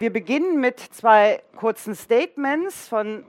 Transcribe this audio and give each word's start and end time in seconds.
Wir 0.00 0.10
beginnen 0.10 0.58
mit 0.60 0.80
zwei 0.80 1.42
kurzen 1.56 1.94
Statements 1.94 2.88
von 2.88 3.22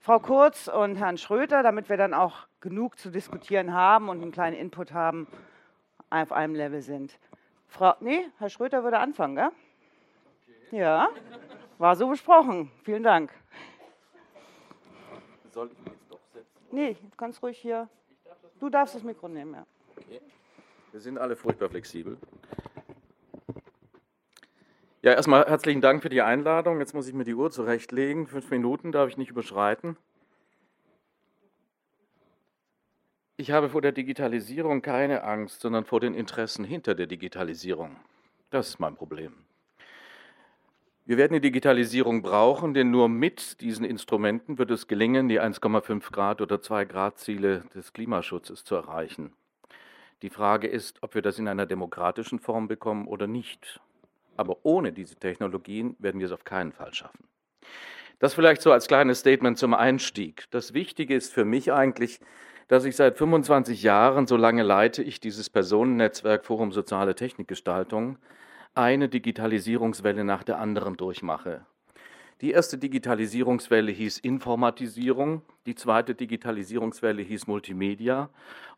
Frau 0.00 0.18
Kurz 0.18 0.66
und 0.66 0.96
Herrn 0.96 1.18
Schröter, 1.18 1.62
damit 1.62 1.88
wir 1.88 1.96
dann 1.96 2.14
auch 2.14 2.48
genug 2.60 2.98
zu 2.98 3.10
diskutieren 3.10 3.72
haben 3.72 4.08
und 4.08 4.20
einen 4.20 4.32
kleinen 4.32 4.56
Input 4.56 4.92
haben, 4.92 5.28
auf 6.10 6.32
einem 6.32 6.56
Level 6.56 6.82
sind. 6.82 7.16
Frau, 7.68 7.94
nee, 8.00 8.26
Herr 8.38 8.50
Schröter 8.50 8.82
würde 8.82 8.98
anfangen, 8.98 9.36
gell? 9.36 9.50
Okay. 10.66 10.78
Ja, 10.80 11.10
war 11.78 11.94
so 11.94 12.08
besprochen. 12.08 12.72
Vielen 12.82 13.04
Dank. 13.04 13.30
Soll 15.52 15.70
ich 15.72 15.78
mich 15.78 15.92
jetzt 15.92 16.10
doch 16.10 16.18
setzen? 16.34 16.48
Nee, 16.72 16.94
du 16.94 17.16
kannst 17.16 17.40
ruhig 17.40 17.56
hier. 17.56 17.88
Du 18.58 18.68
darfst 18.68 18.96
das 18.96 19.04
Mikro 19.04 19.28
nehmen, 19.28 19.54
ja. 19.54 19.66
Okay. 19.96 20.20
Wir 20.90 21.00
sind 21.00 21.18
alle 21.18 21.36
furchtbar 21.36 21.68
flexibel. 21.68 22.18
Ja, 25.06 25.12
erstmal 25.12 25.46
herzlichen 25.46 25.80
Dank 25.80 26.02
für 26.02 26.08
die 26.08 26.20
Einladung. 26.20 26.80
Jetzt 26.80 26.92
muss 26.92 27.06
ich 27.06 27.14
mir 27.14 27.22
die 27.22 27.36
Uhr 27.36 27.52
zurechtlegen. 27.52 28.26
Fünf 28.26 28.50
Minuten 28.50 28.90
darf 28.90 29.08
ich 29.08 29.16
nicht 29.16 29.30
überschreiten. 29.30 29.96
Ich 33.36 33.52
habe 33.52 33.68
vor 33.68 33.80
der 33.80 33.92
Digitalisierung 33.92 34.82
keine 34.82 35.22
Angst, 35.22 35.60
sondern 35.60 35.84
vor 35.84 36.00
den 36.00 36.12
Interessen 36.12 36.64
hinter 36.64 36.96
der 36.96 37.06
Digitalisierung. 37.06 37.94
Das 38.50 38.66
ist 38.66 38.80
mein 38.80 38.96
Problem. 38.96 39.32
Wir 41.04 41.18
werden 41.18 41.34
die 41.34 41.40
Digitalisierung 41.40 42.22
brauchen, 42.22 42.74
denn 42.74 42.90
nur 42.90 43.08
mit 43.08 43.60
diesen 43.60 43.84
Instrumenten 43.84 44.58
wird 44.58 44.72
es 44.72 44.88
gelingen, 44.88 45.28
die 45.28 45.40
1,5 45.40 46.10
Grad 46.10 46.40
oder 46.40 46.60
2 46.60 46.84
Grad 46.84 47.20
Ziele 47.20 47.62
des 47.76 47.92
Klimaschutzes 47.92 48.64
zu 48.64 48.74
erreichen. 48.74 49.34
Die 50.22 50.30
Frage 50.30 50.66
ist, 50.66 51.00
ob 51.04 51.14
wir 51.14 51.22
das 51.22 51.38
in 51.38 51.46
einer 51.46 51.66
demokratischen 51.66 52.40
Form 52.40 52.66
bekommen 52.66 53.06
oder 53.06 53.28
nicht. 53.28 53.80
Aber 54.36 54.58
ohne 54.64 54.92
diese 54.92 55.16
Technologien 55.16 55.96
werden 55.98 56.18
wir 56.20 56.26
es 56.26 56.32
auf 56.32 56.44
keinen 56.44 56.72
Fall 56.72 56.92
schaffen. 56.94 57.28
Das 58.18 58.34
vielleicht 58.34 58.62
so 58.62 58.72
als 58.72 58.88
kleines 58.88 59.20
Statement 59.20 59.58
zum 59.58 59.74
Einstieg. 59.74 60.44
Das 60.50 60.72
Wichtige 60.72 61.14
ist 61.14 61.32
für 61.32 61.44
mich 61.44 61.72
eigentlich, 61.72 62.20
dass 62.68 62.84
ich 62.84 62.96
seit 62.96 63.18
25 63.18 63.82
Jahren, 63.82 64.26
so 64.26 64.36
lange 64.36 64.62
leite 64.62 65.02
ich 65.02 65.20
dieses 65.20 65.50
Personennetzwerk 65.50 66.46
Forum 66.46 66.72
Soziale 66.72 67.14
Technikgestaltung, 67.14 68.18
eine 68.74 69.08
Digitalisierungswelle 69.08 70.24
nach 70.24 70.42
der 70.44 70.58
anderen 70.58 70.96
durchmache. 70.96 71.66
Die 72.42 72.50
erste 72.50 72.76
Digitalisierungswelle 72.76 73.90
hieß 73.90 74.18
Informatisierung, 74.18 75.40
die 75.64 75.74
zweite 75.74 76.14
Digitalisierungswelle 76.14 77.22
hieß 77.22 77.46
Multimedia 77.46 78.28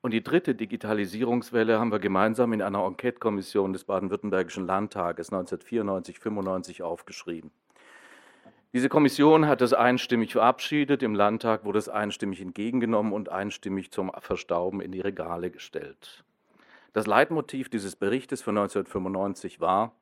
und 0.00 0.12
die 0.12 0.22
dritte 0.22 0.54
Digitalisierungswelle 0.54 1.80
haben 1.80 1.90
wir 1.90 1.98
gemeinsam 1.98 2.52
in 2.52 2.62
einer 2.62 2.86
Enquete-Kommission 2.86 3.72
des 3.72 3.82
Baden-Württembergischen 3.82 4.64
Landtages 4.64 5.32
1994-95 5.32 6.84
aufgeschrieben. 6.84 7.50
Diese 8.72 8.88
Kommission 8.88 9.48
hat 9.48 9.60
es 9.60 9.72
einstimmig 9.72 10.30
verabschiedet, 10.30 11.02
im 11.02 11.16
Landtag 11.16 11.64
wurde 11.64 11.80
es 11.80 11.88
einstimmig 11.88 12.40
entgegengenommen 12.40 13.12
und 13.12 13.28
einstimmig 13.28 13.90
zum 13.90 14.12
Verstauben 14.20 14.80
in 14.80 14.92
die 14.92 15.00
Regale 15.00 15.50
gestellt. 15.50 16.22
Das 16.92 17.08
Leitmotiv 17.08 17.70
dieses 17.70 17.96
Berichtes 17.96 18.40
von 18.40 18.56
1995 18.56 19.58
war 19.58 19.96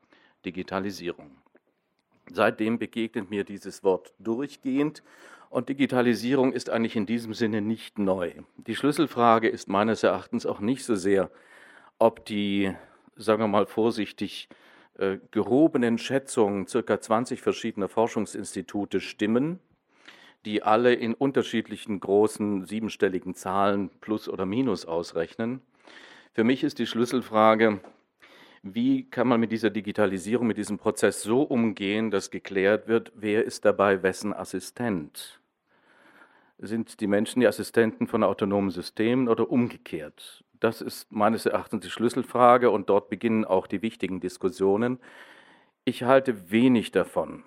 Digitalisierung. 0.44 1.30
Seitdem 2.32 2.78
begegnet 2.78 3.30
mir 3.30 3.44
dieses 3.44 3.84
Wort 3.84 4.12
durchgehend 4.18 5.02
und 5.48 5.68
Digitalisierung 5.68 6.52
ist 6.52 6.70
eigentlich 6.70 6.96
in 6.96 7.06
diesem 7.06 7.34
Sinne 7.34 7.60
nicht 7.62 7.98
neu. 7.98 8.32
Die 8.56 8.76
Schlüsselfrage 8.76 9.48
ist 9.48 9.68
meines 9.68 10.02
Erachtens 10.02 10.44
auch 10.44 10.60
nicht 10.60 10.84
so 10.84 10.96
sehr, 10.96 11.30
ob 11.98 12.24
die, 12.26 12.74
sagen 13.16 13.42
wir 13.42 13.48
mal 13.48 13.66
vorsichtig, 13.66 14.48
äh, 14.98 15.18
gehobenen 15.30 15.98
Schätzungen 15.98 16.66
circa 16.66 17.00
20 17.00 17.40
verschiedener 17.40 17.88
Forschungsinstitute 17.88 19.00
stimmen, 19.00 19.60
die 20.44 20.62
alle 20.62 20.94
in 20.94 21.14
unterschiedlichen 21.14 22.00
großen 22.00 22.66
siebenstelligen 22.66 23.34
Zahlen 23.34 23.90
plus 24.00 24.28
oder 24.28 24.46
minus 24.46 24.84
ausrechnen. 24.84 25.60
Für 26.32 26.44
mich 26.44 26.64
ist 26.64 26.78
die 26.78 26.86
Schlüsselfrage, 26.86 27.80
wie 28.74 29.04
kann 29.08 29.28
man 29.28 29.40
mit 29.40 29.52
dieser 29.52 29.70
Digitalisierung, 29.70 30.46
mit 30.46 30.56
diesem 30.56 30.78
Prozess 30.78 31.22
so 31.22 31.42
umgehen, 31.42 32.10
dass 32.10 32.30
geklärt 32.30 32.88
wird, 32.88 33.12
wer 33.14 33.44
ist 33.44 33.64
dabei 33.64 34.02
wessen 34.02 34.32
Assistent? 34.32 35.40
Sind 36.58 37.00
die 37.00 37.06
Menschen 37.06 37.40
die 37.40 37.46
Assistenten 37.46 38.06
von 38.06 38.22
autonomen 38.22 38.70
Systemen 38.70 39.28
oder 39.28 39.50
umgekehrt? 39.50 40.42
Das 40.58 40.80
ist 40.80 41.12
meines 41.12 41.44
Erachtens 41.44 41.84
die 41.84 41.90
Schlüsselfrage 41.90 42.70
und 42.70 42.88
dort 42.88 43.10
beginnen 43.10 43.44
auch 43.44 43.66
die 43.66 43.82
wichtigen 43.82 44.20
Diskussionen. 44.20 44.98
Ich 45.84 46.02
halte 46.02 46.50
wenig 46.50 46.92
davon. 46.92 47.44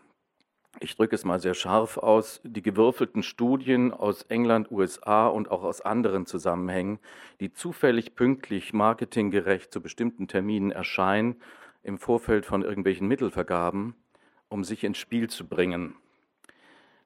Ich 0.79 0.95
drücke 0.95 1.15
es 1.15 1.25
mal 1.25 1.39
sehr 1.39 1.55
scharf 1.55 1.97
aus, 1.97 2.41
die 2.43 2.61
gewürfelten 2.61 3.23
Studien 3.23 3.91
aus 3.91 4.23
England, 4.23 4.71
USA 4.71 5.27
und 5.27 5.49
auch 5.49 5.63
aus 5.63 5.81
anderen 5.81 6.25
Zusammenhängen, 6.25 6.99
die 7.39 7.51
zufällig 7.51 8.15
pünktlich 8.15 8.71
marketinggerecht 8.71 9.73
zu 9.73 9.81
bestimmten 9.81 10.27
Terminen 10.27 10.71
erscheinen, 10.71 11.41
im 11.81 11.97
Vorfeld 11.97 12.45
von 12.45 12.61
irgendwelchen 12.61 13.07
Mittelvergaben, 13.07 13.95
um 14.47 14.63
sich 14.63 14.83
ins 14.83 14.97
Spiel 14.97 15.29
zu 15.29 15.47
bringen. 15.47 15.95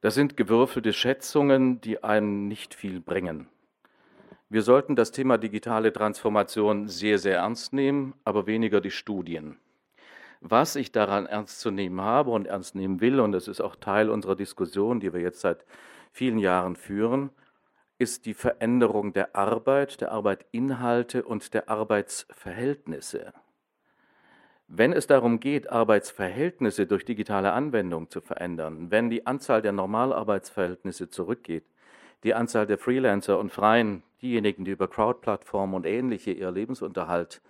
Das 0.01 0.15
sind 0.15 0.35
gewürfelte 0.35 0.91
Schätzungen, 0.91 1.79
die 1.79 2.03
einem 2.03 2.47
nicht 2.47 2.75
viel 2.75 2.99
bringen. 2.99 3.47
Wir 4.49 4.61
sollten 4.61 4.95
das 4.95 5.11
Thema 5.11 5.37
digitale 5.37 5.93
Transformation 5.93 6.89
sehr, 6.89 7.17
sehr 7.17 7.37
ernst 7.37 7.73
nehmen, 7.73 8.13
aber 8.23 8.45
weniger 8.45 8.81
die 8.81 8.91
Studien. 8.91 9.57
Was 10.45 10.75
ich 10.75 10.91
daran 10.91 11.25
ernst 11.25 11.61
zu 11.61 11.71
nehmen 11.71 12.01
habe 12.01 12.31
und 12.31 12.47
ernst 12.47 12.75
nehmen 12.75 12.99
will, 12.99 13.21
und 13.21 13.31
das 13.31 13.47
ist 13.47 13.61
auch 13.61 13.77
Teil 13.77 14.09
unserer 14.09 14.35
Diskussion, 14.35 14.99
die 14.99 15.13
wir 15.13 15.21
jetzt 15.21 15.39
seit 15.39 15.65
vielen 16.11 16.37
Jahren 16.37 16.75
führen, 16.75 17.29
ist 17.97 18.25
die 18.25 18.33
Veränderung 18.33 19.13
der 19.13 19.37
Arbeit, 19.37 20.01
der 20.01 20.11
Arbeitinhalte 20.11 21.23
und 21.23 21.53
der 21.53 21.69
Arbeitsverhältnisse. 21.69 23.31
Wenn 24.67 24.91
es 24.91 25.07
darum 25.07 25.39
geht, 25.39 25.71
Arbeitsverhältnisse 25.71 26.87
durch 26.87 27.05
digitale 27.05 27.53
Anwendung 27.53 28.09
zu 28.09 28.19
verändern, 28.19 28.91
wenn 28.91 29.09
die 29.09 29.25
Anzahl 29.25 29.61
der 29.61 29.71
Normalarbeitsverhältnisse 29.71 31.09
zurückgeht, 31.09 31.63
die 32.25 32.33
Anzahl 32.33 32.67
der 32.67 32.77
Freelancer 32.77 33.39
und 33.39 33.53
Freien, 33.53 34.03
diejenigen, 34.21 34.65
die 34.65 34.71
über 34.71 34.89
Crowd-Plattformen 34.89 35.73
und 35.73 35.85
ähnliche 35.85 36.31
ihr 36.31 36.51
Lebensunterhalt 36.51 37.41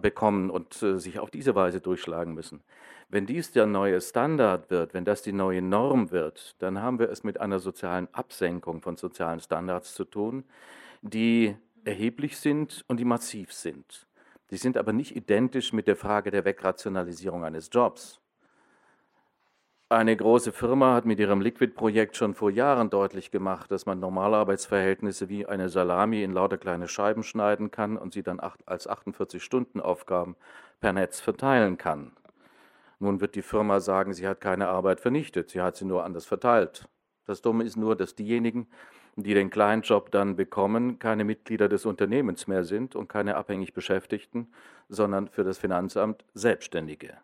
bekommen 0.00 0.50
und 0.50 0.82
äh, 0.82 0.98
sich 0.98 1.18
auf 1.18 1.30
diese 1.30 1.54
Weise 1.54 1.80
durchschlagen 1.80 2.32
müssen. 2.32 2.62
Wenn 3.08 3.26
dies 3.26 3.52
der 3.52 3.66
neue 3.66 4.00
Standard 4.00 4.70
wird, 4.70 4.94
wenn 4.94 5.04
das 5.04 5.20
die 5.20 5.34
neue 5.34 5.60
Norm 5.60 6.10
wird, 6.10 6.56
dann 6.62 6.80
haben 6.80 6.98
wir 6.98 7.10
es 7.10 7.24
mit 7.24 7.38
einer 7.38 7.58
sozialen 7.58 8.08
Absenkung 8.12 8.80
von 8.80 8.96
sozialen 8.96 9.40
Standards 9.40 9.94
zu 9.94 10.04
tun, 10.04 10.44
die 11.02 11.54
erheblich 11.84 12.38
sind 12.38 12.84
und 12.88 12.98
die 12.98 13.04
massiv 13.04 13.52
sind. 13.52 14.06
Die 14.50 14.56
sind 14.56 14.78
aber 14.78 14.94
nicht 14.94 15.14
identisch 15.14 15.74
mit 15.74 15.88
der 15.88 15.96
Frage 15.96 16.30
der 16.30 16.46
Wegrationalisierung 16.46 17.44
eines 17.44 17.68
Jobs. 17.70 18.21
Eine 19.92 20.16
große 20.16 20.52
Firma 20.52 20.94
hat 20.94 21.04
mit 21.04 21.20
ihrem 21.20 21.42
Liquid-Projekt 21.42 22.16
schon 22.16 22.32
vor 22.32 22.50
Jahren 22.50 22.88
deutlich 22.88 23.30
gemacht, 23.30 23.70
dass 23.70 23.84
man 23.84 24.00
Normalarbeitsverhältnisse 24.00 25.28
wie 25.28 25.44
eine 25.44 25.68
Salami 25.68 26.22
in 26.22 26.32
lauter 26.32 26.56
kleine 26.56 26.88
Scheiben 26.88 27.22
schneiden 27.22 27.70
kann 27.70 27.98
und 27.98 28.14
sie 28.14 28.22
dann 28.22 28.40
als 28.40 28.88
48-Stunden-Aufgaben 28.88 30.34
per 30.80 30.94
Netz 30.94 31.20
verteilen 31.20 31.76
kann. 31.76 32.12
Nun 33.00 33.20
wird 33.20 33.34
die 33.34 33.42
Firma 33.42 33.80
sagen, 33.80 34.14
sie 34.14 34.26
hat 34.26 34.40
keine 34.40 34.68
Arbeit 34.68 34.98
vernichtet, 34.98 35.50
sie 35.50 35.60
hat 35.60 35.76
sie 35.76 35.84
nur 35.84 36.04
anders 36.04 36.24
verteilt. 36.24 36.88
Das 37.26 37.42
Dumme 37.42 37.64
ist 37.64 37.76
nur, 37.76 37.94
dass 37.94 38.14
diejenigen, 38.14 38.68
die 39.16 39.34
den 39.34 39.50
kleinen 39.50 39.82
Job 39.82 40.10
dann 40.10 40.36
bekommen, 40.36 41.00
keine 41.00 41.24
Mitglieder 41.24 41.68
des 41.68 41.84
Unternehmens 41.84 42.46
mehr 42.46 42.64
sind 42.64 42.96
und 42.96 43.08
keine 43.08 43.36
abhängig 43.36 43.74
Beschäftigten, 43.74 44.54
sondern 44.88 45.28
für 45.28 45.44
das 45.44 45.58
Finanzamt 45.58 46.24
Selbstständige. 46.32 47.18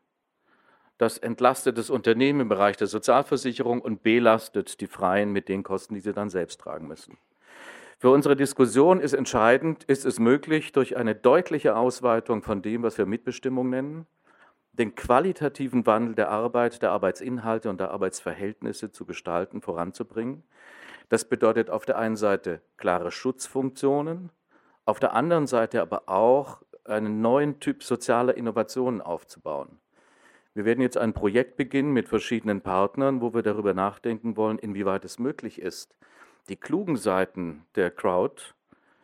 Das 0.98 1.16
entlastet 1.16 1.78
das 1.78 1.90
Unternehmen 1.90 2.40
im 2.40 2.48
Bereich 2.48 2.76
der 2.76 2.88
Sozialversicherung 2.88 3.80
und 3.80 4.02
belastet 4.02 4.80
die 4.80 4.88
Freien 4.88 5.32
mit 5.32 5.48
den 5.48 5.62
Kosten, 5.62 5.94
die 5.94 6.00
sie 6.00 6.12
dann 6.12 6.28
selbst 6.28 6.60
tragen 6.60 6.88
müssen. 6.88 7.16
Für 8.00 8.10
unsere 8.10 8.36
Diskussion 8.36 9.00
ist 9.00 9.12
entscheidend, 9.12 9.84
ist 9.84 10.04
es 10.04 10.18
möglich, 10.18 10.72
durch 10.72 10.96
eine 10.96 11.14
deutliche 11.14 11.76
Ausweitung 11.76 12.42
von 12.42 12.62
dem, 12.62 12.82
was 12.82 12.98
wir 12.98 13.06
Mitbestimmung 13.06 13.70
nennen, 13.70 14.06
den 14.72 14.94
qualitativen 14.94 15.86
Wandel 15.86 16.14
der 16.14 16.30
Arbeit, 16.30 16.82
der 16.82 16.90
Arbeitsinhalte 16.90 17.70
und 17.70 17.80
der 17.80 17.90
Arbeitsverhältnisse 17.90 18.92
zu 18.92 19.04
gestalten, 19.04 19.60
voranzubringen. 19.60 20.44
Das 21.08 21.24
bedeutet 21.24 21.70
auf 21.70 21.86
der 21.86 21.98
einen 21.98 22.16
Seite 22.16 22.60
klare 22.76 23.10
Schutzfunktionen, 23.10 24.30
auf 24.84 25.00
der 25.00 25.14
anderen 25.14 25.46
Seite 25.46 25.80
aber 25.82 26.08
auch 26.08 26.62
einen 26.84 27.20
neuen 27.20 27.60
Typ 27.60 27.82
sozialer 27.82 28.36
Innovationen 28.36 29.00
aufzubauen. 29.00 29.80
Wir 30.58 30.64
werden 30.64 30.80
jetzt 30.80 30.98
ein 30.98 31.12
Projekt 31.12 31.56
beginnen 31.56 31.92
mit 31.92 32.08
verschiedenen 32.08 32.62
Partnern, 32.62 33.20
wo 33.20 33.32
wir 33.32 33.42
darüber 33.42 33.74
nachdenken 33.74 34.36
wollen, 34.36 34.58
inwieweit 34.58 35.04
es 35.04 35.20
möglich 35.20 35.62
ist, 35.62 35.96
die 36.48 36.56
klugen 36.56 36.96
Seiten 36.96 37.64
der 37.76 37.92
Crowd 37.92 38.42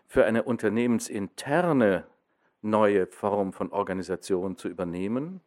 für 0.08 0.24
eine 0.24 0.42
unternehmensinterne 0.42 2.08
neue 2.60 3.06
Form 3.06 3.52
von 3.52 3.70
Organisation 3.70 4.56
zu 4.56 4.66
übernehmen, 4.66 5.42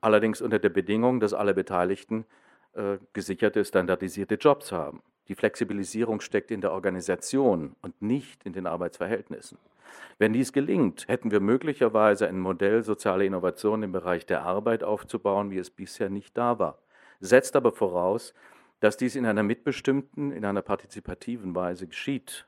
allerdings 0.00 0.42
unter 0.42 0.58
der 0.58 0.70
Bedingung, 0.70 1.20
dass 1.20 1.32
alle 1.32 1.54
Beteiligten 1.54 2.24
äh, 2.72 2.98
gesicherte, 3.12 3.64
standardisierte 3.64 4.34
Jobs 4.34 4.72
haben. 4.72 5.00
Die 5.28 5.36
Flexibilisierung 5.36 6.20
steckt 6.20 6.50
in 6.50 6.60
der 6.60 6.72
Organisation 6.72 7.76
und 7.82 8.02
nicht 8.02 8.42
in 8.44 8.52
den 8.52 8.66
Arbeitsverhältnissen. 8.66 9.58
Wenn 10.18 10.32
dies 10.32 10.52
gelingt, 10.52 11.08
hätten 11.08 11.30
wir 11.30 11.40
möglicherweise 11.40 12.26
ein 12.28 12.40
Modell 12.40 12.82
soziale 12.82 13.26
Innovation 13.26 13.82
im 13.82 13.92
Bereich 13.92 14.26
der 14.26 14.42
Arbeit 14.42 14.82
aufzubauen, 14.82 15.50
wie 15.50 15.58
es 15.58 15.70
bisher 15.70 16.10
nicht 16.10 16.36
da 16.36 16.58
war. 16.58 16.78
Setzt 17.20 17.56
aber 17.56 17.72
voraus, 17.72 18.34
dass 18.80 18.96
dies 18.96 19.16
in 19.16 19.26
einer 19.26 19.42
mitbestimmten, 19.42 20.32
in 20.32 20.44
einer 20.44 20.62
partizipativen 20.62 21.54
Weise 21.54 21.86
geschieht. 21.86 22.46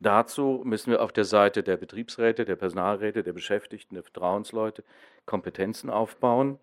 Dazu 0.00 0.62
müssen 0.64 0.90
wir 0.90 1.02
auf 1.02 1.12
der 1.12 1.24
Seite 1.24 1.62
der 1.62 1.76
Betriebsräte, 1.76 2.44
der 2.44 2.56
Personalräte, 2.56 3.22
der 3.22 3.32
Beschäftigten, 3.32 3.94
der 3.94 4.04
Vertrauensleute 4.04 4.84
Kompetenzen 5.24 5.88
aufbauen, 5.88 6.58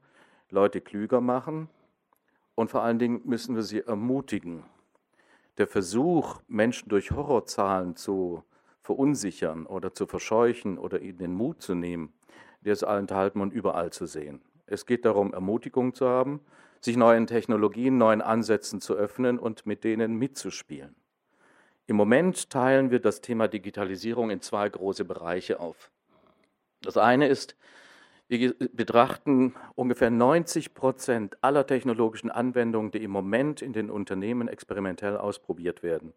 Leute 0.49 0.81
klüger 0.81 1.21
machen, 1.21 1.69
und 2.55 2.69
vor 2.69 2.83
allen 2.83 2.99
Dingen 2.99 3.21
müssen 3.23 3.55
wir 3.55 3.63
sie 3.63 3.79
ermutigen. 3.79 4.63
Der 5.57 5.67
Versuch, 5.67 6.41
Menschen 6.47 6.89
durch 6.89 7.11
Horrorzahlen 7.11 7.95
zu 7.95 8.43
verunsichern 8.81 9.65
oder 9.65 9.93
zu 9.93 10.07
verscheuchen 10.07 10.77
oder 10.77 11.01
ihnen 11.01 11.17
den 11.17 11.33
Mut 11.33 11.61
zu 11.61 11.75
nehmen, 11.75 12.13
der 12.61 12.73
ist 12.73 12.83
allenthalben 12.83 13.41
und 13.41 13.53
überall 13.53 13.91
zu 13.91 14.05
sehen. 14.05 14.41
Es 14.65 14.85
geht 14.85 15.05
darum, 15.05 15.33
Ermutigung 15.33 15.93
zu 15.93 16.07
haben, 16.07 16.41
sich 16.79 16.97
neuen 16.97 17.27
Technologien, 17.27 17.97
neuen 17.97 18.21
Ansätzen 18.21 18.81
zu 18.81 18.95
öffnen 18.95 19.37
und 19.37 19.65
mit 19.65 19.83
denen 19.83 20.15
mitzuspielen. 20.15 20.95
Im 21.87 21.95
Moment 21.95 22.49
teilen 22.49 22.89
wir 22.89 22.99
das 22.99 23.21
Thema 23.21 23.47
Digitalisierung 23.47 24.29
in 24.29 24.41
zwei 24.41 24.69
große 24.69 25.05
Bereiche 25.05 25.59
auf. 25.59 25.91
Das 26.81 26.97
eine 26.97 27.27
ist 27.27 27.55
wir 28.31 28.53
betrachten 28.71 29.55
ungefähr 29.75 30.09
90 30.09 30.73
Prozent 30.73 31.37
aller 31.43 31.67
technologischen 31.67 32.31
Anwendungen, 32.31 32.89
die 32.89 33.03
im 33.03 33.11
Moment 33.11 33.61
in 33.61 33.73
den 33.73 33.89
Unternehmen 33.89 34.47
experimentell 34.47 35.17
ausprobiert 35.17 35.83
werden. 35.83 36.13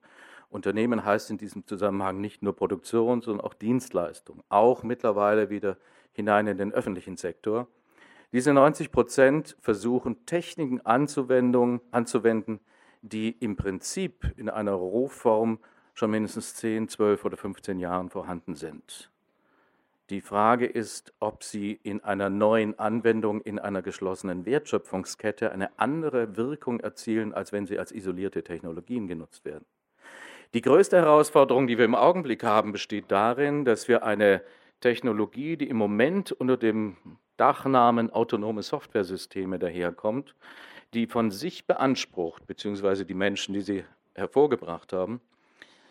Unternehmen 0.50 1.04
heißt 1.04 1.30
in 1.30 1.38
diesem 1.38 1.66
Zusammenhang 1.66 2.20
nicht 2.20 2.42
nur 2.42 2.54
Produktion, 2.54 3.22
sondern 3.22 3.44
auch 3.44 3.54
Dienstleistung, 3.54 4.42
auch 4.48 4.82
mittlerweile 4.82 5.50
wieder 5.50 5.76
hinein 6.12 6.46
in 6.46 6.58
den 6.58 6.72
öffentlichen 6.72 7.16
Sektor. 7.16 7.66
Diese 8.32 8.52
90 8.52 8.90
Prozent 8.90 9.56
versuchen 9.60 10.26
Techniken 10.26 10.80
anzuwenden, 10.80 12.60
die 13.02 13.30
im 13.30 13.56
Prinzip 13.56 14.32
in 14.36 14.48
einer 14.48 14.72
Rohform 14.72 15.58
schon 15.94 16.10
mindestens 16.10 16.54
10, 16.56 16.88
12 16.88 17.24
oder 17.24 17.36
15 17.36 17.78
Jahren 17.78 18.10
vorhanden 18.10 18.54
sind. 18.54 19.10
Die 20.10 20.20
Frage 20.20 20.66
ist, 20.66 21.14
ob 21.18 21.42
sie 21.44 21.72
in 21.82 22.04
einer 22.04 22.28
neuen 22.28 22.78
Anwendung 22.78 23.40
in 23.40 23.58
einer 23.58 23.80
geschlossenen 23.80 24.44
Wertschöpfungskette 24.44 25.50
eine 25.50 25.78
andere 25.78 26.36
Wirkung 26.36 26.80
erzielen, 26.80 27.32
als 27.32 27.52
wenn 27.52 27.66
sie 27.66 27.78
als 27.78 27.90
isolierte 27.90 28.44
Technologien 28.44 29.06
genutzt 29.06 29.46
werden. 29.46 29.64
Die 30.54 30.60
größte 30.60 30.96
Herausforderung, 30.98 31.66
die 31.66 31.78
wir 31.78 31.84
im 31.84 31.96
Augenblick 31.96 32.44
haben, 32.44 32.70
besteht 32.70 33.06
darin, 33.10 33.64
dass 33.64 33.88
wir 33.88 34.04
eine 34.04 34.40
Technologie, 34.78 35.56
die 35.56 35.68
im 35.68 35.76
Moment 35.76 36.30
unter 36.30 36.56
dem 36.56 36.96
Dachnamen 37.36 38.10
autonome 38.10 38.62
Softwaresysteme 38.62 39.58
daherkommt, 39.58 40.36
die 40.94 41.08
von 41.08 41.32
sich 41.32 41.66
beansprucht, 41.66 42.46
beziehungsweise 42.46 43.04
die 43.04 43.14
Menschen, 43.14 43.52
die 43.52 43.62
sie 43.62 43.84
hervorgebracht 44.14 44.92
haben, 44.92 45.20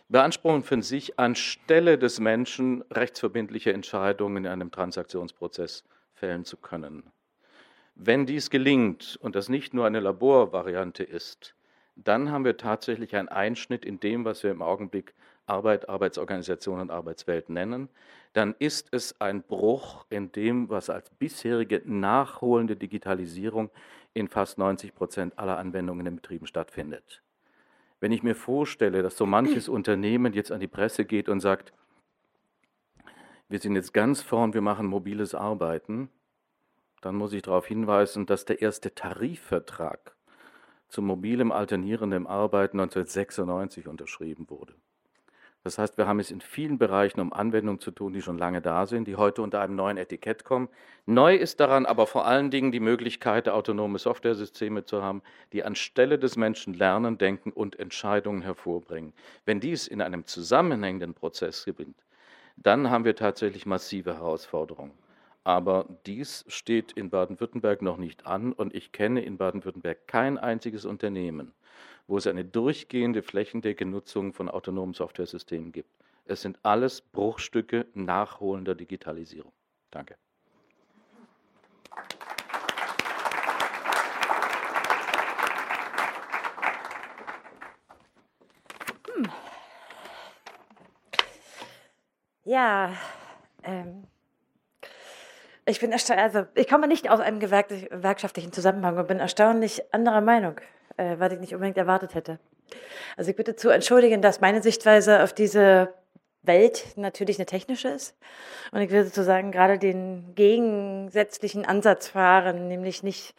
beanspruchen 0.07 0.63
für 0.63 0.81
sich 0.81 1.19
anstelle 1.19 1.97
des 1.97 2.21
Menschen 2.21 2.83
rechtsverbindliche 2.89 3.73
Entscheidungen 3.73 4.45
in 4.45 4.47
einem 4.47 4.71
Transaktionsprozess 4.71 5.83
fällen 6.13 6.45
zu 6.45 6.55
können. 6.55 7.11
Wenn 7.95 8.25
dies 8.25 8.49
gelingt 8.49 9.19
und 9.21 9.35
das 9.35 9.49
nicht 9.49 9.73
nur 9.73 9.85
eine 9.85 9.99
Laborvariante 9.99 11.03
ist, 11.03 11.53
dann 11.95 12.31
haben 12.31 12.45
wir 12.45 12.57
tatsächlich 12.57 13.15
einen 13.15 13.29
Einschnitt 13.29 13.85
in 13.85 13.99
dem, 13.99 14.25
was 14.25 14.43
wir 14.43 14.51
im 14.51 14.61
Augenblick 14.61 15.13
Arbeit, 15.45 15.89
Arbeitsorganisation 15.89 16.79
und 16.79 16.91
Arbeitswelt 16.91 17.49
nennen. 17.49 17.89
Dann 18.33 18.55
ist 18.57 18.87
es 18.91 19.19
ein 19.21 19.43
Bruch 19.43 20.05
in 20.09 20.31
dem, 20.31 20.69
was 20.69 20.89
als 20.89 21.09
bisherige 21.11 21.81
nachholende 21.85 22.75
Digitalisierung 22.75 23.69
in 24.13 24.27
fast 24.27 24.57
90 24.57 24.95
Prozent 24.95 25.37
aller 25.37 25.57
Anwendungen 25.57 26.05
in 26.05 26.15
Betrieben 26.15 26.47
stattfindet. 26.47 27.21
Wenn 27.99 28.11
ich 28.11 28.23
mir 28.23 28.35
vorstelle, 28.35 29.03
dass 29.03 29.17
so 29.17 29.25
manches 29.25 29.69
Unternehmen 29.69 30.33
jetzt 30.33 30.51
an 30.51 30.59
die 30.59 30.67
Presse 30.67 31.05
geht 31.05 31.29
und 31.29 31.41
sagt, 31.41 31.73
wir 33.49 33.59
sind 33.59 33.75
jetzt 33.75 33.93
ganz 33.93 34.21
vorn, 34.21 34.53
wir 34.53 34.61
machen 34.61 34.87
mobiles 34.87 35.35
Arbeiten, 35.35 36.09
dann 37.01 37.15
muss 37.15 37.33
ich 37.33 37.43
darauf 37.43 37.67
hinweisen, 37.67 38.25
dass 38.25 38.45
der 38.45 38.61
erste 38.61 38.95
Tarifvertrag 38.95 40.15
zum 40.93 41.07
mobilem 41.07 41.51
alternierenden 41.51 42.27
Arbeiten 42.27 42.79
1996 42.79 43.87
unterschrieben 43.87 44.47
wurde. 44.49 44.75
Das 45.63 45.79
heißt, 45.79 45.97
wir 45.97 46.07
haben 46.07 46.19
es 46.19 46.29
in 46.29 46.39
vielen 46.39 46.77
Bereichen 46.77 47.19
um 47.19 47.33
Anwendungen 47.33 47.79
zu 47.79 47.89
tun, 47.89 48.13
die 48.13 48.21
schon 48.21 48.37
lange 48.37 48.61
da 48.61 48.85
sind, 48.85 49.07
die 49.07 49.15
heute 49.15 49.41
unter 49.41 49.61
einem 49.61 49.75
neuen 49.75 49.97
Etikett 49.97 50.43
kommen. 50.43 50.69
Neu 51.07 51.35
ist 51.35 51.59
daran 51.59 51.87
aber 51.87 52.05
vor 52.05 52.27
allen 52.27 52.51
Dingen 52.51 52.71
die 52.71 52.79
Möglichkeit, 52.79 53.49
autonome 53.49 53.97
Softwaresysteme 53.97 54.85
zu 54.85 55.01
haben, 55.01 55.23
die 55.51 55.63
anstelle 55.63 56.19
des 56.19 56.35
Menschen 56.35 56.75
lernen, 56.75 57.17
denken 57.17 57.51
und 57.51 57.79
Entscheidungen 57.79 58.43
hervorbringen. 58.43 59.13
Wenn 59.45 59.59
dies 59.59 59.87
in 59.87 59.99
einem 59.99 60.27
zusammenhängenden 60.27 61.15
Prozess 61.15 61.65
gewinnt, 61.65 61.97
dann 62.55 62.91
haben 62.91 63.05
wir 63.05 63.15
tatsächlich 63.15 63.65
massive 63.65 64.13
Herausforderungen. 64.13 64.91
Aber 65.43 65.85
dies 66.05 66.45
steht 66.47 66.93
in 66.93 67.09
Baden-Württemberg 67.09 67.81
noch 67.81 67.97
nicht 67.97 68.25
an 68.25 68.53
und 68.53 68.73
ich 68.73 68.91
kenne 68.93 69.23
in 69.23 69.37
Baden-Württemberg 69.37 70.07
kein 70.07 70.37
einziges 70.37 70.85
Unternehmen, 70.85 71.53
wo 72.07 72.17
es 72.17 72.27
eine 72.27 72.45
durchgehende 72.45 73.21
flächendeckende 73.21 73.97
Nutzung 73.97 74.31
von 74.31 74.47
autonomen 74.47 74.93
Softwaresystemen 74.93 75.71
gibt. 75.73 75.89
Es 76.25 76.41
sind 76.41 76.57
alles 76.63 77.01
Bruchstücke 77.01 77.85
nachholender 77.93 78.75
Digitalisierung. 78.75 79.51
Danke. 79.91 80.15
Hm. 89.13 89.29
Ja, 92.45 92.95
ähm, 93.63 94.07
ich 95.65 95.79
bin 95.79 95.91
erstaunt, 95.91 96.19
also 96.19 96.45
ich 96.55 96.67
komme 96.67 96.87
nicht 96.87 97.09
aus 97.09 97.19
einem 97.19 97.39
gewerkschaftlichen 97.39 98.51
Zusammenhang 98.51 98.97
und 98.97 99.07
bin 99.07 99.19
erstaunlich 99.19 99.83
anderer 99.93 100.21
Meinung 100.21 100.59
äh, 100.97 101.15
was 101.17 101.33
ich 101.33 101.39
nicht 101.39 101.53
unbedingt 101.53 101.77
erwartet 101.77 102.15
hätte. 102.15 102.39
Also 103.17 103.31
ich 103.31 103.37
bitte 103.37 103.55
zu 103.55 103.69
entschuldigen, 103.69 104.21
dass 104.21 104.41
meine 104.41 104.61
Sichtweise 104.61 105.23
auf 105.23 105.33
diese 105.33 105.93
Welt 106.41 106.85
natürlich 106.97 107.37
eine 107.37 107.45
technische 107.45 107.89
ist. 107.89 108.17
Und 108.71 108.81
ich 108.81 108.91
will 108.91 109.05
sozusagen 109.05 109.51
gerade 109.51 109.77
den 109.79 110.33
gegensätzlichen 110.35 111.65
Ansatz 111.65 112.09
fahren, 112.09 112.67
nämlich 112.67 113.03
nicht 113.03 113.35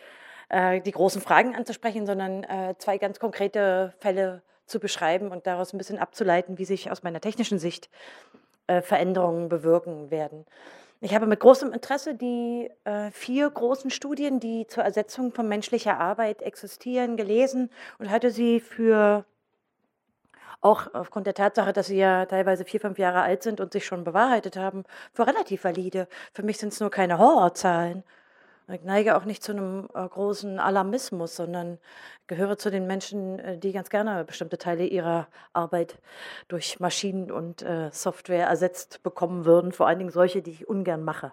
äh, 0.48 0.80
die 0.80 0.92
großen 0.92 1.20
Fragen 1.20 1.54
anzusprechen, 1.54 2.06
sondern 2.06 2.44
äh, 2.44 2.74
zwei 2.78 2.98
ganz 2.98 3.18
konkrete 3.18 3.92
Fälle 3.98 4.42
zu 4.66 4.80
beschreiben 4.80 5.30
und 5.30 5.46
daraus 5.46 5.74
ein 5.74 5.78
bisschen 5.78 5.98
abzuleiten, 5.98 6.56
wie 6.56 6.64
sich 6.64 6.90
aus 6.90 7.02
meiner 7.02 7.20
technischen 7.20 7.58
Sicht 7.58 7.90
äh, 8.66 8.80
Veränderungen 8.80 9.50
bewirken 9.50 10.10
werden. 10.10 10.46
Ich 11.04 11.14
habe 11.14 11.26
mit 11.26 11.38
großem 11.38 11.70
Interesse 11.74 12.14
die 12.14 12.70
äh, 12.84 13.10
vier 13.10 13.50
großen 13.50 13.90
Studien, 13.90 14.40
die 14.40 14.66
zur 14.66 14.84
Ersetzung 14.84 15.32
von 15.32 15.46
menschlicher 15.46 16.00
Arbeit 16.00 16.40
existieren, 16.40 17.18
gelesen 17.18 17.68
und 17.98 18.08
hatte 18.08 18.30
sie 18.30 18.58
für 18.58 19.26
auch 20.62 20.94
aufgrund 20.94 21.26
der 21.26 21.34
Tatsache, 21.34 21.74
dass 21.74 21.88
sie 21.88 21.98
ja 21.98 22.24
teilweise 22.24 22.64
vier, 22.64 22.80
fünf 22.80 22.98
Jahre 22.98 23.20
alt 23.20 23.42
sind 23.42 23.60
und 23.60 23.70
sich 23.74 23.84
schon 23.84 24.02
bewahrheitet 24.02 24.56
haben, 24.56 24.84
für 25.12 25.26
relativ 25.26 25.64
valide. 25.64 26.08
Für 26.32 26.42
mich 26.42 26.56
sind 26.56 26.72
es 26.72 26.80
nur 26.80 26.90
keine 26.90 27.18
Horrorzahlen. 27.18 28.02
Ich 28.68 28.82
neige 28.82 29.16
auch 29.16 29.26
nicht 29.26 29.42
zu 29.42 29.52
einem 29.52 29.88
äh, 29.94 30.08
großen 30.08 30.58
Alarmismus, 30.58 31.36
sondern 31.36 31.78
gehöre 32.26 32.56
zu 32.56 32.70
den 32.70 32.86
Menschen, 32.86 33.38
äh, 33.38 33.58
die 33.58 33.72
ganz 33.72 33.90
gerne 33.90 34.24
bestimmte 34.24 34.56
Teile 34.56 34.86
ihrer 34.86 35.28
Arbeit 35.52 35.98
durch 36.48 36.80
Maschinen 36.80 37.30
und 37.30 37.60
äh, 37.60 37.90
Software 37.92 38.46
ersetzt 38.46 39.02
bekommen 39.02 39.44
würden, 39.44 39.72
vor 39.72 39.86
allen 39.86 39.98
Dingen 39.98 40.10
solche, 40.10 40.40
die 40.40 40.52
ich 40.52 40.68
ungern 40.68 41.04
mache. 41.04 41.32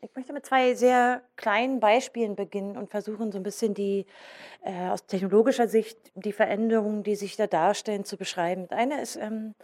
Ich 0.00 0.14
möchte 0.16 0.32
mit 0.32 0.44
zwei 0.44 0.74
sehr 0.74 1.22
kleinen 1.36 1.78
Beispielen 1.78 2.34
beginnen 2.34 2.76
und 2.76 2.90
versuchen, 2.90 3.30
so 3.30 3.38
ein 3.38 3.44
bisschen 3.44 3.74
die 3.74 4.04
äh, 4.62 4.88
aus 4.88 5.06
technologischer 5.06 5.68
Sicht 5.68 5.98
die 6.16 6.32
Veränderungen, 6.32 7.04
die 7.04 7.14
sich 7.14 7.36
da 7.36 7.46
darstellen, 7.46 8.04
zu 8.04 8.16
beschreiben. 8.16 8.66
Das 8.68 8.78
eine 8.78 9.00
ist 9.00 9.16
ähm, 9.16 9.54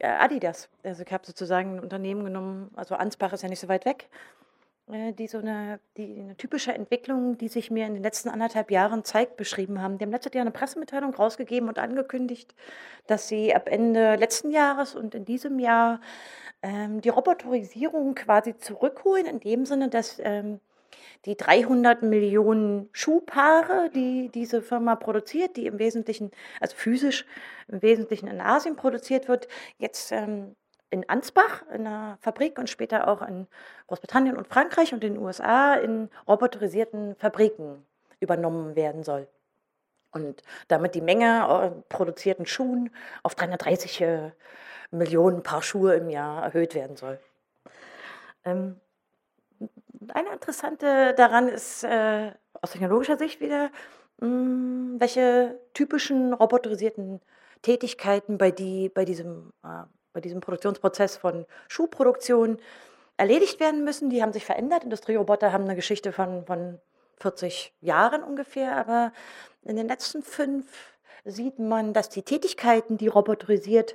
Adidas. 0.00 0.68
Also 0.84 1.02
ich 1.02 1.12
habe 1.12 1.26
sozusagen 1.26 1.76
ein 1.76 1.80
Unternehmen 1.80 2.24
genommen, 2.24 2.70
also 2.76 2.94
Ansbach 2.94 3.32
ist 3.32 3.42
ja 3.42 3.48
nicht 3.48 3.60
so 3.60 3.68
weit 3.68 3.84
weg, 3.84 4.08
äh, 4.90 5.12
die 5.12 5.26
so 5.26 5.38
eine, 5.38 5.80
die 5.96 6.20
eine 6.20 6.36
typische 6.36 6.72
Entwicklung, 6.72 7.38
die 7.38 7.48
sich 7.48 7.70
mir 7.70 7.86
in 7.86 7.94
den 7.94 8.02
letzten 8.02 8.28
anderthalb 8.28 8.70
Jahren 8.70 9.04
zeigt, 9.04 9.36
beschrieben 9.36 9.82
haben. 9.82 9.98
Die 9.98 10.04
haben 10.04 10.12
letztes 10.12 10.34
Jahr 10.34 10.42
eine 10.42 10.50
Pressemitteilung 10.50 11.14
rausgegeben 11.14 11.68
und 11.68 11.78
angekündigt, 11.78 12.54
dass 13.06 13.28
sie 13.28 13.54
ab 13.54 13.68
Ende 13.68 14.16
letzten 14.16 14.50
Jahres 14.50 14.94
und 14.94 15.14
in 15.14 15.24
diesem 15.24 15.58
Jahr 15.58 16.00
ähm, 16.62 17.00
die 17.00 17.08
Roboterisierung 17.08 18.14
quasi 18.14 18.56
zurückholen, 18.56 19.26
in 19.26 19.40
dem 19.40 19.66
Sinne, 19.66 19.88
dass 19.88 20.18
ähm, 20.20 20.60
die 21.24 21.36
300 21.36 22.02
Millionen 22.02 22.88
Schuhpaare, 22.92 23.90
die 23.94 24.30
diese 24.30 24.62
Firma 24.62 24.96
produziert, 24.96 25.56
die 25.56 25.66
im 25.66 25.78
Wesentlichen, 25.78 26.30
also 26.60 26.76
physisch 26.76 27.26
im 27.68 27.82
Wesentlichen 27.82 28.28
in 28.28 28.40
Asien 28.40 28.76
produziert 28.76 29.28
wird, 29.28 29.48
jetzt 29.78 30.12
ähm, 30.12 30.54
in 30.90 31.08
Ansbach 31.08 31.62
in 31.72 31.86
einer 31.86 32.18
Fabrik 32.20 32.58
und 32.58 32.70
später 32.70 33.08
auch 33.08 33.22
in 33.22 33.46
Großbritannien 33.86 34.36
und 34.36 34.48
Frankreich 34.48 34.92
und 34.92 35.02
den 35.02 35.18
USA 35.18 35.74
in 35.74 36.08
roboterisierten 36.26 37.14
Fabriken 37.16 37.84
übernommen 38.20 38.74
werden 38.74 39.02
soll. 39.04 39.28
Und 40.12 40.42
damit 40.68 40.94
die 40.94 41.02
Menge 41.02 41.74
äh, 41.74 41.82
produzierten 41.88 42.46
Schuhen 42.46 42.90
auf 43.22 43.34
330 43.34 44.00
äh, 44.00 44.30
Millionen 44.90 45.42
Paar 45.42 45.62
Schuhe 45.62 45.94
im 45.94 46.08
Jahr 46.08 46.42
erhöht 46.42 46.74
werden 46.74 46.96
soll. 46.96 47.20
Ähm, 48.44 48.80
eine 50.08 50.32
interessante 50.32 51.14
daran 51.14 51.48
ist 51.48 51.84
äh, 51.84 52.32
aus 52.60 52.70
technologischer 52.70 53.18
Sicht 53.18 53.40
wieder, 53.40 53.70
mh, 54.20 54.26
hm, 54.26 54.96
welche 54.98 55.60
typischen 55.74 56.32
roboterisierten 56.32 57.20
Tätigkeiten 57.62 58.38
bei, 58.38 58.50
die, 58.50 58.88
bei, 58.88 59.04
diesem, 59.04 59.52
äh, 59.64 59.84
bei 60.18 60.22
diesem 60.22 60.40
Produktionsprozess 60.40 61.16
von 61.16 61.46
Schuhproduktion 61.68 62.58
erledigt 63.16 63.60
werden 63.60 63.84
müssen. 63.84 64.10
Die 64.10 64.20
haben 64.20 64.32
sich 64.32 64.44
verändert. 64.44 64.82
Industrieroboter 64.82 65.52
haben 65.52 65.62
eine 65.62 65.76
Geschichte 65.76 66.10
von, 66.10 66.44
von 66.44 66.80
40 67.20 67.72
Jahren 67.80 68.24
ungefähr, 68.24 68.76
aber 68.76 69.12
in 69.62 69.76
den 69.76 69.86
letzten 69.86 70.24
fünf 70.24 70.66
sieht 71.24 71.60
man, 71.60 71.92
dass 71.92 72.08
die 72.08 72.22
Tätigkeiten, 72.22 72.96
die 72.96 73.06
roboterisiert 73.06 73.94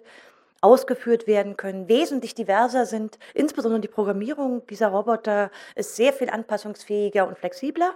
ausgeführt 0.62 1.28
werden 1.28 1.58
können, 1.58 1.90
wesentlich 1.90 2.36
diverser 2.36 2.86
sind. 2.86 3.20
Insbesondere 3.34 3.82
die 3.82 3.90
Programmierung 3.90 4.66
dieser 4.68 4.88
Roboter 4.88 5.52
ist 5.76 5.98
sehr 5.98 6.14
viel 6.14 6.30
anpassungsfähiger 6.30 7.28
und 7.28 7.38
flexibler. 7.38 7.96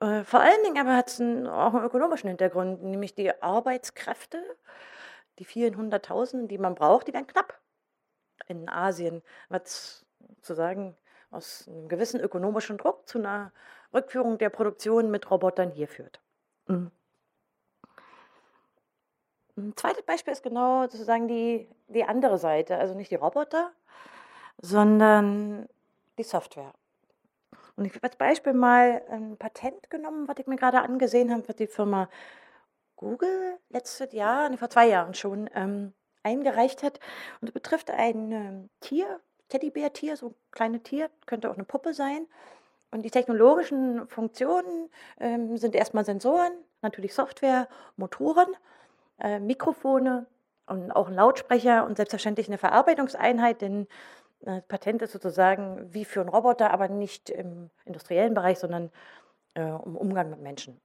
Äh, 0.00 0.24
vor 0.24 0.40
allen 0.40 0.62
Dingen 0.62 0.78
aber 0.78 0.94
hat 0.94 1.08
es 1.08 1.22
auch 1.22 1.72
einen 1.72 1.86
ökonomischen 1.86 2.28
Hintergrund, 2.28 2.82
nämlich 2.82 3.14
die 3.14 3.32
Arbeitskräfte, 3.42 4.42
die 5.38 5.44
vielen 5.44 5.76
Hunderttausenden, 5.76 6.48
die 6.48 6.58
man 6.58 6.74
braucht, 6.74 7.08
die 7.08 7.12
werden 7.12 7.26
knapp. 7.26 7.60
In 8.46 8.68
Asien 8.68 9.22
wird 9.48 9.68
sozusagen 9.68 10.96
aus 11.30 11.68
einem 11.68 11.88
gewissen 11.88 12.20
ökonomischen 12.20 12.78
Druck 12.78 13.08
zu 13.08 13.18
einer 13.18 13.52
Rückführung 13.92 14.38
der 14.38 14.50
Produktion 14.50 15.10
mit 15.10 15.30
Robotern 15.30 15.70
hier 15.70 15.88
führt. 15.88 16.20
Mhm. 16.66 16.90
Ein 19.58 19.74
zweites 19.74 20.02
Beispiel 20.02 20.32
ist 20.32 20.42
genau 20.42 20.82
sozusagen 20.82 21.28
die, 21.28 21.68
die 21.88 22.04
andere 22.04 22.36
Seite, 22.36 22.76
also 22.76 22.94
nicht 22.94 23.10
die 23.10 23.16
Roboter, 23.16 23.72
sondern 24.60 25.66
die 26.18 26.24
Software. 26.24 26.74
Und 27.76 27.86
ich 27.86 27.94
habe 27.94 28.04
als 28.04 28.16
Beispiel 28.16 28.52
mal 28.52 29.02
ein 29.10 29.36
Patent 29.36 29.90
genommen, 29.90 30.28
was 30.28 30.36
ich 30.38 30.46
mir 30.46 30.56
gerade 30.56 30.80
angesehen 30.80 31.30
habe, 31.30 31.46
was 31.48 31.56
die 31.56 31.66
Firma 31.66 32.08
Google 32.96 33.58
letztes 33.68 34.12
Jahr, 34.12 34.48
nee, 34.48 34.56
vor 34.56 34.70
zwei 34.70 34.88
Jahren 34.88 35.14
schon, 35.14 35.48
ähm, 35.54 35.92
eingereicht 36.22 36.82
hat. 36.82 36.98
Und 37.40 37.52
betrifft 37.52 37.90
ein 37.90 38.32
ähm, 38.32 38.70
Tier, 38.80 39.20
Teddybär-Tier, 39.48 40.16
so 40.16 40.28
ein 40.28 40.34
kleines 40.50 40.82
Tier, 40.82 41.10
könnte 41.26 41.50
auch 41.50 41.54
eine 41.54 41.64
Puppe 41.64 41.94
sein. 41.94 42.26
Und 42.90 43.02
die 43.02 43.10
technologischen 43.10 44.08
Funktionen 44.08 44.90
ähm, 45.20 45.56
sind 45.56 45.74
erstmal 45.74 46.04
Sensoren, 46.04 46.52
natürlich 46.82 47.14
Software, 47.14 47.68
Motoren 47.96 48.48
äh, 49.18 49.40
Mikrofone 49.40 50.26
und 50.66 50.92
auch 50.92 51.08
ein 51.08 51.14
Lautsprecher 51.14 51.84
und 51.86 51.96
selbstverständlich 51.96 52.48
eine 52.48 52.58
Verarbeitungseinheit, 52.58 53.62
denn 53.62 53.86
äh, 54.40 54.60
Patent 54.62 55.02
ist 55.02 55.12
sozusagen 55.12 55.92
wie 55.92 56.04
für 56.04 56.20
einen 56.20 56.28
Roboter, 56.28 56.70
aber 56.70 56.88
nicht 56.88 57.30
im 57.30 57.70
industriellen 57.84 58.34
Bereich, 58.34 58.58
sondern 58.58 58.90
äh, 59.54 59.62
im 59.62 59.96
Umgang 59.96 60.30
mit 60.30 60.40
Menschen. 60.40 60.80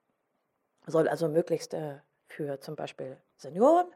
Soll 0.91 1.07
also 1.07 1.29
möglichst 1.29 1.73
äh, 1.73 1.99
für 2.27 2.59
zum 2.59 2.75
Beispiel 2.75 3.17
Senioren, 3.37 3.87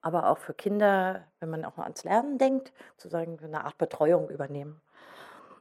aber 0.00 0.30
auch 0.30 0.38
für 0.38 0.54
Kinder, 0.54 1.24
wenn 1.40 1.50
man 1.50 1.64
auch 1.64 1.76
mal 1.76 1.84
ans 1.84 2.04
Lernen 2.04 2.38
denkt, 2.38 2.72
sozusagen 2.96 3.38
eine 3.42 3.64
Art 3.64 3.78
Betreuung 3.78 4.30
übernehmen. 4.30 4.80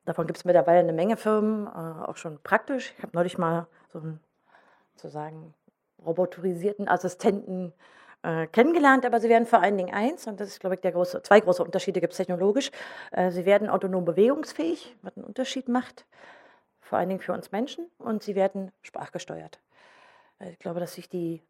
Davon 0.06 0.28
gibt 0.28 0.38
es 0.38 0.46
mittlerweile 0.46 0.80
eine 0.80 0.94
Menge 0.94 1.18
Firmen, 1.18 1.66
äh, 1.68 1.70
auch 1.70 2.18
schon 2.18 2.40
praktisch. 2.44 2.94
Ich 2.98 3.04
habe 3.04 3.16
neulich 3.16 3.38
mal 3.38 3.68
so 3.92 4.00
einen 4.00 4.20
sozusagen 4.96 5.56
roboterisierten 6.06 6.88
Assistenten 6.88 7.74
äh, 8.22 8.46
kennengelernt, 8.46 9.06
aber 9.06 9.20
sie 9.20 9.30
werden 9.30 9.48
vor 9.48 9.62
allen 9.62 9.78
Dingen 9.78 9.94
eins, 9.94 10.28
und 10.28 10.40
das 10.40 10.50
ist, 10.50 10.60
glaube 10.60 10.76
ich, 10.76 10.82
der 10.82 10.92
große, 10.92 11.24
zwei 11.24 11.40
große 11.40 11.64
Unterschiede 11.64 12.00
gibt 12.00 12.14
es 12.14 12.18
technologisch. 12.18 12.72
Äh, 13.12 13.32
sie 13.32 13.46
werden 13.46 13.70
autonom 13.70 14.06
bewegungsfähig, 14.06 14.96
was 15.02 15.18
einen 15.18 15.26
Unterschied 15.26 15.68
macht, 15.68 16.06
vor 16.80 17.00
allen 17.00 17.10
Dingen 17.10 17.22
für 17.22 17.34
uns 17.34 17.52
Menschen, 17.52 17.90
und 17.98 18.22
sie 18.22 18.36
werden 18.36 18.72
sprachgesteuert. 18.84 19.60
Äh, 20.40 20.52
ich 20.52 20.60
glaube, 20.60 20.80
dass 20.80 20.94
sich 20.94 21.10
die 21.10 21.42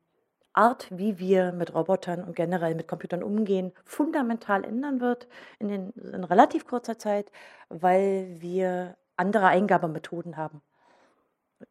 Art, 0.54 0.88
wie 0.90 1.20
wir 1.20 1.52
mit 1.52 1.74
Robotern 1.76 2.24
und 2.24 2.36
generell 2.36 2.76
mit 2.76 2.88
Computern 2.88 3.24
umgehen, 3.24 3.72
fundamental 3.86 4.64
ändern 4.64 5.00
wird 5.02 5.28
in, 5.60 5.68
den, 5.68 5.92
in 5.92 6.24
relativ 6.24 6.66
kurzer 6.66 6.98
Zeit, 6.98 7.32
weil 7.70 8.42
wir 8.42 8.98
andere 9.18 9.48
Eingabemethoden 9.48 10.38
haben 10.38 10.62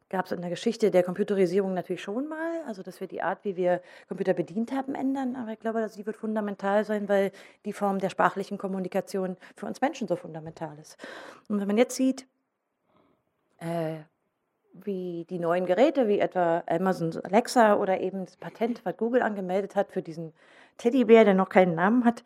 gab 0.08 0.26
es 0.26 0.32
in 0.32 0.40
der 0.40 0.50
Geschichte 0.50 0.90
der 0.90 1.02
Computerisierung 1.02 1.74
natürlich 1.74 2.02
schon 2.02 2.28
mal, 2.28 2.62
also 2.66 2.82
dass 2.82 3.00
wir 3.00 3.08
die 3.08 3.22
Art, 3.22 3.44
wie 3.44 3.56
wir 3.56 3.82
Computer 4.08 4.34
bedient 4.34 4.72
haben, 4.72 4.94
ändern. 4.94 5.36
Aber 5.36 5.52
ich 5.52 5.60
glaube, 5.60 5.80
dass 5.80 5.94
die 5.94 6.06
wird 6.06 6.16
fundamental 6.16 6.84
sein, 6.84 7.08
weil 7.08 7.32
die 7.64 7.72
Form 7.72 7.98
der 7.98 8.10
sprachlichen 8.10 8.58
Kommunikation 8.58 9.36
für 9.56 9.66
uns 9.66 9.80
Menschen 9.80 10.08
so 10.08 10.16
fundamental 10.16 10.78
ist. 10.78 10.96
Und 11.48 11.60
wenn 11.60 11.66
man 11.66 11.78
jetzt 11.78 11.96
sieht, 11.96 12.26
äh, 13.58 13.98
wie 14.84 15.26
die 15.28 15.38
neuen 15.38 15.66
Geräte, 15.66 16.08
wie 16.08 16.18
etwa 16.18 16.62
Amazon 16.66 17.12
Alexa 17.24 17.76
oder 17.76 18.00
eben 18.00 18.24
das 18.26 18.36
Patent, 18.36 18.84
was 18.84 18.96
Google 18.96 19.22
angemeldet 19.22 19.76
hat 19.76 19.92
für 19.92 20.02
diesen 20.02 20.32
Teddybär, 20.78 21.24
der 21.24 21.34
noch 21.34 21.48
keinen 21.48 21.74
Namen 21.74 22.04
hat, 22.04 22.22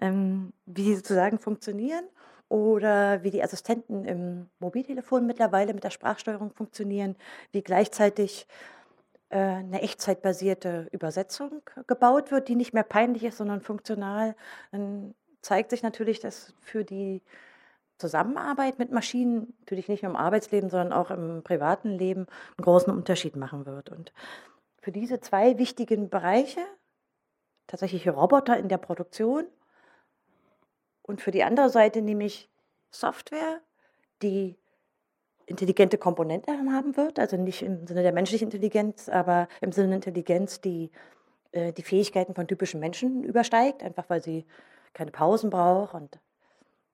ähm, 0.00 0.52
wie 0.66 0.84
sie 0.84 0.96
sozusagen 0.96 1.38
funktionieren 1.38 2.04
oder 2.48 3.22
wie 3.22 3.30
die 3.30 3.42
Assistenten 3.42 4.04
im 4.04 4.50
Mobiltelefon 4.58 5.26
mittlerweile 5.26 5.74
mit 5.74 5.84
der 5.84 5.90
Sprachsteuerung 5.90 6.50
funktionieren, 6.50 7.16
wie 7.52 7.62
gleichzeitig 7.62 8.46
äh, 9.30 9.38
eine 9.38 9.80
echtzeitbasierte 9.80 10.88
Übersetzung 10.92 11.62
gebaut 11.86 12.30
wird, 12.30 12.48
die 12.48 12.56
nicht 12.56 12.74
mehr 12.74 12.82
peinlich 12.82 13.24
ist, 13.24 13.38
sondern 13.38 13.62
funktional, 13.62 14.36
dann 14.70 15.14
zeigt 15.40 15.70
sich 15.70 15.82
natürlich, 15.82 16.20
dass 16.20 16.54
für 16.60 16.84
die 16.84 17.22
Zusammenarbeit 18.02 18.78
mit 18.78 18.92
Maschinen 18.92 19.54
natürlich 19.60 19.88
nicht 19.88 20.02
nur 20.02 20.10
im 20.10 20.16
Arbeitsleben, 20.16 20.70
sondern 20.70 20.92
auch 20.92 21.10
im 21.10 21.42
privaten 21.42 21.90
Leben 21.90 22.26
einen 22.56 22.64
großen 22.64 22.92
Unterschied 22.92 23.36
machen 23.36 23.64
wird. 23.64 23.90
Und 23.90 24.12
für 24.80 24.92
diese 24.92 25.20
zwei 25.20 25.58
wichtigen 25.58 26.10
Bereiche, 26.10 26.60
tatsächliche 27.66 28.10
Roboter 28.10 28.58
in 28.58 28.68
der 28.68 28.78
Produktion 28.78 29.46
und 31.02 31.20
für 31.20 31.30
die 31.30 31.44
andere 31.44 31.70
Seite 31.70 32.02
nämlich 32.02 32.50
Software, 32.90 33.60
die 34.22 34.58
intelligente 35.46 35.98
Komponenten 35.98 36.74
haben 36.74 36.96
wird, 36.96 37.18
also 37.18 37.36
nicht 37.36 37.62
im 37.62 37.86
Sinne 37.86 38.02
der 38.02 38.12
menschlichen 38.12 38.48
Intelligenz, 38.48 39.08
aber 39.08 39.48
im 39.60 39.72
Sinne 39.72 39.88
der 39.88 39.96
Intelligenz, 39.96 40.60
die 40.60 40.90
äh, 41.52 41.72
die 41.72 41.82
Fähigkeiten 41.82 42.34
von 42.34 42.48
typischen 42.48 42.80
Menschen 42.80 43.22
übersteigt, 43.22 43.82
einfach 43.82 44.08
weil 44.08 44.22
sie 44.22 44.46
keine 44.94 45.10
Pausen 45.10 45.50
braucht 45.50 45.94
und 45.94 46.18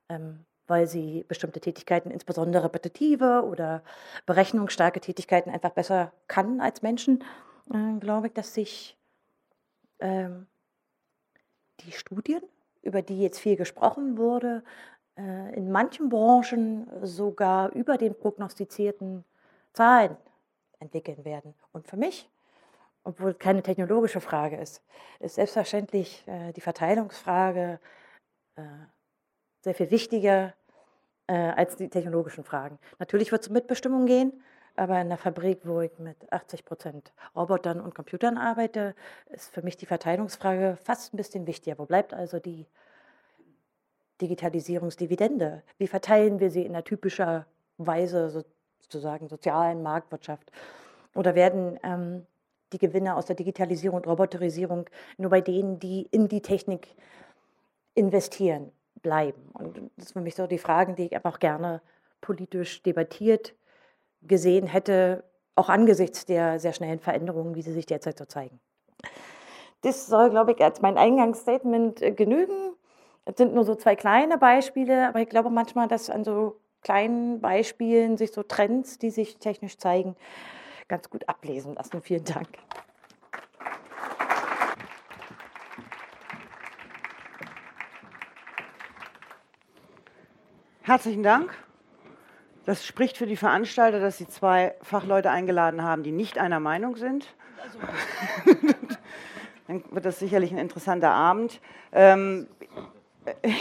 ähm, 0.09 0.45
weil 0.69 0.87
sie 0.87 1.25
bestimmte 1.27 1.61
Tätigkeiten, 1.61 2.11
insbesondere 2.11 2.65
repetitive 2.65 3.45
oder 3.45 3.83
berechnungsstarke 4.27 5.01
Tätigkeiten, 5.01 5.51
einfach 5.51 5.71
besser 5.71 6.13
kann 6.29 6.61
als 6.61 6.83
Menschen, 6.83 7.25
äh, 7.73 7.99
glaube 7.99 8.29
ich, 8.29 8.35
dass 8.35 8.55
sich 8.55 8.97
ähm, 10.01 10.47
die 11.81 11.93
Studien 11.93 12.43
über 12.83 13.03
die 13.03 13.21
jetzt 13.21 13.41
viel 13.41 13.57
gesprochen 13.57 14.17
wurde, 14.17 14.63
äh, 15.17 15.55
in 15.55 15.71
manchen 15.71 16.09
Branchen 16.09 16.89
sogar 17.03 17.71
über 17.73 17.99
den 17.99 18.15
prognostizierten 18.15 19.25
Zahlen 19.73 20.17
entwickeln 20.79 21.25
werden. 21.25 21.55
Und 21.73 21.87
für 21.87 21.97
mich, 21.97 22.31
obwohl 23.05 23.33
es 23.33 23.39
keine 23.39 23.63
technologische 23.63 24.21
Frage 24.21 24.57
ist, 24.57 24.83
ist 25.21 25.35
selbstverständlich 25.35 26.25
äh, 26.27 26.53
die 26.53 26.61
Verteilungsfrage 26.61 27.81
äh, 28.57 28.63
sehr 29.61 29.75
viel 29.75 29.91
wichtiger 29.91 30.55
als 31.27 31.77
die 31.77 31.91
technologischen 31.91 32.43
Fragen. 32.43 32.79
Natürlich 32.99 33.33
wird 33.33 33.43
es 33.43 33.49
um 33.49 33.55
Mitbestimmung 33.55 34.07
gehen, 34.07 34.33
aber 34.79 34.95
in 34.95 35.09
einer 35.09 35.19
Fabrik, 35.19 35.61
wo 35.65 35.81
ich 35.81 35.99
mit 35.99 36.33
80 36.33 36.65
Prozent 36.65 37.13
Robotern 37.35 37.81
und 37.81 37.95
Computern 37.95 38.39
arbeite, 38.39 38.95
ist 39.27 39.53
für 39.53 39.63
mich 39.63 39.77
die 39.77 39.87
Verteilungsfrage 39.87 40.79
fast 40.83 41.13
ein 41.13 41.17
bisschen 41.17 41.47
wichtiger. 41.47 41.79
Wo 41.79 41.85
bleibt 41.85 42.15
also 42.15 42.39
die 42.39 42.65
Digitalisierungsdividende? 44.21 45.63
Wie 45.79 45.89
verteilen 45.89 46.39
wir 46.39 46.51
sie 46.51 46.63
in 46.65 46.75
einer 46.75 46.85
typischer 46.85 47.47
Weise, 47.77 48.45
sozusagen 48.81 49.29
sozialen 49.29 49.83
Marktwirtschaft? 49.83 50.53
Oder 51.15 51.35
werden 51.35 51.79
ähm, 51.83 52.25
die 52.73 52.79
Gewinne 52.79 53.17
aus 53.17 53.27
der 53.27 53.37
Digitalisierung 53.37 53.97
und 53.97 54.07
Roboterisierung 54.07 54.89
nur 55.17 55.31
bei 55.31 55.41
denen, 55.41 55.81
die 55.81 56.03
in 56.11 56.29
die 56.29 56.43
Technik 56.43 56.95
investieren, 57.95 58.71
bleiben? 59.03 59.51
Und 59.53 59.91
das 59.97 60.09
sind 60.09 60.13
für 60.15 60.21
mich 60.21 60.35
so 60.35 60.47
die 60.47 60.59
Fragen, 60.59 60.97
die 60.97 61.07
ich 61.07 61.17
einfach 61.17 61.39
gerne 61.39 61.83
politisch 62.21 62.83
debattiert 62.83 63.55
gesehen 64.23 64.67
hätte, 64.67 65.25
auch 65.55 65.69
angesichts 65.69 66.25
der 66.25 66.59
sehr 66.59 66.73
schnellen 66.73 67.01
Veränderungen, 67.01 67.55
wie 67.55 67.63
sie 67.63 67.73
sich 67.73 67.87
derzeit 67.87 68.19
so 68.19 68.25
zeigen. 68.25 68.61
Das 69.83 70.07
soll, 70.07 70.31
glaube 70.31 70.53
ich, 70.53 70.63
als 70.63 70.83
mein 70.83 70.99
Eingangsstatement 70.99 72.03
äh, 72.03 72.13
genügen. 72.13 72.75
Es 73.25 73.37
sind 73.37 73.55
nur 73.55 73.65
so 73.65 73.75
zwei 73.75 73.95
kleine 73.95 74.39
Beispiele, 74.39 75.09
aber 75.09 75.21
ich 75.21 75.29
glaube 75.29 75.51
manchmal, 75.51 75.87
dass 75.87 76.11
an 76.11 76.25
so 76.25 76.61
kleinen 76.83 77.41
Beispielen 77.41 78.17
sich 78.17 78.33
so 78.33 78.43
Trends, 78.43 78.99
die 78.99 79.11
sich 79.11 79.39
technisch 79.39 79.79
zeigen, 79.79 80.17
ganz 80.89 81.11
gut 81.11 81.29
ablesen 81.29 81.75
lassen. 81.75 82.01
Vielen 82.03 82.25
Dank. 82.25 82.49
Herzlichen 90.89 91.23
Dank. 91.23 91.53
Das 92.65 92.87
spricht 92.87 93.19
für 93.19 93.27
die 93.27 93.37
Veranstalter, 93.37 94.01
dass 94.01 94.17
sie 94.17 94.27
zwei 94.27 94.75
Fachleute 94.81 95.31
eingeladen 95.31 95.83
haben, 95.83 96.03
die 96.03 96.13
nicht 96.13 96.39
einer 96.39 96.61
Meinung 96.61 96.97
sind. 96.97 97.27
Dann 99.67 99.85
wird 99.91 100.07
das 100.07 100.19
sicherlich 100.19 100.51
ein 100.51 100.57
interessanter 100.57 101.11
Abend. 101.11 101.61
Ähm, 101.93 102.47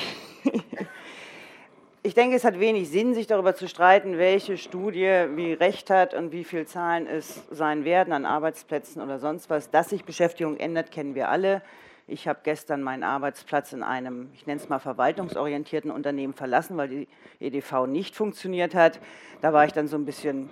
ich 2.02 2.14
denke, 2.14 2.38
es 2.38 2.46
hat 2.46 2.62
wenig 2.62 2.90
Sinn, 2.90 3.14
sich 3.14 3.28
darüber 3.28 3.56
zu 3.56 3.68
streiten, 3.68 4.18
welche 4.18 4.58
Studie 4.58 5.26
wie 5.36 5.52
recht 5.52 5.90
hat 5.90 6.14
und 6.14 6.32
wie 6.32 6.46
viele 6.46 6.66
Zahlen 6.66 7.08
es 7.08 7.42
sein 7.52 7.84
werden 7.84 8.14
an 8.14 8.24
Arbeitsplätzen 8.24 9.02
oder 9.02 9.20
sonst 9.20 9.50
was. 9.50 9.70
Dass 9.70 9.90
sich 9.90 10.06
Beschäftigung 10.06 10.56
ändert, 10.56 10.92
kennen 10.92 11.14
wir 11.14 11.28
alle. 11.28 11.62
Ich 12.10 12.26
habe 12.26 12.40
gestern 12.44 12.84
meinen 12.84 13.04
Arbeitsplatz 13.04 13.74
in 13.74 13.84
einem, 13.84 14.30
ich 14.34 14.48
nenne 14.48 14.62
es 14.62 14.70
mal 14.70 14.80
verwaltungsorientierten 14.80 15.92
Unternehmen 15.92 16.34
verlassen, 16.34 16.78
weil 16.78 16.88
die 16.88 17.08
EDV 17.42 17.86
nicht 17.86 18.16
funktioniert 18.16 18.76
hat. 18.76 19.02
Da 19.42 19.52
war 19.52 19.66
ich 19.66 19.74
dann 19.74 19.90
so 19.90 19.98
ein 19.98 20.06
bisschen 20.06 20.50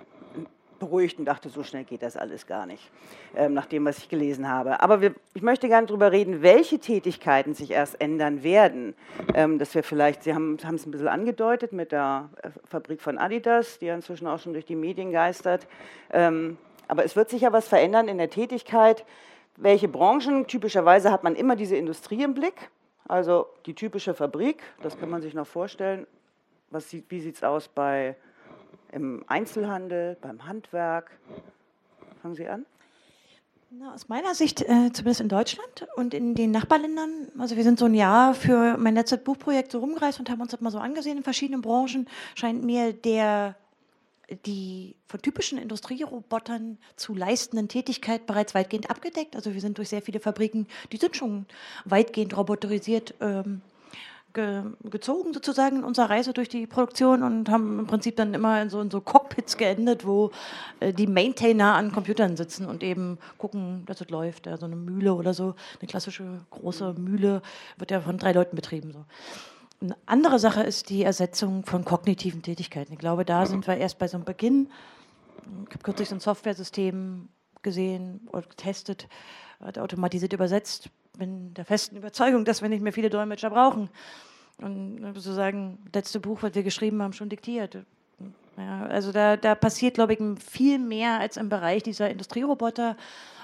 beruhigt 0.78 1.18
und 1.18 1.24
dachte, 1.24 1.48
so 1.48 1.62
schnell 1.62 1.84
geht 1.84 2.02
das 2.02 2.18
alles 2.18 2.46
gar 2.46 2.66
nicht, 2.66 2.90
ähm, 3.34 3.54
nach 3.54 3.64
dem, 3.64 3.86
was 3.86 3.96
ich 3.96 4.10
gelesen 4.10 4.46
habe. 4.46 4.80
Aber 4.80 5.00
wir, 5.00 5.14
ich 5.32 5.40
möchte 5.40 5.68
gerne 5.68 5.86
darüber 5.86 6.12
reden, 6.12 6.42
welche 6.42 6.78
Tätigkeiten 6.78 7.54
sich 7.54 7.70
erst 7.70 8.02
ändern 8.02 8.42
werden. 8.42 8.94
Ähm, 9.32 9.58
dass 9.58 9.74
wir 9.74 9.82
vielleicht, 9.82 10.24
Sie 10.24 10.34
haben 10.34 10.56
es 10.56 10.86
ein 10.86 10.90
bisschen 10.90 11.08
angedeutet 11.08 11.72
mit 11.72 11.90
der 11.90 12.28
äh, 12.42 12.50
Fabrik 12.68 13.00
von 13.00 13.16
Adidas, 13.16 13.78
die 13.78 13.86
ja 13.86 13.94
inzwischen 13.94 14.26
auch 14.26 14.40
schon 14.40 14.52
durch 14.52 14.66
die 14.66 14.76
Medien 14.76 15.10
geistert. 15.10 15.66
Ähm, 16.12 16.58
aber 16.86 17.04
es 17.06 17.16
wird 17.16 17.30
sich 17.30 17.40
ja 17.40 17.52
was 17.54 17.66
verändern 17.66 18.08
in 18.08 18.18
der 18.18 18.28
Tätigkeit 18.28 19.06
welche 19.56 19.88
Branchen? 19.88 20.46
Typischerweise 20.46 21.10
hat 21.10 21.24
man 21.24 21.34
immer 21.34 21.56
diese 21.56 21.76
Industrie 21.76 22.22
im 22.22 22.34
Blick, 22.34 22.70
also 23.08 23.46
die 23.66 23.74
typische 23.74 24.14
Fabrik, 24.14 24.62
das 24.82 24.98
kann 24.98 25.10
man 25.10 25.22
sich 25.22 25.34
noch 25.34 25.46
vorstellen. 25.46 26.06
Was 26.70 26.90
sieht, 26.90 27.10
wie 27.10 27.20
sieht 27.20 27.36
es 27.36 27.44
aus 27.44 27.68
bei, 27.68 28.16
im 28.92 29.24
Einzelhandel, 29.28 30.16
beim 30.20 30.46
Handwerk? 30.46 31.10
Fangen 32.22 32.34
Sie 32.34 32.48
an. 32.48 32.66
Na, 33.70 33.92
aus 33.92 34.08
meiner 34.08 34.34
Sicht, 34.34 34.62
äh, 34.62 34.92
zumindest 34.92 35.20
in 35.20 35.28
Deutschland 35.28 35.86
und 35.96 36.14
in 36.14 36.34
den 36.34 36.52
Nachbarländern, 36.52 37.28
also 37.38 37.56
wir 37.56 37.64
sind 37.64 37.78
so 37.78 37.86
ein 37.86 37.94
Jahr 37.94 38.32
für 38.32 38.76
mein 38.78 38.94
letztes 38.94 39.22
Buchprojekt 39.24 39.72
so 39.72 39.80
rumgereist 39.80 40.20
und 40.20 40.30
haben 40.30 40.40
uns 40.40 40.52
das 40.52 40.60
mal 40.60 40.70
so 40.70 40.78
angesehen 40.78 41.18
in 41.18 41.24
verschiedenen 41.24 41.62
Branchen, 41.62 42.08
scheint 42.36 42.62
mir 42.62 42.92
der 42.92 43.56
die 44.44 44.96
von 45.06 45.22
typischen 45.22 45.58
Industrierobotern 45.58 46.78
zu 46.96 47.14
leistenden 47.14 47.68
Tätigkeit 47.68 48.26
bereits 48.26 48.54
weitgehend 48.54 48.90
abgedeckt. 48.90 49.36
Also 49.36 49.54
wir 49.54 49.60
sind 49.60 49.78
durch 49.78 49.88
sehr 49.88 50.02
viele 50.02 50.20
Fabriken, 50.20 50.66
die 50.92 50.96
sind 50.96 51.16
schon 51.16 51.46
weitgehend 51.84 52.36
roboterisiert 52.36 53.14
ähm, 53.20 53.62
ge 54.36 54.62
gezogen 54.90 55.32
sozusagen 55.32 55.78
in 55.78 55.84
unserer 55.84 56.10
Reise 56.10 56.32
durch 56.32 56.48
die 56.48 56.66
Produktion 56.66 57.22
und 57.22 57.48
haben 57.48 57.78
im 57.80 57.86
Prinzip 57.86 58.16
dann 58.16 58.34
immer 58.34 58.60
in 58.60 58.68
so, 58.68 58.80
in 58.80 58.90
so 58.90 59.00
Cockpits 59.00 59.56
geendet, 59.56 60.06
wo 60.06 60.30
äh, 60.80 60.92
die 60.92 61.06
Maintainer 61.06 61.74
an 61.74 61.92
Computern 61.92 62.36
sitzen 62.36 62.66
und 62.66 62.82
eben 62.82 63.18
gucken, 63.38 63.84
dass 63.86 64.00
es 64.00 64.10
läuft. 64.10 64.46
Ja, 64.46 64.56
so 64.56 64.66
eine 64.66 64.76
Mühle 64.76 65.14
oder 65.14 65.34
so, 65.34 65.54
eine 65.80 65.88
klassische 65.88 66.40
große 66.50 66.94
Mühle 66.98 67.42
wird 67.78 67.90
ja 67.90 68.00
von 68.00 68.18
drei 68.18 68.32
Leuten 68.32 68.56
betrieben. 68.56 68.92
So. 68.92 69.04
Eine 69.86 69.96
andere 70.06 70.40
Sache 70.40 70.62
ist 70.62 70.90
die 70.90 71.04
Ersetzung 71.04 71.64
von 71.64 71.84
kognitiven 71.84 72.42
Tätigkeiten. 72.42 72.92
Ich 72.92 72.98
glaube, 72.98 73.24
da 73.24 73.46
sind 73.46 73.68
wir 73.68 73.76
erst 73.76 74.00
bei 74.00 74.08
so 74.08 74.16
einem 74.16 74.24
Beginn. 74.24 74.68
Ich 75.68 75.74
habe 75.74 75.84
kürzlich 75.84 76.08
so 76.08 76.16
ein 76.16 76.20
Softwaresystem 76.20 77.28
gesehen 77.62 78.26
oder 78.32 78.48
getestet, 78.48 79.08
automatisiert 79.60 80.32
übersetzt. 80.32 80.90
Bin 81.16 81.54
der 81.54 81.64
festen 81.64 81.96
Überzeugung, 81.96 82.44
dass 82.44 82.62
wir 82.62 82.68
nicht 82.68 82.82
mehr 82.82 82.92
viele 82.92 83.10
Dolmetscher 83.10 83.50
brauchen. 83.50 83.88
Und 84.58 85.02
sozusagen 85.14 85.78
das 85.84 86.00
letzte 86.00 86.20
Buch, 86.20 86.42
was 86.42 86.56
wir 86.56 86.64
geschrieben 86.64 87.00
haben, 87.00 87.12
schon 87.12 87.28
diktiert. 87.28 87.78
Ja, 88.56 88.86
also 88.86 89.12
da, 89.12 89.36
da 89.36 89.54
passiert, 89.54 89.94
glaube 89.94 90.14
ich, 90.14 90.20
viel 90.42 90.80
mehr 90.80 91.20
als 91.20 91.36
im 91.36 91.48
Bereich 91.48 91.84
dieser 91.84 92.10
Industrieroboter, 92.10 92.96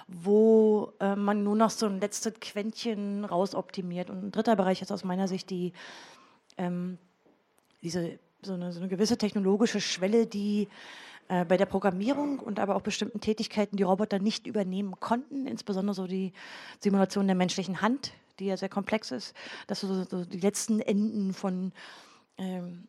wo 0.08 0.92
äh, 0.98 1.14
man 1.14 1.44
nur 1.44 1.54
noch 1.54 1.70
so 1.70 1.86
ein 1.86 2.00
letztes 2.00 2.34
Quäntchen 2.40 3.24
rausoptimiert. 3.24 4.10
Und 4.10 4.24
ein 4.24 4.32
dritter 4.32 4.56
Bereich 4.56 4.82
ist 4.82 4.90
aus 4.90 5.04
meiner 5.04 5.28
Sicht 5.28 5.50
die 5.50 5.72
ähm, 6.56 6.98
diese, 7.82 8.18
so 8.42 8.54
eine, 8.54 8.72
so 8.72 8.80
eine 8.80 8.88
gewisse 8.88 9.18
technologische 9.18 9.80
Schwelle, 9.80 10.26
die 10.26 10.68
äh, 11.28 11.44
bei 11.44 11.56
der 11.56 11.66
Programmierung 11.66 12.38
und 12.38 12.58
aber 12.58 12.76
auch 12.76 12.82
bestimmten 12.82 13.20
Tätigkeiten 13.20 13.76
die 13.76 13.82
Roboter 13.82 14.18
nicht 14.18 14.46
übernehmen 14.46 14.98
konnten, 15.00 15.46
insbesondere 15.46 15.94
so 15.94 16.06
die 16.06 16.32
Simulation 16.80 17.26
der 17.26 17.36
menschlichen 17.36 17.80
Hand, 17.80 18.12
die 18.38 18.46
ja 18.46 18.56
sehr 18.56 18.68
komplex 18.68 19.10
ist, 19.10 19.34
dass 19.66 19.80
so, 19.80 20.04
so 20.04 20.24
die 20.24 20.40
letzten 20.40 20.80
Enden 20.80 21.32
von 21.32 21.72
ähm, 22.38 22.88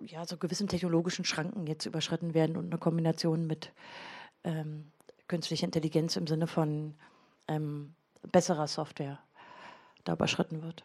ja, 0.00 0.24
so 0.26 0.36
gewissen 0.36 0.68
technologischen 0.68 1.24
Schranken 1.24 1.66
jetzt 1.66 1.86
überschritten 1.86 2.34
werden 2.34 2.56
und 2.56 2.66
eine 2.66 2.78
Kombination 2.78 3.46
mit 3.46 3.72
ähm, 4.44 4.92
künstlicher 5.26 5.66
Intelligenz 5.66 6.16
im 6.16 6.26
Sinne 6.26 6.46
von 6.46 6.94
ähm, 7.48 7.94
besserer 8.30 8.66
Software 8.66 9.18
da 10.04 10.14
überschritten 10.14 10.62
wird 10.62 10.84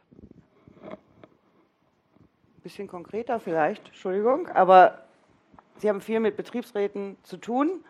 bisschen 2.63 2.87
konkreter 2.87 3.39
vielleicht, 3.39 3.87
Entschuldigung, 3.87 4.47
aber 4.47 4.99
Sie 5.77 5.89
haben 5.89 6.01
viel 6.01 6.19
mit 6.19 6.37
Betriebsräten 6.37 7.17
zu 7.23 7.37
tun 7.37 7.83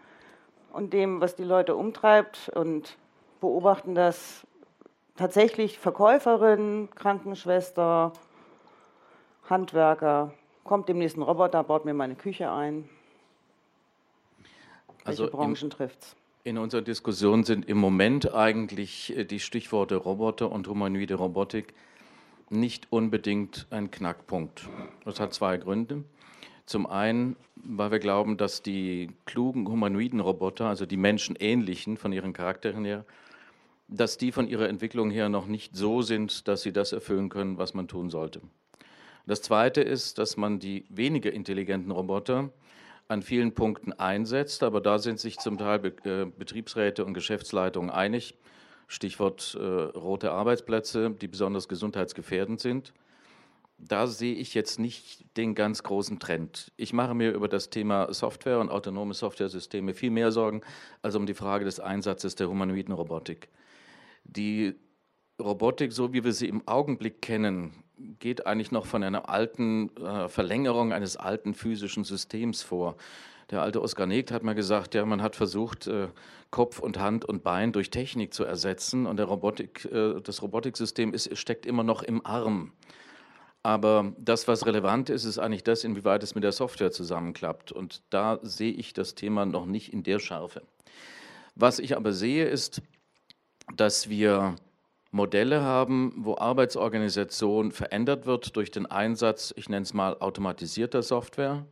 und 0.71 0.93
dem, 0.93 1.21
was 1.21 1.35
die 1.35 1.43
Leute 1.43 1.75
umtreibt 1.75 2.49
und 2.49 2.97
beobachten 3.39 3.93
das 3.93 4.47
tatsächlich 5.15 5.77
Verkäuferin, 5.77 6.89
Krankenschwester, 6.95 8.13
Handwerker, 9.49 10.33
kommt 10.63 10.89
demnächst 10.89 11.17
ein 11.17 11.21
Roboter, 11.21 11.63
baut 11.63 11.85
mir 11.85 11.93
meine 11.93 12.15
Küche 12.15 12.51
ein. 12.51 12.89
Welche 15.05 15.23
also 15.23 15.29
Branchen 15.29 15.69
trifft 15.69 16.01
es? 16.01 16.15
In 16.45 16.57
unserer 16.57 16.81
Diskussion 16.81 17.43
sind 17.43 17.69
im 17.69 17.77
Moment 17.77 18.33
eigentlich 18.33 19.15
äh, 19.15 19.23
die 19.23 19.39
Stichworte 19.39 19.95
Roboter 19.95 20.51
und 20.51 20.67
humanoide 20.67 21.15
Robotik 21.15 21.73
nicht 22.53 22.87
unbedingt 22.91 23.67
ein 23.69 23.91
Knackpunkt. 23.91 24.69
Das 25.05 25.19
hat 25.19 25.33
zwei 25.33 25.57
Gründe. 25.57 26.03
Zum 26.65 26.85
einen, 26.85 27.35
weil 27.55 27.91
wir 27.91 27.99
glauben, 27.99 28.37
dass 28.37 28.61
die 28.61 29.09
klugen 29.25 29.67
humanoiden 29.67 30.21
Roboter, 30.21 30.67
also 30.67 30.85
die 30.85 30.97
menschenähnlichen 30.97 31.97
von 31.97 32.13
ihren 32.13 32.31
Charakteren 32.31 32.85
her, 32.85 33.05
dass 33.89 34.17
die 34.17 34.31
von 34.31 34.47
ihrer 34.47 34.69
Entwicklung 34.69 35.11
her 35.11 35.29
noch 35.29 35.45
nicht 35.45 35.75
so 35.75 36.01
sind, 36.01 36.47
dass 36.47 36.61
sie 36.61 36.71
das 36.71 36.93
erfüllen 36.93 37.29
können, 37.29 37.57
was 37.57 37.73
man 37.73 37.87
tun 37.87 38.09
sollte. 38.09 38.41
Das 39.25 39.41
Zweite 39.41 39.81
ist, 39.81 40.17
dass 40.17 40.37
man 40.37 40.59
die 40.59 40.85
weniger 40.89 41.31
intelligenten 41.31 41.91
Roboter 41.91 42.51
an 43.07 43.21
vielen 43.21 43.53
Punkten 43.53 43.93
einsetzt, 43.93 44.63
aber 44.63 44.81
da 44.81 44.99
sind 44.99 45.19
sich 45.19 45.37
zum 45.37 45.57
Teil 45.57 45.93
äh, 46.05 46.25
Betriebsräte 46.25 47.03
und 47.05 47.13
Geschäftsleitungen 47.13 47.89
einig, 47.89 48.35
Stichwort 48.87 49.57
äh, 49.59 49.63
rote 49.63 50.31
Arbeitsplätze, 50.31 51.11
die 51.11 51.27
besonders 51.27 51.67
gesundheitsgefährdend 51.67 52.59
sind. 52.59 52.93
Da 53.77 54.07
sehe 54.07 54.35
ich 54.35 54.53
jetzt 54.53 54.79
nicht 54.79 55.25
den 55.35 55.55
ganz 55.55 55.83
großen 55.83 56.19
Trend. 56.19 56.71
Ich 56.77 56.93
mache 56.93 57.13
mir 57.13 57.31
über 57.31 57.47
das 57.47 57.69
Thema 57.69 58.13
Software 58.13 58.59
und 58.59 58.69
autonome 58.69 59.13
Softwaresysteme 59.13 59.93
viel 59.93 60.11
mehr 60.11 60.31
Sorgen 60.31 60.61
als 61.01 61.15
um 61.15 61.25
die 61.25 61.33
Frage 61.33 61.65
des 61.65 61.79
Einsatzes 61.79 62.35
der 62.35 62.49
humanoiden 62.49 62.93
Robotik. 62.93 63.49
Die 64.23 64.75
Robotik, 65.41 65.91
so 65.91 66.13
wie 66.13 66.23
wir 66.23 66.31
sie 66.31 66.47
im 66.47 66.65
Augenblick 66.67 67.21
kennen, 67.21 67.83
geht 68.19 68.45
eigentlich 68.45 68.71
noch 68.71 68.85
von 68.85 69.03
einer 69.03 69.29
alten 69.29 69.95
äh, 69.97 70.27
Verlängerung 70.29 70.93
eines 70.93 71.17
alten 71.17 71.53
physischen 71.53 72.03
Systems 72.03 72.61
vor. 72.61 72.95
Der 73.51 73.61
alte 73.61 73.81
Oskar 73.81 74.05
Negt 74.07 74.31
hat 74.31 74.43
mal 74.43 74.55
gesagt, 74.55 74.95
ja, 74.95 75.05
man 75.05 75.21
hat 75.21 75.35
versucht, 75.35 75.87
äh, 75.87 76.07
Kopf 76.51 76.79
und 76.79 76.99
Hand 76.99 77.25
und 77.25 77.43
Bein 77.43 77.71
durch 77.71 77.89
Technik 77.89 78.33
zu 78.33 78.43
ersetzen 78.43 79.05
und 79.05 79.17
der 79.17 79.25
Robotik, 79.25 79.85
äh, 79.85 80.21
das 80.21 80.41
Robotiksystem 80.41 81.13
ist, 81.13 81.37
steckt 81.37 81.65
immer 81.65 81.83
noch 81.83 82.03
im 82.03 82.25
Arm. 82.25 82.73
Aber 83.63 84.13
das, 84.17 84.47
was 84.47 84.65
relevant 84.65 85.09
ist, 85.09 85.23
ist 85.23 85.39
eigentlich 85.39 85.63
das, 85.63 85.85
inwieweit 85.85 86.21
es 86.21 86.35
mit 86.35 86.43
der 86.43 86.51
Software 86.51 86.91
zusammenklappt. 86.91 87.71
Und 87.71 88.03
da 88.09 88.39
sehe 88.41 88.73
ich 88.73 88.93
das 88.93 89.15
Thema 89.15 89.45
noch 89.45 89.65
nicht 89.65 89.93
in 89.93 90.03
der 90.03 90.19
Schärfe. 90.19 90.63
Was 91.55 91.79
ich 91.79 91.95
aber 91.95 92.11
sehe, 92.11 92.45
ist, 92.45 92.81
dass 93.75 94.09
wir 94.09 94.55
Modelle 95.11 95.61
haben, 95.61 96.13
wo 96.17 96.35
Arbeitsorganisation 96.37 97.71
verändert 97.71 98.25
wird 98.25 98.55
durch 98.57 98.71
den 98.71 98.85
Einsatz, 98.85 99.53
ich 99.55 99.69
nenne 99.69 99.83
es 99.83 99.93
mal 99.93 100.17
automatisierter 100.19 101.03
Software 101.03 101.65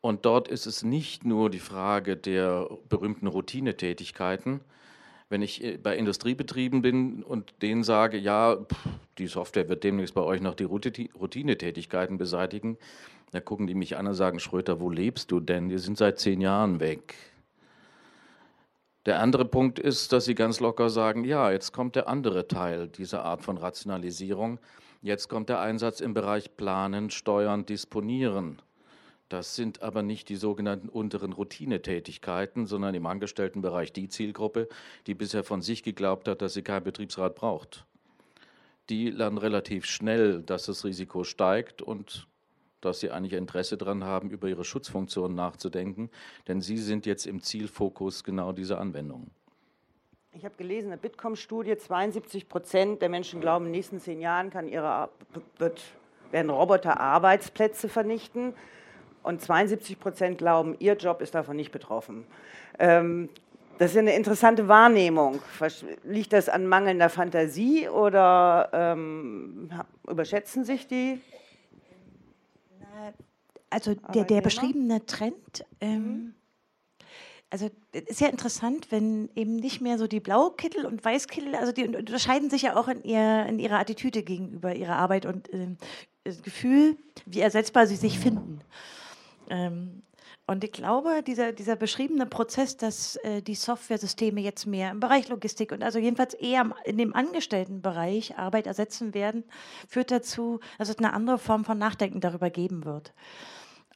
Und 0.00 0.24
dort 0.24 0.48
ist 0.48 0.66
es 0.66 0.82
nicht 0.82 1.24
nur 1.24 1.50
die 1.50 1.58
Frage 1.58 2.16
der 2.16 2.68
berühmten 2.88 3.26
Routinetätigkeiten. 3.26 4.60
Wenn 5.28 5.42
ich 5.42 5.64
äh, 5.64 5.78
bei 5.78 5.96
Industriebetrieben 5.96 6.82
bin 6.82 7.22
und 7.22 7.54
denen 7.62 7.82
sage, 7.82 8.16
ja, 8.18 8.58
die 9.18 9.26
Software 9.26 9.68
wird 9.68 9.84
demnächst 9.84 10.14
bei 10.14 10.22
euch 10.22 10.40
noch 10.40 10.54
die 10.54 10.64
Routinetätigkeiten 10.64 12.18
beseitigen, 12.18 12.78
da 13.32 13.40
gucken 13.40 13.66
die 13.66 13.74
mich 13.74 13.96
an 13.96 14.06
und 14.06 14.14
sagen, 14.14 14.38
Schröter, 14.38 14.80
wo 14.80 14.88
lebst 14.88 15.30
du 15.30 15.40
denn? 15.40 15.68
Die 15.68 15.78
sind 15.78 15.98
seit 15.98 16.18
zehn 16.18 16.40
Jahren 16.40 16.80
weg. 16.80 17.14
Der 19.04 19.20
andere 19.20 19.44
Punkt 19.44 19.78
ist, 19.78 20.12
dass 20.12 20.24
sie 20.24 20.34
ganz 20.34 20.58
locker 20.58 20.90
sagen, 20.90 21.24
ja, 21.24 21.50
jetzt 21.50 21.72
kommt 21.72 21.96
der 21.96 22.08
andere 22.08 22.48
Teil 22.48 22.88
dieser 22.88 23.24
Art 23.24 23.42
von 23.42 23.56
Rationalisierung. 23.56 24.58
Jetzt 25.00 25.28
kommt 25.28 25.48
der 25.48 25.60
Einsatz 25.60 26.00
im 26.00 26.14
Bereich 26.14 26.56
Planen, 26.56 27.10
Steuern, 27.10 27.66
Disponieren. 27.66 28.60
Das 29.28 29.56
sind 29.56 29.82
aber 29.82 30.02
nicht 30.02 30.28
die 30.28 30.36
sogenannten 30.36 30.88
unteren 30.88 31.32
Routinetätigkeiten, 31.32 32.66
sondern 32.66 32.94
im 32.94 33.06
Angestelltenbereich 33.06 33.92
die 33.92 34.08
Zielgruppe, 34.08 34.68
die 35.06 35.14
bisher 35.14 35.42
von 35.42 35.62
sich 35.62 35.82
geglaubt 35.82 36.28
hat, 36.28 36.42
dass 36.42 36.54
sie 36.54 36.62
keinen 36.62 36.84
Betriebsrat 36.84 37.34
braucht. 37.34 37.86
Die 38.88 39.10
lernen 39.10 39.38
relativ 39.38 39.84
schnell, 39.84 40.42
dass 40.42 40.66
das 40.66 40.84
Risiko 40.84 41.24
steigt 41.24 41.82
und 41.82 42.28
dass 42.80 43.00
sie 43.00 43.10
eigentlich 43.10 43.32
Interesse 43.32 43.76
daran 43.76 44.04
haben, 44.04 44.30
über 44.30 44.48
ihre 44.48 44.64
Schutzfunktionen 44.64 45.34
nachzudenken, 45.34 46.08
denn 46.46 46.60
sie 46.60 46.78
sind 46.78 47.04
jetzt 47.04 47.26
im 47.26 47.42
Zielfokus 47.42 48.22
genau 48.22 48.52
dieser 48.52 48.80
Anwendungen. 48.80 49.32
Ich 50.34 50.44
habe 50.44 50.54
gelesen, 50.56 50.88
eine 50.88 50.98
Bitkom-Studie, 50.98 51.76
72 51.76 52.48
Prozent 52.48 53.02
der 53.02 53.08
Menschen 53.08 53.40
glauben, 53.40 53.64
in 53.64 53.72
den 53.72 53.78
nächsten 53.78 53.98
zehn 53.98 54.20
Jahren 54.20 54.50
kann 54.50 54.68
ihre, 54.68 55.08
wird, 55.56 55.82
werden 56.30 56.50
Roboter 56.50 57.00
Arbeitsplätze 57.00 57.88
vernichten 57.88 58.54
und 59.26 59.42
72 59.42 59.98
Prozent 59.98 60.38
glauben, 60.38 60.76
ihr 60.78 60.94
Job 60.94 61.20
ist 61.20 61.34
davon 61.34 61.56
nicht 61.56 61.72
betroffen. 61.72 62.24
Ähm, 62.78 63.28
das 63.78 63.90
ist 63.90 63.98
eine 63.98 64.14
interessante 64.14 64.68
Wahrnehmung. 64.68 65.40
Liegt 66.04 66.32
das 66.32 66.48
an 66.48 66.66
mangelnder 66.66 67.10
Fantasie 67.10 67.88
oder 67.88 68.70
ähm, 68.72 69.70
überschätzen 70.08 70.64
sich 70.64 70.86
die? 70.86 71.20
Also 73.68 73.94
der, 74.14 74.24
der 74.24 74.40
beschriebene 74.40 75.04
Trend, 75.04 75.64
ähm, 75.80 75.98
mhm. 75.98 76.34
also 77.50 77.68
ist 77.92 78.20
ja 78.20 78.28
interessant, 78.28 78.86
wenn 78.90 79.28
eben 79.34 79.56
nicht 79.56 79.80
mehr 79.80 79.98
so 79.98 80.06
die 80.06 80.20
Blaukittel 80.20 80.86
und 80.86 81.04
Weißkittel, 81.04 81.54
also 81.56 81.72
die 81.72 81.84
unterscheiden 81.86 82.48
sich 82.48 82.62
ja 82.62 82.76
auch 82.76 82.88
in, 82.88 83.02
ihr, 83.02 83.44
in 83.46 83.58
ihrer 83.58 83.78
Attitüde 83.78 84.22
gegenüber 84.22 84.74
ihrer 84.74 84.96
Arbeit 84.96 85.26
und 85.26 85.52
äh, 85.52 85.76
Gefühl, 86.42 86.96
wie 87.26 87.40
ersetzbar 87.40 87.86
sie 87.86 87.96
sich 87.96 88.18
finden. 88.18 88.60
Ähm, 89.50 90.02
und 90.48 90.62
ich 90.62 90.72
glaube, 90.72 91.22
dieser, 91.26 91.52
dieser 91.52 91.74
beschriebene 91.74 92.24
Prozess, 92.24 92.76
dass 92.76 93.16
äh, 93.16 93.42
die 93.42 93.56
Softwaresysteme 93.56 94.40
jetzt 94.40 94.66
mehr 94.66 94.92
im 94.92 95.00
Bereich 95.00 95.28
Logistik 95.28 95.72
und 95.72 95.82
also 95.82 95.98
jedenfalls 95.98 96.34
eher 96.34 96.70
in 96.84 96.98
dem 96.98 97.14
Angestelltenbereich 97.14 98.38
Arbeit 98.38 98.68
ersetzen 98.68 99.12
werden, 99.12 99.44
führt 99.88 100.12
dazu, 100.12 100.60
dass 100.78 100.88
es 100.88 100.98
eine 100.98 101.12
andere 101.12 101.38
Form 101.38 101.64
von 101.64 101.78
Nachdenken 101.78 102.20
darüber 102.20 102.50
geben 102.50 102.84
wird. 102.84 103.12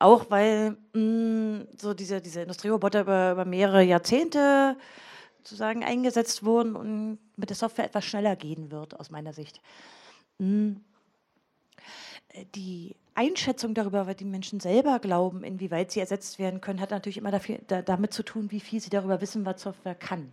Auch 0.00 0.30
weil 0.30 0.76
mh, 0.92 1.00
mm, 1.00 1.68
so 1.76 1.94
diese, 1.94 2.20
diese 2.20 2.42
Industrieroboter 2.42 3.02
über, 3.02 3.32
über 3.32 3.44
mehrere 3.44 3.82
Jahrzehnte 3.82 4.76
sozusagen 5.38 5.84
eingesetzt 5.84 6.44
wurden 6.44 6.74
und 6.74 7.18
mit 7.36 7.50
der 7.50 7.56
Software 7.56 7.84
etwas 7.84 8.04
schneller 8.04 8.34
gehen 8.34 8.70
wird, 8.72 8.98
aus 8.98 9.10
meiner 9.10 9.32
Sicht. 9.32 9.60
Mh. 10.38 10.76
Äh, 12.32 12.44
die 12.54 12.96
Einschätzung 13.20 13.74
darüber, 13.74 14.06
was 14.06 14.16
die 14.16 14.24
Menschen 14.24 14.60
selber 14.60 14.98
glauben, 14.98 15.44
inwieweit 15.44 15.90
sie 15.90 16.00
ersetzt 16.00 16.38
werden 16.38 16.62
können, 16.62 16.80
hat 16.80 16.90
natürlich 16.90 17.18
immer 17.18 17.30
dafür, 17.30 17.58
da, 17.66 17.82
damit 17.82 18.14
zu 18.14 18.22
tun, 18.22 18.50
wie 18.50 18.60
viel 18.60 18.80
sie 18.80 18.88
darüber 18.88 19.20
wissen, 19.20 19.44
was 19.44 19.60
Software 19.60 19.94
kann. 19.94 20.32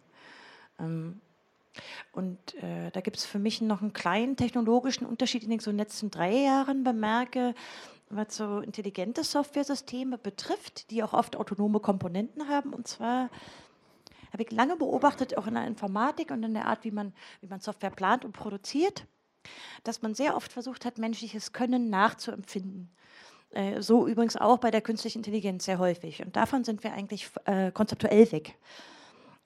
Ähm, 0.80 1.20
und 2.14 2.56
äh, 2.64 2.90
da 2.92 3.02
gibt 3.02 3.18
es 3.18 3.26
für 3.26 3.40
mich 3.40 3.60
noch 3.60 3.82
einen 3.82 3.92
kleinen 3.92 4.38
technologischen 4.38 5.06
Unterschied, 5.06 5.44
den 5.44 5.52
ich 5.52 5.62
so 5.62 5.70
in 5.70 5.76
den 5.76 5.84
letzten 5.84 6.12
drei 6.12 6.32
Jahren 6.32 6.86
bemerke, 6.86 7.56
was 8.10 8.38
so 8.38 8.60
intelligente 8.62 9.26
Software-Systeme 9.26 10.18
betrifft, 10.18 10.90
die 10.90 11.04
auch 11.04 11.12
oft 11.12 11.36
autonome 11.36 11.82
Komponenten 11.82 12.48
haben. 12.48 12.74
Und 12.74 12.88
zwar 12.88 13.30
habe 14.32 14.44
ich 14.44 14.52
lange 14.52 14.78
beobachtet, 14.78 15.38
auch 15.38 15.46
in 15.46 15.56
der 15.56 15.68
Informatik 15.68 16.32
und 16.32 16.42
in 16.42 16.54
der 16.54 16.68
Art, 16.68 16.86
wie 16.86 16.92
man, 16.92 17.12
wie 17.42 17.48
man 17.48 17.60
Software 17.60 17.92
plant 17.92 18.24
und 18.24 18.32
produziert 18.32 19.06
dass 19.84 20.02
man 20.02 20.14
sehr 20.14 20.36
oft 20.36 20.52
versucht 20.52 20.86
hat, 20.86 20.98
menschliches 20.98 21.54
Können 21.54 21.90
nachzuempfinden. 21.90 22.90
Äh, 23.52 23.82
so 23.82 24.08
übrigens 24.08 24.36
auch 24.36 24.58
bei 24.58 24.72
der 24.72 24.82
künstlichen 24.82 25.20
Intelligenz 25.20 25.66
sehr 25.66 25.80
häufig. 25.80 26.24
Und 26.24 26.36
davon 26.36 26.64
sind 26.64 26.84
wir 26.84 26.94
eigentlich 26.94 27.30
äh, 27.46 27.72
konzeptuell 27.72 28.32
weg. 28.32 28.56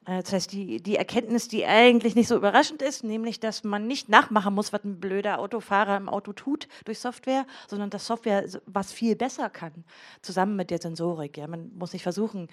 Äh, 0.05 0.21
das 0.21 0.33
heißt, 0.33 0.51
die, 0.51 0.81
die 0.81 0.95
Erkenntnis, 0.95 1.47
die 1.47 1.65
eigentlich 1.65 2.15
nicht 2.15 2.27
so 2.27 2.35
überraschend 2.35 2.81
ist, 2.81 3.03
nämlich, 3.03 3.39
dass 3.39 3.63
man 3.63 3.87
nicht 3.87 4.09
nachmachen 4.09 4.53
muss, 4.53 4.73
was 4.73 4.83
ein 4.83 4.99
blöder 4.99 5.39
Autofahrer 5.39 5.97
im 5.97 6.09
Auto 6.09 6.33
tut 6.33 6.67
durch 6.85 6.99
Software, 6.99 7.45
sondern 7.67 7.89
dass 7.89 8.07
Software 8.07 8.45
was 8.65 8.91
viel 8.91 9.15
besser 9.15 9.49
kann, 9.49 9.83
zusammen 10.21 10.55
mit 10.55 10.71
der 10.71 10.81
Sensorik. 10.81 11.37
Ja. 11.37 11.47
Man 11.47 11.71
muss 11.77 11.93
nicht 11.93 12.03
versuchen, 12.03 12.47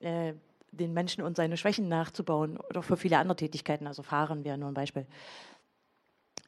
den 0.00 0.92
Menschen 0.92 1.22
und 1.24 1.36
seine 1.36 1.56
Schwächen 1.56 1.88
nachzubauen 1.88 2.58
oder 2.58 2.82
für 2.82 2.98
viele 2.98 3.18
andere 3.18 3.36
Tätigkeiten, 3.36 3.86
also 3.86 4.02
Fahren 4.02 4.44
wäre 4.44 4.58
nur 4.58 4.68
ein 4.68 4.74
Beispiel 4.74 5.06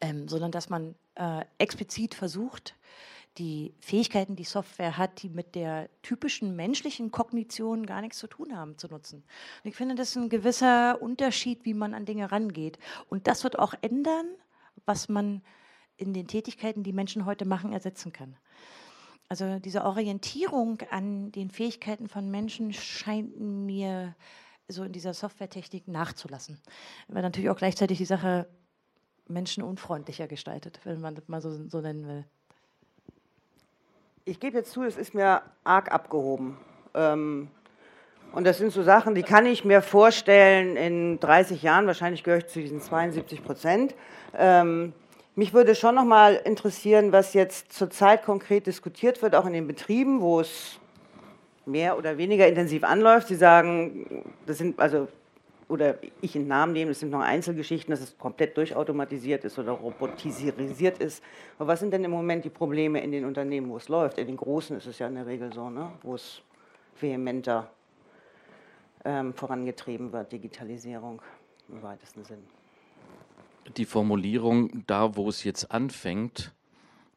ähm, 0.00 0.28
sondern 0.28 0.50
dass 0.50 0.68
man 0.68 0.94
äh, 1.14 1.44
explizit 1.58 2.14
versucht, 2.14 2.74
die 3.38 3.74
Fähigkeiten, 3.80 4.36
die 4.36 4.44
Software 4.44 4.96
hat, 4.96 5.22
die 5.22 5.28
mit 5.28 5.54
der 5.54 5.90
typischen 6.02 6.56
menschlichen 6.56 7.10
Kognition 7.10 7.84
gar 7.84 8.00
nichts 8.00 8.18
zu 8.18 8.26
tun 8.26 8.56
haben, 8.56 8.78
zu 8.78 8.88
nutzen. 8.88 9.24
Und 9.62 9.68
ich 9.68 9.76
finde, 9.76 9.94
das 9.94 10.10
ist 10.10 10.16
ein 10.16 10.28
gewisser 10.28 11.00
Unterschied, 11.02 11.64
wie 11.64 11.74
man 11.74 11.94
an 11.94 12.06
Dinge 12.06 12.32
rangeht. 12.32 12.78
Und 13.08 13.26
das 13.26 13.44
wird 13.44 13.58
auch 13.58 13.74
ändern, 13.82 14.26
was 14.86 15.08
man 15.08 15.42
in 15.96 16.14
den 16.14 16.26
Tätigkeiten, 16.26 16.82
die 16.82 16.92
Menschen 16.92 17.26
heute 17.26 17.44
machen, 17.44 17.72
ersetzen 17.72 18.12
kann. 18.12 18.36
Also 19.28 19.58
diese 19.58 19.84
Orientierung 19.84 20.80
an 20.90 21.32
den 21.32 21.50
Fähigkeiten 21.50 22.08
von 22.08 22.30
Menschen 22.30 22.72
scheint 22.72 23.38
mir 23.40 24.14
so 24.68 24.84
in 24.84 24.92
dieser 24.92 25.14
Softwaretechnik 25.14 25.88
nachzulassen. 25.88 26.60
Weil 27.08 27.22
natürlich 27.22 27.50
auch 27.50 27.56
gleichzeitig 27.56 27.98
die 27.98 28.04
Sache 28.04 28.48
menschenunfreundlicher 29.28 30.26
gestaltet, 30.26 30.80
wenn 30.84 31.00
man 31.00 31.14
das 31.14 31.28
mal 31.28 31.40
so, 31.40 31.50
so 31.68 31.80
nennen 31.80 32.06
will. 32.06 32.24
Ich 34.24 34.40
gebe 34.40 34.56
jetzt 34.56 34.72
zu, 34.72 34.82
es 34.82 34.96
ist 34.96 35.14
mir 35.14 35.42
arg 35.64 35.92
abgehoben. 35.92 36.56
Ähm, 36.94 37.48
und 38.32 38.44
das 38.44 38.58
sind 38.58 38.72
so 38.72 38.82
Sachen, 38.82 39.14
die 39.14 39.22
kann 39.22 39.46
ich 39.46 39.64
mir 39.64 39.82
vorstellen 39.82 40.76
in 40.76 41.20
30 41.20 41.62
Jahren. 41.62 41.86
Wahrscheinlich 41.86 42.22
gehöre 42.22 42.38
ich 42.38 42.48
zu 42.48 42.60
diesen 42.60 42.80
72 42.80 43.44
Prozent. 43.44 43.94
Ähm, 44.36 44.92
mich 45.36 45.54
würde 45.54 45.74
schon 45.74 45.94
noch 45.94 46.04
mal 46.04 46.34
interessieren, 46.34 47.12
was 47.12 47.34
jetzt 47.34 47.72
zurzeit 47.72 48.24
konkret 48.24 48.66
diskutiert 48.66 49.22
wird, 49.22 49.34
auch 49.34 49.46
in 49.46 49.52
den 49.52 49.66
Betrieben, 49.66 50.20
wo 50.20 50.40
es 50.40 50.78
mehr 51.66 51.98
oder 51.98 52.16
weniger 52.18 52.46
intensiv 52.46 52.84
anläuft. 52.84 53.28
Sie 53.28 53.34
sagen, 53.36 54.34
das 54.46 54.58
sind 54.58 54.78
also 54.80 55.08
oder 55.68 55.98
ich 56.20 56.36
in 56.36 56.46
Namen 56.46 56.72
nehmen, 56.72 56.90
das 56.90 57.00
sind 57.00 57.10
noch 57.10 57.20
Einzelgeschichten, 57.20 57.90
dass 57.90 58.00
es 58.00 58.16
komplett 58.16 58.56
durchautomatisiert 58.56 59.44
ist 59.44 59.58
oder 59.58 59.72
robotisiert 59.72 60.98
ist. 60.98 61.22
Aber 61.58 61.68
was 61.68 61.80
sind 61.80 61.92
denn 61.92 62.04
im 62.04 62.10
Moment 62.10 62.44
die 62.44 62.50
Probleme 62.50 63.02
in 63.02 63.10
den 63.10 63.24
Unternehmen, 63.24 63.68
wo 63.68 63.76
es 63.76 63.88
läuft? 63.88 64.18
In 64.18 64.28
den 64.28 64.36
Großen 64.36 64.76
ist 64.76 64.86
es 64.86 64.98
ja 64.98 65.08
in 65.08 65.16
der 65.16 65.26
Regel 65.26 65.52
so, 65.52 65.68
ne? 65.70 65.90
wo 66.02 66.14
es 66.14 66.40
vehementer 67.00 67.70
ähm, 69.04 69.34
vorangetrieben 69.34 70.12
wird, 70.12 70.30
Digitalisierung 70.32 71.20
im 71.68 71.82
weitesten 71.82 72.24
Sinn. 72.24 72.42
Die 73.76 73.84
Formulierung, 73.84 74.84
da 74.86 75.16
wo 75.16 75.28
es 75.28 75.42
jetzt 75.42 75.72
anfängt, 75.72 76.52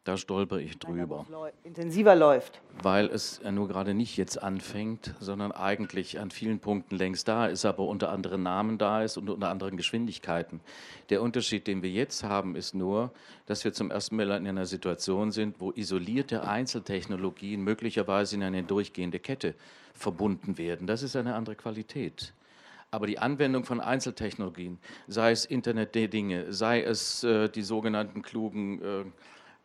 da 0.05 0.17
stolper 0.17 0.57
ich 0.59 0.79
drüber. 0.79 1.25
Intensiver 1.63 2.15
läuft. 2.15 2.61
Weil 2.81 3.07
es 3.07 3.41
nur 3.43 3.67
gerade 3.67 3.93
nicht 3.93 4.17
jetzt 4.17 4.41
anfängt, 4.41 5.13
sondern 5.19 5.51
eigentlich 5.51 6.19
an 6.19 6.31
vielen 6.31 6.59
Punkten 6.59 6.95
längst 6.95 7.27
da 7.27 7.47
ist, 7.47 7.65
aber 7.65 7.83
unter 7.83 8.09
anderen 8.09 8.43
Namen 8.43 8.77
da 8.77 9.03
ist 9.03 9.17
und 9.17 9.29
unter 9.29 9.49
anderen 9.49 9.77
Geschwindigkeiten. 9.77 10.61
Der 11.09 11.21
Unterschied, 11.21 11.67
den 11.67 11.83
wir 11.83 11.89
jetzt 11.89 12.23
haben, 12.23 12.55
ist 12.55 12.73
nur, 12.73 13.11
dass 13.45 13.63
wir 13.63 13.73
zum 13.73 13.91
ersten 13.91 14.15
Mal 14.15 14.31
in 14.31 14.47
einer 14.47 14.65
Situation 14.65 15.31
sind, 15.31 15.59
wo 15.59 15.71
isolierte 15.71 16.47
Einzeltechnologien 16.47 17.61
möglicherweise 17.61 18.35
in 18.35 18.43
eine 18.43 18.63
durchgehende 18.63 19.19
Kette 19.19 19.53
verbunden 19.93 20.57
werden. 20.57 20.87
Das 20.87 21.03
ist 21.03 21.15
eine 21.15 21.35
andere 21.35 21.55
Qualität. 21.55 22.33
Aber 22.91 23.05
die 23.05 23.19
Anwendung 23.19 23.65
von 23.65 23.81
Einzeltechnologien, 23.81 24.79
sei 25.07 25.31
es 25.31 25.45
Internet 25.45 25.93
der 25.93 26.07
Dinge, 26.07 26.51
sei 26.51 26.81
es 26.81 27.23
äh, 27.23 27.47
die 27.47 27.61
sogenannten 27.61 28.23
klugen 28.23 28.81
äh, 28.81 29.05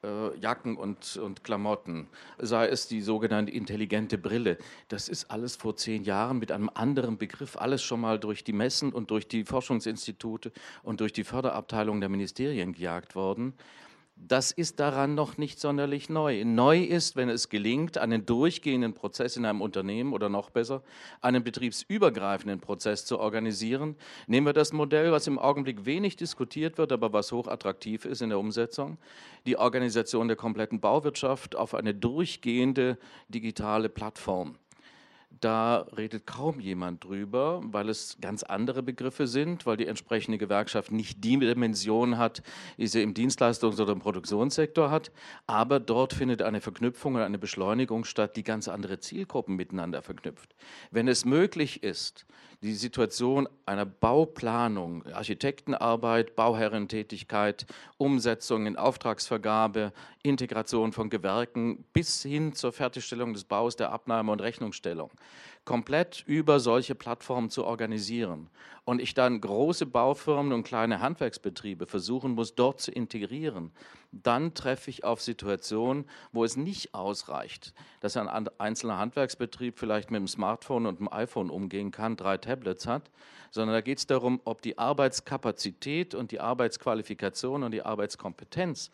äh, 0.04 0.38
Jacken 0.38 0.76
und, 0.76 1.16
und 1.16 1.42
Klamotten, 1.44 2.08
sei 2.38 2.68
es 2.68 2.86
die 2.86 3.00
sogenannte 3.00 3.52
intelligente 3.52 4.18
Brille. 4.18 4.58
Das 4.88 5.08
ist 5.08 5.30
alles 5.30 5.56
vor 5.56 5.76
zehn 5.76 6.04
Jahren 6.04 6.38
mit 6.38 6.52
einem 6.52 6.70
anderen 6.72 7.16
Begriff, 7.16 7.56
alles 7.56 7.82
schon 7.82 8.00
mal 8.00 8.18
durch 8.18 8.44
die 8.44 8.52
Messen 8.52 8.92
und 8.92 9.10
durch 9.10 9.26
die 9.26 9.44
Forschungsinstitute 9.44 10.52
und 10.82 11.00
durch 11.00 11.12
die 11.12 11.24
Förderabteilung 11.24 12.00
der 12.00 12.08
Ministerien 12.10 12.72
gejagt 12.72 13.14
worden. 13.14 13.54
Das 14.16 14.52
ist 14.52 14.78
daran 14.78 15.16
noch 15.16 15.38
nicht 15.38 15.58
sonderlich 15.58 16.08
neu. 16.08 16.44
Neu 16.44 16.82
ist, 16.82 17.16
wenn 17.16 17.28
es 17.28 17.48
gelingt, 17.48 17.98
einen 17.98 18.24
durchgehenden 18.24 18.94
Prozess 18.94 19.36
in 19.36 19.44
einem 19.44 19.60
Unternehmen 19.60 20.12
oder 20.12 20.28
noch 20.28 20.50
besser, 20.50 20.82
einen 21.20 21.42
betriebsübergreifenden 21.42 22.60
Prozess 22.60 23.04
zu 23.04 23.18
organisieren. 23.18 23.96
Nehmen 24.28 24.46
wir 24.46 24.52
das 24.52 24.72
Modell, 24.72 25.10
was 25.10 25.26
im 25.26 25.38
Augenblick 25.38 25.84
wenig 25.84 26.14
diskutiert 26.16 26.78
wird, 26.78 26.92
aber 26.92 27.12
was 27.12 27.32
hochattraktiv 27.32 28.04
ist 28.04 28.22
in 28.22 28.28
der 28.28 28.38
Umsetzung, 28.38 28.98
die 29.46 29.58
Organisation 29.58 30.28
der 30.28 30.36
kompletten 30.36 30.80
Bauwirtschaft 30.80 31.56
auf 31.56 31.74
eine 31.74 31.92
durchgehende 31.92 32.98
digitale 33.28 33.88
Plattform. 33.88 34.56
Da 35.40 35.86
redet 35.96 36.26
kaum 36.26 36.60
jemand 36.60 37.04
drüber, 37.04 37.60
weil 37.64 37.88
es 37.88 38.18
ganz 38.20 38.42
andere 38.42 38.82
Begriffe 38.82 39.26
sind, 39.26 39.66
weil 39.66 39.76
die 39.76 39.86
entsprechende 39.86 40.38
Gewerkschaft 40.38 40.92
nicht 40.92 41.24
die 41.24 41.38
Dimension 41.38 42.18
hat, 42.18 42.42
die 42.78 42.86
sie 42.86 43.02
im 43.02 43.14
Dienstleistungs- 43.14 43.80
oder 43.80 43.92
im 43.92 44.00
Produktionssektor 44.00 44.90
hat. 44.90 45.10
Aber 45.46 45.80
dort 45.80 46.12
findet 46.12 46.42
eine 46.42 46.60
Verknüpfung 46.60 47.14
und 47.16 47.22
eine 47.22 47.38
Beschleunigung 47.38 48.04
statt, 48.04 48.36
die 48.36 48.44
ganz 48.44 48.68
andere 48.68 48.98
Zielgruppen 48.98 49.56
miteinander 49.56 50.02
verknüpft. 50.02 50.54
Wenn 50.90 51.08
es 51.08 51.24
möglich 51.24 51.82
ist, 51.82 52.26
die 52.64 52.74
Situation 52.74 53.46
einer 53.66 53.84
Bauplanung, 53.84 55.04
Architektenarbeit, 55.08 56.34
Bauherrentätigkeit, 56.34 57.66
Umsetzung 57.98 58.64
in 58.64 58.76
Auftragsvergabe, 58.76 59.92
Integration 60.22 60.92
von 60.92 61.10
Gewerken 61.10 61.84
bis 61.92 62.22
hin 62.22 62.54
zur 62.54 62.72
Fertigstellung 62.72 63.34
des 63.34 63.44
Baus, 63.44 63.76
der 63.76 63.92
Abnahme 63.92 64.32
und 64.32 64.40
Rechnungsstellung 64.40 65.10
komplett 65.64 66.22
über 66.26 66.60
solche 66.60 66.94
Plattformen 66.94 67.50
zu 67.50 67.64
organisieren 67.64 68.50
und 68.84 69.00
ich 69.00 69.14
dann 69.14 69.40
große 69.40 69.86
Baufirmen 69.86 70.52
und 70.52 70.64
kleine 70.64 71.00
Handwerksbetriebe 71.00 71.86
versuchen 71.86 72.32
muss, 72.32 72.54
dort 72.54 72.80
zu 72.80 72.90
integrieren, 72.90 73.72
dann 74.12 74.54
treffe 74.54 74.90
ich 74.90 75.04
auf 75.04 75.22
Situationen, 75.22 76.04
wo 76.32 76.44
es 76.44 76.56
nicht 76.56 76.94
ausreicht, 76.94 77.72
dass 78.00 78.16
ein 78.16 78.28
einzelner 78.58 78.98
Handwerksbetrieb 78.98 79.78
vielleicht 79.78 80.10
mit 80.10 80.20
dem 80.20 80.28
Smartphone 80.28 80.86
und 80.86 81.00
dem 81.00 81.12
iPhone 81.12 81.50
umgehen 81.50 81.90
kann, 81.90 82.16
drei 82.16 82.36
Tablets 82.36 82.86
hat, 82.86 83.10
sondern 83.50 83.74
da 83.74 83.80
geht 83.80 83.98
es 83.98 84.06
darum, 84.06 84.40
ob 84.44 84.60
die 84.60 84.78
Arbeitskapazität 84.78 86.14
und 86.14 86.30
die 86.30 86.40
Arbeitsqualifikation 86.40 87.62
und 87.62 87.72
die 87.72 87.82
Arbeitskompetenz 87.82 88.90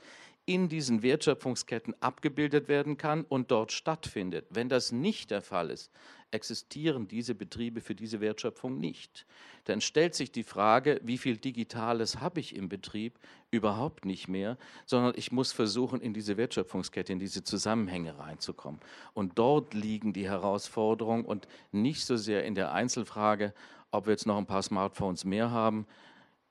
in 0.46 0.68
diesen 0.68 1.02
Wertschöpfungsketten 1.02 1.94
abgebildet 2.00 2.66
werden 2.68 2.96
kann 2.96 3.24
und 3.28 3.50
dort 3.50 3.72
stattfindet. 3.72 4.46
Wenn 4.50 4.68
das 4.68 4.90
nicht 4.90 5.30
der 5.30 5.42
Fall 5.42 5.70
ist, 5.70 5.92
existieren 6.30 7.08
diese 7.08 7.34
Betriebe 7.34 7.80
für 7.80 7.94
diese 7.94 8.20
Wertschöpfung 8.20 8.78
nicht. 8.78 9.26
Dann 9.64 9.80
stellt 9.80 10.14
sich 10.14 10.32
die 10.32 10.42
Frage, 10.42 11.00
wie 11.04 11.18
viel 11.18 11.36
Digitales 11.36 12.20
habe 12.20 12.40
ich 12.40 12.54
im 12.54 12.68
Betrieb? 12.68 13.18
Überhaupt 13.50 14.04
nicht 14.04 14.28
mehr, 14.28 14.56
sondern 14.86 15.14
ich 15.16 15.32
muss 15.32 15.52
versuchen, 15.52 16.00
in 16.00 16.14
diese 16.14 16.36
Wertschöpfungskette, 16.36 17.12
in 17.12 17.18
diese 17.18 17.42
Zusammenhänge 17.42 18.18
reinzukommen. 18.18 18.80
Und 19.12 19.38
dort 19.38 19.74
liegen 19.74 20.12
die 20.12 20.28
Herausforderungen 20.28 21.24
und 21.24 21.48
nicht 21.72 22.04
so 22.04 22.16
sehr 22.16 22.44
in 22.44 22.54
der 22.54 22.72
Einzelfrage, 22.72 23.52
ob 23.90 24.06
wir 24.06 24.12
jetzt 24.12 24.26
noch 24.26 24.38
ein 24.38 24.46
paar 24.46 24.62
Smartphones 24.62 25.24
mehr 25.24 25.50
haben, 25.50 25.86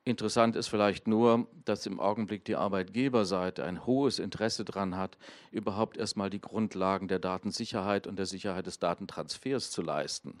Interessant 0.04 0.56
ist 0.56 0.68
vielleicht 0.68 1.06
nur, 1.06 1.46
dass 1.66 1.84
im 1.84 2.00
Augenblick 2.00 2.44
die 2.46 2.56
Arbeitgeberseite 2.56 3.64
ein 3.64 3.84
hohes 3.84 4.18
Interesse 4.18 4.64
daran 4.64 4.96
hat, 4.96 5.18
überhaupt 5.50 5.98
erstmal 5.98 6.30
die 6.30 6.40
Grundlagen 6.40 7.06
der 7.06 7.18
Datensicherheit 7.18 8.06
und 8.06 8.18
der 8.18 8.26
Sicherheit 8.26 8.66
des 8.66 8.78
Datentransfers 8.78 9.70
zu 9.70 9.82
leisten. 9.82 10.38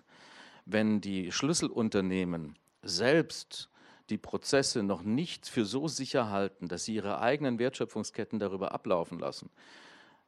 Wenn 0.64 1.00
die 1.02 1.30
Schlüsselunternehmen 1.30 2.56
selbst 2.82 3.68
die 4.08 4.18
Prozesse 4.18 4.82
noch 4.82 5.02
nicht 5.02 5.46
für 5.46 5.66
so 5.66 5.88
sicher 5.88 6.30
halten, 6.30 6.66
dass 6.66 6.84
sie 6.84 6.94
ihre 6.94 7.20
eigenen 7.20 7.58
Wertschöpfungsketten 7.58 8.38
darüber 8.38 8.72
ablaufen 8.72 9.18
lassen, 9.18 9.50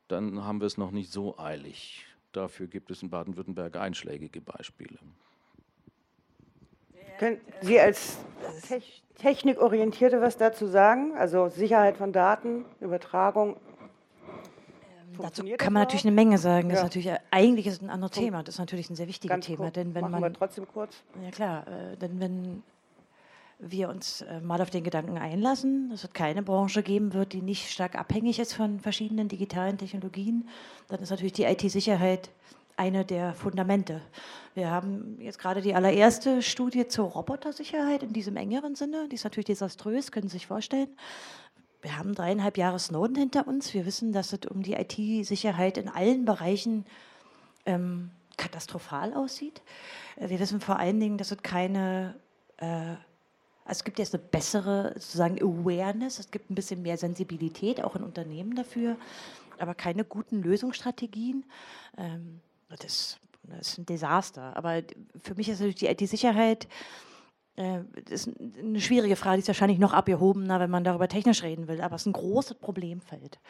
dann 0.08 0.44
haben 0.44 0.60
wir 0.60 0.66
es 0.66 0.76
noch 0.76 0.90
nicht 0.90 1.10
so 1.10 1.38
eilig. 1.38 2.04
Dafür 2.32 2.66
gibt 2.66 2.90
es 2.90 3.02
in 3.02 3.10
Baden-Württemberg 3.10 3.76
einschlägige 3.76 4.40
Beispiele. 4.40 4.98
Können 7.22 7.40
Sie 7.60 7.78
als 7.78 8.18
Technikorientierte 9.16 10.20
was 10.20 10.36
dazu 10.38 10.66
sagen? 10.66 11.12
Also 11.16 11.50
Sicherheit 11.50 11.96
von 11.96 12.12
Daten, 12.12 12.64
Übertragung. 12.80 13.58
Ähm, 14.26 15.20
dazu 15.20 15.44
kann 15.56 15.72
man 15.72 15.84
natürlich 15.84 16.04
eine 16.04 16.16
Menge 16.16 16.36
sagen. 16.38 16.68
Das 16.68 16.80
ja. 16.80 16.80
ist 16.80 16.96
natürlich, 16.96 17.20
eigentlich 17.30 17.68
ist 17.68 17.80
ein 17.80 17.90
anderes 17.90 18.10
Thema. 18.10 18.42
Das 18.42 18.56
ist 18.56 18.58
natürlich 18.58 18.90
ein 18.90 18.96
sehr 18.96 19.06
wichtiges 19.06 19.32
Ganz 19.32 19.46
Thema. 19.46 19.70
Denn 19.70 19.94
wenn 19.94 20.02
Machen 20.02 20.20
man, 20.20 20.22
wir 20.22 20.32
trotzdem 20.32 20.66
kurz. 20.66 20.96
Ja 21.22 21.30
klar, 21.30 21.64
äh, 21.68 21.96
denn 21.96 22.18
wenn 22.18 22.64
wir 23.60 23.88
uns 23.88 24.22
äh, 24.22 24.40
mal 24.40 24.60
auf 24.60 24.70
den 24.70 24.82
Gedanken 24.82 25.16
einlassen, 25.16 25.90
dass 25.90 26.02
es 26.02 26.12
keine 26.12 26.42
Branche 26.42 26.82
geben 26.82 27.14
wird, 27.14 27.34
die 27.34 27.42
nicht 27.42 27.70
stark 27.70 27.94
abhängig 27.94 28.40
ist 28.40 28.52
von 28.52 28.80
verschiedenen 28.80 29.28
digitalen 29.28 29.78
Technologien, 29.78 30.48
dann 30.88 30.98
ist 30.98 31.10
natürlich 31.10 31.34
die 31.34 31.44
IT-Sicherheit 31.44 32.30
eine 32.76 33.04
der 33.04 33.34
Fundamente. 33.34 34.00
Wir 34.54 34.70
haben 34.70 35.18
jetzt 35.20 35.38
gerade 35.38 35.60
die 35.62 35.74
allererste 35.74 36.42
Studie 36.42 36.86
zur 36.88 37.06
Robotersicherheit 37.06 38.02
in 38.02 38.12
diesem 38.12 38.36
engeren 38.36 38.74
Sinne. 38.74 39.08
Die 39.08 39.14
ist 39.14 39.24
natürlich 39.24 39.46
desaströs, 39.46 40.12
können 40.12 40.28
Sie 40.28 40.34
sich 40.36 40.46
vorstellen. 40.46 40.88
Wir 41.80 41.98
haben 41.98 42.14
dreieinhalb 42.14 42.58
Jahre 42.58 42.78
Snowden 42.78 43.16
hinter 43.16 43.48
uns. 43.48 43.74
Wir 43.74 43.86
wissen, 43.86 44.12
dass 44.12 44.32
es 44.32 44.40
um 44.48 44.62
die 44.62 44.74
IT-Sicherheit 44.74 45.78
in 45.78 45.88
allen 45.88 46.24
Bereichen 46.24 46.84
ähm, 47.66 48.10
katastrophal 48.36 49.14
aussieht. 49.14 49.62
Äh, 50.16 50.28
wir 50.28 50.38
wissen 50.38 50.60
vor 50.60 50.78
allen 50.78 51.00
Dingen, 51.00 51.18
dass 51.18 51.32
es 51.32 51.42
keine 51.42 52.14
äh, 52.58 52.94
also 53.64 53.78
es 53.78 53.84
gibt 53.84 53.98
jetzt 53.98 54.14
eine 54.14 54.22
bessere 54.22 54.92
sozusagen 54.94 55.40
Awareness, 55.40 56.18
es 56.18 56.30
gibt 56.30 56.50
ein 56.50 56.54
bisschen 56.54 56.82
mehr 56.82 56.98
Sensibilität 56.98 57.82
auch 57.82 57.94
in 57.94 58.02
Unternehmen 58.02 58.56
dafür, 58.56 58.96
aber 59.58 59.74
keine 59.74 60.04
guten 60.04 60.42
Lösungsstrategien. 60.42 61.44
Ähm, 61.96 62.40
das, 62.78 63.18
das 63.44 63.68
ist 63.68 63.78
ein 63.78 63.86
Desaster. 63.86 64.56
Aber 64.56 64.82
für 65.22 65.34
mich 65.34 65.48
ist 65.48 65.60
natürlich 65.60 65.76
die 65.76 65.86
IT-Sicherheit 65.86 66.68
äh, 67.56 67.80
ist 68.08 68.30
eine 68.58 68.80
schwierige 68.80 69.16
Frage, 69.16 69.36
die 69.36 69.42
ist 69.42 69.48
wahrscheinlich 69.48 69.78
noch 69.78 69.92
abgehobener, 69.92 70.60
wenn 70.60 70.70
man 70.70 70.84
darüber 70.84 71.08
technisch 71.08 71.42
reden 71.42 71.68
will, 71.68 71.80
aber 71.80 71.96
es 71.96 72.02
ist 72.02 72.06
ein 72.06 72.14
großes 72.14 72.56
Problemfeld. 72.58 73.40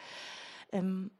Ähm, 0.71 1.11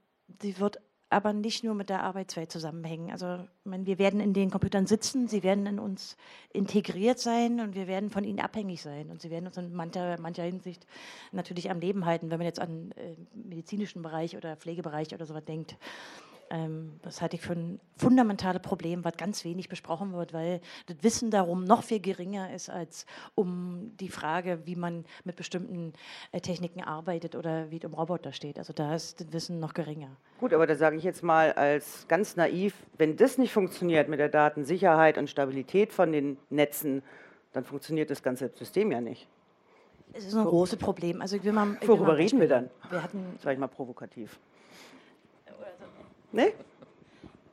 sie 0.42 0.60
wird 0.60 0.80
aber 1.10 1.32
nicht 1.32 1.64
nur 1.64 1.76
mit 1.76 1.90
der 1.90 2.04
Arbeitswelt 2.04 2.52
zusammenhängen. 2.52 3.12
Also 3.12 3.46
meine, 3.64 3.86
wir 3.86 4.00
werden 4.00 4.20
in 4.20 4.34
den 4.34 4.50
Computern 4.50 4.88
sitzen, 4.88 5.28
sie 5.28 5.44
werden 5.44 5.68
in 5.68 5.80
uns 5.80 6.18
integriert 6.52 7.20
sein 7.20 7.60
und 7.60 7.76
wir 7.76 7.88
werden 7.88 8.10
von 8.10 8.24
ihnen 8.24 8.40
abhängig 8.40 8.82
sein. 8.82 9.12
Und 9.12 9.22
sie 9.22 9.30
werden 9.30 9.46
uns 9.46 9.58
in 9.58 9.74
mancher, 9.74 10.20
mancher 10.20 10.44
Hinsicht 10.44 10.88
natürlich 11.32 11.70
am 11.70 11.80
Leben 11.80 12.06
halten, 12.06 12.32
wenn 12.32 12.40
man 12.40 12.48
jetzt 12.48 12.60
an 12.60 12.92
äh, 12.94 13.16
medizinischen 13.34 14.02
Bereich 14.02 14.36
oder 14.36 14.58
Pflegebereich 14.58 15.14
oder 15.14 15.26
sowas 15.26 15.46
denkt. 15.46 15.78
Ähm, 16.54 17.00
das 17.02 17.20
halte 17.20 17.36
ich 17.36 17.42
für 17.42 17.54
ein 17.54 17.80
fundamentales 17.98 18.62
Problem, 18.62 19.04
was 19.04 19.18
ganz 19.18 19.44
wenig 19.44 19.70
besprochen 19.70 20.14
wird, 20.14 20.34
weil 20.34 20.62
das 20.86 20.98
Wissen 21.02 21.32
darum 21.32 21.64
noch 21.64 21.82
viel 21.82 22.00
geringer 22.00 22.54
ist 22.54 22.70
als 22.70 23.08
um 23.34 23.92
die 24.00 24.10
Frage, 24.10 24.60
wie 24.66 24.76
man 24.76 25.04
mit 25.24 25.36
bestimmten 25.36 25.94
äh, 26.32 26.42
Techniken 26.42 26.84
arbeitet 26.84 27.36
oder 27.36 27.72
wie 27.72 27.78
es 27.78 27.86
um 27.86 27.96
Roboter 27.96 28.34
steht. 28.34 28.60
Also 28.60 28.72
da 28.72 28.94
ist 28.94 29.20
das 29.20 29.34
Wissen 29.34 29.60
noch 29.60 29.74
geringer. 29.74 30.16
Gut, 30.40 30.54
aber 30.54 30.68
da 30.68 30.76
sage 30.76 30.96
ich 30.96 31.04
jetzt 31.04 31.24
mal 31.24 31.54
als 31.54 32.06
ganz 32.08 32.36
naiv, 32.36 32.76
wenn 33.00 33.18
das 33.18 33.40
nicht 33.40 33.52
funktioniert 33.52 34.08
mit 34.08 34.20
der 34.20 34.30
Datensicherheit 34.30 35.18
und 35.18 35.32
Stabilität 35.32 35.92
von 35.92 36.12
den 36.12 36.38
Netzen, 36.52 37.02
dann 37.52 37.64
funktioniert 37.64 38.12
das 38.12 38.22
ganze 38.22 38.52
System 38.54 38.92
ja 38.92 39.02
nicht. 39.02 39.28
Es 40.16 40.26
ist 40.26 40.36
ein 40.36 40.46
großes 40.46 40.78
Problem. 40.78 41.20
Also 41.20 41.36
ich 41.36 41.44
will 41.44 41.54
mal, 41.54 41.78
ich 41.82 41.88
Worüber 41.88 42.16
reden 42.16 42.40
wir 42.40 42.48
dann? 42.48 42.70
Wir 42.92 43.02
hatten, 43.02 43.40
sag 43.42 43.54
ich 43.54 43.60
mal 43.60 43.68
provokativ. 43.68 44.40
Nee? 46.34 46.54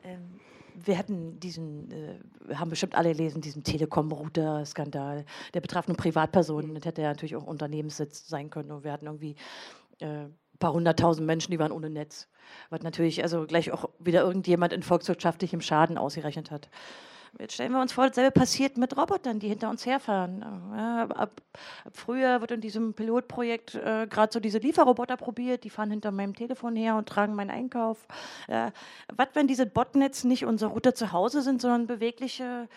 Ähm, 0.03 0.39
wir 0.73 0.97
hatten 0.97 1.39
diesen, 1.39 1.91
äh, 1.91 2.55
haben 2.55 2.69
bestimmt 2.69 2.95
alle 2.95 3.11
gelesen, 3.11 3.41
diesen 3.41 3.63
Telekom-Router-Skandal. 3.63 5.25
Der 5.53 5.61
betraf 5.61 5.87
nur 5.87 5.97
Privatpersonen. 5.97 6.73
Das 6.75 6.85
hätte 6.85 7.01
ja 7.01 7.09
natürlich 7.09 7.35
auch 7.35 7.45
Unternehmenssitz 7.45 8.27
sein 8.27 8.49
können. 8.49 8.71
Und 8.71 8.83
wir 8.83 8.91
hatten 8.91 9.05
irgendwie 9.05 9.35
äh, 9.99 10.25
ein 10.25 10.37
paar 10.59 10.73
hunderttausend 10.73 11.25
Menschen, 11.27 11.51
die 11.51 11.59
waren 11.59 11.71
ohne 11.71 11.89
Netz. 11.89 12.27
Was 12.69 12.81
natürlich 12.81 13.21
also 13.23 13.45
gleich 13.45 13.71
auch 13.71 13.89
wieder 13.99 14.21
irgendjemand 14.21 14.73
in 14.73 14.83
volkswirtschaftlichem 14.83 15.61
Schaden 15.61 15.97
ausgerechnet 15.97 16.51
hat. 16.51 16.69
Jetzt 17.39 17.53
stellen 17.53 17.71
wir 17.71 17.81
uns 17.81 17.93
vor, 17.93 18.07
dasselbe 18.07 18.31
passiert 18.31 18.77
mit 18.77 18.95
Robotern, 18.97 19.39
die 19.39 19.47
hinter 19.47 19.69
uns 19.69 19.85
herfahren. 19.85 20.45
Ja, 20.75 21.03
ab, 21.03 21.19
ab, 21.19 21.41
früher 21.91 22.41
wird 22.41 22.51
in 22.51 22.61
diesem 22.61 22.93
Pilotprojekt 22.93 23.75
äh, 23.75 24.05
gerade 24.07 24.33
so 24.33 24.39
diese 24.39 24.57
Lieferroboter 24.57 25.17
probiert, 25.17 25.63
die 25.63 25.69
fahren 25.69 25.91
hinter 25.91 26.11
meinem 26.11 26.35
Telefon 26.35 26.75
her 26.75 26.97
und 26.97 27.07
tragen 27.07 27.33
meinen 27.33 27.49
Einkauf. 27.49 28.05
Äh, 28.47 28.71
was, 29.15 29.29
wenn 29.33 29.47
diese 29.47 29.65
Botnets 29.65 30.23
nicht 30.25 30.45
unsere 30.45 30.71
Router 30.71 30.93
zu 30.93 31.13
Hause 31.13 31.41
sind, 31.41 31.61
sondern 31.61 31.87
bewegliche 31.87 32.67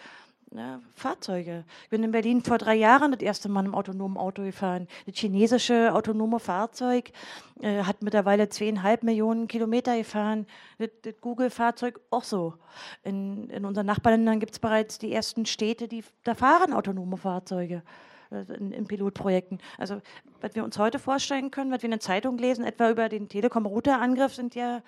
ne, 0.54 0.80
Fahrzeuge. 0.94 1.64
Ich 1.82 1.90
bin 1.90 2.02
in 2.02 2.12
Berlin 2.12 2.42
vor 2.42 2.58
drei 2.58 2.74
Jahren 2.74 3.12
das 3.12 3.20
erste 3.20 3.48
Mal 3.48 3.64
im 3.64 3.74
autonomen 3.74 4.16
Auto 4.16 4.42
gefahren. 4.42 4.86
Das 5.06 5.16
chinesische 5.16 5.92
autonome 5.92 6.38
Fahrzeug 6.38 7.12
äh, 7.60 7.82
hat 7.82 8.02
mittlerweile 8.02 8.48
zweieinhalb 8.48 9.02
Millionen 9.02 9.48
Kilometer 9.48 9.96
gefahren. 9.96 10.46
Das, 10.78 10.90
das 11.02 11.14
Google-Fahrzeug 11.20 12.00
auch 12.10 12.24
so. 12.24 12.54
In, 13.02 13.50
in 13.50 13.64
unseren 13.64 13.86
Nachbarländern 13.86 14.40
gibt 14.40 14.52
es 14.52 14.58
bereits 14.58 14.98
die 14.98 15.12
ersten 15.12 15.44
Städte, 15.44 15.88
die 15.88 16.04
da 16.22 16.34
fahren 16.34 16.72
autonome 16.72 17.16
Fahrzeuge. 17.16 17.82
äh, 18.30 18.44
in, 18.54 18.72
in, 18.72 18.86
Pilotprojekten. 18.86 19.58
Also, 19.76 20.00
was 20.40 20.54
wir 20.54 20.64
uns 20.64 20.78
heute 20.78 20.98
vorstellen 20.98 21.50
können, 21.50 21.72
was 21.72 21.82
wir 21.82 21.88
in 21.88 21.92
der 21.92 22.00
Zeitung 22.00 22.38
lesen, 22.38 22.64
etwa 22.64 22.90
über 22.90 23.08
den 23.08 23.28
Telekom-Router-Angriff, 23.28 24.34
sind 24.34 24.54
ja, 24.54 24.82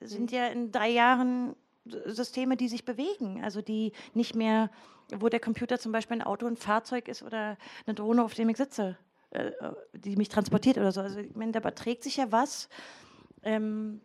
sind 0.00 0.32
ja 0.32 0.46
in 0.46 0.72
drei 0.72 0.90
Jahren 0.90 1.54
Systeme, 2.06 2.56
die 2.56 2.68
sich 2.68 2.84
bewegen, 2.84 3.42
also 3.42 3.62
die 3.62 3.92
nicht 4.14 4.34
mehr, 4.34 4.70
wo 5.16 5.28
der 5.28 5.40
Computer 5.40 5.78
zum 5.78 5.92
Beispiel 5.92 6.18
ein 6.18 6.26
Auto, 6.26 6.46
ein 6.46 6.56
Fahrzeug 6.56 7.08
ist 7.08 7.22
oder 7.22 7.56
eine 7.86 7.94
Drohne, 7.94 8.24
auf 8.24 8.34
dem 8.34 8.48
ich 8.48 8.56
sitze, 8.56 8.96
äh, 9.30 9.52
die 9.92 10.16
mich 10.16 10.28
transportiert 10.28 10.78
oder 10.78 10.92
so. 10.92 11.00
Also 11.00 11.18
ich 11.18 11.34
meine, 11.34 11.52
da 11.52 11.60
überträgt 11.60 12.02
sich 12.02 12.16
ja 12.16 12.30
was, 12.32 12.68
ähm, 13.42 14.00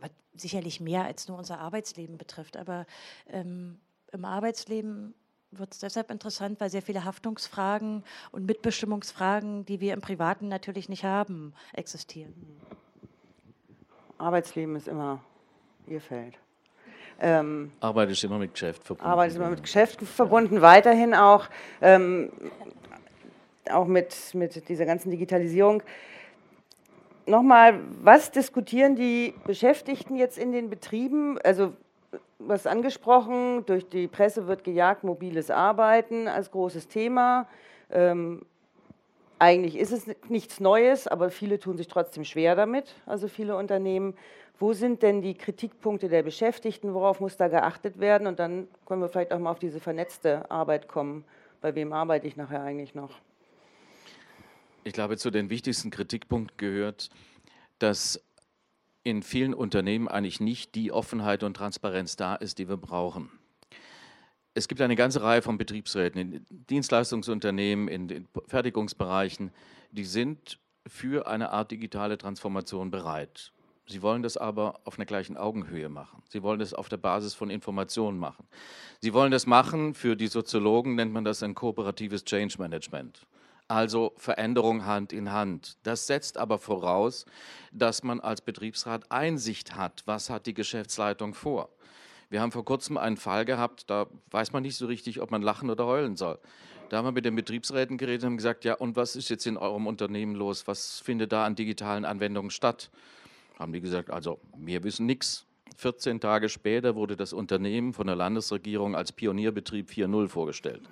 was 0.00 0.10
sicherlich 0.34 0.80
mehr 0.80 1.04
als 1.04 1.28
nur 1.28 1.38
unser 1.38 1.58
Arbeitsleben 1.60 2.18
betrifft, 2.18 2.56
aber 2.56 2.86
ähm, 3.28 3.78
im 4.12 4.24
Arbeitsleben 4.24 5.14
wird 5.50 5.72
es 5.72 5.78
deshalb 5.78 6.10
interessant, 6.10 6.60
weil 6.60 6.70
sehr 6.70 6.82
viele 6.82 7.04
Haftungsfragen 7.04 8.04
und 8.32 8.44
Mitbestimmungsfragen, 8.44 9.64
die 9.64 9.80
wir 9.80 9.94
im 9.94 10.00
Privaten 10.00 10.48
natürlich 10.48 10.88
nicht 10.88 11.04
haben, 11.04 11.54
existieren. 11.72 12.34
Arbeitsleben 14.18 14.76
ist 14.76 14.88
immer 14.88 15.24
ihr 15.86 16.00
Feld. 16.00 16.38
Ähm, 17.20 17.72
Arbeit 17.80 18.10
ist 18.10 18.22
immer 18.22 18.38
mit 18.38 18.52
Geschäft 18.52 18.84
verbunden. 18.84 19.10
Arbeit 19.10 19.30
ist 19.30 19.36
immer 19.36 19.50
mit 19.50 19.62
Geschäft 19.62 20.02
verbunden, 20.02 20.62
weiterhin 20.62 21.14
auch, 21.14 21.46
ähm, 21.80 22.30
auch 23.70 23.86
mit, 23.86 24.14
mit 24.34 24.68
dieser 24.68 24.86
ganzen 24.86 25.10
Digitalisierung. 25.10 25.82
Nochmal, 27.26 27.80
was 28.02 28.30
diskutieren 28.30 28.94
die 28.94 29.34
Beschäftigten 29.44 30.16
jetzt 30.16 30.38
in 30.38 30.52
den 30.52 30.70
Betrieben? 30.70 31.38
Also, 31.42 31.74
was 32.38 32.66
angesprochen, 32.66 33.66
durch 33.66 33.88
die 33.88 34.06
Presse 34.06 34.46
wird 34.46 34.62
gejagt, 34.62 35.02
mobiles 35.02 35.50
Arbeiten 35.50 36.28
als 36.28 36.50
großes 36.52 36.88
Thema. 36.88 37.48
Ähm, 37.90 38.42
eigentlich 39.40 39.76
ist 39.76 39.92
es 39.92 40.06
nichts 40.28 40.60
Neues, 40.60 41.06
aber 41.06 41.30
viele 41.30 41.58
tun 41.58 41.76
sich 41.76 41.88
trotzdem 41.88 42.24
schwer 42.24 42.56
damit, 42.56 42.94
also 43.06 43.28
viele 43.28 43.56
Unternehmen. 43.56 44.14
Wo 44.58 44.72
sind 44.72 45.02
denn 45.02 45.22
die 45.22 45.34
Kritikpunkte 45.34 46.08
der 46.08 46.24
Beschäftigten? 46.24 46.92
Worauf 46.92 47.20
muss 47.20 47.36
da 47.36 47.46
geachtet 47.46 48.00
werden? 48.00 48.26
Und 48.26 48.40
dann 48.40 48.66
können 48.86 49.00
wir 49.00 49.08
vielleicht 49.08 49.32
auch 49.32 49.38
mal 49.38 49.52
auf 49.52 49.60
diese 49.60 49.78
vernetzte 49.78 50.50
Arbeit 50.50 50.88
kommen. 50.88 51.24
Bei 51.60 51.74
wem 51.74 51.92
arbeite 51.92 52.26
ich 52.26 52.36
nachher 52.36 52.62
eigentlich 52.62 52.94
noch? 52.94 53.20
Ich 54.82 54.92
glaube, 54.92 55.16
zu 55.16 55.30
den 55.30 55.48
wichtigsten 55.50 55.90
Kritikpunkten 55.90 56.56
gehört, 56.56 57.10
dass 57.78 58.20
in 59.04 59.22
vielen 59.22 59.54
Unternehmen 59.54 60.08
eigentlich 60.08 60.40
nicht 60.40 60.74
die 60.74 60.90
Offenheit 60.92 61.44
und 61.44 61.54
Transparenz 61.54 62.16
da 62.16 62.34
ist, 62.34 62.58
die 62.58 62.68
wir 62.68 62.76
brauchen. 62.76 63.30
Es 64.54 64.66
gibt 64.66 64.80
eine 64.80 64.96
ganze 64.96 65.22
Reihe 65.22 65.40
von 65.40 65.56
Betriebsräten 65.56 66.20
in 66.20 66.46
Dienstleistungsunternehmen, 66.50 67.86
in 67.86 68.08
den 68.08 68.28
Fertigungsbereichen, 68.48 69.52
die 69.92 70.04
sind 70.04 70.58
für 70.86 71.28
eine 71.28 71.50
Art 71.50 71.70
digitale 71.70 72.18
Transformation 72.18 72.90
bereit. 72.90 73.52
Sie 73.90 74.02
wollen 74.02 74.22
das 74.22 74.36
aber 74.36 74.80
auf 74.84 74.98
einer 74.98 75.06
gleichen 75.06 75.38
Augenhöhe 75.38 75.88
machen. 75.88 76.22
Sie 76.28 76.42
wollen 76.42 76.58
das 76.58 76.74
auf 76.74 76.90
der 76.90 76.98
Basis 76.98 77.32
von 77.32 77.48
Informationen 77.48 78.18
machen. 78.18 78.46
Sie 79.00 79.14
wollen 79.14 79.32
das 79.32 79.46
machen, 79.46 79.94
für 79.94 80.14
die 80.14 80.26
Soziologen 80.26 80.94
nennt 80.94 81.12
man 81.12 81.24
das 81.24 81.42
ein 81.42 81.54
kooperatives 81.54 82.24
Change 82.24 82.56
Management. 82.58 83.26
Also 83.66 84.12
Veränderung 84.16 84.84
Hand 84.84 85.12
in 85.12 85.32
Hand. 85.32 85.78
Das 85.84 86.06
setzt 86.06 86.36
aber 86.36 86.58
voraus, 86.58 87.24
dass 87.72 88.02
man 88.02 88.20
als 88.20 88.42
Betriebsrat 88.42 89.10
Einsicht 89.10 89.74
hat, 89.74 90.02
was 90.04 90.28
hat 90.28 90.46
die 90.46 90.54
Geschäftsleitung 90.54 91.32
vor. 91.32 91.70
Wir 92.28 92.42
haben 92.42 92.52
vor 92.52 92.66
kurzem 92.66 92.98
einen 92.98 93.16
Fall 93.16 93.46
gehabt, 93.46 93.88
da 93.88 94.06
weiß 94.30 94.52
man 94.52 94.62
nicht 94.62 94.76
so 94.76 94.86
richtig, 94.86 95.22
ob 95.22 95.30
man 95.30 95.40
lachen 95.40 95.70
oder 95.70 95.86
heulen 95.86 96.16
soll. 96.16 96.38
Da 96.90 96.98
haben 96.98 97.06
wir 97.06 97.12
mit 97.12 97.24
den 97.24 97.36
Betriebsräten 97.36 97.96
geredet 97.96 98.24
und 98.24 98.30
haben 98.30 98.36
gesagt, 98.36 98.64
ja, 98.64 98.74
und 98.74 98.96
was 98.96 99.16
ist 99.16 99.30
jetzt 99.30 99.46
in 99.46 99.56
eurem 99.56 99.86
Unternehmen 99.86 100.34
los? 100.34 100.66
Was 100.66 101.00
findet 101.00 101.32
da 101.32 101.46
an 101.46 101.54
digitalen 101.54 102.04
Anwendungen 102.04 102.50
statt? 102.50 102.90
Haben 103.58 103.72
die 103.72 103.80
gesagt, 103.80 104.10
also 104.10 104.38
wir 104.56 104.84
wissen 104.84 105.06
nichts. 105.06 105.46
14 105.76 106.20
Tage 106.20 106.48
später 106.48 106.94
wurde 106.94 107.16
das 107.16 107.32
Unternehmen 107.32 107.92
von 107.92 108.06
der 108.06 108.16
Landesregierung 108.16 108.96
als 108.96 109.12
Pionierbetrieb 109.12 109.88
4.0 109.90 110.28
vorgestellt. 110.28 110.82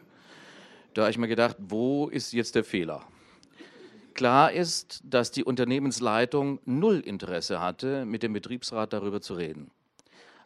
Da 0.94 1.02
habe 1.02 1.10
ich 1.10 1.18
mir 1.18 1.28
gedacht, 1.28 1.56
wo 1.58 2.08
ist 2.08 2.32
jetzt 2.32 2.54
der 2.54 2.64
Fehler? 2.64 3.04
Klar 4.14 4.52
ist, 4.52 5.02
dass 5.04 5.30
die 5.30 5.44
Unternehmensleitung 5.44 6.60
null 6.64 7.00
Interesse 7.00 7.60
hatte, 7.60 8.06
mit 8.06 8.22
dem 8.22 8.32
Betriebsrat 8.32 8.92
darüber 8.92 9.20
zu 9.20 9.34
reden. 9.34 9.70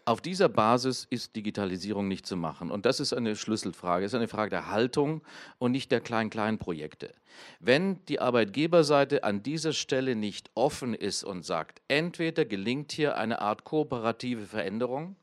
Auf 0.05 0.21
dieser 0.21 0.49
Basis 0.49 1.07
ist 1.09 1.37
Digitalisierung 1.37 2.09
nicht 2.09 2.27
zu 2.27 2.37
machen. 2.37 2.71
Und 2.71 2.87
das 2.87 3.01
ist 3.01 3.13
eine 3.13 3.37
Schlüsselfrage. 3.37 4.05
Es 4.05 4.13
ist 4.13 4.17
eine 4.17 4.29
Frage 4.29 4.51
der 4.51 4.71
Haltung 4.71 5.23
und 5.59 5.73
nicht 5.73 5.93
der 5.93 6.01
Klein-Klein-Projekte. 6.01 7.13
Wenn 7.61 8.05
die 8.07 8.21
Arbeitgeberseite 8.21 9.25
an 9.25 9.43
dieser 9.43 9.73
Stelle 9.73 10.17
nicht 10.17 10.51
offen 10.55 10.95
ist 10.95 11.23
und 11.25 11.45
sagt, 11.45 11.83
entweder 11.89 12.45
gelingt 12.45 12.93
hier 12.93 13.17
eine 13.17 13.41
Art 13.41 13.65
kooperative 13.65 14.47
Veränderung, 14.47 15.17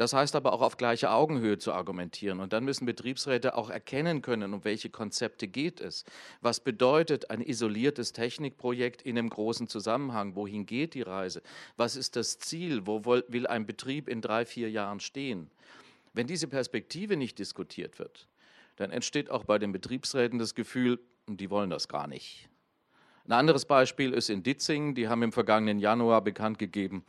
das 0.00 0.14
heißt 0.14 0.34
aber 0.34 0.54
auch 0.54 0.62
auf 0.62 0.78
gleicher 0.78 1.12
Augenhöhe 1.12 1.58
zu 1.58 1.74
argumentieren. 1.74 2.40
Und 2.40 2.54
dann 2.54 2.64
müssen 2.64 2.86
Betriebsräte 2.86 3.54
auch 3.54 3.68
erkennen 3.68 4.22
können, 4.22 4.54
um 4.54 4.64
welche 4.64 4.88
Konzepte 4.88 5.46
geht 5.46 5.82
es. 5.82 6.06
Was 6.40 6.60
bedeutet 6.60 7.28
ein 7.28 7.42
isoliertes 7.42 8.14
Technikprojekt 8.14 9.02
in 9.02 9.18
einem 9.18 9.28
großen 9.28 9.68
Zusammenhang? 9.68 10.36
Wohin 10.36 10.64
geht 10.64 10.94
die 10.94 11.02
Reise? 11.02 11.42
Was 11.76 11.96
ist 11.96 12.16
das 12.16 12.38
Ziel? 12.38 12.86
Wo 12.86 13.04
will 13.04 13.46
ein 13.46 13.66
Betrieb 13.66 14.08
in 14.08 14.22
drei, 14.22 14.46
vier 14.46 14.70
Jahren 14.70 15.00
stehen? 15.00 15.50
Wenn 16.14 16.26
diese 16.26 16.48
Perspektive 16.48 17.18
nicht 17.18 17.38
diskutiert 17.38 17.98
wird, 17.98 18.26
dann 18.76 18.92
entsteht 18.92 19.30
auch 19.30 19.44
bei 19.44 19.58
den 19.58 19.70
Betriebsräten 19.70 20.38
das 20.38 20.54
Gefühl, 20.54 20.98
die 21.26 21.50
wollen 21.50 21.68
das 21.68 21.88
gar 21.88 22.06
nicht. 22.06 22.48
Ein 23.26 23.32
anderes 23.32 23.66
Beispiel 23.66 24.14
ist 24.14 24.30
in 24.30 24.42
Ditzingen. 24.42 24.94
Die 24.94 25.08
haben 25.08 25.22
im 25.22 25.32
vergangenen 25.32 25.78
Januar 25.78 26.22
bekannt 26.24 26.58
gegeben, 26.58 27.04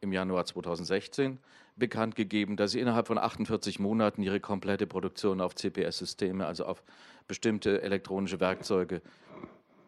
im 0.00 0.10
Januar 0.10 0.46
2016, 0.46 1.38
bekannt 1.76 2.14
gegeben, 2.16 2.56
dass 2.56 2.72
sie 2.72 2.80
innerhalb 2.80 3.06
von 3.06 3.18
48 3.18 3.78
Monaten 3.78 4.22
ihre 4.22 4.40
komplette 4.40 4.86
Produktion 4.86 5.40
auf 5.40 5.54
CPS-Systeme, 5.54 6.46
also 6.46 6.66
auf 6.66 6.82
bestimmte 7.26 7.82
elektronische 7.82 8.40
Werkzeuge, 8.40 9.02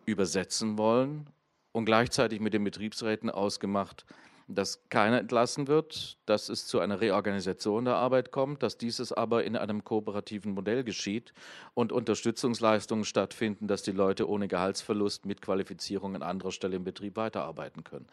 übersetzen 0.05 0.79
wollen 0.79 1.29
und 1.73 1.85
gleichzeitig 1.85 2.41
mit 2.41 2.55
den 2.55 2.65
Betriebsräten 2.65 3.31
ausgemacht, 3.31 4.07
dass 4.49 4.89
keiner 4.91 5.19
entlassen 5.19 5.67
wird, 5.67 6.19
dass 6.25 6.49
es 6.49 6.67
zu 6.67 6.79
einer 6.79 7.01
Reorganisation 7.01 7.85
der 7.85 7.97
Arbeit 7.97 8.31
kommt, 8.31 8.63
dass 8.63 8.79
dieses 8.79 9.13
aber 9.13 9.43
in 9.43 9.57
einem 9.57 9.83
kooperativen 9.83 10.53
Modell 10.53 10.85
geschieht 10.85 11.35
und 11.75 11.91
Unterstützungsleistungen 11.91 13.05
stattfinden, 13.05 13.67
dass 13.67 13.83
die 13.83 13.91
Leute 13.91 14.29
ohne 14.29 14.47
Gehaltsverlust 14.47 15.27
mit 15.27 15.43
Qualifizierung 15.43 16.15
an 16.15 16.23
anderer 16.23 16.53
Stelle 16.53 16.77
im 16.77 16.85
Betrieb 16.85 17.17
weiterarbeiten 17.17 17.83
können 17.83 18.07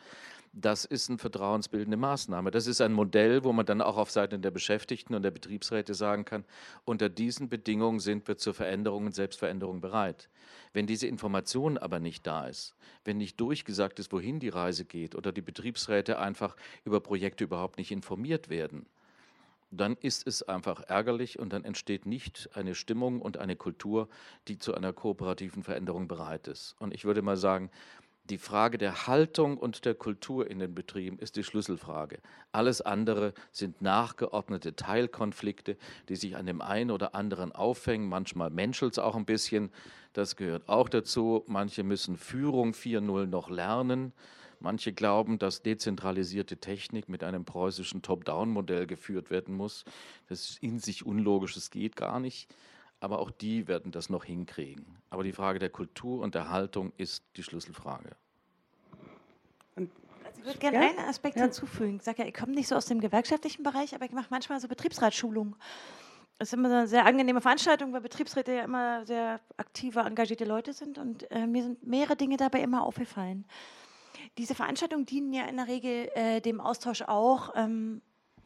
das 0.54 0.86
ist 0.86 1.10
eine 1.10 1.18
vertrauensbildende 1.18 1.98
Maßnahme. 1.98 2.52
Das 2.52 2.68
ist 2.68 2.80
ein 2.80 2.94
Modell, 2.94 3.44
wo 3.44 3.52
man 3.54 3.66
dann 3.66 3.82
auch 3.82 3.98
auf 3.98 4.12
Seiten 4.12 4.44
der 4.44 4.52
Beschäftigten 4.52 5.16
und 5.16 5.24
der 5.24 5.32
Betriebsräte 5.32 5.96
sagen 5.96 6.26
kann, 6.26 6.46
unter 6.86 7.10
diesen 7.10 7.50
Bedingungen 7.50 8.00
sind 8.00 8.28
wir 8.28 8.38
zur 8.38 8.54
Veränderung 8.54 9.08
und 9.08 9.16
Selbstveränderung 9.16 9.82
bereit. 9.82 10.30
Wenn 10.72 10.86
diese 10.86 11.08
Information 11.08 11.80
aber 11.80 12.00
nicht 12.00 12.28
da 12.28 12.46
ist, 12.46 12.76
wenn 13.04 13.18
nicht 13.18 13.40
durchgesagt 13.40 14.00
ist, 14.00 14.12
wohin 14.14 14.40
die 14.40 14.50
Reise 14.50 14.86
geht 14.86 15.16
oder 15.16 15.32
die 15.32 15.42
Betriebsräte 15.42 16.20
einfach 16.20 16.56
über 16.86 17.00
Projekte 17.00 17.44
überhaupt 17.44 17.80
nicht 17.80 17.92
informiert 17.92 18.50
werden, 18.50 18.86
dann 19.72 19.98
ist 20.02 20.28
es 20.28 20.44
einfach 20.44 20.84
ärgerlich 20.88 21.40
und 21.40 21.52
dann 21.52 21.66
entsteht 21.66 22.06
nicht 22.06 22.50
eine 22.54 22.76
Stimmung 22.76 23.22
und 23.22 23.38
eine 23.38 23.56
Kultur, 23.56 24.08
die 24.48 24.60
zu 24.60 24.76
einer 24.76 24.94
kooperativen 24.94 25.64
Veränderung 25.64 26.08
bereit 26.08 26.48
ist. 26.48 26.76
Und 26.80 26.94
ich 26.94 27.06
würde 27.06 27.24
mal 27.24 27.38
sagen, 27.38 27.72
die 28.30 28.38
Frage 28.38 28.78
der 28.78 29.08
Haltung 29.08 29.58
und 29.58 29.84
der 29.84 29.96
Kultur 29.96 30.50
in 30.50 30.60
den 30.60 30.74
Betrieben 30.74 31.20
ist 31.20 31.36
die 31.36 31.44
Schlüsselfrage. 31.44 32.20
Alles 32.54 32.82
andere 32.82 33.34
sind 33.52 33.82
nachgeordnete 33.82 34.76
Teilkonflikte, 34.76 35.78
die 36.08 36.16
sich 36.16 36.38
an 36.38 36.46
dem 36.46 36.62
einen 36.62 36.92
oder 36.92 37.16
anderen 37.16 37.52
aufhängen. 37.52 38.08
Manchmal 38.08 38.50
menschelt 38.50 38.94
es 38.94 39.00
auch 39.00 39.16
ein 39.16 39.26
bisschen. 39.26 39.72
Das 40.14 40.38
gehört 40.38 40.70
auch 40.70 40.88
dazu. 40.88 41.44
Manche 41.48 41.84
müssen 41.84 42.16
Führung 42.16 42.72
4.0 42.72 43.26
noch 43.26 43.50
lernen. 43.50 44.14
Manche 44.62 44.94
glauben, 44.94 45.40
dass 45.40 45.62
dezentralisierte 45.62 46.56
Technik 46.56 47.10
mit 47.10 47.26
einem 47.26 47.44
preußischen 47.44 48.02
Top-Down-Modell 48.02 48.88
geführt 48.88 49.32
werden 49.32 49.54
muss. 49.54 49.84
Das 50.30 50.52
ist 50.52 50.64
in 50.64 50.80
sich 50.80 51.06
unlogisch, 51.06 51.56
das 51.56 51.70
geht 51.70 51.98
gar 51.98 52.22
nicht 52.22 52.48
aber 53.04 53.20
auch 53.20 53.32
die 53.32 53.68
werden 53.68 53.92
das 53.92 54.10
noch 54.10 54.24
hinkriegen. 54.24 54.86
Aber 55.10 55.24
die 55.24 55.34
Frage 55.34 55.60
der 55.60 55.70
Kultur 55.70 56.22
und 56.24 56.36
der 56.36 56.50
Haltung 56.50 56.94
ist 56.96 57.22
die 57.36 57.44
Schlüsselfrage. 57.44 58.16
Also 59.76 59.90
ich 60.38 60.46
würde 60.46 60.60
gerne 60.60 60.78
ja? 60.78 60.90
einen 60.90 61.00
Aspekt 61.10 61.36
ja. 61.36 61.44
hinzufügen. 61.44 61.98
Ich 61.98 62.04
sage 62.04 62.22
ja, 62.22 62.30
ich 62.30 62.34
komme 62.34 62.54
nicht 62.54 62.70
so 62.70 62.76
aus 62.76 62.86
dem 62.86 63.02
gewerkschaftlichen 63.02 63.62
Bereich, 63.62 63.94
aber 63.94 64.06
ich 64.06 64.14
mache 64.14 64.28
manchmal 64.30 64.62
so 64.62 64.70
Betriebsratsschulungen. 64.70 65.54
Das 66.40 66.48
ist 66.48 66.54
immer 66.54 66.70
eine 66.70 66.88
sehr 66.88 67.06
angenehme 67.06 67.42
Veranstaltung, 67.42 67.92
weil 67.92 68.00
Betriebsräte 68.00 68.54
ja 68.54 68.64
immer 68.64 69.06
sehr 69.06 69.42
aktive, 69.58 70.00
engagierte 70.00 70.46
Leute 70.46 70.72
sind. 70.72 70.98
Und 70.98 71.30
äh, 71.30 71.46
mir 71.46 71.64
sind 71.64 71.86
mehrere 71.86 72.16
Dinge 72.16 72.38
dabei 72.38 72.62
immer 72.62 72.86
aufgefallen. 72.86 73.46
Diese 74.38 74.56
Veranstaltungen 74.56 75.06
dienen 75.06 75.34
ja 75.34 75.44
in 75.48 75.58
der 75.58 75.68
Regel 75.68 76.10
äh, 76.16 76.40
dem 76.40 76.62
Austausch 76.62 77.02
auch, 77.02 77.52
ähm, 77.58 78.02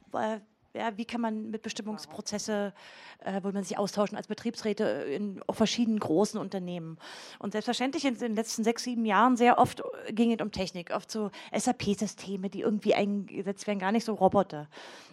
weil 0.09 0.41
ja, 0.77 0.97
wie 0.97 1.05
kann 1.05 1.21
man 1.21 1.49
Mitbestimmungsprozesse, 1.49 2.73
äh, 3.19 3.41
wo 3.43 3.51
man 3.51 3.63
sich 3.63 3.77
austauschen 3.77 4.15
als 4.15 4.27
Betriebsräte 4.27 4.83
in 4.83 5.41
auf 5.47 5.57
verschiedenen 5.57 5.99
großen 5.99 6.39
Unternehmen. 6.39 6.97
Und 7.39 7.51
selbstverständlich 7.51 8.05
in 8.05 8.17
den 8.17 8.35
letzten 8.35 8.63
sechs, 8.63 8.83
sieben 8.83 9.05
Jahren 9.05 9.35
sehr 9.35 9.57
oft 9.57 9.83
ging 10.11 10.31
es 10.31 10.41
um 10.41 10.51
Technik, 10.51 10.91
oft 10.91 11.11
so 11.11 11.31
SAP-Systeme, 11.53 12.49
die 12.49 12.61
irgendwie 12.61 12.93
eingesetzt 12.93 13.67
werden, 13.67 13.79
gar 13.79 13.91
nicht 13.91 14.05
so 14.05 14.13
Roboter. 14.13 14.69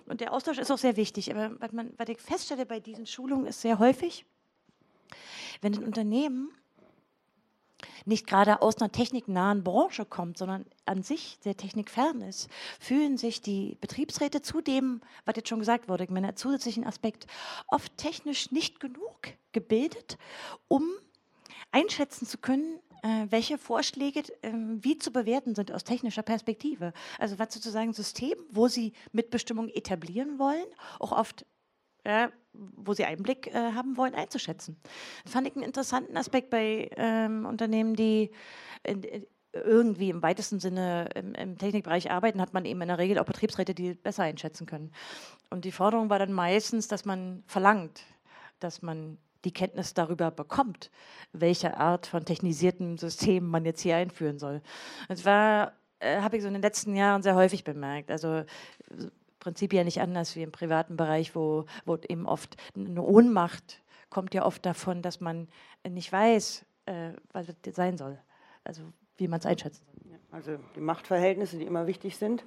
Und 0.06 0.20
der 0.20 0.32
Austausch 0.32 0.58
ist 0.58 0.70
auch 0.70 0.78
sehr 0.78 0.96
wichtig. 0.96 1.34
Aber 1.34 1.52
was, 1.60 1.72
man, 1.72 1.92
was 1.96 2.08
ich 2.08 2.20
feststelle 2.20 2.66
bei 2.66 2.80
diesen 2.80 3.06
Schulungen 3.06 3.46
ist 3.46 3.60
sehr 3.60 3.78
häufig, 3.78 4.26
wenn 5.60 5.74
ein 5.74 5.84
Unternehmen 5.84 6.50
nicht 8.04 8.26
gerade 8.26 8.62
aus 8.62 8.78
einer 8.78 8.92
techniknahen 8.92 9.64
Branche 9.64 10.04
kommt, 10.04 10.38
sondern 10.38 10.66
an 10.86 11.02
sich 11.02 11.38
sehr 11.42 11.56
technikfern 11.56 12.20
ist, 12.22 12.48
fühlen 12.78 13.16
sich 13.16 13.40
die 13.40 13.76
Betriebsräte 13.80 14.42
zu 14.42 14.60
dem, 14.60 15.00
was 15.24 15.36
jetzt 15.36 15.48
schon 15.48 15.60
gesagt 15.60 15.88
wurde, 15.88 16.06
mit 16.10 16.24
einem 16.24 16.36
zusätzlichen 16.36 16.86
Aspekt, 16.86 17.26
oft 17.68 17.96
technisch 17.96 18.50
nicht 18.50 18.80
genug 18.80 19.18
gebildet, 19.52 20.18
um 20.68 20.84
einschätzen 21.70 22.26
zu 22.26 22.38
können, 22.38 22.78
äh, 23.02 23.26
welche 23.30 23.58
Vorschläge 23.58 24.20
äh, 24.42 24.52
wie 24.52 24.96
zu 24.96 25.12
bewerten 25.12 25.54
sind 25.54 25.72
aus 25.72 25.84
technischer 25.84 26.22
Perspektive. 26.22 26.92
Also 27.18 27.38
was 27.38 27.52
sozusagen 27.52 27.92
System, 27.92 28.34
wo 28.50 28.68
sie 28.68 28.92
Mitbestimmung 29.12 29.68
etablieren 29.68 30.38
wollen, 30.38 30.66
auch 31.00 31.12
oft 31.12 31.44
ja, 32.06 32.30
wo 32.54 32.94
sie 32.94 33.04
Einblick 33.04 33.48
äh, 33.48 33.72
haben 33.72 33.96
wollen, 33.96 34.14
einzuschätzen. 34.14 34.76
Das 35.24 35.32
fand 35.32 35.46
ich 35.46 35.54
einen 35.54 35.64
interessanten 35.64 36.16
Aspekt 36.16 36.50
bei 36.50 36.90
ähm, 36.96 37.46
Unternehmen, 37.46 37.94
die 37.96 38.30
in, 38.82 39.02
in, 39.02 39.26
irgendwie 39.52 40.10
im 40.10 40.22
weitesten 40.22 40.60
Sinne 40.60 41.08
im, 41.14 41.34
im, 41.34 41.58
Technikbereich 41.58 42.10
arbeiten, 42.10 42.40
hat 42.40 42.54
man 42.54 42.64
eben 42.64 42.82
in 42.82 42.88
der 42.88 42.98
Regel 42.98 43.18
auch 43.18 43.24
Betriebsräte, 43.24 43.74
die 43.74 43.94
besser 43.94 44.24
einschätzen 44.24 44.66
können. 44.66 44.92
Und 45.50 45.64
die 45.64 45.72
Forderung 45.72 46.10
war 46.10 46.18
dann 46.18 46.32
meistens, 46.32 46.88
dass 46.88 47.04
man 47.04 47.44
verlangt, 47.46 48.02
dass 48.58 48.82
man 48.82 49.18
die 49.44 49.52
Kenntnis 49.52 49.94
darüber 49.94 50.30
bekommt, 50.30 50.90
welche 51.32 51.76
Art 51.76 52.06
von 52.06 52.24
technisiertem 52.24 52.98
System 52.98 53.46
man 53.46 53.64
jetzt 53.64 53.82
hier 53.82 53.96
einführen 53.96 54.38
soll. 54.38 54.62
Das 55.08 55.24
war, 55.24 55.72
äh, 56.00 56.20
habe 56.20 56.36
ich 56.36 56.42
so 56.42 56.48
in 56.48 56.54
den 56.54 56.62
letzten 56.62 56.96
Jahren 56.96 57.22
sehr 57.22 57.34
häufig 57.34 57.62
bemerkt. 57.62 58.10
Also 58.10 58.44
Prinzip 59.44 59.74
ja 59.74 59.84
nicht 59.84 60.00
anders 60.00 60.36
wie 60.36 60.42
im 60.42 60.52
privaten 60.52 60.96
Bereich, 60.96 61.36
wo, 61.36 61.66
wo 61.84 61.98
eben 62.08 62.26
oft 62.26 62.56
eine 62.74 63.02
Ohnmacht 63.02 63.82
kommt 64.08 64.32
ja 64.32 64.46
oft 64.46 64.64
davon, 64.64 65.02
dass 65.02 65.20
man 65.20 65.48
nicht 65.86 66.10
weiß, 66.10 66.64
äh, 66.86 67.10
was 67.32 67.48
es 67.48 67.76
sein 67.76 67.98
soll. 67.98 68.18
Also 68.64 68.84
wie 69.18 69.28
man 69.28 69.40
es 69.40 69.44
einschätzt. 69.44 69.82
Also 70.32 70.52
die 70.74 70.80
Machtverhältnisse, 70.80 71.58
die 71.58 71.64
immer 71.64 71.86
wichtig 71.86 72.16
sind, 72.16 72.42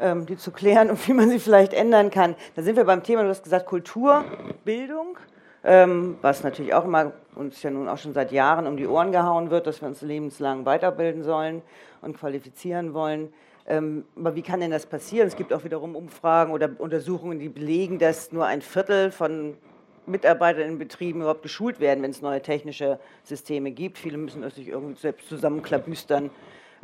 ähm, 0.00 0.24
die 0.24 0.38
zu 0.38 0.50
klären 0.50 0.88
und 0.90 1.06
wie 1.06 1.12
man 1.12 1.28
sie 1.28 1.38
vielleicht 1.38 1.74
ändern 1.74 2.10
kann. 2.10 2.34
Da 2.56 2.62
sind 2.62 2.76
wir 2.76 2.84
beim 2.84 3.02
Thema, 3.02 3.24
du 3.24 3.28
hast 3.28 3.44
gesagt, 3.44 3.66
Kultur, 3.66 4.24
Bildung, 4.64 5.18
ähm, 5.64 6.16
was 6.22 6.42
natürlich 6.42 6.72
auch 6.72 6.86
immer 6.86 7.12
uns 7.34 7.62
ja 7.62 7.70
nun 7.70 7.90
auch 7.90 7.98
schon 7.98 8.14
seit 8.14 8.32
Jahren 8.32 8.66
um 8.66 8.78
die 8.78 8.86
Ohren 8.86 9.12
gehauen 9.12 9.50
wird, 9.50 9.66
dass 9.66 9.82
wir 9.82 9.88
uns 9.88 10.00
lebenslang 10.00 10.64
weiterbilden 10.64 11.24
sollen 11.24 11.60
und 12.00 12.16
qualifizieren 12.16 12.94
wollen. 12.94 13.34
Ähm, 13.68 14.06
aber 14.16 14.34
wie 14.34 14.42
kann 14.42 14.60
denn 14.60 14.70
das 14.70 14.86
passieren? 14.86 15.28
Es 15.28 15.36
gibt 15.36 15.52
auch 15.52 15.62
wiederum 15.62 15.94
Umfragen 15.94 16.52
oder 16.52 16.70
Untersuchungen, 16.78 17.38
die 17.38 17.50
belegen, 17.50 17.98
dass 17.98 18.32
nur 18.32 18.46
ein 18.46 18.62
Viertel 18.62 19.10
von 19.10 19.58
Mitarbeitern 20.06 20.62
in 20.62 20.78
Betrieben 20.78 21.20
überhaupt 21.20 21.42
geschult 21.42 21.78
werden, 21.78 22.02
wenn 22.02 22.10
es 22.10 22.22
neue 22.22 22.40
technische 22.40 22.98
Systeme 23.24 23.70
gibt. 23.70 23.98
Viele 23.98 24.16
müssen 24.16 24.40
das 24.40 24.54
sich 24.54 24.68
irgendwie 24.68 24.98
selbst 24.98 25.28
zusammenklabüstern. 25.28 26.30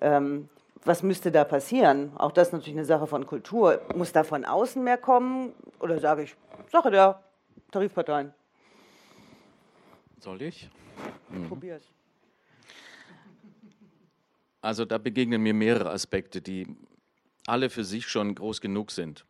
Ähm, 0.02 0.50
was 0.84 1.02
müsste 1.02 1.32
da 1.32 1.44
passieren? 1.44 2.12
Auch 2.16 2.32
das 2.32 2.48
ist 2.48 2.52
natürlich 2.52 2.76
eine 2.76 2.84
Sache 2.84 3.06
von 3.06 3.26
Kultur. 3.26 3.80
Muss 3.94 4.12
da 4.12 4.22
von 4.22 4.44
außen 4.44 4.84
mehr 4.84 4.98
kommen? 4.98 5.54
Oder 5.80 5.98
sage 5.98 6.24
ich, 6.24 6.36
Sache 6.70 6.90
der 6.90 7.22
Tarifparteien? 7.70 8.34
Soll 10.20 10.42
ich? 10.42 10.68
Hm. 11.30 11.48
Probier's. 11.48 11.82
Also 14.64 14.86
da 14.86 14.96
begegnen 14.96 15.42
mir 15.42 15.52
mehrere 15.52 15.90
Aspekte, 15.90 16.40
die 16.40 16.66
alle 17.46 17.68
für 17.68 17.84
sich 17.84 18.08
schon 18.08 18.34
groß 18.34 18.62
genug 18.62 18.92
sind. 18.92 19.26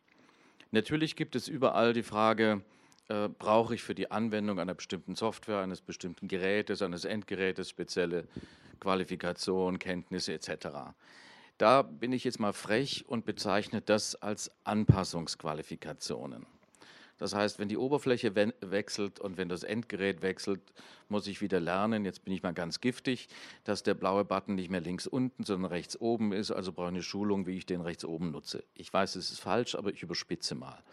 Natürlich 0.71 1.17
gibt 1.17 1.35
es 1.35 1.49
überall 1.49 1.91
die 1.91 2.03
Frage, 2.03 2.61
äh, 3.09 3.27
brauche 3.27 3.75
ich 3.75 3.83
für 3.83 3.93
die 3.93 4.09
Anwendung 4.11 4.61
einer 4.61 4.75
bestimmten 4.75 5.13
Software, 5.15 5.59
eines 5.59 5.81
bestimmten 5.81 6.29
Gerätes, 6.29 6.81
eines 6.81 7.03
Endgerätes 7.03 7.69
spezielle 7.69 8.29
Qualifikation, 8.79 9.77
Kenntnisse 9.77 10.31
etc. 10.31 10.95
Da 11.57 11.81
bin 11.81 12.13
ich 12.13 12.23
jetzt 12.23 12.39
mal 12.39 12.53
frech 12.53 13.03
und 13.05 13.25
bezeichne 13.25 13.81
das 13.81 14.15
als 14.15 14.51
Anpassungsqualifikationen. 14.63 16.45
Das 17.17 17.33
heißt, 17.33 17.59
wenn 17.59 17.69
die 17.69 17.77
Oberfläche 17.77 18.35
we 18.35 18.53
wechselt 18.61 19.19
und 19.19 19.37
wenn 19.37 19.47
das 19.47 19.63
Endgerät 19.63 20.21
wechselt, 20.21 20.61
muss 21.07 21.27
ich 21.27 21.41
wieder 21.41 21.59
lernen, 21.59 22.03
jetzt 22.03 22.25
bin 22.25 22.33
ich 22.33 22.43
mal 22.43 22.53
ganz 22.53 22.81
giftig, 22.81 23.29
dass 23.63 23.83
der 23.83 23.93
blaue 23.93 24.25
Button 24.25 24.55
nicht 24.55 24.69
mehr 24.69 24.81
links 24.81 25.07
unten, 25.07 25.43
sondern 25.43 25.71
rechts 25.71 25.99
oben 25.99 26.33
ist, 26.33 26.51
also 26.51 26.71
brauche 26.73 26.87
ich 26.87 26.95
eine 26.95 27.03
Schulung, 27.03 27.47
wie 27.47 27.57
ich 27.57 27.65
den 27.65 27.81
rechts 27.81 28.03
oben 28.03 28.31
nutze. 28.31 28.63
Ich 28.73 28.91
weiß, 28.91 29.15
es 29.15 29.31
ist 29.31 29.39
falsch, 29.39 29.75
aber 29.75 29.91
ich 29.91 30.03
überspitze 30.03 30.55
mal. 30.55 30.83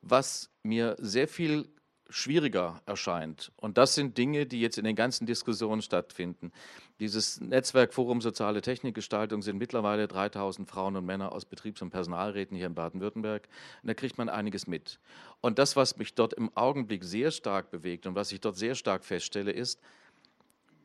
Was 0.00 0.50
mir 0.62 0.96
sehr 0.98 1.28
viel 1.28 1.68
schwieriger 2.08 2.80
erscheint. 2.86 3.52
Und 3.56 3.76
das 3.76 3.94
sind 3.94 4.16
Dinge, 4.16 4.46
die 4.46 4.60
jetzt 4.60 4.78
in 4.78 4.84
den 4.84 4.96
ganzen 4.96 5.26
Diskussionen 5.26 5.82
stattfinden. 5.82 6.52
Dieses 7.00 7.40
Netzwerkforum 7.40 8.20
Soziale 8.20 8.62
Technikgestaltung 8.62 9.42
sind 9.42 9.58
mittlerweile 9.58 10.08
3000 10.08 10.68
Frauen 10.68 10.96
und 10.96 11.04
Männer 11.04 11.32
aus 11.32 11.44
Betriebs- 11.44 11.82
und 11.82 11.90
Personalräten 11.90 12.56
hier 12.56 12.66
in 12.66 12.74
Baden-Württemberg. 12.74 13.48
Da 13.82 13.94
kriegt 13.94 14.16
man 14.16 14.28
einiges 14.28 14.66
mit. 14.66 14.98
Und 15.40 15.58
das, 15.58 15.76
was 15.76 15.96
mich 15.98 16.14
dort 16.14 16.32
im 16.34 16.50
Augenblick 16.56 17.04
sehr 17.04 17.30
stark 17.30 17.70
bewegt 17.70 18.06
und 18.06 18.14
was 18.14 18.32
ich 18.32 18.40
dort 18.40 18.56
sehr 18.56 18.74
stark 18.74 19.04
feststelle, 19.04 19.52
ist, 19.52 19.80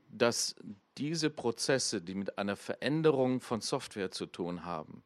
dass 0.10 0.56
diese 0.98 1.30
Prozesse, 1.30 2.02
die 2.02 2.16
mit 2.16 2.38
einer 2.38 2.56
Veränderung 2.56 3.40
von 3.40 3.62
Software 3.62 4.12
zu 4.12 4.26
tun 4.26 4.66
haben, 4.66 5.04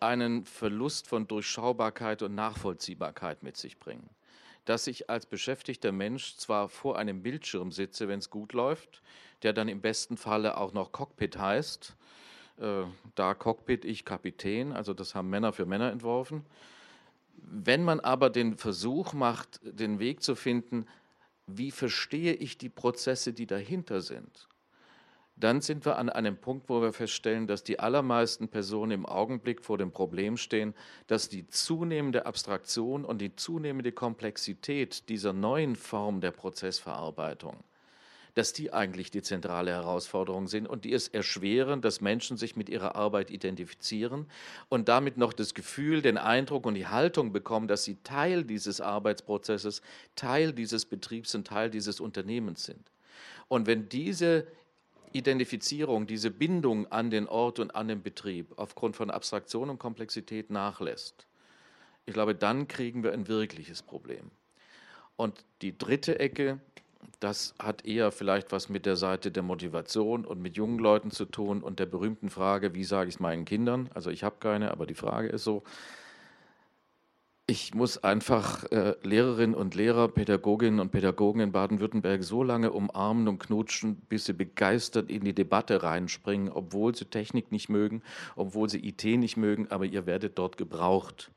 einen 0.00 0.44
Verlust 0.46 1.06
von 1.06 1.28
Durchschaubarkeit 1.28 2.22
und 2.22 2.34
Nachvollziehbarkeit 2.34 3.44
mit 3.44 3.56
sich 3.56 3.78
bringen 3.78 4.10
dass 4.64 4.86
ich 4.86 5.10
als 5.10 5.26
beschäftigter 5.26 5.92
Mensch 5.92 6.36
zwar 6.36 6.68
vor 6.68 6.98
einem 6.98 7.22
Bildschirm 7.22 7.72
sitze, 7.72 8.08
wenn 8.08 8.20
es 8.20 8.30
gut 8.30 8.52
läuft, 8.52 9.02
der 9.42 9.52
dann 9.52 9.68
im 9.68 9.80
besten 9.80 10.16
Falle 10.16 10.56
auch 10.56 10.72
noch 10.72 10.92
Cockpit 10.92 11.38
heißt. 11.38 11.96
Äh, 12.58 12.84
da 13.14 13.34
Cockpit, 13.34 13.84
ich 13.84 14.04
Kapitän, 14.04 14.72
also 14.72 14.94
das 14.94 15.14
haben 15.14 15.30
Männer 15.30 15.52
für 15.52 15.66
Männer 15.66 15.90
entworfen. 15.90 16.44
Wenn 17.36 17.82
man 17.84 18.00
aber 18.00 18.30
den 18.30 18.56
Versuch 18.56 19.14
macht, 19.14 19.60
den 19.62 19.98
Weg 19.98 20.22
zu 20.22 20.36
finden, 20.36 20.86
wie 21.46 21.72
verstehe 21.72 22.34
ich 22.34 22.56
die 22.56 22.68
Prozesse, 22.68 23.32
die 23.32 23.46
dahinter 23.46 24.00
sind, 24.00 24.48
dann 25.36 25.60
sind 25.60 25.86
wir 25.86 25.96
an 25.96 26.08
einem 26.10 26.36
Punkt, 26.36 26.68
wo 26.68 26.82
wir 26.82 26.92
feststellen, 26.92 27.46
dass 27.46 27.64
die 27.64 27.78
allermeisten 27.78 28.48
Personen 28.48 28.92
im 28.92 29.06
Augenblick 29.06 29.64
vor 29.64 29.78
dem 29.78 29.90
Problem 29.90 30.36
stehen, 30.36 30.74
dass 31.06 31.28
die 31.28 31.46
zunehmende 31.48 32.26
Abstraktion 32.26 33.04
und 33.04 33.18
die 33.18 33.34
zunehmende 33.34 33.92
Komplexität 33.92 35.08
dieser 35.08 35.32
neuen 35.32 35.74
Form 35.74 36.20
der 36.20 36.32
Prozessverarbeitung, 36.32 37.56
dass 38.34 38.52
die 38.52 38.74
eigentlich 38.74 39.10
die 39.10 39.22
zentrale 39.22 39.70
Herausforderung 39.70 40.48
sind 40.48 40.66
und 40.66 40.84
die 40.84 40.92
es 40.92 41.08
erschweren, 41.08 41.80
dass 41.80 42.02
Menschen 42.02 42.36
sich 42.36 42.54
mit 42.54 42.68
ihrer 42.68 42.94
Arbeit 42.94 43.30
identifizieren 43.30 44.26
und 44.68 44.88
damit 44.88 45.16
noch 45.16 45.32
das 45.32 45.54
Gefühl, 45.54 46.02
den 46.02 46.18
Eindruck 46.18 46.66
und 46.66 46.74
die 46.74 46.88
Haltung 46.88 47.32
bekommen, 47.32 47.68
dass 47.68 47.84
sie 47.84 47.96
Teil 48.04 48.44
dieses 48.44 48.82
Arbeitsprozesses, 48.82 49.80
Teil 50.14 50.52
dieses 50.52 50.84
Betriebs 50.84 51.34
und 51.34 51.46
Teil 51.46 51.70
dieses 51.70 52.00
Unternehmens 52.00 52.64
sind. 52.64 52.92
Und 53.48 53.66
wenn 53.66 53.88
diese 53.88 54.46
Identifizierung, 55.14 56.06
diese 56.06 56.30
Bindung 56.30 56.86
an 56.90 57.10
den 57.10 57.26
Ort 57.26 57.58
und 57.58 57.74
an 57.74 57.88
den 57.88 58.02
Betrieb 58.02 58.52
aufgrund 58.56 58.96
von 58.96 59.10
Abstraktion 59.10 59.70
und 59.70 59.78
Komplexität 59.78 60.50
nachlässt, 60.50 61.26
ich 62.04 62.14
glaube, 62.14 62.34
dann 62.34 62.66
kriegen 62.66 63.04
wir 63.04 63.12
ein 63.12 63.28
wirkliches 63.28 63.82
Problem. 63.82 64.30
Und 65.16 65.44
die 65.62 65.76
dritte 65.76 66.18
Ecke, 66.18 66.60
das 67.20 67.54
hat 67.58 67.84
eher 67.84 68.10
vielleicht 68.10 68.50
was 68.50 68.68
mit 68.68 68.86
der 68.86 68.96
Seite 68.96 69.30
der 69.30 69.42
Motivation 69.42 70.24
und 70.24 70.40
mit 70.40 70.56
jungen 70.56 70.78
Leuten 70.78 71.10
zu 71.10 71.24
tun 71.24 71.62
und 71.62 71.78
der 71.78 71.86
berühmten 71.86 72.28
Frage, 72.28 72.74
wie 72.74 72.84
sage 72.84 73.08
ich 73.08 73.16
es 73.16 73.20
meinen 73.20 73.44
Kindern? 73.44 73.88
Also 73.94 74.10
ich 74.10 74.24
habe 74.24 74.36
keine, 74.40 74.72
aber 74.72 74.86
die 74.86 74.94
Frage 74.94 75.28
ist 75.28 75.44
so, 75.44 75.62
ich 77.46 77.74
muss 77.74 78.02
einfach 78.02 78.64
äh, 78.70 78.94
Lehrerinnen 79.02 79.54
und 79.54 79.74
Lehrer, 79.74 80.08
Pädagoginnen 80.08 80.78
und 80.78 80.92
Pädagogen 80.92 81.40
in 81.40 81.52
Baden-Württemberg 81.52 82.22
so 82.22 82.44
lange 82.44 82.70
umarmen 82.70 83.26
und 83.26 83.40
knutschen, 83.40 83.96
bis 84.08 84.26
sie 84.26 84.32
begeistert 84.32 85.10
in 85.10 85.24
die 85.24 85.34
Debatte 85.34 85.82
reinspringen, 85.82 86.50
obwohl 86.50 86.94
sie 86.94 87.06
Technik 87.06 87.50
nicht 87.50 87.68
mögen, 87.68 88.02
obwohl 88.36 88.68
sie 88.68 88.86
IT 88.86 89.04
nicht 89.04 89.36
mögen, 89.36 89.68
aber 89.70 89.86
ihr 89.86 90.06
werdet 90.06 90.38
dort 90.38 90.56
gebraucht. 90.56 91.32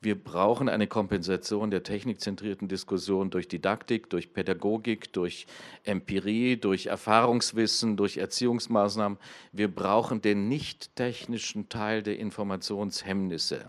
Wir 0.00 0.22
brauchen 0.22 0.68
eine 0.68 0.86
Kompensation 0.86 1.70
der 1.70 1.82
technikzentrierten 1.82 2.68
Diskussion 2.68 3.30
durch 3.30 3.46
Didaktik, 3.46 4.10
durch 4.10 4.32
Pädagogik, 4.32 5.12
durch 5.12 5.46
Empirie, 5.84 6.56
durch 6.56 6.86
Erfahrungswissen, 6.86 7.96
durch 7.96 8.16
Erziehungsmaßnahmen. 8.16 9.18
Wir 9.52 9.72
brauchen 9.72 10.22
den 10.22 10.48
nicht 10.48 10.94
technischen 10.96 11.68
Teil 11.68 12.02
der 12.02 12.18
Informationshemmnisse 12.18 13.66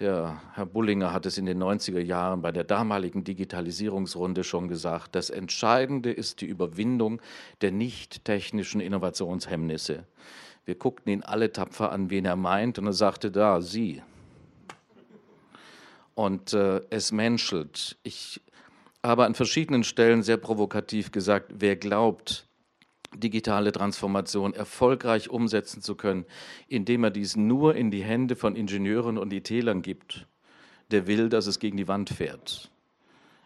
Der 0.00 0.40
Herr 0.54 0.64
Bullinger 0.64 1.12
hat 1.12 1.26
es 1.26 1.36
in 1.36 1.44
den 1.44 1.62
90er 1.62 2.00
Jahren 2.00 2.40
bei 2.40 2.52
der 2.52 2.64
damaligen 2.64 3.22
Digitalisierungsrunde 3.22 4.44
schon 4.44 4.66
gesagt. 4.66 5.14
Das 5.14 5.28
Entscheidende 5.28 6.10
ist 6.10 6.40
die 6.40 6.46
Überwindung 6.46 7.20
der 7.60 7.70
nicht 7.70 8.24
technischen 8.24 8.80
Innovationshemmnisse. 8.80 10.06
Wir 10.64 10.74
guckten 10.76 11.12
ihn 11.12 11.22
alle 11.22 11.52
tapfer 11.52 11.92
an, 11.92 12.08
wen 12.08 12.24
er 12.24 12.36
meint, 12.36 12.78
und 12.78 12.86
er 12.86 12.94
sagte, 12.94 13.30
da, 13.30 13.60
Sie. 13.60 14.02
Und 16.14 16.54
äh, 16.54 16.80
es 16.88 17.12
menschelt. 17.12 17.98
Ich 18.02 18.40
habe 19.02 19.26
an 19.26 19.34
verschiedenen 19.34 19.84
Stellen 19.84 20.22
sehr 20.22 20.38
provokativ 20.38 21.12
gesagt, 21.12 21.52
wer 21.58 21.76
glaubt, 21.76 22.48
digitale 23.14 23.72
Transformation 23.72 24.54
erfolgreich 24.54 25.30
umsetzen 25.30 25.82
zu 25.82 25.94
können, 25.94 26.26
indem 26.68 27.04
er 27.04 27.10
dies 27.10 27.36
nur 27.36 27.74
in 27.74 27.90
die 27.90 28.04
Hände 28.04 28.36
von 28.36 28.56
Ingenieuren 28.56 29.18
und 29.18 29.32
IT-Lern 29.32 29.82
gibt, 29.82 30.26
der 30.90 31.06
will, 31.06 31.28
dass 31.28 31.46
es 31.46 31.58
gegen 31.58 31.76
die 31.76 31.88
Wand 31.88 32.10
fährt. 32.10 32.70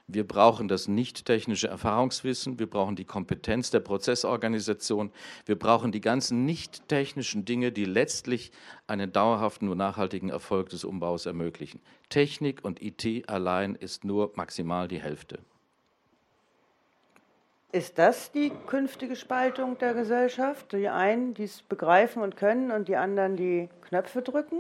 Wir 0.07 0.29
brauchen 0.29 0.69
das 0.69 0.87
nicht 0.87 1.25
technische 1.25 1.69
Erfahrungswissen, 1.69 2.59
wir 2.59 2.69
brauchen 2.69 2.95
die 2.95 3.07
Kompetenz 3.07 3.71
der 3.71 3.81
Prozessorganisation, 3.81 5.11
wir 5.47 5.59
brauchen 5.59 5.93
die 5.93 6.03
ganzen 6.03 6.45
nicht 6.45 6.89
technischen 6.89 7.47
Dinge, 7.47 7.73
die 7.73 7.87
letztlich 7.87 8.53
einen 8.87 9.13
dauerhaften 9.13 9.71
und 9.71 9.79
nachhaltigen 9.79 10.29
Erfolg 10.29 10.69
des 10.69 10.85
Umbaus 10.85 11.25
ermöglichen. 11.25 11.81
Technik 12.11 12.63
und 12.63 12.83
IT 12.83 13.31
allein 13.31 13.77
ist 13.77 14.05
nur 14.05 14.33
maximal 14.37 14.89
die 14.89 15.01
Hälfte. 15.01 15.39
Ist 17.75 17.99
das 17.99 18.31
die 18.31 18.53
künftige 18.69 19.17
Spaltung 19.17 19.77
der 19.79 19.95
Gesellschaft? 19.95 20.71
Die 20.71 20.89
einen, 20.89 21.35
die 21.35 21.43
es 21.43 21.61
begreifen 21.61 22.23
und 22.23 22.37
können 22.37 22.71
und 22.71 22.87
die 22.87 22.95
anderen, 22.95 23.37
die 23.37 23.69
Knöpfe 23.89 24.23
drücken? 24.23 24.59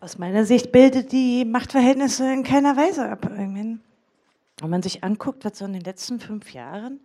Aus 0.00 0.16
meiner 0.16 0.46
Sicht 0.46 0.72
bildet 0.72 1.12
die 1.12 1.44
Machtverhältnisse 1.44 2.32
in 2.32 2.42
keiner 2.42 2.74
Weise 2.74 3.06
ab. 3.06 3.28
Wenn 3.30 3.82
man 4.62 4.80
sich 4.80 5.04
anguckt, 5.04 5.44
was 5.44 5.58
so 5.58 5.66
in 5.66 5.74
den 5.74 5.82
letzten 5.82 6.20
fünf 6.20 6.54
Jahren 6.54 7.00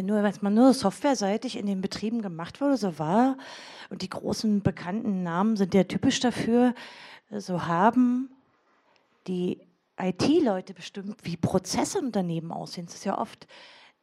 nur, 0.00 0.22
was 0.22 0.40
man 0.40 0.54
nur 0.54 0.72
softwareseitig 0.72 1.58
in 1.58 1.66
den 1.66 1.80
Betrieben 1.80 2.22
gemacht 2.22 2.60
wurde, 2.60 2.76
so 2.76 2.96
war, 2.96 3.38
und 3.90 4.02
die 4.02 4.08
großen 4.08 4.62
bekannten 4.62 5.24
Namen 5.24 5.56
sind 5.56 5.74
ja 5.74 5.82
typisch 5.82 6.20
dafür, 6.20 6.76
so 7.28 7.66
haben 7.66 8.30
die 9.26 9.58
IT-Leute 9.98 10.74
bestimmt, 10.74 11.16
wie 11.22 11.36
Prozesse 11.36 11.98
in 11.98 12.06
Unternehmen 12.06 12.52
aussehen. 12.52 12.86
Das 12.86 12.96
ist 12.96 13.04
ja 13.04 13.18
oft 13.18 13.46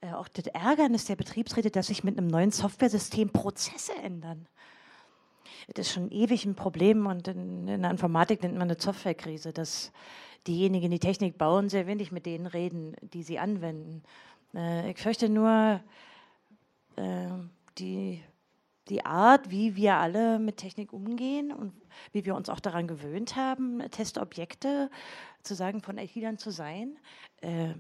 äh, 0.02 0.14
auch 0.14 0.28
das 0.28 0.48
Ärgernis 0.48 1.06
der 1.06 1.16
Betriebsräte, 1.16 1.72
dass 1.72 1.88
sich 1.88 2.04
mit 2.04 2.18
einem 2.18 2.28
neuen 2.28 2.52
Softwaresystem 2.52 3.32
Prozesse 3.32 3.94
ändern. 3.96 4.48
Das 5.74 5.88
ist 5.88 5.94
schon 5.94 6.12
ewig 6.12 6.46
ein 6.46 6.56
Problem 6.56 7.06
und 7.06 7.28
in, 7.28 7.68
in 7.68 7.82
der 7.82 7.92
Informatik 7.92 8.42
nennt 8.42 8.56
man 8.56 8.70
eine 8.70 8.80
Softwarekrise, 8.80 9.52
dass 9.52 9.92
diejenigen, 10.48 10.92
die 10.92 11.00
Technik 11.00 11.38
bauen, 11.38 11.70
sehr 11.70 11.86
wenig 11.86 12.12
mit 12.12 12.26
denen 12.26 12.48
reden, 12.48 12.96
die 13.02 13.24
sie 13.24 13.40
anwenden. 13.40 14.04
Äh, 14.54 14.92
ich 14.92 14.98
fürchte 14.98 15.30
nur, 15.30 15.82
äh, 16.96 17.28
die 17.78 18.24
die 18.90 19.06
Art, 19.06 19.52
wie 19.52 19.76
wir 19.76 19.96
alle 19.96 20.40
mit 20.40 20.58
Technik 20.58 20.94
umgehen 20.94 21.52
und 21.52 21.74
wie 22.12 22.26
wir 22.26 22.36
uns 22.36 22.50
auch 22.50 22.60
daran 22.60 22.88
gewöhnt 22.88 23.36
haben, 23.36 23.80
Testobjekte 23.92 24.90
zu 25.44 25.56
sagen, 25.56 25.82
von 25.82 25.98
IT-Lern 25.98 26.38
zu 26.38 26.52
sein 26.52 26.98
äh, 27.42 27.74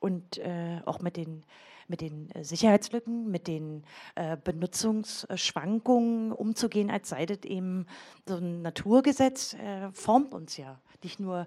und 0.00 0.38
äh, 0.38 0.80
auch 0.84 1.00
mit 1.00 1.16
den, 1.16 1.44
mit 1.88 2.00
den 2.00 2.30
Sicherheitslücken, 2.40 3.30
mit 3.30 3.46
den 3.48 3.84
äh, 4.14 4.36
Benutzungsschwankungen 4.36 6.32
umzugehen, 6.32 6.90
als 6.90 7.08
sei 7.08 7.26
das 7.26 7.44
eben 7.44 7.86
so 8.26 8.36
ein 8.36 8.62
Naturgesetz, 8.62 9.54
äh, 9.54 9.90
formt 9.92 10.32
uns 10.32 10.56
ja. 10.56 10.80
Nicht 11.02 11.20
nur 11.20 11.46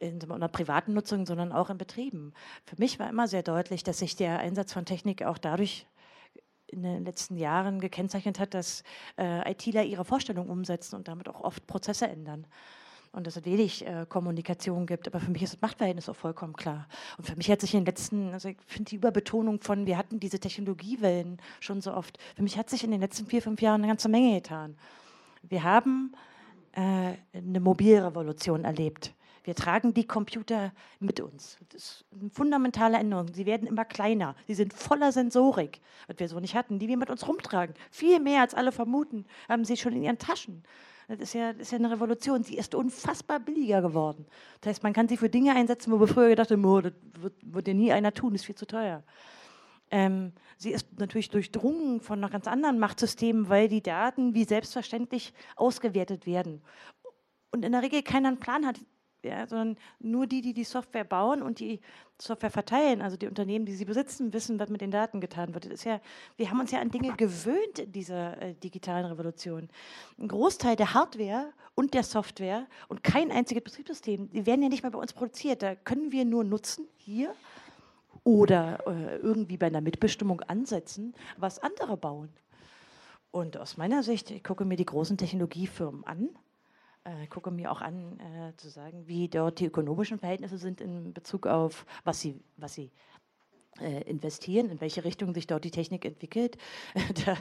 in 0.00 0.30
einer 0.30 0.48
privaten 0.48 0.92
Nutzung, 0.92 1.24
sondern 1.24 1.52
auch 1.52 1.70
in 1.70 1.78
Betrieben. 1.78 2.32
Für 2.66 2.76
mich 2.78 2.98
war 2.98 3.08
immer 3.08 3.28
sehr 3.28 3.42
deutlich, 3.42 3.84
dass 3.84 4.00
sich 4.00 4.16
der 4.16 4.40
Einsatz 4.40 4.72
von 4.72 4.84
Technik 4.84 5.22
auch 5.22 5.38
dadurch 5.38 5.86
in 6.74 6.82
den 6.82 7.04
letzten 7.04 7.36
Jahren 7.36 7.80
gekennzeichnet 7.80 8.38
hat, 8.38 8.54
dass 8.54 8.82
äh, 9.18 9.50
ITler 9.50 9.84
ihre 9.84 10.04
Vorstellungen 10.04 10.50
umsetzen 10.50 10.96
und 10.96 11.08
damit 11.08 11.28
auch 11.28 11.40
oft 11.40 11.66
Prozesse 11.66 12.08
ändern. 12.08 12.46
Und 13.12 13.28
dass 13.28 13.36
es 13.36 13.44
wenig 13.44 13.86
äh, 13.86 14.06
Kommunikation 14.08 14.86
gibt. 14.86 15.06
Aber 15.06 15.20
für 15.20 15.30
mich 15.30 15.42
ist 15.42 15.54
das 15.54 15.60
Machtverhältnis 15.60 16.08
auch 16.08 16.16
vollkommen 16.16 16.54
klar. 16.54 16.88
Und 17.16 17.24
für 17.24 17.36
mich 17.36 17.48
hat 17.48 17.60
sich 17.60 17.72
in 17.72 17.80
den 17.80 17.86
letzten, 17.86 18.32
also 18.32 18.48
ich 18.48 18.56
finde 18.66 18.90
die 18.90 18.96
Überbetonung 18.96 19.60
von, 19.60 19.86
wir 19.86 19.96
hatten 19.96 20.18
diese 20.18 20.40
Technologiewellen 20.40 21.38
schon 21.60 21.80
so 21.80 21.94
oft, 21.94 22.18
für 22.34 22.42
mich 22.42 22.58
hat 22.58 22.68
sich 22.68 22.82
in 22.82 22.90
den 22.90 23.00
letzten 23.00 23.26
vier, 23.26 23.40
fünf 23.40 23.62
Jahren 23.62 23.82
eine 23.82 23.88
ganze 23.88 24.08
Menge 24.08 24.34
getan. 24.34 24.76
Wir 25.42 25.62
haben 25.62 26.12
äh, 26.72 27.14
eine 27.32 27.60
Mobilrevolution 27.60 28.64
erlebt. 28.64 29.14
Wir 29.44 29.54
tragen 29.54 29.92
die 29.92 30.06
Computer 30.06 30.72
mit 31.00 31.20
uns. 31.20 31.58
Das 31.68 31.82
ist 31.82 32.04
eine 32.18 32.30
fundamentale 32.30 32.96
Änderung. 32.96 33.32
Sie 33.32 33.44
werden 33.44 33.68
immer 33.68 33.84
kleiner. 33.84 34.34
Sie 34.46 34.54
sind 34.54 34.72
voller 34.72 35.12
Sensorik, 35.12 35.80
was 36.06 36.18
wir 36.18 36.28
so 36.28 36.40
nicht 36.40 36.54
hatten, 36.54 36.78
die 36.78 36.88
wir 36.88 36.96
mit 36.96 37.10
uns 37.10 37.28
rumtragen. 37.28 37.74
Viel 37.90 38.20
mehr 38.20 38.40
als 38.40 38.54
alle 38.54 38.72
vermuten, 38.72 39.26
haben 39.48 39.66
sie 39.66 39.76
schon 39.76 39.92
in 39.92 40.02
ihren 40.02 40.18
Taschen. 40.18 40.64
Das 41.08 41.20
ist, 41.20 41.34
ja, 41.34 41.52
das 41.52 41.62
ist 41.62 41.72
ja 41.72 41.78
eine 41.78 41.90
Revolution. 41.90 42.42
Sie 42.42 42.56
ist 42.56 42.74
unfassbar 42.74 43.38
billiger 43.38 43.82
geworden. 43.82 44.24
Das 44.62 44.70
heißt, 44.70 44.82
man 44.82 44.94
kann 44.94 45.08
sie 45.08 45.18
für 45.18 45.28
Dinge 45.28 45.54
einsetzen, 45.54 45.92
wo 45.92 46.00
wir 46.00 46.08
früher 46.08 46.30
gedacht 46.30 46.50
haben, 46.50 46.64
oh, 46.64 46.80
das 46.80 46.94
wird, 47.20 47.34
wird 47.42 47.68
ja 47.68 47.74
nie 47.74 47.92
einer 47.92 48.14
tun, 48.14 48.32
das 48.32 48.40
ist 48.40 48.46
viel 48.46 48.54
zu 48.54 48.66
teuer. 48.66 49.02
Ähm, 49.90 50.32
sie 50.56 50.70
ist 50.70 50.98
natürlich 50.98 51.28
durchdrungen 51.28 52.00
von 52.00 52.18
noch 52.18 52.30
ganz 52.30 52.46
anderen 52.46 52.78
Machtsystemen, 52.78 53.50
weil 53.50 53.68
die 53.68 53.82
Daten 53.82 54.32
wie 54.32 54.44
selbstverständlich 54.44 55.34
ausgewertet 55.56 56.24
werden. 56.24 56.62
Und 57.50 57.64
in 57.64 57.72
der 57.72 57.82
Regel 57.82 58.02
keiner 58.02 58.28
einen 58.28 58.40
Plan 58.40 58.66
hat, 58.66 58.80
ja, 59.24 59.46
sondern 59.46 59.76
nur 59.98 60.26
die, 60.26 60.40
die 60.40 60.52
die 60.52 60.64
Software 60.64 61.04
bauen 61.04 61.42
und 61.42 61.58
die 61.60 61.80
Software 62.20 62.50
verteilen, 62.50 63.02
also 63.02 63.16
die 63.16 63.26
Unternehmen, 63.26 63.66
die 63.66 63.74
sie 63.74 63.84
besitzen, 63.84 64.32
wissen, 64.32 64.58
was 64.60 64.68
mit 64.68 64.80
den 64.80 64.90
Daten 64.90 65.20
getan 65.20 65.52
wird. 65.52 65.66
Ist 65.66 65.84
ja, 65.84 66.00
wir 66.36 66.50
haben 66.50 66.60
uns 66.60 66.70
ja 66.70 66.80
an 66.80 66.90
Dinge 66.90 67.12
gewöhnt 67.16 67.78
in 67.78 67.92
dieser 67.92 68.40
äh, 68.40 68.54
digitalen 68.54 69.06
Revolution. 69.06 69.68
Ein 70.18 70.28
Großteil 70.28 70.76
der 70.76 70.94
Hardware 70.94 71.52
und 71.74 71.94
der 71.94 72.04
Software 72.04 72.66
und 72.88 73.02
kein 73.02 73.30
einziges 73.32 73.64
Betriebssystem, 73.64 74.30
die 74.30 74.46
werden 74.46 74.62
ja 74.62 74.68
nicht 74.68 74.82
mehr 74.82 74.92
bei 74.92 74.98
uns 74.98 75.12
produziert. 75.12 75.62
Da 75.62 75.74
können 75.74 76.12
wir 76.12 76.24
nur 76.24 76.44
nutzen 76.44 76.86
hier 76.96 77.34
oder 78.22 78.86
äh, 78.86 79.16
irgendwie 79.16 79.56
bei 79.56 79.66
einer 79.66 79.80
Mitbestimmung 79.80 80.40
ansetzen, 80.42 81.14
was 81.36 81.58
andere 81.58 81.96
bauen. 81.96 82.30
Und 83.30 83.56
aus 83.56 83.76
meiner 83.76 84.04
Sicht, 84.04 84.30
ich 84.30 84.44
gucke 84.44 84.64
mir 84.64 84.76
die 84.76 84.86
großen 84.86 85.18
Technologiefirmen 85.18 86.04
an, 86.04 86.28
äh, 87.04 87.26
gucke 87.26 87.50
mir 87.50 87.70
auch 87.70 87.80
an, 87.80 88.18
äh, 88.18 88.56
zu 88.56 88.68
sagen, 88.68 89.06
wie 89.06 89.28
dort 89.28 89.60
die 89.60 89.66
ökonomischen 89.66 90.18
Verhältnisse 90.18 90.58
sind 90.58 90.80
in 90.80 91.12
Bezug 91.12 91.46
auf, 91.46 91.86
was 92.04 92.20
sie, 92.20 92.40
was 92.56 92.74
sie 92.74 92.90
äh, 93.80 94.02
investieren, 94.02 94.70
in 94.70 94.80
welche 94.80 95.04
Richtung 95.04 95.34
sich 95.34 95.46
dort 95.46 95.64
die 95.64 95.70
Technik 95.70 96.04
entwickelt. 96.04 96.56
da 97.26 97.36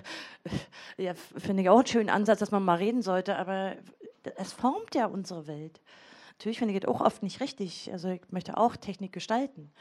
ja, 0.97 1.13
finde 1.13 1.63
ich 1.63 1.69
auch 1.69 1.77
einen 1.77 1.87
schönen 1.87 2.09
Ansatz, 2.09 2.39
dass 2.39 2.51
man 2.51 2.63
mal 2.63 2.77
reden 2.77 3.01
sollte, 3.01 3.37
aber 3.37 3.75
es 4.35 4.53
formt 4.53 4.95
ja 4.95 5.05
unsere 5.05 5.47
Welt. 5.47 5.81
Natürlich 6.37 6.59
finde 6.59 6.73
ich 6.73 6.79
das 6.81 6.89
auch 6.89 7.01
oft 7.01 7.23
nicht 7.23 7.39
richtig. 7.39 7.91
Also 7.91 8.09
ich 8.09 8.21
möchte 8.31 8.57
auch 8.57 8.75
Technik 8.75 9.13
gestalten. 9.13 9.71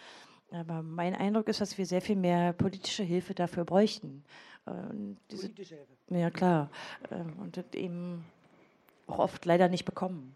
Aber 0.51 0.83
mein 0.83 1.15
Eindruck 1.15 1.49
ist, 1.49 1.61
dass 1.61 1.79
wir 1.79 1.87
sehr 1.87 2.03
viel 2.03 2.17
mehr 2.17 2.53
politische 2.53 3.03
Hilfe 3.03 3.35
dafür 3.35 3.65
bräuchten. 3.65 4.23
Politische 4.65 5.77
Hilfe. 5.77 5.93
Ja, 6.11 6.31
klar. 6.31 6.71
Ähm, 7.11 7.33
und 7.39 7.75
eben 7.75 8.25
auch 9.13 9.19
oft 9.19 9.45
leider 9.45 9.69
nicht 9.69 9.85
bekommen. 9.85 10.35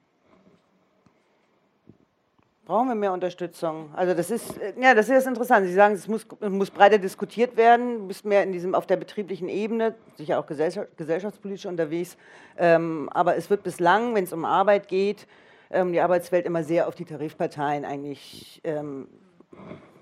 Brauchen 2.66 2.88
wir 2.88 2.96
mehr 2.96 3.12
Unterstützung? 3.12 3.90
Also 3.94 4.12
das 4.12 4.28
ist, 4.30 4.58
äh, 4.58 4.74
ja, 4.80 4.92
das 4.92 5.08
ist 5.08 5.26
interessant. 5.26 5.66
Sie 5.66 5.72
sagen, 5.72 5.94
es 5.94 6.08
muss, 6.08 6.26
muss 6.40 6.70
breiter 6.70 6.98
diskutiert 6.98 7.56
werden, 7.56 8.08
bist 8.08 8.24
mehr 8.24 8.42
in 8.42 8.52
diesem, 8.52 8.74
auf 8.74 8.88
der 8.88 8.96
betrieblichen 8.96 9.48
Ebene, 9.48 9.94
sicher 10.16 10.40
auch 10.40 10.46
gesellschaftspolitisch 10.46 11.66
unterwegs. 11.66 12.16
Ähm, 12.58 13.08
aber 13.12 13.36
es 13.36 13.50
wird 13.50 13.62
bislang, 13.62 14.16
wenn 14.16 14.24
es 14.24 14.32
um 14.32 14.44
Arbeit 14.44 14.88
geht, 14.88 15.28
ähm, 15.70 15.92
die 15.92 16.00
Arbeitswelt 16.00 16.44
immer 16.44 16.64
sehr 16.64 16.88
auf 16.88 16.96
die 16.96 17.04
Tarifparteien 17.04 17.84
eigentlich 17.84 18.60
ähm, 18.64 19.06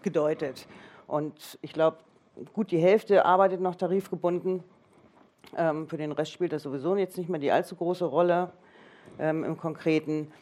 gedeutet. 0.01 0.67
Und 1.07 1.59
ich 1.61 1.75
glaube, 1.75 1.99
gut 2.55 2.71
die 2.71 2.79
Hälfte 2.79 3.27
arbeitet 3.27 3.61
noch 3.61 3.75
tarifgebunden. 3.75 4.65
Ähm, 5.55 5.87
für 5.87 5.99
den 5.99 6.13
Rest 6.13 6.33
spielt 6.33 6.55
das 6.55 6.63
sowieso 6.63 6.97
jetzt 6.97 7.19
nicht 7.19 7.29
mehr 7.29 7.41
die 7.41 7.53
allzu 7.53 7.77
große 7.77 8.07
Rolle 8.07 8.53
ähm, 9.19 9.45
im 9.45 9.57
Konkreten. 9.57 10.33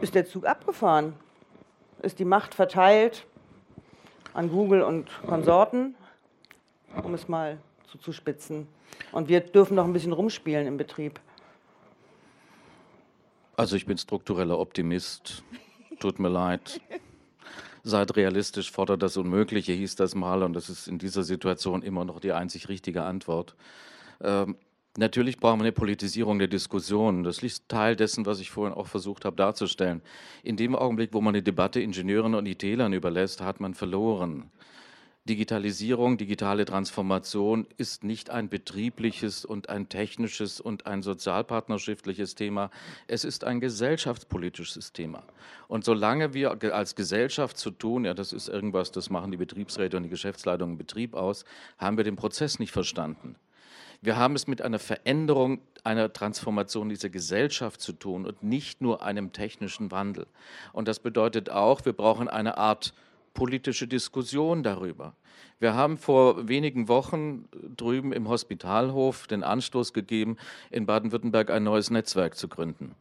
Ist 0.00 0.14
der 0.14 0.26
Zug 0.26 0.46
abgefahren? 0.46 1.14
Ist 2.02 2.18
die 2.18 2.24
Macht 2.24 2.54
verteilt 2.54 3.26
an 4.34 4.50
Google 4.50 4.82
und 4.82 5.10
Konsorten, 5.26 5.94
um 7.02 7.14
es 7.14 7.28
mal 7.28 7.58
zuzuspitzen? 7.86 8.66
Und 9.12 9.28
wir 9.28 9.40
dürfen 9.40 9.76
noch 9.76 9.84
ein 9.84 9.92
bisschen 9.92 10.12
rumspielen 10.12 10.66
im 10.66 10.76
Betrieb. 10.76 11.20
Also 13.56 13.76
ich 13.76 13.86
bin 13.86 13.98
struktureller 13.98 14.58
Optimist. 14.58 15.42
Tut 16.00 16.18
mir 16.18 16.28
leid. 16.28 16.80
Seid 17.84 18.16
realistisch, 18.16 18.70
fordert 18.70 19.02
das 19.02 19.16
Unmögliche, 19.16 19.72
hieß 19.72 19.96
das 19.96 20.14
mal. 20.14 20.42
Und 20.42 20.54
das 20.54 20.68
ist 20.68 20.88
in 20.88 20.98
dieser 20.98 21.22
Situation 21.22 21.82
immer 21.82 22.04
noch 22.04 22.20
die 22.20 22.32
einzig 22.32 22.68
richtige 22.68 23.02
Antwort. 23.02 23.54
Ähm, 24.20 24.56
Natürlich 24.98 25.38
brauchen 25.38 25.60
wir 25.60 25.64
eine 25.64 25.72
Politisierung 25.72 26.38
der 26.38 26.48
Diskussion. 26.48 27.24
Das 27.24 27.42
ist 27.42 27.66
Teil 27.66 27.96
dessen, 27.96 28.26
was 28.26 28.40
ich 28.40 28.50
vorhin 28.50 28.76
auch 28.76 28.88
versucht 28.88 29.24
habe 29.24 29.36
darzustellen. 29.36 30.02
In 30.42 30.58
dem 30.58 30.76
Augenblick, 30.76 31.14
wo 31.14 31.22
man 31.22 31.32
die 31.32 31.42
Debatte 31.42 31.80
Ingenieuren 31.80 32.34
und 32.34 32.44
IT-Lern 32.44 32.92
überlässt, 32.92 33.40
hat 33.40 33.58
man 33.58 33.72
verloren. 33.72 34.50
Digitalisierung, 35.24 36.18
digitale 36.18 36.66
Transformation 36.66 37.66
ist 37.78 38.04
nicht 38.04 38.28
ein 38.28 38.50
betriebliches 38.50 39.46
und 39.46 39.70
ein 39.70 39.88
technisches 39.88 40.60
und 40.60 40.86
ein 40.86 41.00
sozialpartnerschaftliches 41.02 42.34
Thema. 42.34 42.70
Es 43.06 43.24
ist 43.24 43.44
ein 43.44 43.60
gesellschaftspolitisches 43.60 44.92
Thema. 44.92 45.22
Und 45.68 45.84
solange 45.84 46.34
wir 46.34 46.74
als 46.74 46.96
Gesellschaft 46.96 47.56
zu 47.56 47.70
tun, 47.70 48.04
ja, 48.04 48.12
das 48.12 48.34
ist 48.34 48.48
irgendwas, 48.48 48.90
das 48.90 49.08
machen 49.08 49.30
die 49.30 49.38
Betriebsräte 49.38 49.96
und 49.96 50.02
die 50.02 50.10
Geschäftsleitung 50.10 50.72
im 50.72 50.76
Betrieb 50.76 51.14
aus, 51.14 51.46
haben 51.78 51.96
wir 51.96 52.04
den 52.04 52.16
Prozess 52.16 52.58
nicht 52.58 52.72
verstanden. 52.72 53.36
Wir 54.04 54.16
haben 54.16 54.34
es 54.34 54.48
mit 54.48 54.62
einer 54.62 54.80
Veränderung, 54.80 55.60
einer 55.84 56.12
Transformation 56.12 56.88
dieser 56.88 57.08
Gesellschaft 57.08 57.80
zu 57.80 57.92
tun 57.92 58.26
und 58.26 58.42
nicht 58.42 58.80
nur 58.80 59.04
einem 59.04 59.32
technischen 59.32 59.92
Wandel. 59.92 60.26
Und 60.72 60.88
das 60.88 60.98
bedeutet 60.98 61.50
auch, 61.50 61.84
wir 61.84 61.92
brauchen 61.92 62.26
eine 62.28 62.58
Art 62.58 62.94
politische 63.32 63.86
Diskussion 63.86 64.64
darüber. 64.64 65.14
Wir 65.60 65.74
haben 65.74 65.98
vor 65.98 66.48
wenigen 66.48 66.88
Wochen 66.88 67.48
drüben 67.76 68.12
im 68.12 68.28
Hospitalhof 68.28 69.28
den 69.28 69.44
Anstoß 69.44 69.92
gegeben, 69.92 70.36
in 70.72 70.84
Baden-Württemberg 70.84 71.50
ein 71.50 71.62
neues 71.62 71.90
Netzwerk 71.90 72.36
zu 72.36 72.48
gründen. 72.48 72.96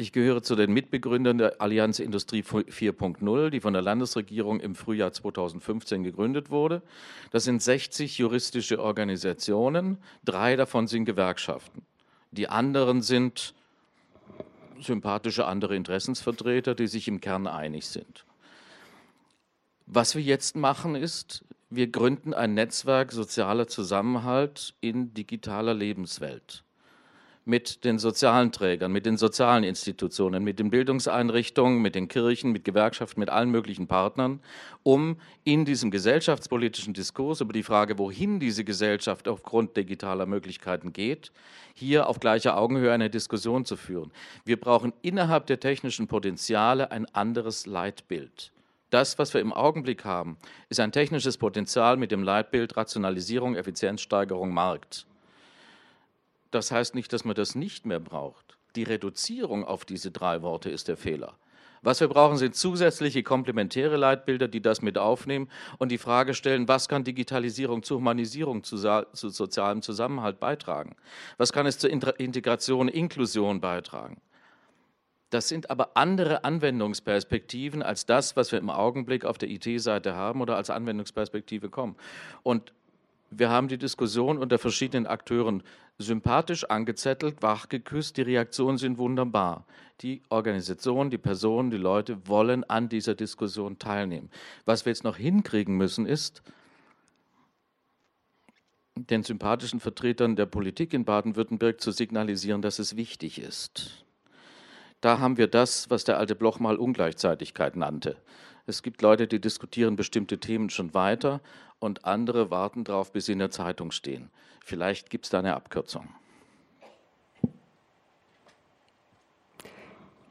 Ich 0.00 0.12
gehöre 0.12 0.44
zu 0.44 0.54
den 0.54 0.72
Mitbegründern 0.72 1.38
der 1.38 1.60
Allianz 1.60 1.98
Industrie 1.98 2.42
4.0, 2.42 3.50
die 3.50 3.58
von 3.58 3.72
der 3.72 3.82
Landesregierung 3.82 4.60
im 4.60 4.76
Frühjahr 4.76 5.12
2015 5.12 6.04
gegründet 6.04 6.50
wurde. 6.50 6.82
Das 7.32 7.42
sind 7.42 7.60
60 7.60 8.16
juristische 8.16 8.80
Organisationen, 8.80 9.98
drei 10.24 10.54
davon 10.54 10.86
sind 10.86 11.04
Gewerkschaften. 11.04 11.82
Die 12.30 12.48
anderen 12.48 13.02
sind 13.02 13.54
sympathische 14.80 15.46
andere 15.46 15.74
Interessensvertreter, 15.74 16.76
die 16.76 16.86
sich 16.86 17.08
im 17.08 17.20
Kern 17.20 17.48
einig 17.48 17.88
sind. 17.88 18.24
Was 19.86 20.14
wir 20.14 20.22
jetzt 20.22 20.54
machen 20.54 20.94
ist, 20.94 21.44
wir 21.70 21.88
gründen 21.88 22.34
ein 22.34 22.54
Netzwerk 22.54 23.10
sozialer 23.10 23.66
Zusammenhalt 23.66 24.74
in 24.80 25.12
digitaler 25.12 25.74
Lebenswelt 25.74 26.62
mit 27.48 27.84
den 27.84 27.98
sozialen 27.98 28.52
Trägern, 28.52 28.92
mit 28.92 29.06
den 29.06 29.16
sozialen 29.16 29.64
Institutionen, 29.64 30.44
mit 30.44 30.58
den 30.58 30.68
Bildungseinrichtungen, 30.68 31.80
mit 31.80 31.94
den 31.94 32.06
Kirchen, 32.06 32.52
mit 32.52 32.62
Gewerkschaften, 32.62 33.18
mit 33.18 33.30
allen 33.30 33.50
möglichen 33.50 33.86
Partnern, 33.86 34.40
um 34.82 35.16
in 35.44 35.64
diesem 35.64 35.90
gesellschaftspolitischen 35.90 36.92
Diskurs 36.92 37.40
über 37.40 37.54
die 37.54 37.62
Frage, 37.62 37.98
wohin 37.98 38.38
diese 38.38 38.64
Gesellschaft 38.64 39.26
aufgrund 39.28 39.78
digitaler 39.78 40.26
Möglichkeiten 40.26 40.92
geht, 40.92 41.32
hier 41.72 42.06
auf 42.06 42.20
gleicher 42.20 42.58
Augenhöhe 42.58 42.92
eine 42.92 43.08
Diskussion 43.08 43.64
zu 43.64 43.76
führen. 43.76 44.12
Wir 44.44 44.60
brauchen 44.60 44.92
innerhalb 45.00 45.46
der 45.46 45.58
technischen 45.58 46.06
Potenziale 46.06 46.90
ein 46.90 47.06
anderes 47.14 47.64
Leitbild. 47.64 48.52
Das, 48.90 49.18
was 49.18 49.32
wir 49.32 49.40
im 49.40 49.54
Augenblick 49.54 50.04
haben, 50.04 50.36
ist 50.68 50.80
ein 50.80 50.92
technisches 50.92 51.38
Potenzial 51.38 51.96
mit 51.96 52.10
dem 52.10 52.22
Leitbild 52.22 52.76
Rationalisierung, 52.76 53.56
Effizienzsteigerung, 53.56 54.52
Markt. 54.52 55.06
Das 56.50 56.70
heißt 56.70 56.94
nicht, 56.94 57.12
dass 57.12 57.24
man 57.24 57.34
das 57.34 57.54
nicht 57.54 57.86
mehr 57.86 58.00
braucht. 58.00 58.58
Die 58.76 58.82
Reduzierung 58.84 59.64
auf 59.64 59.84
diese 59.84 60.10
drei 60.10 60.42
Worte 60.42 60.70
ist 60.70 60.88
der 60.88 60.96
Fehler. 60.96 61.36
Was 61.82 62.00
wir 62.00 62.08
brauchen, 62.08 62.36
sind 62.36 62.56
zusätzliche 62.56 63.22
komplementäre 63.22 63.96
Leitbilder, 63.96 64.48
die 64.48 64.60
das 64.60 64.82
mit 64.82 64.98
aufnehmen 64.98 65.48
und 65.78 65.92
die 65.92 65.98
Frage 65.98 66.34
stellen, 66.34 66.66
was 66.66 66.88
kann 66.88 67.04
Digitalisierung 67.04 67.82
zur 67.82 67.98
Humanisierung, 67.98 68.64
zu, 68.64 68.76
zu 68.76 69.28
sozialem 69.28 69.82
Zusammenhalt 69.82 70.40
beitragen? 70.40 70.96
Was 71.36 71.52
kann 71.52 71.66
es 71.66 71.78
zur 71.78 71.90
Integration, 71.90 72.88
Inklusion 72.88 73.60
beitragen? 73.60 74.20
Das 75.30 75.48
sind 75.48 75.70
aber 75.70 75.96
andere 75.96 76.44
Anwendungsperspektiven 76.44 77.82
als 77.82 78.06
das, 78.06 78.34
was 78.34 78.50
wir 78.50 78.58
im 78.58 78.70
Augenblick 78.70 79.24
auf 79.24 79.36
der 79.36 79.50
IT-Seite 79.50 80.14
haben 80.14 80.40
oder 80.40 80.56
als 80.56 80.70
Anwendungsperspektive 80.70 81.68
kommen. 81.68 81.96
Und 82.42 82.72
wir 83.30 83.50
haben 83.50 83.68
die 83.68 83.78
Diskussion 83.78 84.38
unter 84.38 84.58
verschiedenen 84.58 85.06
Akteuren 85.06 85.62
sympathisch 85.98 86.64
angezettelt, 86.64 87.42
wachgeküsst. 87.42 88.16
Die 88.16 88.22
Reaktionen 88.22 88.78
sind 88.78 88.98
wunderbar. 88.98 89.66
Die 90.00 90.22
Organisation, 90.30 91.10
die 91.10 91.18
Personen, 91.18 91.70
die 91.70 91.76
Leute 91.76 92.26
wollen 92.26 92.64
an 92.64 92.88
dieser 92.88 93.14
Diskussion 93.14 93.78
teilnehmen. 93.78 94.30
Was 94.64 94.86
wir 94.86 94.92
jetzt 94.92 95.04
noch 95.04 95.16
hinkriegen 95.16 95.76
müssen, 95.76 96.06
ist, 96.06 96.42
den 98.96 99.22
sympathischen 99.22 99.80
Vertretern 99.80 100.36
der 100.36 100.46
Politik 100.46 100.92
in 100.92 101.04
Baden-Württemberg 101.04 101.80
zu 101.80 101.92
signalisieren, 101.92 102.62
dass 102.62 102.78
es 102.78 102.96
wichtig 102.96 103.40
ist. 103.40 104.04
Da 105.00 105.20
haben 105.20 105.36
wir 105.36 105.46
das, 105.46 105.90
was 105.90 106.04
der 106.04 106.18
alte 106.18 106.34
Bloch 106.34 106.58
mal 106.58 106.76
Ungleichzeitigkeit 106.76 107.76
nannte. 107.76 108.16
Es 108.68 108.82
gibt 108.82 109.00
Leute, 109.00 109.26
die 109.26 109.40
diskutieren 109.40 109.96
bestimmte 109.96 110.36
Themen 110.36 110.68
schon 110.68 110.92
weiter 110.92 111.40
und 111.78 112.04
andere 112.04 112.50
warten 112.50 112.84
darauf, 112.84 113.10
bis 113.12 113.24
sie 113.24 113.32
in 113.32 113.38
der 113.38 113.50
Zeitung 113.50 113.92
stehen. 113.92 114.28
Vielleicht 114.62 115.08
gibt 115.08 115.24
es 115.24 115.30
da 115.30 115.38
eine 115.38 115.54
Abkürzung. 115.54 116.06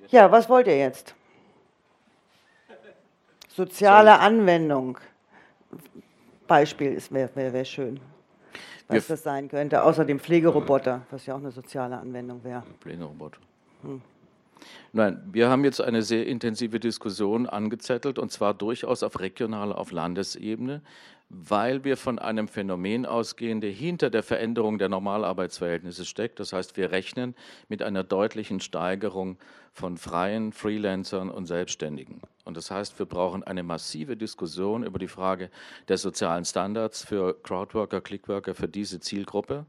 Ja, 0.09 0.31
was 0.31 0.47
wollt 0.49 0.67
ihr 0.67 0.77
jetzt? 0.77 1.15
Soziale 3.47 4.19
Anwendung. 4.19 4.99
Beispiel 6.45 7.01
wäre 7.09 7.31
wär, 7.33 7.53
wär 7.53 7.65
schön. 7.65 7.99
Was 8.87 9.09
Wir 9.09 9.15
das 9.15 9.23
sein 9.23 9.49
könnte, 9.49 9.81
außer 9.81 10.05
dem 10.05 10.19
Pflegeroboter, 10.19 11.01
was 11.09 11.25
ja 11.25 11.33
auch 11.33 11.39
eine 11.39 11.51
soziale 11.51 11.97
Anwendung 11.97 12.43
wäre. 12.43 12.61
Pflegeroboter. 12.81 13.39
Hm. 13.81 13.99
Nein, 14.93 15.21
wir 15.31 15.49
haben 15.49 15.63
jetzt 15.63 15.81
eine 15.81 16.01
sehr 16.01 16.25
intensive 16.25 16.79
Diskussion 16.79 17.45
angezettelt 17.45 18.19
und 18.19 18.31
zwar 18.31 18.53
durchaus 18.53 19.03
auf 19.03 19.19
regionaler, 19.19 19.77
auf 19.77 19.91
Landesebene, 19.91 20.81
weil 21.29 21.83
wir 21.83 21.97
von 21.97 22.19
einem 22.19 22.47
Phänomen 22.47 23.05
ausgehen, 23.05 23.59
der 23.59 23.71
hinter 23.71 24.09
der 24.09 24.23
Veränderung 24.23 24.77
der 24.77 24.87
Normalarbeitsverhältnisse 24.87 26.05
steckt. 26.05 26.39
Das 26.39 26.53
heißt, 26.53 26.77
wir 26.77 26.91
rechnen 26.91 27.35
mit 27.67 27.83
einer 27.83 28.03
deutlichen 28.03 28.61
Steigerung 28.61 29.37
von 29.73 29.97
freien 29.97 30.53
Freelancern 30.53 31.29
und 31.29 31.45
Selbstständigen. 31.45 32.21
Und 32.45 32.55
das 32.55 32.71
heißt, 32.71 32.97
wir 32.97 33.05
brauchen 33.05 33.43
eine 33.43 33.61
massive 33.61 34.15
Diskussion 34.15 34.83
über 34.83 34.99
die 34.99 35.09
Frage 35.09 35.49
der 35.89 35.97
sozialen 35.97 36.45
Standards 36.45 37.03
für 37.03 37.35
Crowdworker, 37.43 37.99
Clickworker, 37.99 38.55
für 38.55 38.69
diese 38.69 39.01
Zielgruppe 39.01 39.65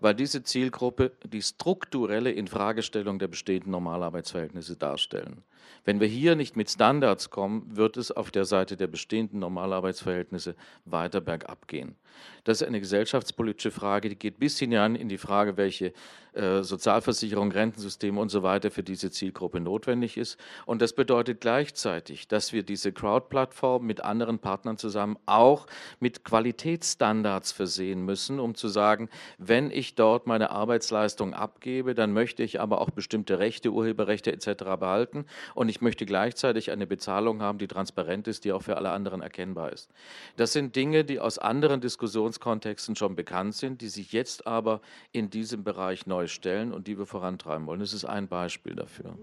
weil 0.00 0.14
diese 0.14 0.42
Zielgruppe 0.42 1.12
die 1.24 1.42
strukturelle 1.42 2.30
Infragestellung 2.30 3.18
der 3.18 3.28
bestehenden 3.28 3.72
Normalarbeitsverhältnisse 3.72 4.76
darstellen. 4.76 5.42
Wenn 5.84 6.00
wir 6.00 6.08
hier 6.08 6.36
nicht 6.36 6.56
mit 6.56 6.70
Standards 6.70 7.30
kommen, 7.30 7.76
wird 7.76 7.96
es 7.96 8.10
auf 8.10 8.30
der 8.30 8.44
Seite 8.44 8.76
der 8.76 8.86
bestehenden 8.86 9.40
Normalarbeitsverhältnisse 9.40 10.54
weiter 10.84 11.20
bergab 11.20 11.68
gehen. 11.68 11.96
Das 12.44 12.60
ist 12.60 12.66
eine 12.66 12.80
gesellschaftspolitische 12.80 13.70
Frage, 13.70 14.08
die 14.08 14.16
geht 14.16 14.38
bis 14.38 14.58
hinein 14.58 14.94
in 14.94 15.08
die 15.08 15.18
Frage, 15.18 15.56
welche 15.56 15.92
äh, 16.36 16.62
Sozialversicherung, 16.62 17.50
Rentensysteme 17.50 18.20
und 18.20 18.28
so 18.28 18.42
weiter 18.42 18.70
für 18.70 18.82
diese 18.82 19.10
Zielgruppe 19.10 19.58
notwendig 19.58 20.16
ist. 20.16 20.38
Und 20.66 20.82
das 20.82 20.92
bedeutet 20.92 21.40
gleichzeitig, 21.40 22.28
dass 22.28 22.52
wir 22.52 22.62
diese 22.62 22.92
Crowd-Plattform 22.92 23.86
mit 23.86 24.04
anderen 24.04 24.38
Partnern 24.38 24.76
zusammen 24.76 25.16
auch 25.24 25.66
mit 25.98 26.24
Qualitätsstandards 26.24 27.52
versehen 27.52 28.04
müssen, 28.04 28.38
um 28.38 28.54
zu 28.54 28.68
sagen, 28.68 29.08
wenn 29.38 29.70
ich 29.70 29.94
dort 29.94 30.26
meine 30.26 30.50
Arbeitsleistung 30.50 31.32
abgebe, 31.32 31.94
dann 31.94 32.12
möchte 32.12 32.42
ich 32.42 32.60
aber 32.60 32.80
auch 32.80 32.90
bestimmte 32.90 33.38
Rechte, 33.38 33.70
Urheberrechte 33.70 34.30
etc. 34.30 34.64
behalten 34.78 35.24
und 35.56 35.70
ich 35.70 35.80
möchte 35.80 36.04
gleichzeitig 36.04 36.70
eine 36.70 36.86
Bezahlung 36.86 37.40
haben, 37.40 37.58
die 37.58 37.66
transparent 37.66 38.28
ist, 38.28 38.44
die 38.44 38.52
auch 38.52 38.62
für 38.62 38.76
alle 38.76 38.90
anderen 38.90 39.22
erkennbar 39.22 39.72
ist. 39.72 39.90
Das 40.36 40.52
sind 40.52 40.76
Dinge, 40.76 41.04
die 41.04 41.18
aus 41.18 41.38
anderen 41.38 41.80
Diskussionskontexten 41.80 42.94
schon 42.94 43.16
bekannt 43.16 43.54
sind, 43.54 43.80
die 43.80 43.88
sich 43.88 44.12
jetzt 44.12 44.46
aber 44.46 44.82
in 45.12 45.30
diesem 45.30 45.64
Bereich 45.64 46.06
neu 46.06 46.26
stellen 46.26 46.72
und 46.72 46.86
die 46.86 46.98
wir 46.98 47.06
vorantreiben 47.06 47.66
wollen. 47.66 47.80
Das 47.80 47.94
ist 47.94 48.04
ein 48.04 48.28
Beispiel 48.28 48.74
dafür. 48.74 49.16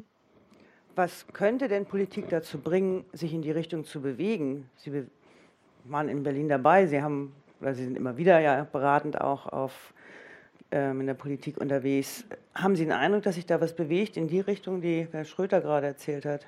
Was 0.96 1.28
könnte 1.34 1.68
denn 1.68 1.86
Politik 1.86 2.30
dazu 2.30 2.58
bringen, 2.58 3.06
sich 3.14 3.34
in 3.34 3.44
die 3.44 3.52
Richtung 3.52 3.86
zu 3.86 4.02
bewegen? 4.02 4.70
Sie 4.76 5.06
waren 5.84 6.10
in 6.10 6.24
Berlin 6.24 6.50
dabei, 6.50 6.88
Sie 6.88 7.02
haben, 7.02 7.34
oder 7.62 7.76
Sie 7.76 7.84
sind 7.84 7.96
immer 7.96 8.18
wieder 8.18 8.40
ja 8.40 8.64
beratend 8.64 9.22
auch 9.22 9.46
auf, 9.46 9.94
ähm, 10.74 11.01
in 11.01 11.07
der 11.07 11.13
Politik 11.13 11.57
unterwegs. 11.57 12.26
Haben 12.55 12.76
Sie 12.76 12.84
den 12.84 12.91
Eindruck, 12.91 13.21
dass 13.24 13.36
sich 13.36 13.45
da 13.45 13.61
was 13.61 13.76
bewegt 13.76 14.17
in 14.17 14.28
die 14.28 14.39
Richtung, 14.39 14.82
die 14.82 15.07
Herr 15.11 15.24
Schröter 15.24 15.61
gerade 15.61 15.86
erzählt 15.86 16.26
hat? 16.26 16.47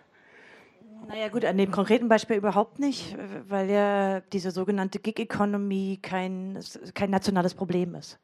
Naja 1.08 1.28
gut, 1.28 1.46
an 1.46 1.58
dem 1.58 1.72
konkreten 1.72 2.08
Beispiel 2.10 2.38
überhaupt 2.38 2.80
nicht, 2.80 3.16
weil 3.48 3.70
ja 3.70 4.22
diese 4.22 4.50
sogenannte 4.50 4.98
Gig-Economy 4.98 6.00
kein, 6.02 6.58
kein 6.96 7.12
nationales 7.12 7.54
Problem 7.54 7.94
ist. 7.94 8.20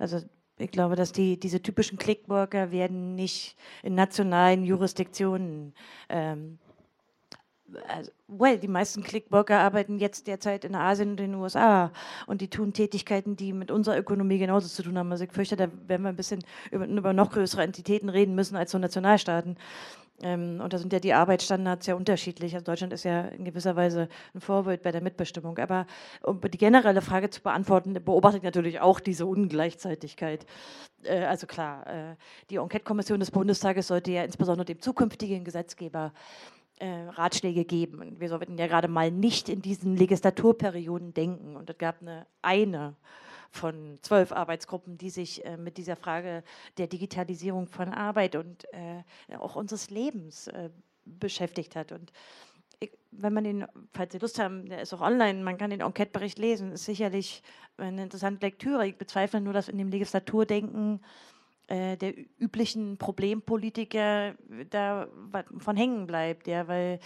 Also 0.00 0.20
ich 0.58 0.72
glaube, 0.72 0.96
dass 0.96 1.12
die, 1.12 1.38
diese 1.38 1.62
typischen 1.62 1.98
Clickworker 1.98 2.72
werden 2.72 3.14
nicht 3.14 3.56
in 3.84 3.94
nationalen 3.94 4.64
Jurisdiktionen 4.64 5.72
ähm, 6.08 6.58
also, 7.88 8.10
well, 8.28 8.58
die 8.58 8.68
meisten 8.68 9.02
Clickworker 9.02 9.58
arbeiten 9.58 9.98
jetzt 9.98 10.26
derzeit 10.26 10.64
in 10.64 10.74
Asien 10.74 11.10
und 11.12 11.20
in 11.20 11.32
den 11.32 11.40
USA 11.40 11.90
und 12.26 12.40
die 12.40 12.48
tun 12.48 12.72
Tätigkeiten, 12.72 13.36
die 13.36 13.52
mit 13.52 13.70
unserer 13.70 13.98
Ökonomie 13.98 14.38
genauso 14.38 14.68
zu 14.68 14.82
tun 14.82 14.98
haben. 14.98 15.10
Also 15.10 15.24
ich 15.24 15.32
fürchte, 15.32 15.56
da 15.56 15.68
werden 15.86 16.02
wir 16.02 16.10
ein 16.10 16.16
bisschen 16.16 16.44
über, 16.70 16.86
über 16.86 17.12
noch 17.12 17.30
größere 17.30 17.62
Entitäten 17.62 18.08
reden 18.08 18.34
müssen 18.34 18.56
als 18.56 18.70
so 18.70 18.78
Nationalstaaten. 18.78 19.56
Ähm, 20.22 20.60
und 20.62 20.72
da 20.72 20.78
sind 20.78 20.92
ja 20.92 21.00
die 21.00 21.12
Arbeitsstandards 21.12 21.86
ja 21.86 21.94
unterschiedlich. 21.94 22.54
Also 22.54 22.64
Deutschland 22.64 22.92
ist 22.92 23.04
ja 23.04 23.22
in 23.22 23.44
gewisser 23.44 23.76
Weise 23.76 24.08
ein 24.34 24.40
Vorbild 24.40 24.82
bei 24.82 24.92
der 24.92 25.02
Mitbestimmung. 25.02 25.58
Aber 25.58 25.86
um 26.22 26.40
die 26.40 26.58
generelle 26.58 27.02
Frage 27.02 27.30
zu 27.30 27.42
beantworten, 27.42 27.94
beobachte 27.94 28.38
ich 28.38 28.42
natürlich 28.42 28.80
auch 28.80 29.00
diese 29.00 29.26
Ungleichzeitigkeit. 29.26 30.46
Äh, 31.02 31.24
also 31.24 31.46
klar, 31.46 31.86
äh, 31.86 32.16
die 32.50 32.56
Enquete-Kommission 32.56 33.20
des 33.20 33.30
Bundestages 33.30 33.88
sollte 33.88 34.12
ja 34.12 34.22
insbesondere 34.22 34.66
dem 34.66 34.80
zukünftigen 34.80 35.44
Gesetzgeber 35.44 36.12
Ratschläge 36.80 37.64
geben. 37.64 38.18
Wir 38.18 38.28
sollten 38.28 38.58
ja 38.58 38.66
gerade 38.66 38.88
mal 38.88 39.10
nicht 39.10 39.48
in 39.48 39.62
diesen 39.62 39.96
Legislaturperioden 39.96 41.14
denken. 41.14 41.56
Und 41.56 41.70
es 41.70 41.78
gab 41.78 42.00
eine, 42.02 42.26
eine 42.42 42.96
von 43.50 43.98
zwölf 44.02 44.32
Arbeitsgruppen, 44.32 44.98
die 44.98 45.10
sich 45.10 45.44
äh, 45.44 45.56
mit 45.56 45.76
dieser 45.76 45.96
Frage 45.96 46.42
der 46.76 46.88
Digitalisierung 46.88 47.68
von 47.68 47.88
Arbeit 47.90 48.34
und 48.34 48.64
äh, 48.72 49.36
auch 49.38 49.54
unseres 49.54 49.90
Lebens 49.90 50.48
äh, 50.48 50.70
beschäftigt 51.04 51.76
hat. 51.76 51.92
Und 51.92 52.12
ich, 52.80 52.90
wenn 53.12 53.32
man 53.32 53.44
den, 53.44 53.66
falls 53.92 54.12
Sie 54.12 54.18
Lust 54.18 54.40
haben, 54.40 54.66
der 54.68 54.82
ist 54.82 54.92
auch 54.92 55.00
online, 55.00 55.44
man 55.44 55.56
kann 55.56 55.70
den 55.70 55.80
Enquete-Bericht 55.80 56.38
lesen, 56.38 56.72
ist 56.72 56.84
sicherlich 56.84 57.42
eine 57.76 58.02
interessante 58.02 58.44
Lektüre. 58.44 58.88
Ich 58.88 58.96
bezweifle 58.96 59.40
nur, 59.40 59.52
dass 59.52 59.68
in 59.68 59.78
dem 59.78 59.88
Legislaturdenken 59.88 60.98
äh, 60.98 61.33
der 61.68 62.14
üblichen 62.38 62.98
Problempolitiker 62.98 64.34
da 64.68 65.08
von 65.58 65.76
hängen 65.76 66.06
bleibt, 66.06 66.46
ja, 66.46 66.68
weil 66.68 67.00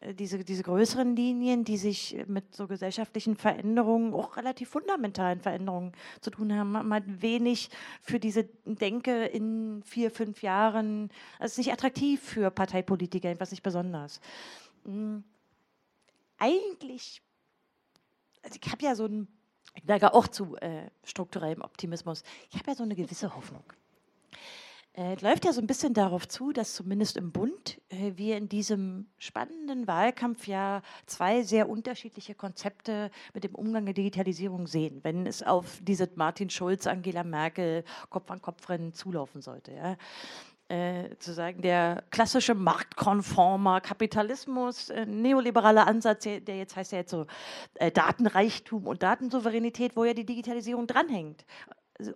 äh, 0.00 0.14
diese, 0.14 0.44
diese 0.44 0.62
größeren 0.62 1.16
Linien, 1.16 1.64
die 1.64 1.76
sich 1.76 2.16
mit 2.26 2.54
so 2.54 2.66
gesellschaftlichen 2.66 3.36
Veränderungen, 3.36 4.14
auch 4.14 4.36
relativ 4.36 4.68
fundamentalen 4.70 5.40
Veränderungen 5.40 5.92
zu 6.20 6.30
tun 6.30 6.52
haben, 6.56 6.76
haben 6.76 6.92
halt 6.92 7.22
wenig 7.22 7.70
für 8.02 8.20
diese 8.20 8.44
Denke 8.64 9.26
in 9.26 9.82
vier, 9.82 10.10
fünf 10.10 10.42
Jahren, 10.42 11.10
also 11.38 11.52
ist 11.52 11.58
nicht 11.58 11.72
attraktiv 11.72 12.22
für 12.22 12.50
Parteipolitiker, 12.50 13.30
etwas 13.30 13.50
nicht 13.50 13.62
besonders. 13.62 14.20
Hm. 14.84 15.24
Eigentlich, 16.38 17.22
also 18.42 18.58
ich 18.62 18.70
habe 18.72 18.84
ja 18.84 18.94
so 18.94 19.06
ein, 19.06 19.28
ich 19.74 19.84
neige 19.84 20.14
auch 20.14 20.28
zu 20.28 20.56
äh, 20.56 20.90
strukturellem 21.04 21.62
Optimismus, 21.62 22.22
ich 22.50 22.58
habe 22.58 22.70
ja 22.70 22.76
so 22.76 22.82
eine 22.84 22.94
gewisse 22.94 23.34
Hoffnung. 23.34 23.64
Äh, 24.96 25.16
läuft 25.20 25.44
ja 25.44 25.52
so 25.52 25.60
ein 25.60 25.66
bisschen 25.66 25.92
darauf 25.92 26.28
zu, 26.28 26.52
dass 26.52 26.74
zumindest 26.74 27.16
im 27.16 27.32
Bund 27.32 27.80
äh, 27.88 28.12
wir 28.14 28.36
in 28.36 28.48
diesem 28.48 29.08
spannenden 29.18 29.88
Wahlkampfjahr 29.88 30.82
zwei 31.06 31.42
sehr 31.42 31.68
unterschiedliche 31.68 32.36
Konzepte 32.36 33.10
mit 33.34 33.42
dem 33.42 33.56
Umgang 33.56 33.86
der 33.86 33.94
Digitalisierung 33.94 34.68
sehen, 34.68 35.00
wenn 35.02 35.26
es 35.26 35.42
auf 35.42 35.80
diese 35.82 36.08
Martin 36.14 36.48
Schulz, 36.48 36.86
Angela 36.86 37.24
Merkel 37.24 37.82
Kopf-an-Kopf-Rennen 38.08 38.92
zulaufen 38.92 39.42
sollte. 39.42 39.72
Ja. 39.72 39.96
Äh, 40.68 41.16
zu 41.18 41.34
sagen, 41.34 41.60
der 41.60 42.04
klassische 42.10 42.54
marktkonformer 42.54 43.80
Kapitalismus, 43.80 44.90
äh, 44.90 45.04
neoliberaler 45.04 45.86
Ansatz, 45.86 46.22
der 46.22 46.56
jetzt 46.56 46.76
heißt 46.76 46.92
ja 46.92 46.98
jetzt 46.98 47.10
so 47.10 47.26
äh, 47.74 47.90
Datenreichtum 47.90 48.86
und 48.86 49.02
Datensouveränität, 49.02 49.94
wo 49.94 50.04
ja 50.04 50.14
die 50.14 50.24
Digitalisierung 50.24 50.86
dranhängt 50.86 51.44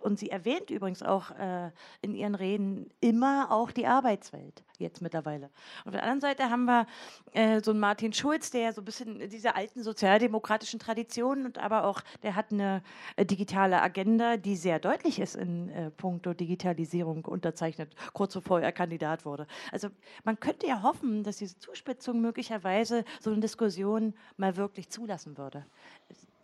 und 0.01 0.19
sie 0.19 0.29
erwähnt 0.29 0.69
übrigens 0.69 1.03
auch 1.03 1.31
äh, 1.31 1.71
in 2.01 2.13
ihren 2.13 2.35
Reden 2.35 2.89
immer 2.99 3.51
auch 3.51 3.71
die 3.71 3.87
Arbeitswelt 3.87 4.63
jetzt 4.77 5.01
mittlerweile. 5.01 5.49
Auf 5.85 5.91
der 5.91 6.03
anderen 6.03 6.21
Seite 6.21 6.49
haben 6.49 6.65
wir 6.65 6.85
äh, 7.33 7.61
so 7.61 7.71
einen 7.71 7.79
Martin 7.79 8.13
Schulz, 8.13 8.51
der 8.51 8.73
so 8.73 8.81
ein 8.81 8.85
bisschen 8.85 9.29
diese 9.29 9.55
alten 9.55 9.83
sozialdemokratischen 9.83 10.79
Traditionen 10.79 11.45
und 11.45 11.57
aber 11.57 11.85
auch, 11.85 12.01
der 12.23 12.35
hat 12.35 12.51
eine 12.51 12.81
äh, 13.15 13.25
digitale 13.25 13.81
Agenda, 13.81 14.37
die 14.37 14.55
sehr 14.55 14.79
deutlich 14.79 15.19
ist 15.19 15.35
in 15.35 15.69
äh, 15.69 15.91
puncto 15.91 16.33
Digitalisierung 16.33 17.25
unterzeichnet, 17.25 17.93
kurz 18.13 18.33
bevor 18.33 18.61
er 18.61 18.71
Kandidat 18.71 19.25
wurde. 19.25 19.47
Also 19.71 19.89
man 20.23 20.39
könnte 20.39 20.67
ja 20.67 20.83
hoffen, 20.83 21.23
dass 21.23 21.37
diese 21.37 21.57
Zuspitzung 21.59 22.21
möglicherweise 22.21 23.05
so 23.19 23.31
eine 23.31 23.39
Diskussion 23.39 24.13
mal 24.37 24.57
wirklich 24.57 24.89
zulassen 24.89 25.37
würde 25.37 25.65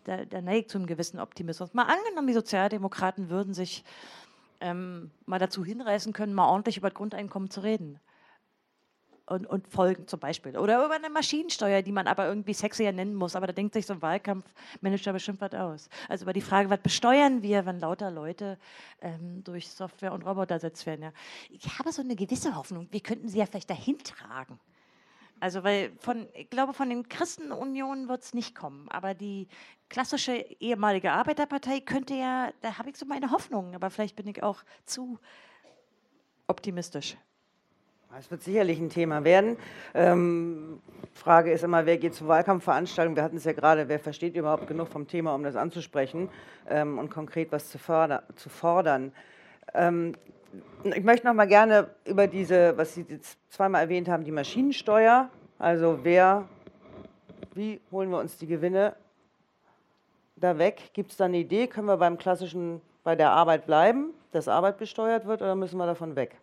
da, 0.05 0.23
da 0.23 0.41
neigt 0.41 0.71
zu 0.71 0.77
einem 0.77 0.87
gewissen 0.87 1.19
Optimismus. 1.19 1.73
Mal 1.73 1.83
angenommen, 1.83 2.27
die 2.27 2.33
Sozialdemokraten 2.33 3.29
würden 3.29 3.53
sich 3.53 3.83
ähm, 4.61 5.11
mal 5.25 5.39
dazu 5.39 5.65
hinreißen 5.65 6.13
können, 6.13 6.33
mal 6.33 6.47
ordentlich 6.47 6.77
über 6.77 6.89
das 6.89 6.95
Grundeinkommen 6.95 7.49
zu 7.49 7.61
reden. 7.61 7.99
Und, 9.27 9.47
und, 9.47 9.67
Folgen 9.67 10.07
zum 10.07 10.19
Beispiel. 10.19 10.55
Oder 10.55 10.85
über 10.85 10.93
eine 10.93 11.09
Maschinensteuer, 11.09 11.81
die 11.81 11.91
man 11.91 12.05
aber 12.05 12.27
irgendwie 12.27 12.53
sexier 12.53 12.91
nennen 12.91 13.15
muss. 13.15 13.35
Aber 13.35 13.47
da 13.47 13.53
denkt 13.53 13.73
sich 13.73 13.87
so 13.87 13.93
ein 13.93 14.01
Wahlkampfmanager 14.03 15.13
bestimmt 15.13 15.41
was 15.41 15.55
aus. 15.55 15.89
Also 16.07 16.25
über 16.25 16.33
die 16.33 16.41
Frage, 16.41 16.69
was 16.69 16.79
besteuern 16.79 17.41
wir, 17.41 17.65
wenn 17.65 17.79
lauter 17.79 18.11
Leute 18.11 18.59
ähm, 19.01 19.43
durch 19.43 19.67
Software 19.67 20.13
und 20.13 20.21
Roboter 20.21 20.53
ersetzt 20.53 20.85
werden. 20.85 21.01
Ja. 21.01 21.11
Ich 21.49 21.79
habe 21.79 21.91
so 21.91 22.03
eine 22.03 22.15
gewisse 22.15 22.55
Hoffnung, 22.55 22.87
wir 22.91 22.99
könnten 22.99 23.27
sie 23.27 23.39
ja 23.39 23.47
vielleicht 23.47 23.71
dahin 23.71 23.97
tragen. 23.97 24.59
Also, 25.39 25.63
weil 25.63 25.91
von, 25.99 26.27
ich 26.33 26.49
glaube, 26.49 26.73
von 26.73 26.89
den 26.89 27.09
Christenunionen 27.09 28.07
wird 28.07 28.23
es 28.23 28.33
nicht 28.33 28.55
kommen. 28.55 28.87
Aber 28.89 29.13
die 29.13 29.47
klassische 29.89 30.33
ehemalige 30.59 31.11
Arbeiterpartei 31.11 31.81
könnte 31.81 32.15
ja, 32.15 32.51
da 32.61 32.77
habe 32.77 32.89
ich 32.89 32.97
so 32.97 33.05
meine 33.05 33.31
Hoffnungen, 33.31 33.75
aber 33.75 33.89
vielleicht 33.89 34.15
bin 34.15 34.27
ich 34.27 34.41
auch 34.43 34.63
zu 34.85 35.19
optimistisch. 36.47 37.17
Es 38.17 38.31
wird 38.31 38.43
sicherlich 38.43 38.79
ein 38.79 38.89
Thema 38.89 39.25
werden. 39.25 39.57
Ähm, 39.93 40.81
Frage 41.13 41.51
ist 41.51 41.65
immer, 41.65 41.85
wer 41.85 41.97
geht 41.97 42.15
zu 42.15 42.29
Wahlkampfveranstaltungen? 42.29 43.17
Wir 43.17 43.23
hatten 43.23 43.35
es 43.35 43.43
ja 43.43 43.51
gerade, 43.51 43.89
wer 43.89 43.99
versteht 43.99 44.37
überhaupt 44.37 44.67
genug 44.67 44.87
vom 44.87 45.05
Thema, 45.05 45.35
um 45.35 45.43
das 45.43 45.57
anzusprechen 45.57 46.29
ähm, 46.69 46.97
und 46.97 47.09
konkret 47.09 47.51
was 47.51 47.69
zu, 47.69 47.77
förder, 47.77 48.23
zu 48.37 48.47
fordern. 48.47 49.11
Ähm, 49.73 50.13
ich 50.83 51.03
möchte 51.03 51.27
noch 51.27 51.33
mal 51.33 51.47
gerne 51.47 51.89
über 52.05 52.27
diese, 52.27 52.77
was 52.77 52.93
Sie 52.93 53.05
jetzt 53.07 53.37
zweimal 53.49 53.81
erwähnt 53.81 54.07
haben, 54.07 54.23
die 54.23 54.31
Maschinensteuer. 54.31 55.29
Also 55.57 55.99
wer, 56.03 56.47
wie 57.53 57.79
holen 57.91 58.09
wir 58.09 58.19
uns 58.19 58.37
die 58.37 58.47
Gewinne 58.47 58.95
da 60.35 60.57
weg? 60.57 60.91
Gibt 60.93 61.11
es 61.11 61.17
da 61.17 61.25
eine 61.25 61.37
Idee? 61.37 61.67
Können 61.67 61.87
wir 61.87 61.97
beim 61.97 62.17
klassischen, 62.17 62.81
bei 63.03 63.15
der 63.15 63.31
Arbeit 63.31 63.65
bleiben, 63.65 64.13
dass 64.31 64.47
Arbeit 64.47 64.77
besteuert 64.77 65.25
wird 65.25 65.41
oder 65.41 65.55
müssen 65.55 65.77
wir 65.77 65.85
davon 65.85 66.15
weg? 66.15 66.35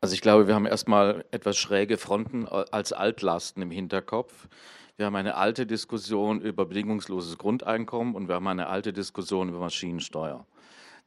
Also 0.00 0.14
ich 0.14 0.22
glaube, 0.22 0.46
wir 0.46 0.54
haben 0.54 0.64
erstmal 0.64 1.26
etwas 1.30 1.58
schräge 1.58 1.98
Fronten 1.98 2.48
als 2.48 2.94
Altlasten 2.94 3.62
im 3.62 3.70
Hinterkopf. 3.70 4.48
Wir 4.96 5.06
haben 5.06 5.16
eine 5.16 5.34
alte 5.34 5.66
Diskussion 5.66 6.40
über 6.40 6.64
bedingungsloses 6.64 7.36
Grundeinkommen 7.36 8.14
und 8.14 8.28
wir 8.28 8.34
haben 8.36 8.46
eine 8.46 8.68
alte 8.68 8.94
Diskussion 8.94 9.50
über 9.50 9.58
Maschinensteuer. 9.58 10.46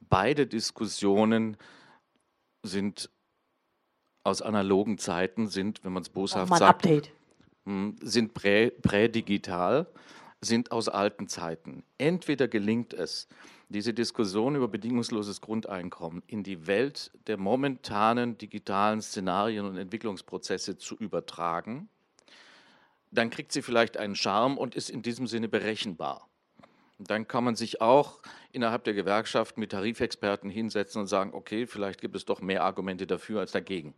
Beide 0.10 0.48
Diskussionen 0.48 1.58
sind 2.64 3.10
aus 4.24 4.42
analogen 4.42 4.98
Zeiten, 4.98 5.48
sind, 5.48 5.84
wenn 5.84 5.94
man 5.94 6.04
es 6.04 6.10
boshaft 6.10 6.56
sagt, 6.56 6.86
Update. 6.86 7.12
Hm, 7.66 7.96
sind 8.02 8.34
prä, 8.34 8.70
prädigital, 8.70 9.88
sind 10.42 10.72
aus 10.72 10.90
alten 10.90 11.28
Zeiten. 11.28 11.84
Entweder 11.98 12.48
gelingt 12.48 12.94
es, 12.94 13.28
diese 13.70 13.94
Diskussion 13.94 14.56
über 14.56 14.68
bedingungsloses 14.68 15.42
Grundeinkommen 15.42 16.22
in 16.28 16.44
die 16.44 16.68
Welt 16.68 17.12
der 17.28 17.38
momentanen 17.38 18.38
digitalen 18.38 19.02
Szenarien 19.02 19.66
und 19.66 19.78
Entwicklungsprozesse 19.78 20.78
zu 20.78 20.96
übertragen, 20.96 21.90
dann 23.12 23.30
kriegt 23.30 23.52
sie 23.52 23.62
vielleicht 23.62 23.98
einen 23.98 24.16
Charme 24.16 24.58
und 24.58 24.76
ist 24.76 24.90
in 24.90 25.02
diesem 25.02 25.28
Sinne 25.28 25.48
berechenbar. 25.48 26.28
Dann 27.06 27.28
kann 27.28 27.44
man 27.44 27.56
sich 27.56 27.82
auch 27.82 28.20
innerhalb 28.52 28.84
der 28.84 28.94
Gewerkschaft 28.94 29.58
mit 29.58 29.72
Tarifexperten 29.72 30.50
hinsetzen 30.50 31.02
und 31.02 31.08
sagen, 31.08 31.34
okay, 31.34 31.68
vielleicht 31.68 32.02
gibt 32.02 32.16
es 32.16 32.26
doch 32.26 32.42
mehr 32.42 32.64
Argumente 32.64 33.08
dafür 33.08 33.40
als 33.40 33.52
dagegen. 33.52 33.94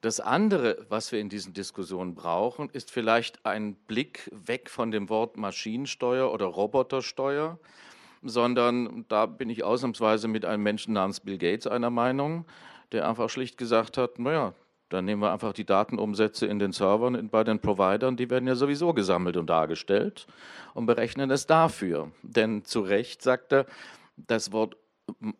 Das 0.00 0.18
andere, 0.18 0.86
was 0.88 1.12
wir 1.12 1.20
in 1.20 1.28
diesen 1.28 1.52
Diskussionen 1.52 2.14
brauchen, 2.14 2.70
ist 2.70 2.90
vielleicht 2.90 3.44
ein 3.44 3.74
Blick 3.74 4.30
weg 4.32 4.70
von 4.70 4.90
dem 4.90 5.10
Wort 5.10 5.36
Maschinensteuer 5.36 6.32
oder 6.32 6.46
Robotersteuer, 6.46 7.58
sondern 8.22 9.04
da 9.08 9.26
bin 9.26 9.50
ich 9.50 9.62
ausnahmsweise 9.62 10.26
mit 10.26 10.46
einem 10.46 10.62
Menschen 10.62 10.94
namens 10.94 11.20
Bill 11.20 11.36
Gates 11.36 11.66
einer 11.66 11.90
Meinung, 11.90 12.46
der 12.92 13.06
einfach 13.06 13.28
schlicht 13.28 13.58
gesagt 13.58 13.98
hat, 13.98 14.18
naja, 14.18 14.54
dann 14.90 15.04
nehmen 15.06 15.22
wir 15.22 15.32
einfach 15.32 15.52
die 15.52 15.64
Datenumsätze 15.64 16.46
in 16.46 16.58
den 16.58 16.72
Servern 16.72 17.28
bei 17.30 17.44
den 17.44 17.60
Providern, 17.60 18.16
die 18.16 18.28
werden 18.28 18.46
ja 18.46 18.54
sowieso 18.54 18.92
gesammelt 18.92 19.36
und 19.36 19.48
dargestellt 19.48 20.26
und 20.74 20.86
berechnen 20.86 21.30
es 21.30 21.46
dafür. 21.46 22.12
Denn 22.22 22.64
zu 22.64 22.80
Recht 22.80 23.22
sagt 23.22 23.52
er, 23.52 23.66
das 24.16 24.52
Wort 24.52 24.76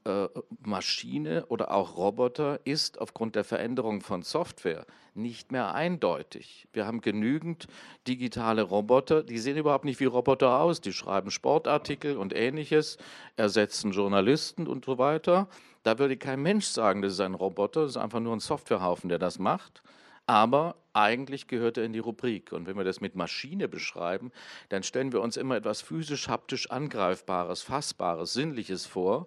äh, 0.04 0.28
Maschine 0.62 1.46
oder 1.46 1.72
auch 1.72 1.96
Roboter 1.96 2.60
ist 2.64 3.00
aufgrund 3.00 3.36
der 3.36 3.44
Veränderung 3.44 4.00
von 4.00 4.22
Software 4.22 4.86
nicht 5.14 5.52
mehr 5.52 5.74
eindeutig. 5.74 6.66
Wir 6.72 6.86
haben 6.86 7.00
genügend 7.00 7.66
digitale 8.06 8.62
Roboter, 8.62 9.22
die 9.22 9.38
sehen 9.38 9.56
überhaupt 9.56 9.84
nicht 9.84 10.00
wie 10.00 10.04
Roboter 10.04 10.60
aus. 10.60 10.80
Die 10.80 10.92
schreiben 10.92 11.30
Sportartikel 11.30 12.16
und 12.16 12.34
ähnliches, 12.34 12.98
ersetzen 13.36 13.92
Journalisten 13.92 14.66
und 14.66 14.84
so 14.84 14.98
weiter. 14.98 15.48
Da 15.82 15.98
würde 15.98 16.16
kein 16.16 16.42
Mensch 16.42 16.66
sagen, 16.66 17.00
das 17.00 17.14
ist 17.14 17.20
ein 17.20 17.34
Roboter, 17.34 17.82
das 17.82 17.92
ist 17.92 17.96
einfach 17.96 18.20
nur 18.20 18.36
ein 18.36 18.40
Softwarehaufen, 18.40 19.08
der 19.08 19.18
das 19.18 19.38
macht. 19.38 19.82
Aber 20.26 20.76
eigentlich 20.92 21.48
gehört 21.48 21.78
er 21.78 21.84
in 21.84 21.92
die 21.92 21.98
Rubrik. 21.98 22.52
Und 22.52 22.66
wenn 22.66 22.76
wir 22.76 22.84
das 22.84 23.00
mit 23.00 23.16
Maschine 23.16 23.66
beschreiben, 23.66 24.30
dann 24.68 24.82
stellen 24.82 25.12
wir 25.12 25.22
uns 25.22 25.36
immer 25.36 25.56
etwas 25.56 25.80
physisch, 25.80 26.28
haptisch 26.28 26.70
Angreifbares, 26.70 27.62
Fassbares, 27.62 28.34
Sinnliches 28.34 28.86
vor. 28.86 29.26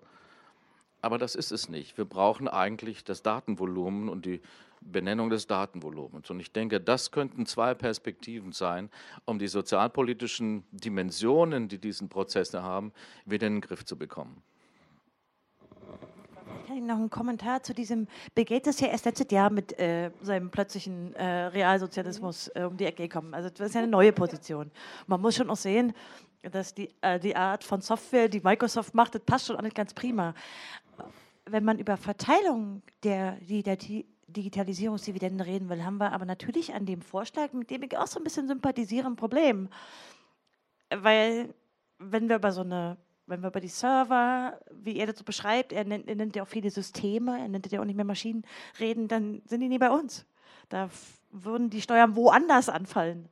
Aber 1.01 1.17
das 1.17 1.35
ist 1.35 1.51
es 1.51 1.67
nicht. 1.67 1.97
Wir 1.97 2.05
brauchen 2.05 2.47
eigentlich 2.47 3.03
das 3.03 3.23
Datenvolumen 3.23 4.07
und 4.07 4.25
die 4.25 4.41
Benennung 4.79 5.29
des 5.29 5.47
Datenvolumens. 5.47 6.29
Und 6.29 6.39
ich 6.39 6.53
denke, 6.53 6.79
das 6.79 7.11
könnten 7.11 7.45
zwei 7.45 7.73
Perspektiven 7.73 8.51
sein, 8.51 8.89
um 9.25 9.39
die 9.39 9.47
sozialpolitischen 9.47 10.63
Dimensionen, 10.71 11.67
die 11.67 11.79
diesen 11.79 12.09
Prozesse 12.09 12.63
haben, 12.63 12.93
wieder 13.25 13.47
in 13.47 13.55
den 13.55 13.61
Griff 13.61 13.85
zu 13.85 13.97
bekommen 13.97 14.43
noch 16.69 16.95
einen 16.95 17.09
Kommentar 17.09 17.63
zu 17.63 17.73
diesem. 17.73 18.07
Begeht 18.35 18.67
es 18.67 18.79
ja 18.79 18.87
erst 18.87 19.05
letztes 19.05 19.27
Jahr 19.31 19.49
mit 19.49 19.77
äh, 19.79 20.11
seinem 20.21 20.49
plötzlichen 20.49 21.13
äh, 21.15 21.45
Realsozialismus 21.45 22.49
äh, 22.49 22.63
um 22.63 22.77
die 22.77 22.85
Ecke 22.85 23.03
gekommen. 23.03 23.33
Also 23.33 23.49
das 23.49 23.69
ist 23.69 23.75
ja 23.75 23.81
eine 23.81 23.89
neue 23.91 24.13
Position. 24.13 24.71
Man 25.07 25.21
muss 25.21 25.35
schon 25.35 25.49
auch 25.49 25.57
sehen, 25.57 25.93
dass 26.41 26.73
die, 26.73 26.89
äh, 27.01 27.19
die 27.19 27.35
Art 27.35 27.63
von 27.63 27.81
Software, 27.81 28.27
die 28.27 28.41
Microsoft 28.41 28.93
macht, 28.93 29.15
das 29.15 29.21
passt 29.23 29.47
schon 29.47 29.55
alles 29.55 29.73
ganz 29.73 29.93
prima. 29.93 30.33
Wenn 31.45 31.63
man 31.63 31.79
über 31.79 31.97
Verteilung 31.97 32.81
der, 33.03 33.37
der 33.41 33.77
Digitalisierungsdividenden 34.27 35.41
reden 35.41 35.69
will, 35.69 35.83
haben 35.83 35.97
wir 35.97 36.11
aber 36.11 36.25
natürlich 36.25 36.73
an 36.73 36.85
dem 36.85 37.01
Vorschlag, 37.01 37.53
mit 37.53 37.69
dem 37.69 37.83
ich 37.83 37.97
auch 37.97 38.07
so 38.07 38.19
ein 38.19 38.23
bisschen 38.23 38.47
sympathisiere, 38.47 39.07
ein 39.07 39.15
Problem. 39.15 39.69
Weil, 40.89 41.53
wenn 41.99 42.29
wir 42.29 42.37
über 42.37 42.51
so 42.51 42.61
eine 42.61 42.97
wenn 43.25 43.41
wir 43.41 43.49
über 43.49 43.61
die 43.61 43.67
Server, 43.67 44.59
wie 44.71 44.97
er 44.97 45.07
das 45.07 45.17
so 45.17 45.23
beschreibt, 45.23 45.71
er 45.73 45.85
nennt, 45.85 46.07
er 46.07 46.15
nennt 46.15 46.35
ja 46.35 46.43
auch 46.43 46.47
viele 46.47 46.69
Systeme, 46.69 47.39
er 47.39 47.47
nennt 47.47 47.71
ja 47.71 47.79
auch 47.79 47.85
nicht 47.85 47.95
mehr 47.95 48.05
Maschinen, 48.05 48.45
reden, 48.79 49.07
dann 49.07 49.41
sind 49.45 49.61
die 49.61 49.69
nie 49.69 49.77
bei 49.77 49.89
uns. 49.89 50.25
Da 50.69 50.89
würden 51.31 51.69
die 51.69 51.81
Steuern 51.81 52.15
woanders 52.15 52.69
anfallen. 52.69 53.27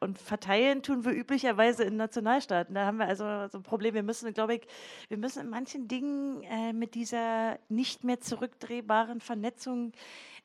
Und 0.00 0.18
verteilen 0.18 0.82
tun 0.82 1.04
wir 1.04 1.12
üblicherweise 1.12 1.84
in 1.84 1.96
Nationalstaaten. 1.96 2.74
Da 2.74 2.86
haben 2.86 2.98
wir 2.98 3.06
also 3.06 3.24
so 3.48 3.58
ein 3.58 3.62
Problem. 3.62 3.94
Wir 3.94 4.02
müssen, 4.02 4.32
glaube 4.32 4.54
ich, 4.56 4.66
wir 5.08 5.18
müssen 5.18 5.40
in 5.42 5.50
manchen 5.50 5.86
Dingen 5.86 6.42
äh, 6.42 6.72
mit 6.72 6.94
dieser 6.94 7.58
nicht 7.68 8.04
mehr 8.04 8.20
zurückdrehbaren 8.20 9.20
Vernetzung, 9.20 9.92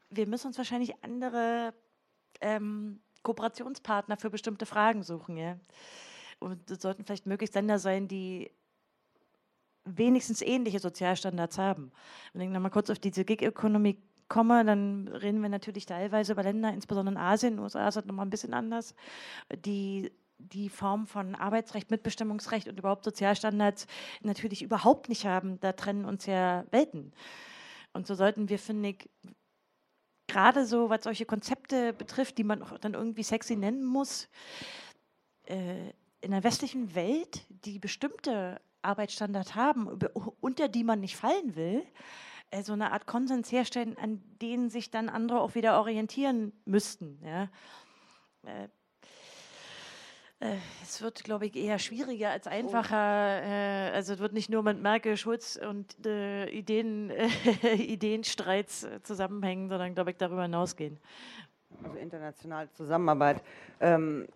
wir 0.09 0.27
müssen 0.27 0.47
uns 0.47 0.57
wahrscheinlich 0.57 1.03
andere 1.03 1.73
ähm, 2.39 3.01
Kooperationspartner 3.23 4.17
für 4.17 4.29
bestimmte 4.29 4.65
Fragen 4.65 5.03
suchen. 5.03 5.37
Ja? 5.37 5.57
Und 6.39 6.69
es 6.71 6.81
sollten 6.81 7.03
vielleicht 7.03 7.25
möglichst 7.25 7.55
Länder 7.55 7.79
sein, 7.79 8.07
die 8.07 8.51
wenigstens 9.95 10.41
ähnliche 10.41 10.79
Sozialstandards 10.79 11.57
haben. 11.57 11.91
Wenn 12.33 12.41
ich 12.41 12.49
nochmal 12.49 12.71
kurz 12.71 12.89
auf 12.89 12.99
diese 12.99 13.25
Gig-Economy 13.25 13.97
komme, 14.27 14.65
dann 14.65 15.07
reden 15.07 15.41
wir 15.41 15.49
natürlich 15.49 15.85
teilweise 15.85 16.33
über 16.33 16.43
Länder, 16.43 16.73
insbesondere 16.73 17.15
in 17.15 17.21
Asien, 17.21 17.53
in 17.53 17.57
den 17.57 17.63
USA 17.63 17.87
ist 17.87 17.95
das 17.95 18.05
nochmal 18.05 18.25
ein 18.25 18.31
bisschen 18.31 18.53
anders, 18.53 18.93
die 19.65 20.11
die 20.39 20.69
Form 20.69 21.07
von 21.07 21.35
Arbeitsrecht, 21.35 21.89
Mitbestimmungsrecht 21.89 22.67
und 22.67 22.77
überhaupt 22.77 23.03
Sozialstandards 23.03 23.87
natürlich 24.21 24.61
überhaupt 24.61 25.09
nicht 25.09 25.25
haben. 25.25 25.59
Da 25.59 25.73
trennen 25.73 26.05
uns 26.05 26.25
ja 26.27 26.65
Welten. 26.69 27.11
Und 27.93 28.05
so 28.05 28.13
sollten 28.13 28.47
wir, 28.49 28.59
finde 28.59 28.89
ich, 28.89 29.09
gerade 30.27 30.65
so, 30.65 30.89
was 30.89 31.03
solche 31.03 31.25
Konzepte 31.25 31.93
betrifft, 31.93 32.37
die 32.37 32.43
man 32.43 32.61
auch 32.61 32.77
dann 32.77 32.93
irgendwie 32.93 33.23
sexy 33.23 33.55
nennen 33.55 33.83
muss, 33.83 34.29
äh, 35.45 35.91
in 36.21 36.31
der 36.31 36.43
westlichen 36.43 36.93
Welt, 36.93 37.45
die 37.49 37.79
bestimmte 37.79 38.59
Arbeitsstandard 38.81 39.55
haben, 39.55 39.87
unter 40.39 40.67
die 40.67 40.83
man 40.83 40.99
nicht 40.99 41.15
fallen 41.15 41.55
will, 41.55 41.83
äh, 42.51 42.63
so 42.63 42.73
eine 42.73 42.91
Art 42.91 43.07
Konsens 43.07 43.51
herstellen, 43.51 43.97
an 44.01 44.21
denen 44.41 44.69
sich 44.69 44.89
dann 44.91 45.09
andere 45.09 45.41
auch 45.41 45.55
wieder 45.55 45.79
orientieren 45.79 46.53
müssten. 46.65 47.19
Ja. 47.23 47.49
Äh, 48.43 48.67
äh, 50.39 50.55
es 50.83 51.01
wird, 51.01 51.23
glaube 51.23 51.47
ich, 51.47 51.55
eher 51.55 51.79
schwieriger 51.79 52.29
als 52.29 52.47
einfacher. 52.47 53.41
Äh, 53.43 53.91
also 53.91 54.13
es 54.13 54.19
wird 54.19 54.33
nicht 54.33 54.49
nur 54.49 54.61
mit 54.61 54.81
Merkel, 54.81 55.17
Schulz 55.17 55.57
und 55.57 56.05
äh, 56.05 56.47
Ideen, 56.49 57.11
Ideenstreits 57.63 58.87
zusammenhängen, 59.03 59.67
sondern, 59.67 59.95
glaube 59.95 60.11
ich, 60.11 60.17
darüber 60.17 60.43
hinausgehen. 60.43 60.99
Also 61.83 61.97
internationale 61.97 62.71
Zusammenarbeit. 62.73 63.41
Ähm, 63.79 64.27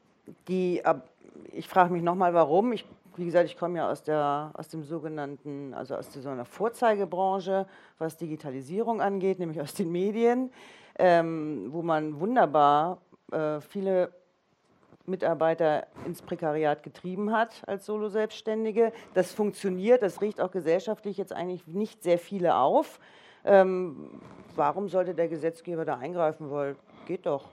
die, 0.47 0.81
ich 1.51 1.67
frage 1.67 1.93
mich 1.93 2.03
nochmal, 2.03 2.33
warum. 2.33 2.73
Ich 2.73 2.85
wie 3.17 3.25
gesagt, 3.25 3.45
ich 3.45 3.57
komme 3.57 3.79
ja 3.79 3.89
aus, 3.89 4.03
der, 4.03 4.51
aus 4.53 4.69
dem 4.69 4.83
sogenannten, 4.83 5.73
also 5.73 5.95
aus 5.95 6.11
so 6.13 6.29
einer 6.29 6.45
Vorzeigebranche, 6.45 7.67
was 7.97 8.17
Digitalisierung 8.17 9.01
angeht, 9.01 9.39
nämlich 9.39 9.59
aus 9.59 9.73
den 9.73 9.91
Medien, 9.91 10.51
ähm, 10.97 11.67
wo 11.71 11.81
man 11.81 12.19
wunderbar 12.19 12.99
äh, 13.31 13.59
viele 13.61 14.13
Mitarbeiter 15.05 15.87
ins 16.05 16.21
Prekariat 16.21 16.83
getrieben 16.83 17.31
hat 17.31 17.63
als 17.67 17.85
Solo-Selbstständige. 17.85 18.93
Das 19.13 19.33
funktioniert, 19.33 20.01
das 20.01 20.21
riecht 20.21 20.39
auch 20.39 20.51
gesellschaftlich 20.51 21.17
jetzt 21.17 21.33
eigentlich 21.33 21.67
nicht 21.67 22.03
sehr 22.03 22.19
viele 22.19 22.55
auf. 22.55 22.99
Ähm, 23.43 24.21
warum 24.55 24.89
sollte 24.89 25.15
der 25.15 25.27
Gesetzgeber 25.27 25.85
da 25.85 25.97
eingreifen 25.97 26.49
wollen? 26.49 26.75
Geht 27.05 27.25
doch. 27.25 27.49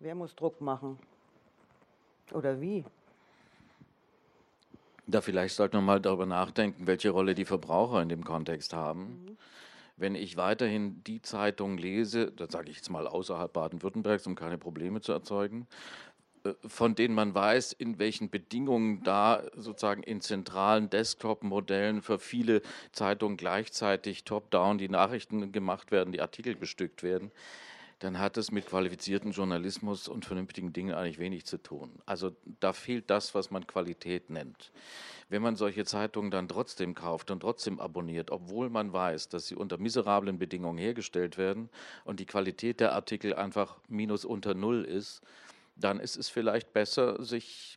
Wer 0.00 0.14
muss 0.14 0.34
Druck 0.34 0.60
machen? 0.60 0.98
Oder 2.32 2.60
wie? 2.60 2.84
Da 5.10 5.20
vielleicht 5.20 5.56
sollte 5.56 5.76
man 5.76 5.84
mal 5.84 6.00
darüber 6.00 6.26
nachdenken, 6.26 6.86
welche 6.86 7.10
Rolle 7.10 7.34
die 7.34 7.44
Verbraucher 7.44 8.00
in 8.00 8.08
dem 8.08 8.24
Kontext 8.24 8.72
haben. 8.72 9.24
Mhm. 9.26 9.36
Wenn 9.96 10.14
ich 10.14 10.36
weiterhin 10.36 11.02
die 11.04 11.20
Zeitung 11.20 11.76
lese, 11.76 12.32
da 12.32 12.46
sage 12.48 12.70
ich 12.70 12.76
jetzt 12.76 12.90
mal 12.90 13.06
außerhalb 13.06 13.52
Baden-Württembergs, 13.52 14.26
um 14.26 14.34
keine 14.34 14.56
Probleme 14.56 15.00
zu 15.00 15.12
erzeugen, 15.12 15.66
äh, 16.44 16.54
von 16.66 16.94
denen 16.94 17.14
man 17.14 17.34
weiß, 17.34 17.72
in 17.72 17.98
welchen 17.98 18.30
Bedingungen 18.30 19.02
da 19.02 19.42
sozusagen 19.56 20.02
in 20.02 20.20
zentralen 20.20 20.88
Desktop-Modellen 20.88 22.02
für 22.02 22.18
viele 22.18 22.62
Zeitungen 22.92 23.36
gleichzeitig 23.36 24.24
top-down 24.24 24.78
die 24.78 24.88
Nachrichten 24.88 25.52
gemacht 25.52 25.90
werden, 25.90 26.12
die 26.12 26.22
Artikel 26.22 26.54
bestückt 26.54 27.02
werden, 27.02 27.30
dann 28.00 28.18
hat 28.18 28.38
es 28.38 28.50
mit 28.50 28.66
qualifizierten 28.66 29.32
Journalismus 29.32 30.08
und 30.08 30.24
vernünftigen 30.24 30.72
Dingen 30.72 30.94
eigentlich 30.94 31.18
wenig 31.18 31.44
zu 31.44 31.58
tun. 31.58 32.00
Also 32.06 32.34
da 32.58 32.72
fehlt 32.72 33.10
das, 33.10 33.34
was 33.34 33.50
man 33.50 33.66
Qualität 33.66 34.30
nennt. 34.30 34.72
Wenn 35.28 35.42
man 35.42 35.54
solche 35.54 35.84
Zeitungen 35.84 36.30
dann 36.30 36.48
trotzdem 36.48 36.94
kauft 36.94 37.30
und 37.30 37.40
trotzdem 37.40 37.78
abonniert, 37.78 38.30
obwohl 38.30 38.70
man 38.70 38.92
weiß, 38.92 39.28
dass 39.28 39.46
sie 39.46 39.54
unter 39.54 39.76
miserablen 39.76 40.38
Bedingungen 40.38 40.78
hergestellt 40.78 41.36
werden 41.36 41.68
und 42.04 42.20
die 42.20 42.26
Qualität 42.26 42.80
der 42.80 42.94
Artikel 42.94 43.34
einfach 43.34 43.76
minus 43.86 44.24
unter 44.24 44.54
Null 44.54 44.84
ist, 44.84 45.20
dann 45.76 46.00
ist 46.00 46.16
es 46.16 46.30
vielleicht 46.30 46.72
besser, 46.72 47.22
sich 47.22 47.76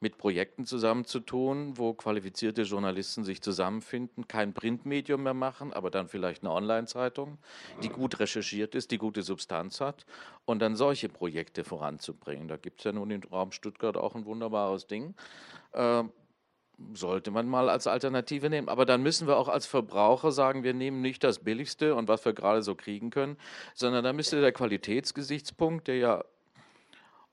mit 0.00 0.16
Projekten 0.18 0.64
zusammenzutun, 0.64 1.76
wo 1.76 1.92
qualifizierte 1.92 2.62
Journalisten 2.62 3.24
sich 3.24 3.42
zusammenfinden, 3.42 4.28
kein 4.28 4.54
Printmedium 4.54 5.22
mehr 5.22 5.34
machen, 5.34 5.72
aber 5.72 5.90
dann 5.90 6.08
vielleicht 6.08 6.42
eine 6.42 6.52
Online-Zeitung, 6.52 7.38
die 7.82 7.88
gut 7.88 8.20
recherchiert 8.20 8.74
ist, 8.74 8.90
die 8.90 8.98
gute 8.98 9.22
Substanz 9.22 9.80
hat 9.80 10.06
und 10.44 10.60
dann 10.60 10.76
solche 10.76 11.08
Projekte 11.08 11.64
voranzubringen. 11.64 12.48
Da 12.48 12.56
gibt 12.56 12.80
es 12.80 12.84
ja 12.84 12.92
nun 12.92 13.10
im 13.10 13.22
Raum 13.22 13.52
Stuttgart 13.52 13.96
auch 13.96 14.14
ein 14.14 14.24
wunderbares 14.24 14.86
Ding. 14.86 15.14
Äh, 15.72 16.04
sollte 16.94 17.30
man 17.30 17.48
mal 17.48 17.68
als 17.68 17.86
Alternative 17.86 18.48
nehmen. 18.50 18.68
Aber 18.68 18.86
dann 18.86 19.02
müssen 19.02 19.26
wir 19.26 19.36
auch 19.36 19.48
als 19.48 19.66
Verbraucher 19.66 20.30
sagen, 20.30 20.62
wir 20.62 20.74
nehmen 20.74 21.00
nicht 21.00 21.24
das 21.24 21.40
Billigste 21.40 21.94
und 21.94 22.08
was 22.08 22.24
wir 22.24 22.32
gerade 22.32 22.62
so 22.62 22.74
kriegen 22.74 23.10
können, 23.10 23.36
sondern 23.74 24.04
da 24.04 24.12
müsste 24.12 24.40
der 24.40 24.52
Qualitätsgesichtspunkt, 24.52 25.88
der 25.88 25.96
ja 25.96 26.24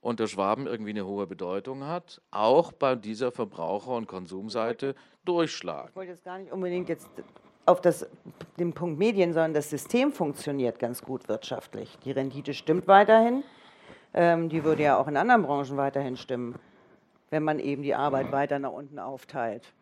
unter 0.06 0.28
Schwaben 0.28 0.68
irgendwie 0.68 0.92
eine 0.92 1.08
hohe 1.08 1.26
Bedeutung 1.26 1.88
hat, 1.88 2.22
auch 2.30 2.72
bei 2.72 2.94
dieser 2.94 3.32
Verbraucher- 3.32 3.96
und 3.96 4.08
Konsumseite 4.08 4.94
durchschlagen. 5.26 5.90
Ich 5.90 5.96
wollte 5.96 6.12
jetzt 6.12 6.24
gar 6.24 6.38
nicht 6.38 6.52
unbedingt 6.52 6.90
jetzt 6.90 7.10
auf 7.66 7.82
das, 7.82 8.06
den 8.60 8.72
Punkt 8.72 9.00
Medien, 9.00 9.34
sondern 9.34 9.56
das 9.56 9.72
System 9.72 10.12
funktioniert 10.12 10.78
ganz 10.78 11.02
gut 11.02 11.28
wirtschaftlich. 11.28 11.98
Die 12.06 12.12
Rendite 12.12 12.54
stimmt 12.54 12.88
weiterhin. 12.88 13.44
Ähm, 14.14 14.48
die 14.48 14.64
würde 14.64 14.84
ja 14.84 14.96
auch 15.00 15.08
in 15.08 15.18
anderen 15.18 15.42
Branchen 15.42 15.76
weiterhin 15.76 16.18
stimmen, 16.18 16.54
wenn 17.32 17.42
man 17.42 17.58
eben 17.58 17.82
die 17.82 17.96
Arbeit 17.96 18.32
weiter 18.32 18.60
nach 18.60 18.74
unten 18.74 19.00
aufteilt 19.00 19.74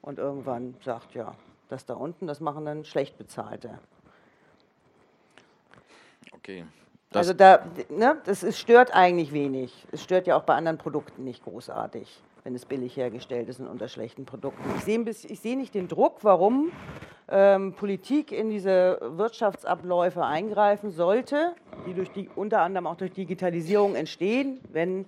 und 0.00 0.20
irgendwann 0.20 0.76
sagt, 0.84 1.14
ja, 1.14 1.34
das 1.68 1.84
da 1.86 1.94
unten, 1.94 2.28
das 2.28 2.38
machen 2.38 2.64
dann 2.64 2.84
schlecht 2.84 3.18
bezahlte. 3.18 3.80
Okay, 6.32 6.64
das 7.16 7.28
also 7.28 7.34
da, 7.34 7.64
ne, 7.88 8.16
das 8.24 8.42
ist, 8.42 8.58
stört 8.58 8.94
eigentlich 8.94 9.32
wenig. 9.32 9.86
Es 9.92 10.02
stört 10.02 10.26
ja 10.26 10.36
auch 10.36 10.42
bei 10.42 10.54
anderen 10.54 10.78
Produkten 10.78 11.24
nicht 11.24 11.44
großartig, 11.44 12.22
wenn 12.44 12.54
es 12.54 12.64
billig 12.64 12.96
hergestellt 12.96 13.48
ist 13.48 13.60
und 13.60 13.66
unter 13.66 13.88
schlechten 13.88 14.24
Produkten. 14.24 14.62
Ich 14.76 14.84
sehe, 14.84 15.12
sehe 15.12 15.56
nicht 15.56 15.74
den 15.74 15.88
Druck, 15.88 16.18
warum 16.22 16.70
ähm, 17.28 17.72
Politik 17.72 18.32
in 18.32 18.50
diese 18.50 19.00
Wirtschaftsabläufe 19.00 20.24
eingreifen 20.24 20.90
sollte, 20.90 21.54
die, 21.86 21.94
durch 21.94 22.10
die 22.12 22.28
unter 22.34 22.60
anderem 22.60 22.86
auch 22.86 22.96
durch 22.96 23.12
Digitalisierung 23.12 23.94
entstehen, 23.94 24.60
wenn 24.72 25.06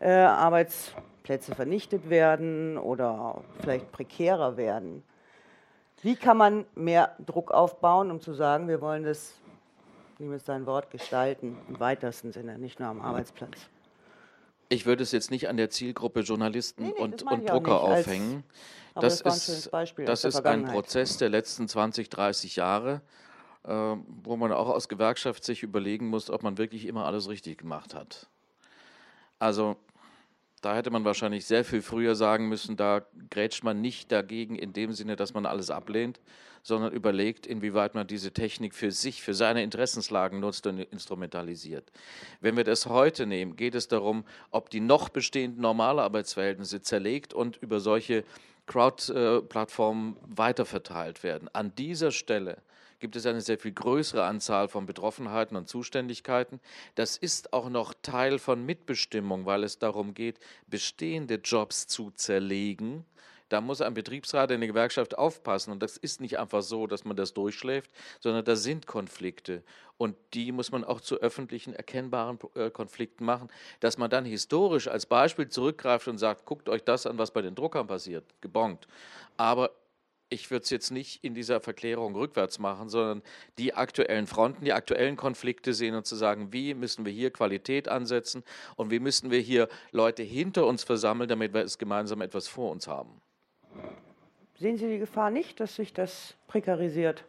äh, 0.00 0.10
Arbeitsplätze 0.10 1.54
vernichtet 1.54 2.08
werden 2.08 2.78
oder 2.78 3.42
vielleicht 3.60 3.90
prekärer 3.92 4.56
werden. 4.56 5.02
Wie 6.02 6.16
kann 6.16 6.36
man 6.36 6.64
mehr 6.74 7.14
Druck 7.26 7.50
aufbauen, 7.50 8.10
um 8.10 8.20
zu 8.20 8.32
sagen, 8.32 8.68
wir 8.68 8.80
wollen 8.80 9.04
das 9.04 9.34
mit 10.28 10.44
sein 10.44 10.66
Wort 10.66 10.90
gestalten, 10.90 11.56
im 11.68 11.80
weitesten 11.80 12.32
Sinne, 12.32 12.58
nicht 12.58 12.78
nur 12.80 12.88
am 12.88 13.00
Arbeitsplatz. 13.00 13.68
Ich 14.68 14.86
würde 14.86 15.02
es 15.02 15.10
jetzt 15.12 15.30
nicht 15.30 15.48
an 15.48 15.56
der 15.56 15.70
Zielgruppe 15.70 16.20
Journalisten 16.20 16.84
Nee, 16.84 16.92
nee, 16.96 17.02
und, 17.02 17.22
und 17.22 17.48
Drucker 17.48 17.82
als- 17.82 18.06
aufhängen. 18.06 18.44
Das, 18.94 19.22
das 19.22 19.48
ein 19.48 19.56
ist, 19.56 19.74
aus 19.74 19.94
das 19.96 20.24
ist 20.24 20.46
ein. 20.46 20.64
Prozess 20.64 21.16
der 21.16 21.28
letzten 21.28 21.68
20, 21.68 22.08
30 22.08 22.56
Jahre, 22.56 23.00
äh, 23.64 23.70
wo 23.72 24.36
man 24.36 24.52
auch 24.52 24.68
aus 24.68 24.88
Gewerkschaft 24.88 25.44
sich 25.44 25.62
überlegen 25.62 26.08
muss, 26.08 26.28
ob 26.28 26.42
man 26.42 26.58
wirklich 26.58 26.86
immer 26.86 27.06
alles 27.06 27.28
richtig 27.28 27.58
gemacht 27.58 27.94
hat. 27.94 28.28
Also 29.38 29.76
da 30.60 30.74
hätte 30.74 30.90
man 30.90 31.04
wahrscheinlich 31.04 31.46
sehr 31.46 31.64
viel 31.64 31.82
früher 31.82 32.14
sagen 32.14 32.48
müssen, 32.48 32.76
da 32.76 33.02
grätscht 33.30 33.64
man 33.64 33.80
nicht 33.80 34.12
dagegen 34.12 34.56
in 34.56 34.72
dem 34.72 34.92
Sinne, 34.92 35.16
dass 35.16 35.32
man 35.34 35.46
alles 35.46 35.70
ablehnt, 35.70 36.20
sondern 36.62 36.92
überlegt, 36.92 37.46
inwieweit 37.46 37.94
man 37.94 38.06
diese 38.06 38.32
Technik 38.32 38.74
für 38.74 38.90
sich, 38.90 39.22
für 39.22 39.34
seine 39.34 39.62
Interessenslagen 39.62 40.40
nutzt 40.40 40.66
und 40.66 40.78
instrumentalisiert. 40.78 41.90
Wenn 42.40 42.56
wir 42.56 42.64
das 42.64 42.86
heute 42.86 43.26
nehmen, 43.26 43.56
geht 43.56 43.74
es 43.74 43.88
darum, 43.88 44.24
ob 44.50 44.70
die 44.70 44.80
noch 44.80 45.08
bestehenden 45.08 45.62
Normalarbeitsverhältnisse 45.62 46.82
zerlegt 46.82 47.34
und 47.34 47.56
über 47.58 47.80
solche 47.80 48.24
Crowd-Plattformen 48.66 50.16
weiterverteilt 50.26 51.22
werden. 51.22 51.48
An 51.52 51.74
dieser 51.74 52.12
Stelle 52.12 52.58
gibt 53.00 53.16
es 53.16 53.26
eine 53.26 53.40
sehr 53.40 53.58
viel 53.58 53.72
größere 53.72 54.24
Anzahl 54.24 54.68
von 54.68 54.86
Betroffenheiten 54.86 55.56
und 55.56 55.68
Zuständigkeiten. 55.68 56.60
Das 56.94 57.16
ist 57.16 57.52
auch 57.52 57.68
noch 57.68 57.94
Teil 58.02 58.38
von 58.38 58.64
Mitbestimmung, 58.64 59.46
weil 59.46 59.64
es 59.64 59.78
darum 59.78 60.14
geht, 60.14 60.38
bestehende 60.68 61.36
Jobs 61.36 61.86
zu 61.86 62.10
zerlegen. 62.12 63.04
Da 63.50 63.60
muss 63.60 63.82
ein 63.82 63.94
Betriebsrat 63.94 64.50
in 64.52 64.60
der 64.60 64.68
Gewerkschaft 64.68 65.18
aufpassen. 65.18 65.72
Und 65.72 65.82
das 65.82 65.96
ist 65.96 66.20
nicht 66.20 66.38
einfach 66.38 66.62
so, 66.62 66.86
dass 66.86 67.04
man 67.04 67.16
das 67.16 67.34
durchschläft, 67.34 67.90
sondern 68.20 68.44
da 68.44 68.56
sind 68.56 68.86
Konflikte. 68.86 69.62
Und 69.98 70.16
die 70.32 70.52
muss 70.52 70.72
man 70.72 70.84
auch 70.84 71.00
zu 71.00 71.16
öffentlichen, 71.16 71.74
erkennbaren 71.74 72.38
äh, 72.54 72.70
Konflikten 72.70 73.24
machen, 73.24 73.48
dass 73.80 73.98
man 73.98 74.08
dann 74.08 74.24
historisch 74.24 74.88
als 74.88 75.04
Beispiel 75.04 75.48
zurückgreift 75.48 76.08
und 76.08 76.16
sagt, 76.16 76.46
guckt 76.46 76.68
euch 76.68 76.82
das 76.84 77.06
an, 77.06 77.18
was 77.18 77.32
bei 77.32 77.42
den 77.42 77.54
Druckern 77.54 77.86
passiert, 77.86 78.24
gebongt. 78.40 78.86
Aber 79.36 79.72
ich 80.30 80.50
würde 80.50 80.62
es 80.62 80.70
jetzt 80.70 80.92
nicht 80.92 81.24
in 81.24 81.34
dieser 81.34 81.60
Verklärung 81.60 82.14
rückwärts 82.14 82.60
machen, 82.60 82.88
sondern 82.88 83.22
die 83.58 83.74
aktuellen 83.74 84.28
Fronten, 84.28 84.64
die 84.64 84.72
aktuellen 84.72 85.16
Konflikte 85.16 85.74
sehen 85.74 85.96
und 85.96 86.06
zu 86.06 86.14
sagen, 86.14 86.52
wie 86.52 86.72
müssen 86.74 87.04
wir 87.04 87.12
hier 87.12 87.32
Qualität 87.32 87.88
ansetzen 87.88 88.44
und 88.76 88.92
wie 88.92 89.00
müssen 89.00 89.32
wir 89.32 89.40
hier 89.40 89.68
Leute 89.90 90.22
hinter 90.22 90.66
uns 90.66 90.84
versammeln, 90.84 91.28
damit 91.28 91.52
wir 91.52 91.62
es 91.62 91.78
gemeinsam 91.78 92.20
etwas 92.20 92.46
vor 92.46 92.70
uns 92.70 92.86
haben. 92.86 93.20
Sehen 94.58 94.76
Sie 94.76 94.88
die 94.88 94.98
Gefahr 94.98 95.30
nicht, 95.30 95.58
dass 95.60 95.76
sich 95.76 95.92
das 95.92 96.34
prekarisiert? 96.46 97.24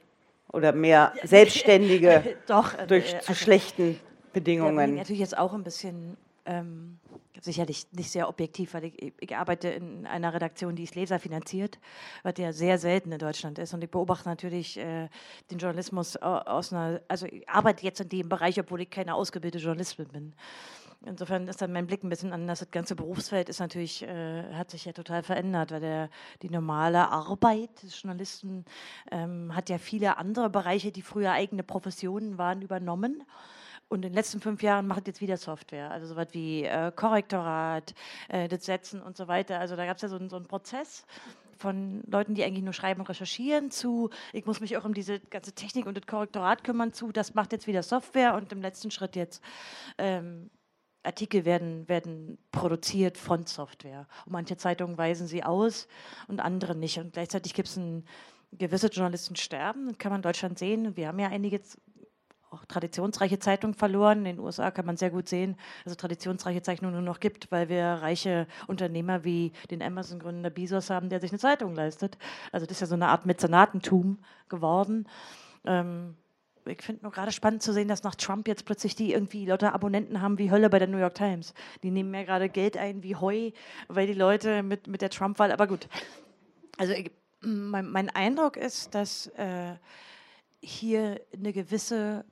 Oder 0.51 0.73
mehr 0.73 1.13
Selbstständige 1.23 2.35
Doch, 2.47 2.77
äh, 2.77 2.85
durch 2.87 3.13
äh, 3.13 3.19
zu 3.21 3.29
also- 3.29 3.33
schlechten 3.43 3.99
Bedingungen? 4.33 4.95
natürlich 4.95 5.21
jetzt 5.21 5.37
auch 5.37 5.53
ein 5.53 5.63
bisschen 5.63 6.17
ähm, 6.45 6.99
sicherlich 7.39 7.87
nicht 7.93 8.11
sehr 8.11 8.27
objektiv, 8.27 8.73
weil 8.73 8.85
ich, 8.85 9.13
ich 9.19 9.35
arbeite 9.37 9.69
in 9.69 10.05
einer 10.05 10.33
Redaktion, 10.33 10.75
die 10.75 10.83
ist 10.83 10.95
leserfinanziert, 10.95 11.79
was 12.23 12.33
ja 12.37 12.51
sehr 12.51 12.77
selten 12.77 13.11
in 13.13 13.19
Deutschland 13.19 13.59
ist. 13.59 13.73
Und 13.73 13.81
ich 13.83 13.89
beobachte 13.89 14.27
natürlich 14.27 14.77
äh, 14.77 15.07
den 15.49 15.57
Journalismus 15.57 16.21
au- 16.21 16.39
aus 16.39 16.73
einer, 16.73 16.99
also 17.07 17.25
ich 17.27 17.47
arbeite 17.47 17.85
jetzt 17.85 18.01
in 18.01 18.09
dem 18.09 18.27
Bereich, 18.29 18.59
obwohl 18.59 18.81
ich 18.81 18.89
keine 18.89 19.15
ausgebildete 19.15 19.63
Journalistin 19.63 20.07
bin. 20.07 20.33
Insofern 21.03 21.47
ist 21.47 21.61
dann 21.61 21.73
mein 21.73 21.87
Blick 21.87 22.03
ein 22.03 22.09
bisschen 22.09 22.31
anders. 22.31 22.59
Das 22.59 22.69
ganze 22.69 22.95
Berufsfeld 22.95 23.49
ist 23.49 23.59
natürlich, 23.59 24.03
äh, 24.03 24.53
hat 24.53 24.69
sich 24.69 24.85
ja 24.85 24.93
total 24.93 25.23
verändert, 25.23 25.71
weil 25.71 25.79
der, 25.79 26.09
die 26.43 26.49
normale 26.49 27.09
Arbeit 27.09 27.81
des 27.81 27.99
Journalisten 28.01 28.65
ähm, 29.09 29.55
hat 29.55 29.69
ja 29.69 29.79
viele 29.79 30.17
andere 30.17 30.49
Bereiche, 30.51 30.91
die 30.91 31.01
früher 31.01 31.31
eigene 31.31 31.63
Professionen 31.63 32.37
waren, 32.37 32.61
übernommen. 32.61 33.23
Und 33.89 34.05
in 34.05 34.11
den 34.11 34.13
letzten 34.13 34.39
fünf 34.41 34.61
Jahren 34.61 34.87
macht 34.87 35.07
jetzt 35.07 35.21
wieder 35.21 35.37
Software, 35.37 35.91
also 35.91 36.05
sowas 36.05 36.27
wie 36.31 36.63
äh, 36.65 36.91
Korrektorat, 36.95 37.93
äh, 38.29 38.47
das 38.47 38.65
Setzen 38.65 39.01
und 39.01 39.17
so 39.17 39.27
weiter. 39.27 39.59
Also 39.59 39.75
da 39.75 39.85
gab 39.85 39.95
es 39.97 40.03
ja 40.03 40.07
so, 40.07 40.17
einen- 40.17 40.29
so 40.29 40.37
einen 40.37 40.45
Prozess 40.45 41.05
von 41.57 42.01
Leuten, 42.07 42.35
die 42.35 42.43
eigentlich 42.43 42.63
nur 42.63 42.73
schreiben 42.73 43.01
und 43.01 43.09
recherchieren, 43.09 43.69
zu, 43.71 44.09
ich 44.33 44.45
muss 44.45 44.61
mich 44.61 44.77
auch 44.77 44.85
um 44.85 44.93
diese 44.93 45.19
ganze 45.19 45.51
Technik 45.53 45.87
und 45.87 45.97
das 45.97 46.05
Korrektorat 46.07 46.63
kümmern, 46.63 46.93
zu, 46.93 47.11
das 47.11 47.33
macht 47.33 47.51
jetzt 47.51 47.67
wieder 47.67 47.83
Software 47.83 48.35
und 48.35 48.51
im 48.51 48.61
letzten 48.61 48.91
Schritt 48.91 49.15
jetzt 49.15 49.43
ähm, 49.97 50.49
Artikel 51.03 51.45
werden, 51.45 51.87
werden 51.89 52.37
produziert 52.51 53.17
von 53.17 53.45
Software. 53.45 54.07
Und 54.25 54.33
manche 54.33 54.57
Zeitungen 54.57 54.97
weisen 54.97 55.27
sie 55.27 55.43
aus 55.43 55.87
und 56.27 56.39
andere 56.39 56.75
nicht. 56.75 56.99
Und 56.99 57.13
gleichzeitig 57.13 57.53
gibt 57.53 57.67
es 57.67 57.79
gewisse 58.51 58.87
Journalisten 58.87 59.35
sterben, 59.35 59.87
das 59.87 59.97
kann 59.97 60.11
man 60.11 60.19
in 60.19 60.23
Deutschland 60.23 60.59
sehen. 60.59 60.95
Wir 60.95 61.07
haben 61.07 61.19
ja 61.19 61.29
einige 61.29 61.61
auch 62.51 62.65
traditionsreiche 62.65 63.39
Zeitungen 63.39 63.73
verloren. 63.73 64.19
In 64.19 64.35
den 64.35 64.39
USA 64.39 64.71
kann 64.71 64.85
man 64.85 64.97
sehr 64.97 65.09
gut 65.09 65.29
sehen, 65.29 65.55
dass 65.83 65.91
es 65.91 65.97
traditionsreiche 65.97 66.61
Zeitungen 66.61 66.93
nur 66.93 67.01
noch 67.01 67.19
gibt, 67.19 67.49
weil 67.49 67.69
wir 67.69 67.85
reiche 67.85 68.45
Unternehmer 68.67 69.23
wie 69.23 69.53
den 69.69 69.81
Amazon-Gründer 69.81 70.49
Bezos 70.49 70.89
haben, 70.89 71.09
der 71.09 71.21
sich 71.21 71.31
eine 71.31 71.39
Zeitung 71.39 71.73
leistet. 71.73 72.17
Also 72.51 72.65
das 72.65 72.75
ist 72.75 72.81
ja 72.81 72.87
so 72.87 72.95
eine 72.95 73.07
Art 73.07 73.25
Mäzenatentum 73.25 74.19
geworden. 74.49 75.07
Ähm, 75.65 76.15
ich 76.65 76.81
finde 76.81 77.03
nur 77.03 77.11
gerade 77.11 77.31
spannend 77.31 77.63
zu 77.63 77.73
sehen, 77.73 77.87
dass 77.87 78.03
nach 78.03 78.15
Trump 78.15 78.47
jetzt 78.47 78.65
plötzlich 78.65 78.95
die 78.95 79.13
irgendwie 79.13 79.45
lauter 79.45 79.73
Abonnenten 79.73 80.21
haben 80.21 80.37
wie 80.37 80.51
Hölle 80.51 80.69
bei 80.69 80.79
der 80.79 80.87
New 80.87 80.97
York 80.97 81.15
Times. 81.15 81.53
Die 81.83 81.91
nehmen 81.91 82.13
ja 82.13 82.23
gerade 82.23 82.49
Geld 82.49 82.77
ein 82.77 83.03
wie 83.03 83.15
Heu, 83.15 83.51
weil 83.87 84.07
die 84.07 84.13
Leute 84.13 84.63
mit, 84.63 84.87
mit 84.87 85.01
der 85.01 85.09
Trump-Wahl, 85.09 85.51
aber 85.51 85.67
gut. 85.67 85.87
Also 86.77 86.93
ich, 86.93 87.11
mein, 87.41 87.89
mein 87.89 88.09
Eindruck 88.09 88.57
ist, 88.57 88.93
dass 88.95 89.27
äh, 89.37 89.75
hier 90.61 91.21
eine 91.33 91.53
gewisse 91.53 92.25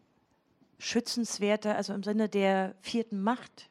schützenswerte, 0.77 1.75
also 1.75 1.93
im 1.93 2.03
Sinne 2.03 2.29
der 2.29 2.75
vierten 2.81 3.21
Macht 3.21 3.69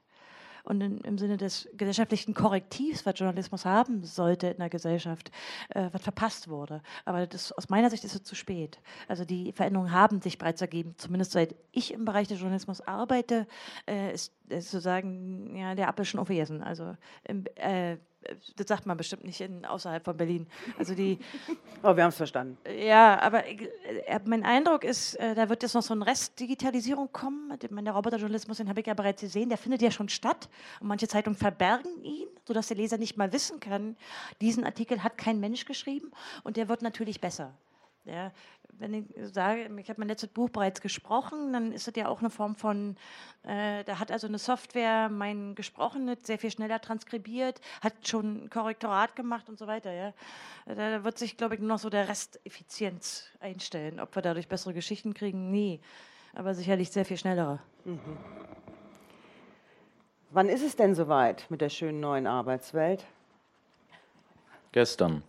und 0.68 0.82
in, 0.82 0.98
im 0.98 1.16
Sinne 1.16 1.38
des 1.38 1.68
gesellschaftlichen 1.76 2.34
Korrektivs, 2.34 3.06
was 3.06 3.18
Journalismus 3.18 3.64
haben 3.64 4.04
sollte 4.04 4.48
in 4.48 4.58
der 4.58 4.68
Gesellschaft, 4.68 5.30
äh, 5.70 5.88
was 5.92 6.02
verpasst 6.02 6.48
wurde. 6.48 6.82
Aber 7.06 7.26
das, 7.26 7.52
aus 7.52 7.70
meiner 7.70 7.88
Sicht 7.88 8.04
ist 8.04 8.14
es 8.14 8.22
zu 8.22 8.34
spät. 8.34 8.78
Also 9.08 9.24
die 9.24 9.52
Veränderungen 9.52 9.92
haben 9.92 10.20
sich 10.20 10.36
bereits 10.36 10.60
ergeben. 10.60 10.94
Zumindest 10.98 11.32
seit 11.32 11.54
ich 11.72 11.94
im 11.94 12.04
Bereich 12.04 12.28
des 12.28 12.40
Journalismus 12.40 12.82
arbeite, 12.82 13.46
äh, 13.86 14.12
ist, 14.12 14.32
sozusagen 14.51 15.57
ja, 15.57 15.74
der 15.74 15.88
Apfel 15.88 16.05
schon 16.05 16.20
aufgegessen. 16.20 16.62
Also 16.62 16.96
im, 17.24 17.44
äh, 17.57 17.96
das 18.57 18.66
sagt 18.66 18.86
man 18.86 18.96
bestimmt 18.96 19.24
nicht 19.24 19.40
in, 19.40 19.64
außerhalb 19.64 20.05
von 20.05 20.16
Berlin. 20.16 20.46
Also 20.78 20.94
die, 20.94 21.18
Oh, 21.82 21.94
wir 21.94 22.03
haben 22.03 22.09
es 22.11 22.16
verstanden. 22.16 22.59
ja, 22.76 23.18
aber 23.20 23.46
ich, 23.46 23.62
äh, 24.07 24.20
mein 24.24 24.44
Eindruck 24.44 24.84
ist, 24.84 25.14
äh, 25.14 25.34
da 25.34 25.49
wird 25.49 25.62
jetzt 25.62 25.74
noch 25.74 25.82
so 25.82 25.94
ein 25.94 26.03
Rest 26.03 26.38
Digitalisierung 26.40 27.11
kommen. 27.12 27.57
Der 27.61 27.92
Roboterjournalismus, 27.92 28.57
den 28.57 28.68
habe 28.68 28.80
ich 28.80 28.86
ja 28.86 28.94
bereits 28.94 29.20
gesehen, 29.20 29.49
der 29.49 29.59
findet 29.59 29.82
ja 29.82 29.90
schon 29.90 30.09
statt. 30.09 30.49
Und 30.80 30.88
manche 30.88 31.07
Zeitungen 31.09 31.38
verbergen 31.38 32.03
ihn, 32.03 32.28
sodass 32.46 32.68
der 32.68 32.76
Leser 32.76 32.99
nicht 32.99 33.16
mal 33.16 33.32
wissen 33.32 33.61
kann, 33.61 33.96
diesen 34.40 34.64
Artikel 34.64 35.03
hat 35.03 35.16
kein 35.16 35.38
Mensch 35.38 35.64
geschrieben 35.64 36.11
und 36.42 36.57
der 36.57 36.68
wird 36.68 36.82
natürlich 36.82 37.20
besser. 37.20 37.55
Ja, 38.09 38.32
wenn 38.78 38.94
ich 38.94 39.04
sage, 39.32 39.68
ich 39.76 39.88
habe 39.88 40.00
mein 40.00 40.09
letztes 40.09 40.30
Buch 40.30 40.50
bereits 40.50 40.80
gesprochen, 40.80 41.52
dann 41.52 41.72
ist 41.72 41.88
es 41.88 41.96
ja 41.96 42.09
auch 42.09 42.20
eine 42.20 42.30
Form 42.30 42.54
von, 42.54 42.96
äh, 43.42 43.84
da 43.84 43.98
hat 43.98 44.11
also 44.11 44.26
eine 44.26 44.38
Software 44.38 45.09
mein 45.09 45.54
Gesprochenes 45.54 46.18
sehr 46.22 46.38
viel 46.38 46.50
schneller 46.50 46.80
transkribiert, 46.80 47.61
hat 47.82 47.94
schon 48.06 48.44
ein 48.44 48.50
Korrektorat 48.50 49.14
gemacht 49.14 49.48
und 49.48 49.59
so 49.59 49.66
weiter. 49.66 49.92
Ja. 49.92 50.14
Da 50.66 51.04
wird 51.04 51.18
sich, 51.18 51.36
glaube 51.36 51.54
ich, 51.54 51.61
nur 51.61 51.68
noch 51.68 51.78
so 51.78 51.90
der 51.90 52.09
Rest 52.09 52.40
Effizienz 52.44 53.28
einstellen. 53.40 54.00
Ob 54.00 54.14
wir 54.14 54.22
dadurch 54.22 54.48
bessere 54.48 54.74
Geschichten 54.74 55.12
kriegen, 55.12 55.50
nie. 55.50 55.80
Aber 56.34 56.54
sicherlich 56.54 56.90
sehr 56.90 57.04
viel 57.04 57.16
schnellere. 57.16 57.61
Wann 60.30 60.48
ist 60.48 60.62
es 60.62 60.76
denn 60.76 60.94
soweit 60.94 61.46
mit 61.50 61.61
der 61.61 61.70
schönen 61.70 62.00
neuen 62.00 62.26
Arbeitswelt? 62.26 63.04
Gestern. 64.72 65.22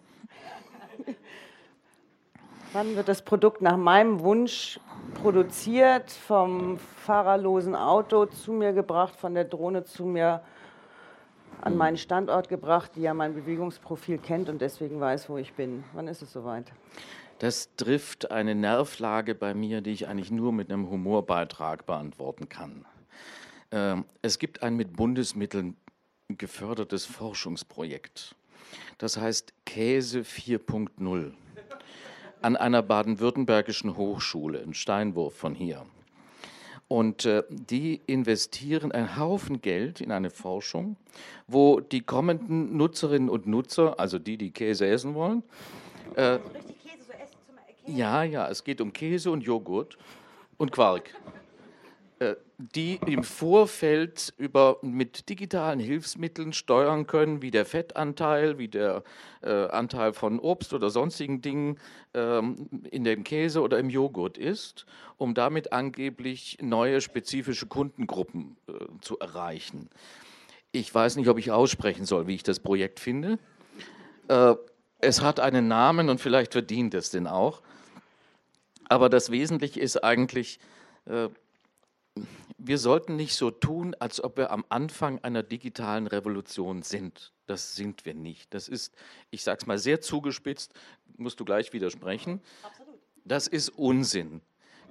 Wann 2.72 2.95
wird 2.95 3.07
das 3.07 3.24
Produkt 3.24 3.63
nach 3.63 3.78
meinem 3.78 4.20
Wunsch 4.20 4.80
produziert, 5.15 6.11
vom 6.11 6.78
fahrerlosen 6.78 7.76
Auto 7.76 8.28
zu 8.28 8.51
mir 8.53 8.74
gebracht, 8.74 9.15
von 9.15 9.34
der 9.34 9.45
Drohne 9.45 9.86
zu 9.86 10.05
mir 10.05 10.43
an 11.61 11.76
meinen 11.76 11.97
Standort 11.97 12.47
gebracht, 12.47 12.91
die 12.95 13.01
ja 13.01 13.15
mein 13.15 13.34
Bewegungsprofil 13.34 14.20
kennt 14.20 14.49
und 14.49 14.61
deswegen 14.61 14.99
weiß, 14.99 15.30
wo 15.30 15.38
ich 15.38 15.53
bin? 15.53 15.84
Wann 15.93 16.07
ist 16.07 16.22
es 16.22 16.32
soweit? 16.32 16.72
Das 17.39 17.76
trifft 17.76 18.30
eine 18.30 18.53
Nervlage 18.53 19.34
bei 19.34 19.55
mir, 19.55 19.82
die 19.82 19.91
ich 19.91 20.07
eigentlich 20.07 20.30
nur 20.30 20.53
mit 20.53 20.72
einem 20.72 20.91
Humorbeitrag 20.91 21.88
beantworten 21.88 22.49
kann. 22.49 22.86
Ähm, 23.72 24.05
es 24.22 24.38
gibt 24.38 24.61
ein 24.61 24.76
mit 24.76 24.95
Bundesmitteln 24.95 25.76
gefördertes 26.28 27.05
Forschungsprojekt. 27.05 28.36
Das 28.99 29.17
heißt 29.17 29.53
Käse 29.65 30.20
4.0 30.20 31.34
an 32.41 32.55
einer 32.55 32.81
baden-württembergischen 32.81 33.97
Hochschule, 33.97 34.61
ein 34.61 34.73
Steinwurf 34.73 35.35
von 35.35 35.55
hier. 35.55 35.85
Und 36.87 37.25
äh, 37.25 37.43
die 37.49 38.01
investieren 38.07 38.91
einen 38.91 39.15
Haufen 39.15 39.61
Geld 39.61 40.01
in 40.01 40.11
eine 40.11 40.31
Forschung, 40.31 40.95
wo 41.47 41.79
die 41.79 42.01
kommenden 42.01 42.75
Nutzerinnen 42.77 43.29
und 43.29 43.45
Nutzer, 43.45 43.99
also 43.99 44.17
die, 44.17 44.37
die 44.37 44.51
Käse 44.51 44.87
essen 44.87 45.13
wollen, 45.13 45.43
äh, 46.15 46.39
ja, 47.85 48.23
ja, 48.23 48.47
es 48.47 48.63
geht 48.63 48.81
um 48.81 48.93
Käse 48.93 49.31
und 49.31 49.41
Joghurt 49.41 49.97
und 50.57 50.71
Quark. 50.71 51.13
Äh, 52.20 52.36
die 52.57 52.99
im 53.05 53.24
Vorfeld 53.24 54.34
über, 54.38 54.80
mit 54.82 55.30
digitalen 55.30 55.80
Hilfsmitteln 55.80 56.51
steuern 56.51 57.07
können, 57.07 57.41
wie 57.41 57.51
der 57.51 57.65
Fettanteil, 57.65 58.57
wie 58.57 58.67
der 58.67 59.03
äh, 59.41 59.67
Anteil 59.67 60.11
von 60.11 60.39
Obst 60.39 60.74
oder 60.74 60.89
sonstigen 60.89 61.41
Dingen 61.41 61.80
ähm, 62.13 62.67
in 62.91 63.05
dem 63.05 63.24
Käse 63.24 63.61
oder 63.61 63.80
im 63.80 63.89
Joghurt 63.89 64.38
ist, 64.38 64.86
um 65.15 65.34
damit 65.34 65.72
angeblich 65.72 66.57
neue 66.61 66.99
spezifische 66.99 67.67
Kundengruppen 67.67 68.57
äh, 68.67 68.74
zu 68.99 69.17
erreichen. 69.20 69.89
Ich 70.74 70.93
weiß 70.93 71.15
nicht, 71.15 71.30
ob 71.30 71.39
ich 71.39 71.51
aussprechen 71.51 72.05
soll, 72.05 72.28
wie 72.28 72.36
ich 72.36 72.43
das 72.43 72.59
Projekt 72.59 72.99
finde. 72.99 73.39
Äh, 74.28 74.55
es 74.99 75.22
hat 75.22 75.39
einen 75.39 75.70
Namen 75.70 76.09
und 76.09 76.20
vielleicht 76.20 76.51
verdient 76.51 76.93
es 76.93 77.09
den 77.09 77.28
auch. 77.28 77.61
Aber 78.89 79.07
das 79.07 79.32
Wesentliche 79.32 79.80
ist 79.80 80.03
eigentlich, 80.03 80.59
äh, 81.05 81.30
wir 82.57 82.78
sollten 82.78 83.16
nicht 83.16 83.36
so 83.36 83.51
tun, 83.51 83.95
als 83.99 84.24
ob 84.24 84.38
wir 84.38 84.51
am 84.51 84.66
Anfang 84.70 85.20
einer 85.24 85.43
digitalen 85.43 86.07
Revolution 86.07 86.84
sind. 86.84 87.34
Das 87.45 87.76
sind 87.76 88.05
wir 88.05 88.14
nicht. 88.14 88.53
Das 88.53 88.68
ist, 88.68 88.93
ich 89.32 89.43
sage 89.43 89.60
es 89.62 89.68
mal 89.68 89.80
sehr 89.80 90.01
zugespitzt, 90.01 90.74
musst 91.18 91.39
du 91.39 91.45
gleich 91.45 91.74
widersprechen. 91.74 92.41
Absolut. 92.64 92.99
Das 93.26 93.47
ist 93.47 93.70
Unsinn. 93.70 94.41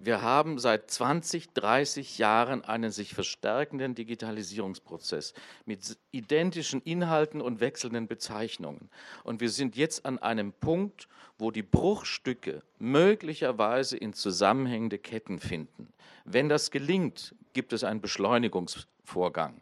Wir 0.00 0.22
haben 0.22 0.58
seit 0.58 0.90
20, 0.90 1.52
30 1.54 2.18
Jahren 2.18 2.64
einen 2.64 2.92
sich 2.92 3.14
verstärkenden 3.14 3.94
Digitalisierungsprozess 3.94 5.34
mit 5.66 5.98
identischen 6.12 6.80
Inhalten 6.82 7.40
und 7.40 7.60
wechselnden 7.60 8.06
Bezeichnungen. 8.06 8.90
Und 9.24 9.40
wir 9.40 9.50
sind 9.50 9.76
jetzt 9.76 10.06
an 10.06 10.18
einem 10.18 10.52
Punkt, 10.52 11.08
wo 11.38 11.50
die 11.50 11.62
Bruchstücke 11.62 12.62
möglicherweise 12.78 13.96
in 13.96 14.12
zusammenhängende 14.12 14.98
Ketten 14.98 15.40
finden. 15.40 15.92
Wenn 16.24 16.48
das 16.48 16.70
gelingt, 16.70 17.34
gibt 17.52 17.72
es 17.72 17.82
einen 17.82 18.00
Beschleunigungsvorgang. 18.00 19.60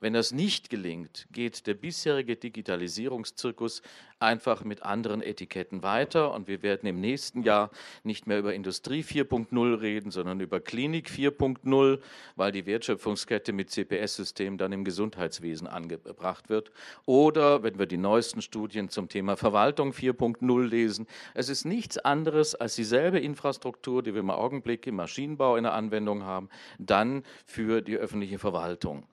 Wenn 0.00 0.12
das 0.12 0.30
nicht 0.30 0.70
gelingt, 0.70 1.26
geht 1.32 1.66
der 1.66 1.74
bisherige 1.74 2.36
Digitalisierungszirkus 2.36 3.82
einfach 4.20 4.62
mit 4.62 4.84
anderen 4.84 5.22
Etiketten 5.22 5.82
weiter 5.82 6.32
und 6.34 6.46
wir 6.46 6.62
werden 6.62 6.88
im 6.88 7.00
nächsten 7.00 7.42
Jahr 7.42 7.70
nicht 8.04 8.28
mehr 8.28 8.38
über 8.38 8.54
Industrie 8.54 9.02
4.0 9.02 9.80
reden, 9.80 10.12
sondern 10.12 10.38
über 10.38 10.60
Klinik 10.60 11.08
4.0, 11.08 11.98
weil 12.36 12.52
die 12.52 12.64
Wertschöpfungskette 12.66 13.52
mit 13.52 13.70
CPS-Systemen 13.70 14.56
dann 14.56 14.70
im 14.70 14.84
Gesundheitswesen 14.84 15.66
angebracht 15.66 16.48
wird. 16.48 16.70
Oder 17.04 17.64
wenn 17.64 17.80
wir 17.80 17.86
die 17.86 17.96
neuesten 17.96 18.40
Studien 18.40 18.90
zum 18.90 19.08
Thema 19.08 19.36
Verwaltung 19.36 19.90
4.0 19.90 20.64
lesen, 20.64 21.08
es 21.34 21.48
ist 21.48 21.64
nichts 21.64 21.98
anderes 21.98 22.54
als 22.54 22.76
dieselbe 22.76 23.18
Infrastruktur, 23.18 24.04
die 24.04 24.14
wir 24.14 24.20
im 24.20 24.30
Augenblick 24.30 24.86
im 24.86 24.94
Maschinenbau 24.94 25.56
in 25.56 25.64
der 25.64 25.74
Anwendung 25.74 26.22
haben, 26.22 26.48
dann 26.78 27.24
für 27.46 27.82
die 27.82 27.96
öffentliche 27.96 28.38
Verwaltung. 28.38 29.04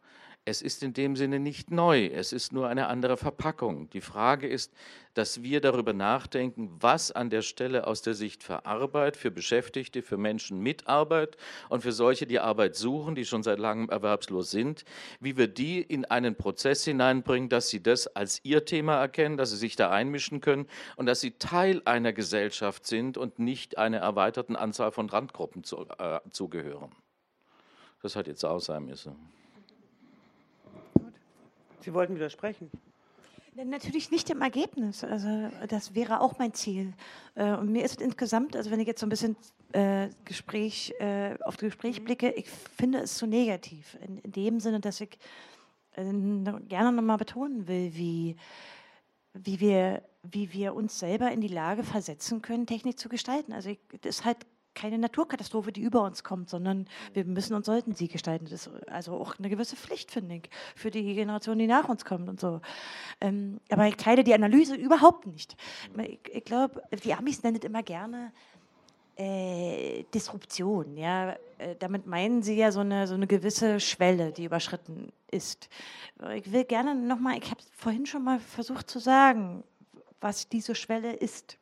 Es 0.47 0.61
ist 0.61 0.83
in 0.83 0.93
dem 0.93 1.15
Sinne 1.15 1.39
nicht 1.39 1.71
neu, 1.71 2.05
es 2.05 2.31
ist 2.31 2.53
nur 2.53 2.67
eine 2.67 2.85
andere 2.85 3.17
Verpackung. 3.17 3.89
Die 3.89 4.01
Frage 4.01 4.47
ist, 4.47 4.71
dass 5.15 5.41
wir 5.41 5.59
darüber 5.59 5.91
nachdenken, 5.91 6.69
was 6.79 7.11
an 7.11 7.31
der 7.31 7.41
Stelle 7.41 7.87
aus 7.87 8.03
der 8.03 8.13
Sicht 8.13 8.43
für 8.43 8.63
Arbeit, 8.63 9.17
für 9.17 9.31
Beschäftigte, 9.31 10.03
für 10.03 10.17
Menschen 10.17 10.59
mit 10.59 10.85
Arbeit 10.85 11.35
und 11.69 11.81
für 11.81 11.91
solche, 11.91 12.27
die 12.27 12.39
Arbeit 12.39 12.75
suchen, 12.75 13.15
die 13.15 13.25
schon 13.25 13.41
seit 13.41 13.57
langem 13.57 13.89
erwerbslos 13.89 14.51
sind, 14.51 14.85
wie 15.19 15.35
wir 15.35 15.47
die 15.47 15.81
in 15.81 16.05
einen 16.05 16.35
Prozess 16.35 16.83
hineinbringen, 16.85 17.49
dass 17.49 17.69
sie 17.69 17.81
das 17.81 18.05
als 18.05 18.39
ihr 18.43 18.65
Thema 18.65 18.99
erkennen, 18.99 19.37
dass 19.37 19.49
sie 19.49 19.57
sich 19.57 19.75
da 19.75 19.89
einmischen 19.89 20.41
können 20.41 20.67
und 20.95 21.07
dass 21.07 21.21
sie 21.21 21.31
Teil 21.39 21.81
einer 21.85 22.13
Gesellschaft 22.13 22.85
sind 22.85 23.17
und 23.17 23.39
nicht 23.39 23.79
einer 23.79 23.97
erweiterten 23.97 24.55
Anzahl 24.55 24.91
von 24.91 25.09
Randgruppen 25.09 25.63
zu, 25.63 25.87
äh, 25.97 26.19
zugehören. 26.29 26.91
Das 28.03 28.15
hat 28.15 28.27
jetzt 28.27 28.45
auch 28.45 28.59
sein 28.59 28.85
müssen. 28.85 29.15
Sie 31.85 31.93
wollten 31.93 32.15
widersprechen. 32.15 32.71
Natürlich 33.53 34.09
nicht 34.09 34.31
im 34.31 34.41
Ergebnis. 34.41 35.03
Also 35.03 35.49
das 35.69 35.93
wäre 35.93 36.19
auch 36.19 36.39
mein 36.39 36.53
Ziel. 36.53 36.93
Äh, 37.35 37.53
und 37.53 37.71
mir 37.71 37.85
ist 37.85 38.01
insgesamt, 38.01 38.55
also 38.55 38.71
wenn 38.71 38.79
ich 38.79 38.87
jetzt 38.87 38.99
so 38.99 39.05
ein 39.05 39.09
bisschen 39.09 39.37
äh, 39.71 40.09
Gespräch, 40.25 40.93
äh, 40.99 41.35
auf 41.43 41.55
das 41.57 41.67
Gespräch 41.67 42.01
mhm. 42.01 42.05
blicke, 42.05 42.31
ich 42.31 42.49
finde 42.49 42.99
es 43.01 43.17
zu 43.17 43.27
negativ. 43.27 43.97
In, 44.05 44.17
in 44.17 44.31
dem 44.31 44.59
Sinne, 44.59 44.79
dass 44.79 44.99
ich 44.99 45.17
äh, 45.93 46.03
gerne 46.03 46.91
nochmal 46.91 47.17
betonen 47.17 47.67
will, 47.67 47.91
wie, 47.93 48.35
wie, 49.33 49.59
wir, 49.59 50.01
wie 50.23 50.51
wir 50.53 50.73
uns 50.73 50.97
selber 50.97 51.31
in 51.31 51.39
die 51.39 51.47
Lage 51.47 51.83
versetzen 51.83 52.41
können, 52.41 52.65
Technik 52.65 52.97
zu 52.97 53.09
gestalten. 53.09 53.53
Also 53.53 53.69
ich, 53.69 53.79
das 54.01 54.17
ist 54.17 54.25
halt 54.25 54.39
keine 54.75 54.97
Naturkatastrophe, 54.97 55.71
die 55.71 55.81
über 55.81 56.03
uns 56.03 56.23
kommt, 56.23 56.49
sondern 56.49 56.87
wir 57.13 57.25
müssen 57.25 57.55
und 57.55 57.65
sollten 57.65 57.95
sie 57.95 58.07
gestalten. 58.07 58.45
Das 58.45 58.67
ist 58.67 58.69
also 58.87 59.13
auch 59.13 59.39
eine 59.39 59.49
gewisse 59.49 59.75
Pflicht, 59.75 60.11
finde 60.11 60.35
ich, 60.35 60.49
für 60.75 60.91
die 60.91 61.15
Generation, 61.15 61.57
die 61.57 61.67
nach 61.67 61.89
uns 61.89 62.05
kommt 62.05 62.29
und 62.29 62.39
so. 62.39 62.61
Ähm, 63.21 63.59
aber 63.69 63.87
ich 63.87 63.95
teile 63.95 64.23
die 64.23 64.33
Analyse 64.33 64.75
überhaupt 64.75 65.25
nicht. 65.25 65.55
Ich, 65.97 66.19
ich 66.31 66.43
glaube, 66.45 66.83
die 67.03 67.13
Amis 67.13 67.41
nennen 67.41 67.57
es 67.57 67.63
immer 67.63 67.83
gerne 67.83 68.31
äh, 69.15 70.03
Disruption. 70.13 70.97
Ja? 70.97 71.35
Äh, 71.57 71.75
damit 71.79 72.05
meinen 72.05 72.43
sie 72.43 72.55
ja 72.55 72.71
so 72.71 72.81
eine, 72.81 73.07
so 73.07 73.13
eine 73.13 73.27
gewisse 73.27 73.79
Schwelle, 73.79 74.31
die 74.31 74.45
überschritten 74.45 75.11
ist. 75.31 75.69
Ich 76.35 76.51
will 76.51 76.65
gerne 76.65 76.95
nochmal, 76.95 77.37
ich 77.37 77.49
habe 77.49 77.61
vorhin 77.71 78.05
schon 78.05 78.23
mal 78.23 78.39
versucht 78.39 78.89
zu 78.89 78.99
sagen, 78.99 79.63
was 80.21 80.49
diese 80.49 80.75
Schwelle 80.75 81.13
ist. 81.13 81.57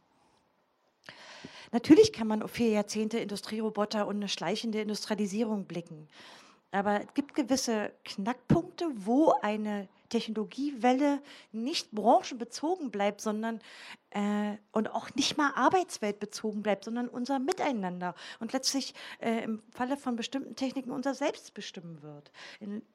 Natürlich 1.74 2.13
kann 2.13 2.28
man 2.28 2.43
auf 2.43 2.51
vier 2.51 2.69
Jahrzehnte 2.69 3.17
Industrieroboter 3.17 4.05
und 4.07 4.17
eine 4.17 4.30
schleichende 4.30 4.80
Industrialisierung 4.80 5.65
blicken. 5.65 6.07
Aber 6.71 7.01
es 7.01 7.13
gibt 7.15 7.34
gewisse 7.34 7.91
Knackpunkte, 8.05 8.86
wo 8.95 9.34
eine 9.41 9.89
Technologiewelle 10.14 11.22
nicht 11.51 11.91
branchenbezogen 11.91 12.91
bleibt, 12.91 13.20
sondern 13.20 13.59
äh, 14.11 14.57
und 14.72 14.91
auch 14.91 15.09
nicht 15.16 15.38
mal 15.38 15.51
arbeitsweltbezogen 15.55 16.61
bleibt, 16.61 16.86
sondern 16.86 17.07
unser 17.07 17.39
Miteinander 17.39 18.14
und 18.39 18.53
letztlich 18.53 18.93
äh, 19.20 19.43
im 19.43 19.59
Falle 19.72 19.97
von 19.97 20.16
bestimmten 20.16 20.55
Techniken 20.55 20.91
unser 20.91 21.16
Selbst 21.16 21.55
bestimmen 21.55 22.01
wird. 22.03 22.32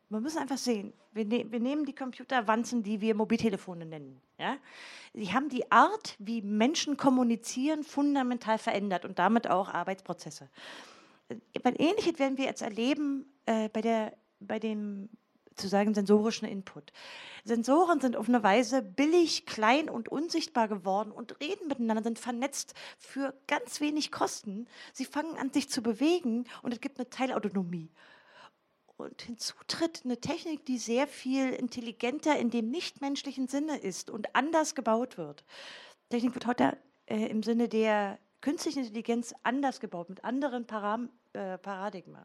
Man 0.09 0.23
muss 0.23 0.37
einfach 0.37 0.59
sehen, 0.59 0.93
wir, 1.13 1.25
ne 1.25 1.45
wir, 1.51 1.59
nehmen 1.59 1.85
die 1.85 1.95
Computerwanzen, 1.95 2.85
die 2.85 3.01
wir 3.01 3.17
Mobiltelefone 3.17 3.85
nennen. 3.85 4.21
Ja? 4.39 4.57
Sie 5.13 5.33
haben 5.33 5.49
die 5.49 5.71
Art, 5.73 6.15
wie 6.21 6.41
Menschen 6.41 6.97
kommunizieren, 6.97 7.83
fundamental 7.83 8.59
verändert 8.59 9.05
und 9.05 9.19
damit 9.19 9.51
auch 9.51 9.69
Arbeitsprozesse. 9.69 10.49
Äh, 11.29 11.37
Ähnliches 11.65 12.21
werden 12.21 12.39
wir 12.39 12.45
jetzt 12.45 12.63
erleben 12.63 13.27
äh, 13.47 13.69
bei, 13.71 13.81
der, 13.81 14.17
bei 14.39 14.61
dem 14.61 15.09
zu 15.59 15.69
sagen, 15.69 15.95
sensorischen 15.95 16.49
Input. 16.49 16.93
Sensoren 17.45 18.01
sind 18.01 18.17
auf 18.17 18.29
eine 18.29 18.43
Weise 18.43 18.83
billig, 18.83 19.47
klein 19.47 19.89
und 19.89 20.09
unsichtbar 20.09 20.69
geworden 20.69 21.11
und 21.11 21.41
reden 21.41 21.69
miteinander, 21.69 22.03
sind 22.03 22.19
vernetzt 22.19 22.75
für 22.99 23.35
ganz 23.47 23.81
wenig 23.81 24.11
Kosten. 24.11 24.67
Sie 24.93 25.05
fangen 25.05 25.37
an, 25.37 25.53
sich 25.53 25.69
zu 25.69 25.83
bewegen 25.83 26.45
und 26.63 26.73
es 26.73 26.81
gibt 26.81 26.99
eine 26.99 27.09
Teilautonomie. 27.09 27.91
Und 28.97 29.23
hinzu 29.23 29.55
tritt 29.69 30.03
eine 30.05 30.21
Technik, 30.21 30.67
die 30.67 30.77
sehr 30.77 31.07
viel 31.07 31.51
intelligenter 31.51 32.37
in 32.37 32.51
dem 32.51 32.69
nichtmenschlichen 32.71 33.47
Sinne 33.47 33.79
ist 33.79 34.11
und 34.11 34.35
anders 34.35 34.75
gebaut 34.75 35.17
wird. 35.17 35.45
Technik 36.11 36.35
wird 36.35 36.47
heute 36.47 36.79
äh, 37.07 37.27
im 37.27 37.43
Sinne 37.45 37.69
der 37.69 38.19
künstlichen 38.41 38.81
Intelligenz 38.81 39.35
anders 39.43 39.79
gebaut, 39.79 40.09
mit 40.09 40.25
anderen 40.25 40.67
Param 40.67 41.11
äh, 41.33 41.59
Paradigmen. 41.59 42.25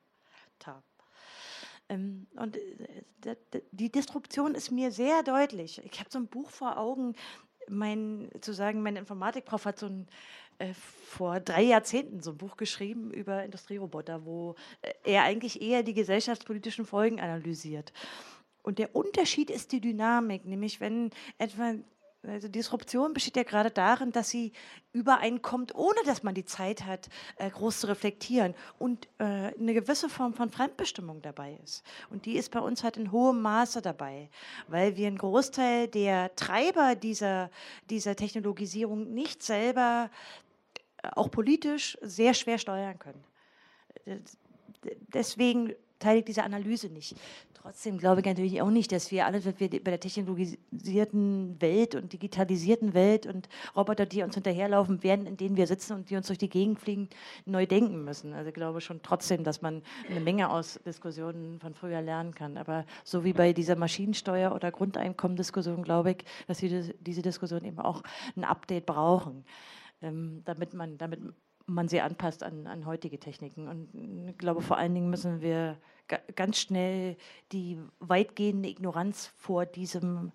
Ähm, 1.93 2.27
und 2.35 2.57
äh, 2.57 3.35
die 3.71 3.91
Disruption 3.91 4.55
ist 4.55 4.71
mir 4.71 4.91
sehr 4.91 5.23
deutlich. 5.23 5.81
Ich 5.83 5.99
habe 5.99 6.09
so 6.09 6.19
ein 6.19 6.27
Buch 6.27 6.49
vor 6.49 6.77
Augen, 6.77 7.15
mein, 7.69 8.29
zu 8.41 8.53
sagen, 8.53 8.81
mein 8.81 8.97
Informatikprof 8.97 9.65
hat 9.65 9.79
so 9.79 9.85
ein, 9.85 10.07
äh, 10.57 10.73
vor 10.73 11.39
drei 11.39 11.63
Jahrzehnten 11.63 12.21
so 12.21 12.31
ein 12.31 12.37
Buch 12.37 12.57
geschrieben 12.57 13.11
über 13.11 13.43
Industrieroboter, 13.43 14.25
wo 14.25 14.55
äh, 14.81 14.93
er 15.03 15.23
eigentlich 15.23 15.61
eher 15.61 15.83
die 15.83 15.93
gesellschaftspolitischen 15.93 16.85
Folgen 16.85 17.19
analysiert. 17.19 17.93
Und 18.63 18.79
der 18.79 18.95
Unterschied 18.95 19.49
ist 19.49 19.71
die 19.71 19.81
Dynamik, 19.81 20.45
nämlich 20.45 20.79
wenn 20.79 21.11
etwa 21.37 21.75
also 22.27 22.47
Disruption 22.47 23.13
besteht 23.13 23.35
ja 23.35 23.43
gerade 23.43 23.69
darin, 23.69 24.11
dass 24.11 24.29
sie 24.29 24.53
übereinkommt, 24.93 25.75
ohne 25.75 25.99
dass 26.05 26.23
man 26.23 26.33
die 26.33 26.45
Zeit 26.45 26.85
hat, 26.85 27.09
äh, 27.37 27.49
groß 27.49 27.81
zu 27.81 27.87
reflektieren 27.87 28.53
und 28.79 29.07
äh, 29.17 29.23
eine 29.23 29.73
gewisse 29.73 30.07
Form 30.07 30.33
von 30.33 30.49
Fremdbestimmung 30.49 31.21
dabei 31.21 31.59
ist. 31.63 31.83
Und 32.09 32.25
die 32.25 32.37
ist 32.37 32.51
bei 32.51 32.59
uns 32.59 32.83
halt 32.83 32.97
in 32.97 33.11
hohem 33.11 33.41
Maße 33.41 33.81
dabei, 33.81 34.29
weil 34.67 34.95
wir 34.95 35.07
einen 35.07 35.17
Großteil 35.17 35.87
der 35.87 36.35
Treiber 36.35 36.95
dieser, 36.95 37.49
dieser 37.89 38.15
Technologisierung 38.15 39.13
nicht 39.13 39.43
selber, 39.43 40.09
äh, 41.01 41.09
auch 41.15 41.29
politisch, 41.29 41.97
sehr 42.01 42.33
schwer 42.33 42.57
steuern 42.57 42.99
können. 42.99 43.23
Deswegen 45.13 45.73
beteiligt 46.03 46.27
diese 46.27 46.43
Analyse 46.43 46.89
nicht. 46.89 47.15
Trotzdem 47.53 47.97
glaube 47.97 48.19
ich 48.19 48.25
natürlich 48.25 48.61
auch 48.61 48.69
nicht, 48.69 48.91
dass 48.91 49.09
wir 49.09 49.25
alles, 49.25 49.45
was 49.45 49.57
wir 49.57 49.69
bei 49.69 49.91
der 49.91 49.99
technologisierten 50.01 51.61
Welt 51.61 51.95
und 51.95 52.11
digitalisierten 52.11 52.93
Welt 52.93 53.25
und 53.25 53.47
Roboter, 53.73 54.05
die 54.05 54.21
uns 54.21 54.35
hinterherlaufen 54.35 55.01
werden, 55.01 55.25
in 55.25 55.37
denen 55.37 55.55
wir 55.55 55.65
sitzen 55.65 55.93
und 55.93 56.09
die 56.09 56.17
uns 56.17 56.27
durch 56.27 56.39
die 56.39 56.49
Gegend 56.49 56.77
fliegen, 56.77 57.07
neu 57.45 57.65
denken 57.65 58.03
müssen. 58.03 58.33
Also 58.33 58.49
ich 58.49 58.53
glaube 58.53 58.81
schon 58.81 59.01
trotzdem, 59.01 59.45
dass 59.45 59.61
man 59.61 59.81
eine 60.09 60.19
Menge 60.19 60.49
aus 60.49 60.77
Diskussionen 60.85 61.59
von 61.61 61.73
früher 61.73 62.01
lernen 62.01 62.35
kann. 62.35 62.57
Aber 62.57 62.85
so 63.05 63.23
wie 63.23 63.31
bei 63.31 63.53
dieser 63.53 63.75
Maschinensteuer- 63.77 64.53
oder 64.53 64.71
Grundeinkommen-Diskussion, 64.71 65.83
glaube 65.83 66.11
ich, 66.11 66.17
dass 66.47 66.61
wir 66.61 66.93
diese 66.99 67.21
Diskussion 67.21 67.63
eben 67.63 67.79
auch 67.79 68.03
ein 68.35 68.43
Update 68.43 68.85
brauchen, 68.85 69.45
ähm, 70.01 70.41
damit 70.43 70.73
man, 70.73 70.97
damit 70.97 71.21
man 71.65 71.87
sie 71.87 72.01
anpasst 72.01 72.43
an, 72.43 72.67
an 72.67 72.85
heutige 72.85 73.19
Techniken. 73.19 73.69
Und 73.69 74.29
ich 74.29 74.37
glaube, 74.37 74.61
vor 74.61 74.77
allen 74.77 74.93
Dingen 74.93 75.09
müssen 75.09 75.39
wir 75.39 75.77
ganz 76.35 76.59
schnell 76.59 77.15
die 77.51 77.79
weitgehende 77.99 78.69
Ignoranz 78.69 79.27
vor 79.37 79.65
diesem 79.65 80.31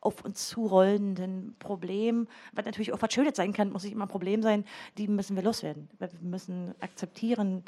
auf 0.00 0.22
uns 0.22 0.48
zurollenden 0.50 1.56
Problem, 1.58 2.28
was 2.52 2.66
natürlich 2.66 2.92
auch 2.92 2.98
verschuldet 2.98 3.36
sein 3.36 3.54
kann, 3.54 3.72
muss 3.72 3.84
nicht 3.84 3.94
immer 3.94 4.04
ein 4.04 4.10
Problem 4.10 4.42
sein, 4.42 4.66
die 4.98 5.08
müssen 5.08 5.34
wir 5.34 5.42
loswerden. 5.42 5.88
Wir 5.98 6.10
müssen 6.20 6.74
akzeptieren, 6.80 7.64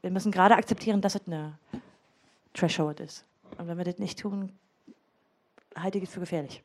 wir 0.00 0.10
müssen 0.10 0.32
gerade 0.32 0.54
akzeptieren, 0.56 1.02
dass 1.02 1.14
es 1.14 1.26
eine 1.26 1.58
Threshold 2.54 3.00
ist. 3.00 3.26
Und 3.58 3.68
wenn 3.68 3.76
wir 3.76 3.84
das 3.84 3.98
nicht 3.98 4.18
tun, 4.18 4.50
halte 5.76 5.98
ich 5.98 6.04
es 6.04 6.10
für 6.10 6.20
gefährlich. 6.20 6.62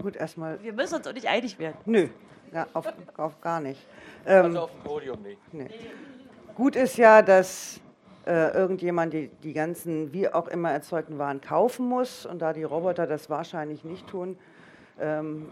Gut, 0.00 0.16
erstmal. 0.16 0.60
Wir 0.62 0.72
müssen 0.72 0.96
uns 0.96 1.06
auch 1.06 1.12
nicht 1.12 1.28
einig 1.28 1.58
werden. 1.60 1.76
Nö, 1.84 2.08
ja, 2.52 2.66
auf, 2.72 2.86
auf 3.16 3.40
gar 3.40 3.60
nicht. 3.60 3.80
Ähm, 4.26 4.46
Also 4.46 4.60
auf 4.62 4.72
dem 4.72 4.80
Podium 4.82 5.22
nicht. 5.22 5.54
nee. 5.54 5.68
Gut 6.54 6.76
ist 6.76 6.98
ja, 6.98 7.22
dass 7.22 7.80
äh, 8.26 8.52
irgendjemand 8.54 9.14
die, 9.14 9.28
die 9.42 9.54
ganzen 9.54 10.12
wie 10.12 10.28
auch 10.28 10.48
immer 10.48 10.70
erzeugten 10.70 11.16
Waren 11.16 11.40
kaufen 11.40 11.88
muss 11.88 12.26
und 12.26 12.42
da 12.42 12.52
die 12.52 12.62
Roboter 12.62 13.06
das 13.06 13.30
wahrscheinlich 13.30 13.84
nicht 13.84 14.06
tun, 14.06 14.36
ähm, 15.00 15.48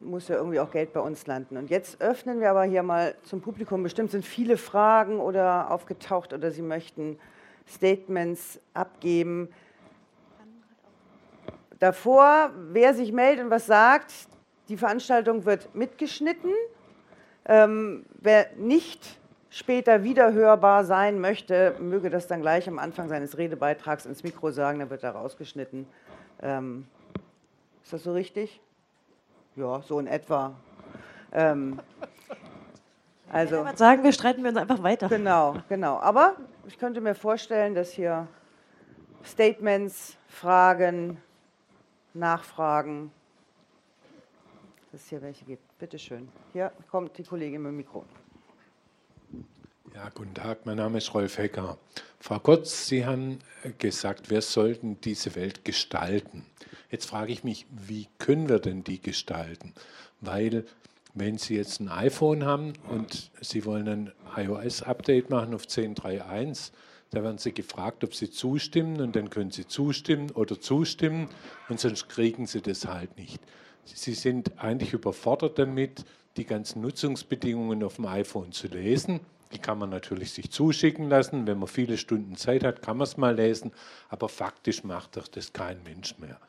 muss 0.00 0.28
ja 0.28 0.36
irgendwie 0.36 0.58
auch 0.58 0.70
Geld 0.70 0.94
bei 0.94 1.00
uns 1.00 1.26
landen. 1.26 1.58
Und 1.58 1.68
jetzt 1.68 2.00
öffnen 2.00 2.40
wir 2.40 2.50
aber 2.50 2.64
hier 2.64 2.82
mal 2.82 3.14
zum 3.22 3.42
Publikum. 3.42 3.82
Bestimmt 3.82 4.12
sind 4.12 4.24
viele 4.24 4.56
Fragen 4.56 5.20
oder 5.20 5.70
aufgetaucht 5.70 6.32
oder 6.32 6.50
Sie 6.50 6.62
möchten 6.62 7.18
Statements 7.68 8.60
abgeben. 8.72 9.50
Davor, 11.80 12.50
wer 12.72 12.94
sich 12.94 13.12
meldet 13.12 13.44
und 13.44 13.50
was 13.50 13.66
sagt, 13.66 14.10
die 14.70 14.78
Veranstaltung 14.78 15.44
wird 15.44 15.74
mitgeschnitten. 15.74 16.52
Ähm, 17.44 18.06
wer 18.18 18.46
nicht 18.56 19.19
später 19.50 20.04
wiederhörbar 20.04 20.84
sein 20.84 21.20
möchte, 21.20 21.74
möge 21.80 22.08
das 22.08 22.26
dann 22.26 22.40
gleich 22.40 22.68
am 22.68 22.78
Anfang 22.78 23.08
seines 23.08 23.36
Redebeitrags 23.36 24.06
ins 24.06 24.22
Mikro 24.22 24.50
sagen, 24.52 24.78
dann 24.78 24.90
wird 24.90 25.02
er 25.02 25.10
rausgeschnitten. 25.10 25.86
Ähm, 26.40 26.86
ist 27.82 27.92
das 27.92 28.04
so 28.04 28.12
richtig? 28.12 28.60
Ja, 29.56 29.82
so 29.82 29.98
in 29.98 30.06
etwa. 30.06 30.54
Ähm, 31.32 31.80
also, 33.32 33.64
Was 33.64 33.78
sagen 33.78 34.02
wir, 34.02 34.12
streiten 34.12 34.42
wir 34.42 34.50
uns 34.50 34.58
einfach 34.58 34.82
weiter. 34.82 35.08
genau, 35.08 35.56
genau. 35.68 35.98
Aber 35.98 36.36
ich 36.66 36.78
könnte 36.78 37.00
mir 37.00 37.14
vorstellen, 37.14 37.74
dass 37.74 37.90
hier 37.90 38.26
Statements, 39.24 40.16
Fragen, 40.28 41.18
Nachfragen, 42.14 43.12
dass 44.90 45.02
es 45.02 45.08
hier 45.08 45.22
welche 45.22 45.44
gibt. 45.44 45.78
Bitte 45.78 45.98
schön. 45.98 46.28
Hier 46.52 46.72
kommt 46.90 47.16
die 47.18 47.24
Kollegin 47.24 47.62
mit 47.62 47.70
dem 47.70 47.76
Mikro. 47.76 48.04
Ja, 49.94 50.08
guten 50.14 50.34
Tag, 50.34 50.66
mein 50.66 50.76
Name 50.76 50.98
ist 50.98 51.12
Rolf 51.14 51.38
Hecker. 51.38 51.76
Frau 52.20 52.38
Kurz, 52.38 52.86
Sie 52.86 53.04
haben 53.04 53.40
gesagt, 53.78 54.30
wir 54.30 54.40
sollten 54.40 55.00
diese 55.00 55.34
Welt 55.34 55.64
gestalten. 55.64 56.46
Jetzt 56.90 57.06
frage 57.06 57.32
ich 57.32 57.42
mich, 57.42 57.66
wie 57.70 58.06
können 58.18 58.48
wir 58.48 58.60
denn 58.60 58.84
die 58.84 59.00
gestalten? 59.00 59.74
Weil, 60.20 60.64
wenn 61.14 61.38
Sie 61.38 61.56
jetzt 61.56 61.80
ein 61.80 61.88
iPhone 61.88 62.44
haben 62.44 62.74
und 62.88 63.32
Sie 63.40 63.64
wollen 63.64 63.88
ein 63.88 64.12
iOS-Update 64.36 65.28
machen 65.28 65.54
auf 65.54 65.64
10.3.1, 65.64 66.70
da 67.10 67.24
werden 67.24 67.38
Sie 67.38 67.52
gefragt, 67.52 68.04
ob 68.04 68.14
Sie 68.14 68.30
zustimmen 68.30 69.00
und 69.00 69.16
dann 69.16 69.28
können 69.28 69.50
Sie 69.50 69.66
zustimmen 69.66 70.30
oder 70.30 70.60
zustimmen 70.60 71.28
und 71.68 71.80
sonst 71.80 72.08
kriegen 72.08 72.46
Sie 72.46 72.62
das 72.62 72.86
halt 72.86 73.16
nicht. 73.16 73.40
Sie 73.84 74.14
sind 74.14 74.62
eigentlich 74.62 74.92
überfordert 74.92 75.58
damit, 75.58 76.04
die 76.36 76.46
ganzen 76.46 76.80
Nutzungsbedingungen 76.80 77.82
auf 77.82 77.96
dem 77.96 78.06
iPhone 78.06 78.52
zu 78.52 78.68
lesen. 78.68 79.18
Die 79.52 79.58
kann 79.58 79.78
man 79.78 79.90
natürlich 79.90 80.32
sich 80.32 80.50
zuschicken 80.50 81.08
lassen. 81.08 81.46
Wenn 81.46 81.58
man 81.58 81.68
viele 81.68 81.98
Stunden 81.98 82.36
Zeit 82.36 82.62
hat, 82.62 82.82
kann 82.82 82.96
man 82.96 83.06
es 83.06 83.16
mal 83.16 83.34
lesen. 83.34 83.72
Aber 84.08 84.28
faktisch 84.28 84.84
macht 84.84 85.16
doch 85.16 85.28
das 85.28 85.52
kein 85.52 85.82
Mensch 85.82 86.18
mehr. 86.18 86.40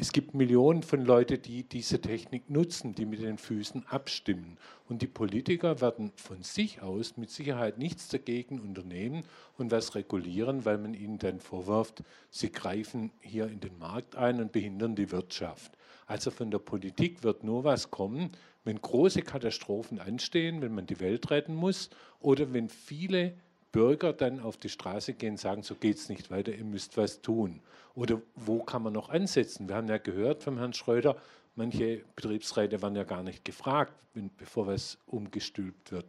Es 0.00 0.12
gibt 0.12 0.32
Millionen 0.32 0.84
von 0.84 1.04
Leuten, 1.04 1.42
die 1.42 1.64
diese 1.64 2.00
Technik 2.00 2.48
nutzen, 2.48 2.94
die 2.94 3.04
mit 3.04 3.20
den 3.20 3.36
Füßen 3.36 3.84
abstimmen. 3.88 4.56
Und 4.88 5.02
die 5.02 5.08
Politiker 5.08 5.80
werden 5.80 6.12
von 6.14 6.42
sich 6.42 6.82
aus 6.82 7.16
mit 7.16 7.30
Sicherheit 7.30 7.78
nichts 7.78 8.06
dagegen 8.06 8.60
unternehmen 8.60 9.24
und 9.56 9.72
was 9.72 9.96
regulieren, 9.96 10.64
weil 10.64 10.78
man 10.78 10.94
ihnen 10.94 11.18
dann 11.18 11.40
vorwirft, 11.40 12.04
sie 12.30 12.52
greifen 12.52 13.10
hier 13.20 13.48
in 13.48 13.58
den 13.58 13.76
Markt 13.78 14.14
ein 14.14 14.40
und 14.40 14.52
behindern 14.52 14.94
die 14.94 15.10
Wirtschaft. 15.10 15.72
Also 16.06 16.30
von 16.30 16.52
der 16.52 16.60
Politik 16.60 17.24
wird 17.24 17.42
nur 17.42 17.64
was 17.64 17.90
kommen, 17.90 18.30
wenn 18.68 18.82
große 18.82 19.22
Katastrophen 19.22 19.98
anstehen, 19.98 20.60
wenn 20.60 20.74
man 20.74 20.86
die 20.86 21.00
Welt 21.00 21.30
retten 21.30 21.54
muss 21.54 21.88
oder 22.20 22.52
wenn 22.52 22.68
viele 22.68 23.32
Bürger 23.72 24.12
dann 24.12 24.40
auf 24.40 24.58
die 24.58 24.68
Straße 24.68 25.14
gehen 25.14 25.32
und 25.32 25.38
sagen, 25.38 25.62
so 25.62 25.74
geht 25.74 25.96
es 25.96 26.10
nicht 26.10 26.30
weiter, 26.30 26.52
ihr 26.52 26.64
müsst 26.64 26.98
was 26.98 27.22
tun. 27.22 27.62
Oder 27.94 28.20
wo 28.34 28.62
kann 28.62 28.82
man 28.82 28.92
noch 28.92 29.08
ansetzen? 29.08 29.68
Wir 29.70 29.76
haben 29.76 29.88
ja 29.88 29.96
gehört 29.96 30.42
vom 30.42 30.58
Herrn 30.58 30.74
Schröder, 30.74 31.16
manche 31.56 32.04
Betriebsräte 32.14 32.82
waren 32.82 32.94
ja 32.94 33.04
gar 33.04 33.22
nicht 33.22 33.42
gefragt, 33.42 33.94
bevor 34.36 34.66
was 34.66 34.98
umgestülpt 35.06 35.90
wird. 35.90 36.06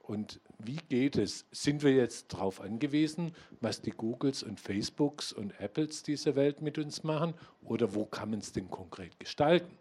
Und 0.00 0.40
wie 0.60 0.78
geht 0.88 1.16
es? 1.16 1.46
Sind 1.50 1.82
wir 1.82 1.92
jetzt 1.92 2.32
darauf 2.32 2.60
angewiesen, 2.60 3.34
was 3.60 3.82
die 3.82 3.90
Googles 3.90 4.44
und 4.44 4.60
Facebooks 4.60 5.32
und 5.32 5.60
Apples 5.60 6.04
dieser 6.04 6.36
Welt 6.36 6.62
mit 6.62 6.78
uns 6.78 7.02
machen? 7.02 7.34
Oder 7.64 7.92
wo 7.92 8.06
kann 8.06 8.30
man 8.30 8.38
es 8.38 8.52
denn 8.52 8.70
konkret 8.70 9.18
gestalten? 9.18 9.76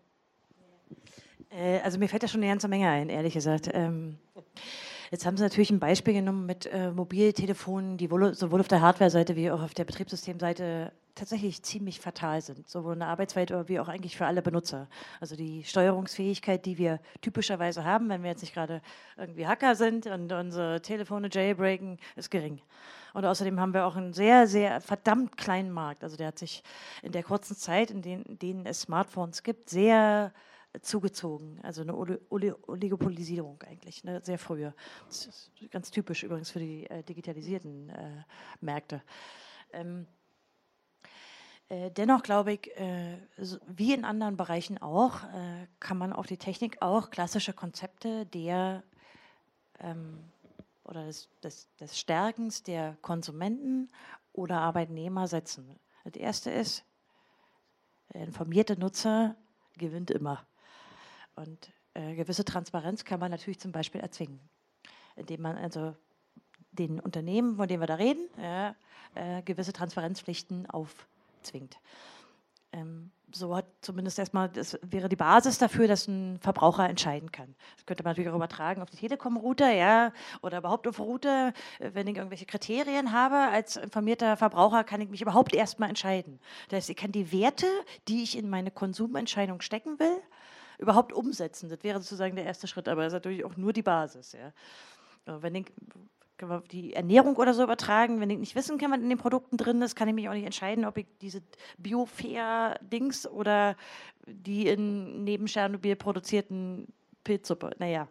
Äh, 1.49 1.79
also 1.79 1.97
mir 1.99 2.09
fällt 2.09 2.23
da 2.23 2.27
schon 2.27 2.41
eine 2.41 2.51
ganze 2.51 2.67
Menge 2.67 2.89
ein, 2.89 3.09
ehrlich 3.09 3.33
gesagt. 3.33 3.69
Ähm, 3.73 4.17
jetzt 5.11 5.25
haben 5.25 5.37
Sie 5.37 5.43
natürlich 5.43 5.71
ein 5.71 5.79
Beispiel 5.79 6.13
genommen 6.13 6.45
mit 6.45 6.65
äh, 6.67 6.91
Mobiltelefonen, 6.91 7.97
die 7.97 8.11
wohl, 8.11 8.33
sowohl 8.33 8.59
auf 8.59 8.67
der 8.67 8.81
Hardware-Seite 8.81 9.35
wie 9.35 9.51
auch 9.51 9.61
auf 9.61 9.73
der 9.73 9.85
Betriebssystemseite 9.85 10.91
tatsächlich 11.15 11.63
ziemlich 11.63 11.99
fatal 11.99 12.41
sind, 12.41 12.69
sowohl 12.69 12.93
in 12.93 12.99
der 12.99 13.07
Arbeitswelt 13.07 13.51
wie 13.67 13.79
auch 13.79 13.87
eigentlich 13.87 14.15
für 14.15 14.27
alle 14.27 14.43
Benutzer. 14.43 14.87
Also 15.19 15.35
die 15.35 15.63
Steuerungsfähigkeit, 15.63 16.65
die 16.65 16.77
wir 16.77 16.99
typischerweise 17.21 17.83
haben, 17.83 18.07
wenn 18.09 18.21
wir 18.21 18.29
jetzt 18.29 18.41
nicht 18.41 18.53
gerade 18.53 18.81
irgendwie 19.17 19.47
Hacker 19.47 19.75
sind 19.75 20.05
und 20.05 20.31
unsere 20.31 20.81
Telefone 20.81 21.29
jailbreaken, 21.31 21.97
ist 22.15 22.29
gering. 22.29 22.61
Und 23.13 23.25
außerdem 23.25 23.59
haben 23.59 23.73
wir 23.73 23.87
auch 23.87 23.95
einen 23.95 24.13
sehr, 24.13 24.45
sehr 24.45 24.79
verdammt 24.79 25.37
kleinen 25.37 25.71
Markt. 25.71 26.03
Also 26.03 26.17
der 26.17 26.27
hat 26.27 26.37
sich 26.37 26.61
in 27.01 27.11
der 27.11 27.23
kurzen 27.23 27.55
Zeit, 27.55 27.89
in 27.89 28.03
denen, 28.03 28.37
denen 28.37 28.67
es 28.67 28.81
Smartphones 28.81 29.41
gibt, 29.41 29.71
sehr 29.71 30.31
zugezogen. 30.81 31.59
Also 31.63 31.81
eine 31.81 31.95
Oli 31.95 32.17
Oli 32.29 32.53
Oligopolisierung 32.67 33.61
eigentlich, 33.63 34.03
ne? 34.03 34.21
sehr 34.23 34.39
früher. 34.39 34.73
Das 35.07 35.25
ist 35.25 35.51
ganz 35.71 35.91
typisch 35.91 36.23
übrigens 36.23 36.51
für 36.51 36.59
die 36.59 36.89
äh, 36.89 37.03
digitalisierten 37.03 37.89
äh, 37.89 38.23
Märkte. 38.61 39.01
Ähm, 39.73 40.07
äh, 41.69 41.91
dennoch 41.91 42.23
glaube 42.23 42.53
ich, 42.53 42.67
äh, 42.77 43.17
so, 43.37 43.57
wie 43.67 43.93
in 43.93 44.05
anderen 44.05 44.37
Bereichen 44.37 44.77
auch, 44.77 45.23
äh, 45.23 45.67
kann 45.79 45.97
man 45.97 46.13
auf 46.13 46.25
die 46.25 46.37
Technik 46.37 46.81
auch 46.81 47.09
klassische 47.09 47.53
Konzepte 47.53 48.25
der 48.25 48.83
ähm, 49.79 50.23
oder 50.85 51.05
des, 51.05 51.29
des, 51.43 51.67
des 51.75 51.99
Stärkens 51.99 52.63
der 52.63 52.97
Konsumenten 53.01 53.89
oder 54.31 54.61
Arbeitnehmer 54.61 55.27
setzen. 55.27 55.77
Das 56.05 56.15
erste 56.15 56.51
ist, 56.51 56.85
der 58.13 58.23
informierte 58.23 58.79
Nutzer 58.79 59.35
gewinnt 59.77 60.09
immer. 60.11 60.45
Und 61.37 61.71
äh, 61.93 62.15
gewisse 62.15 62.43
Transparenz 62.43 63.05
kann 63.05 63.19
man 63.19 63.31
natürlich 63.31 63.59
zum 63.59 63.71
Beispiel 63.71 64.01
erzwingen, 64.01 64.39
indem 65.15 65.41
man 65.41 65.55
also 65.55 65.95
den 66.71 66.99
Unternehmen, 66.99 67.55
von 67.57 67.67
denen 67.67 67.81
wir 67.81 67.87
da 67.87 67.95
reden, 67.95 68.27
ja, 68.41 68.75
äh, 69.13 69.41
gewisse 69.43 69.71
Transparenzpflichten 69.71 70.67
aufzwingt. 70.67 71.77
Ähm, 72.73 73.11
so 73.31 73.55
hat 73.55 73.65
zumindest 73.81 74.17
erstmal, 74.17 74.49
das 74.49 74.79
wäre 74.81 75.09
die 75.09 75.15
Basis 75.15 75.57
dafür, 75.57 75.87
dass 75.87 76.07
ein 76.07 76.39
Verbraucher 76.39 76.89
entscheiden 76.89 77.31
kann. 77.31 77.55
Das 77.75 77.85
könnte 77.85 78.03
man 78.03 78.11
natürlich 78.11 78.29
auch 78.29 78.35
übertragen 78.35 78.81
auf 78.81 78.89
die 78.89 78.97
Telekom-Router, 78.97 79.71
ja, 79.71 80.13
oder 80.41 80.59
überhaupt 80.59 80.87
auf 80.87 80.99
Router. 80.99 81.53
Wenn 81.79 82.07
ich 82.07 82.15
irgendwelche 82.15 82.45
Kriterien 82.45 83.11
habe, 83.11 83.35
als 83.35 83.75
informierter 83.75 84.37
Verbraucher 84.37 84.83
kann 84.83 85.01
ich 85.01 85.09
mich 85.09 85.21
überhaupt 85.21 85.53
erstmal 85.53 85.89
entscheiden. 85.89 86.39
Das 86.69 86.77
heißt, 86.77 86.89
ich 86.89 86.95
kann 86.95 87.11
die 87.11 87.31
Werte, 87.31 87.67
die 88.07 88.23
ich 88.23 88.37
in 88.37 88.49
meine 88.49 88.71
Konsumentscheidung 88.71 89.61
stecken 89.61 89.99
will, 89.99 90.21
überhaupt 90.77 91.13
umsetzen. 91.13 91.69
Das 91.69 91.83
wäre 91.83 91.99
sozusagen 91.99 92.35
der 92.35 92.45
erste 92.45 92.67
Schritt, 92.67 92.87
aber 92.87 93.03
das 93.03 93.13
ist 93.13 93.17
natürlich 93.17 93.45
auch 93.45 93.57
nur 93.57 93.73
die 93.73 93.83
Basis. 93.83 94.33
Ja. 94.33 94.53
Wenn 95.25 95.55
ich 95.55 95.65
können 96.37 96.51
wir 96.51 96.61
die 96.71 96.93
Ernährung 96.93 97.35
oder 97.35 97.53
so 97.53 97.63
übertragen. 97.63 98.19
Wenn 98.19 98.29
ich 98.29 98.37
nicht 98.37 98.55
wissen 98.55 98.77
kann, 98.77 98.91
was 98.91 98.99
in 98.99 99.09
den 99.09 99.17
Produkten 99.17 99.57
drin 99.57 99.81
ist, 99.81 99.95
kann 99.95 100.07
ich 100.07 100.13
mich 100.13 100.29
auch 100.29 100.33
nicht 100.33 100.45
entscheiden, 100.45 100.85
ob 100.85 100.97
ich 100.97 101.07
diese 101.21 101.41
Biofair-Dings 101.77 103.27
oder 103.27 103.75
die 104.25 104.67
in 104.67 105.23
neben 105.23 105.47
Tschernobyl 105.47 105.95
produzierten 105.95 106.87
Pilzsuppe, 107.23 107.71
naja. 107.79 108.07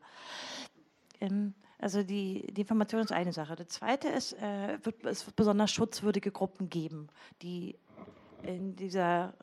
Ähm, 1.21 1.55
also 1.79 2.03
die, 2.03 2.47
die, 2.53 2.63
Information 2.63 3.03
ist 3.03 3.13
eine 3.13 3.33
Sache. 3.33 3.55
Das 3.55 3.69
zweite 3.69 4.09
ist, 4.09 4.33
äh, 4.35 4.79
wird, 4.83 5.05
es 5.05 5.27
wird 5.27 5.37
besonders 5.37 5.71
schutzwürdige 5.71 6.33
Gruppen 6.33 6.69
geben, 6.69 7.09
die 7.43 7.79
in 8.43 8.77
dieser 8.77 9.35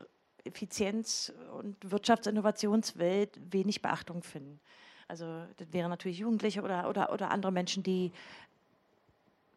Effizienz- 0.45 1.31
und 1.57 1.77
Wirtschaftsinnovationswelt 1.89 3.39
wenig 3.51 3.81
Beachtung 3.81 4.23
finden. 4.23 4.59
Also 5.07 5.45
das 5.57 5.71
wären 5.71 5.89
natürlich 5.89 6.19
Jugendliche 6.19 6.61
oder, 6.61 6.89
oder, 6.89 7.11
oder 7.11 7.31
andere 7.31 7.51
Menschen, 7.51 7.83
die 7.83 8.11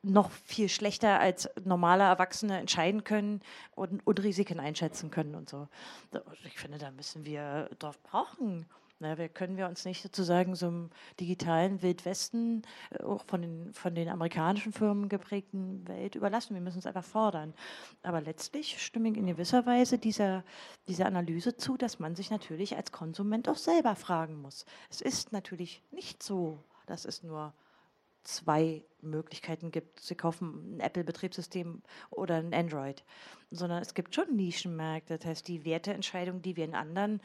noch 0.02 0.30
viel 0.30 0.68
schlechter 0.68 1.18
als 1.18 1.48
normale 1.64 2.04
Erwachsene 2.04 2.58
entscheiden 2.58 3.04
können 3.04 3.40
und, 3.74 4.06
und 4.06 4.22
Risiken 4.22 4.60
einschätzen 4.60 5.10
können 5.10 5.34
und 5.34 5.48
so. 5.48 5.68
Ich 6.44 6.58
finde, 6.58 6.78
da 6.78 6.90
müssen 6.90 7.24
wir 7.24 7.68
drauf 7.78 8.00
brauchen. 8.02 8.66
Na, 8.98 9.18
wir 9.18 9.28
können 9.28 9.59
wir 9.59 9.66
uns 9.68 9.85
nicht 9.85 10.02
sozusagen 10.02 10.55
so 10.55 10.68
einem 10.68 10.90
digitalen 11.20 11.82
Wildwesten, 11.82 12.62
äh, 12.90 13.02
auch 13.02 13.24
von 13.27 13.43
den, 13.43 13.74
von 13.74 13.94
den 13.94 14.09
amerikanischen 14.09 14.73
Firmen 14.73 15.10
geprägten 15.10 15.86
Welt 15.86 16.14
überlassen. 16.14 16.55
Wir 16.55 16.62
müssen 16.62 16.78
es 16.78 16.86
einfach 16.86 17.05
fordern. 17.05 17.52
Aber 18.02 18.23
letztlich 18.23 18.82
stimme 18.82 19.10
ich 19.10 19.18
in 19.18 19.27
gewisser 19.27 19.66
Weise 19.66 19.98
dieser, 19.98 20.44
dieser 20.89 21.05
Analyse 21.05 21.56
zu, 21.59 21.77
dass 21.77 21.98
man 21.98 22.16
sich 22.16 22.31
natürlich 22.31 22.74
als 22.74 22.90
Konsument 22.90 23.51
auch 23.51 23.59
selber 23.59 23.97
fragen 23.97 24.40
muss. 24.40 24.64
Es 24.89 25.02
ist 25.02 25.31
natürlich 25.31 25.82
nicht 25.90 26.23
so, 26.23 26.59
dass 26.86 27.05
es 27.05 27.23
nur 27.23 27.52
zwei 28.23 28.82
Möglichkeiten 29.02 29.70
gibt. 29.70 30.01
Sie 30.01 30.14
kaufen 30.14 30.77
ein 30.77 30.81
Apple-Betriebssystem 30.81 31.82
oder 32.10 32.36
ein 32.36 32.55
Android, 32.55 33.05
sondern 33.51 33.82
es 33.82 33.93
gibt 33.93 34.14
schon 34.14 34.35
Nischenmärkte. 34.35 35.18
Das 35.18 35.27
heißt, 35.27 35.48
die 35.48 35.66
Werteentscheidungen, 35.66 36.43
die 36.43 36.56
wir 36.56 36.64
in 36.64 36.74
anderen, 36.74 37.20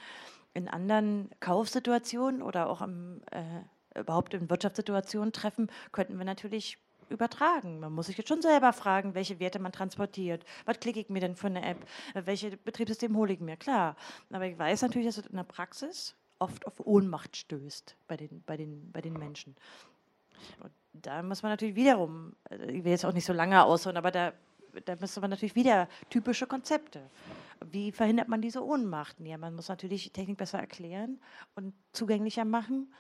in 0.53 0.67
anderen 0.67 1.29
Kaufsituationen 1.39 2.41
oder 2.41 2.69
auch 2.69 2.81
im, 2.81 3.21
äh, 3.31 3.99
überhaupt 3.99 4.33
in 4.33 4.49
Wirtschaftssituationen 4.49 5.33
treffen, 5.33 5.69
könnten 5.91 6.17
wir 6.17 6.25
natürlich 6.25 6.77
übertragen. 7.09 7.79
Man 7.79 7.93
muss 7.93 8.07
sich 8.07 8.17
jetzt 8.17 8.29
schon 8.29 8.41
selber 8.41 8.73
fragen, 8.73 9.13
welche 9.13 9.39
Werte 9.39 9.59
man 9.59 9.71
transportiert. 9.71 10.45
Was 10.65 10.79
klicke 10.79 10.99
ich 10.99 11.09
mir 11.09 11.19
denn 11.19 11.35
für 11.35 11.47
eine 11.47 11.63
App? 11.63 11.77
Welche 12.13 12.57
Betriebssystem 12.57 13.15
hole 13.17 13.33
ich 13.33 13.39
mir? 13.39 13.57
Klar. 13.57 13.95
Aber 14.31 14.45
ich 14.45 14.57
weiß 14.57 14.81
natürlich, 14.81 15.07
dass 15.07 15.17
es 15.17 15.27
in 15.27 15.35
der 15.35 15.43
Praxis 15.43 16.15
oft 16.39 16.65
auf 16.65 16.79
Ohnmacht 16.79 17.35
stößt 17.35 17.95
bei 18.07 18.17
den, 18.17 18.43
bei 18.45 18.57
den, 18.57 18.91
bei 18.91 19.01
den 19.01 19.13
Menschen. 19.13 19.55
Und 20.59 20.71
da 20.93 21.21
muss 21.21 21.43
man 21.43 21.51
natürlich 21.51 21.75
wiederum, 21.75 22.35
also 22.49 22.65
ich 22.65 22.83
will 22.83 22.91
jetzt 22.91 23.05
auch 23.05 23.13
nicht 23.13 23.25
so 23.25 23.33
lange 23.33 23.63
ausholen, 23.63 23.97
aber 23.97 24.11
da, 24.11 24.33
da 24.85 24.95
müsste 24.95 25.21
man 25.21 25.29
natürlich 25.29 25.55
wieder 25.55 25.87
typische 26.09 26.47
Konzepte. 26.47 27.09
Wie 27.71 27.91
verhindert 27.91 28.27
man 28.27 28.41
diese 28.41 28.63
Ohnmacht? 28.63 29.19
Ja, 29.19 29.37
man 29.37 29.55
muss 29.55 29.69
natürlich 29.69 30.11
Technik 30.11 30.37
besser 30.37 30.59
erklären 30.59 31.19
und 31.55 31.73
zugänglicher 31.93 32.45
machen. 32.45 32.91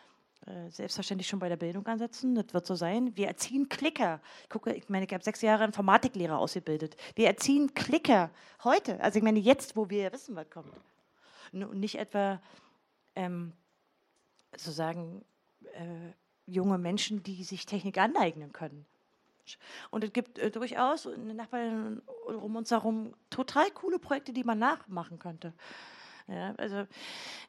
Äh, 0.47 0.71
selbstverständlich 0.71 1.27
schon 1.27 1.39
bei 1.39 1.49
der 1.49 1.57
Bildung 1.57 1.85
ansetzen, 1.85 2.33
das 2.33 2.51
wird 2.51 2.65
so 2.65 2.73
sein. 2.73 3.15
Wir 3.15 3.27
erziehen 3.27 3.69
Klicker. 3.69 4.19
Ich 4.43 4.49
gucke, 4.49 4.73
ich 4.73 4.89
meine, 4.89 5.05
ich 5.05 5.13
habe 5.13 5.23
sechs 5.23 5.41
Jahre 5.41 5.65
Informatiklehrer 5.65 6.39
ausgebildet. 6.39 6.95
Wir 7.15 7.27
erziehen 7.27 7.73
Klicker 7.75 8.31
heute. 8.63 8.99
Also 9.01 9.19
ich 9.19 9.23
meine, 9.23 9.39
jetzt, 9.39 9.75
wo 9.75 9.89
wir 9.89 10.11
wissen, 10.11 10.35
was 10.35 10.49
kommt. 10.49 10.73
Und 11.51 11.79
nicht 11.79 11.99
etwa 11.99 12.41
ähm, 13.15 13.53
sozusagen 14.55 15.23
äh, 15.73 16.13
junge 16.47 16.79
Menschen, 16.79 17.21
die 17.21 17.43
sich 17.43 17.67
Technik 17.67 17.97
aneignen 17.99 18.51
können. 18.51 18.85
Und 19.89 20.03
es 20.03 20.13
gibt 20.13 20.39
äh, 20.39 20.51
durchaus 20.51 21.03
den 21.03 21.35
Nachbarn 21.35 22.01
um 22.25 22.55
uns 22.55 22.71
herum 22.71 23.13
total 23.29 23.69
coole 23.71 23.99
Projekte, 23.99 24.33
die 24.33 24.43
man 24.43 24.59
nachmachen 24.59 25.19
könnte. 25.19 25.53
Ja, 26.27 26.53
also, 26.57 26.87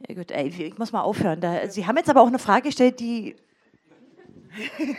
ja 0.09 0.15
gut, 0.15 0.31
ey, 0.31 0.49
ich 0.49 0.79
muss 0.79 0.93
mal 0.93 1.03
aufhören. 1.03 1.41
Da, 1.41 1.69
Sie 1.69 1.87
haben 1.87 1.97
jetzt 1.97 2.11
aber 2.11 2.21
auch 2.21 2.27
eine 2.27 2.39
Frage 2.39 2.69
gestellt, 2.69 3.01
die. 3.01 3.37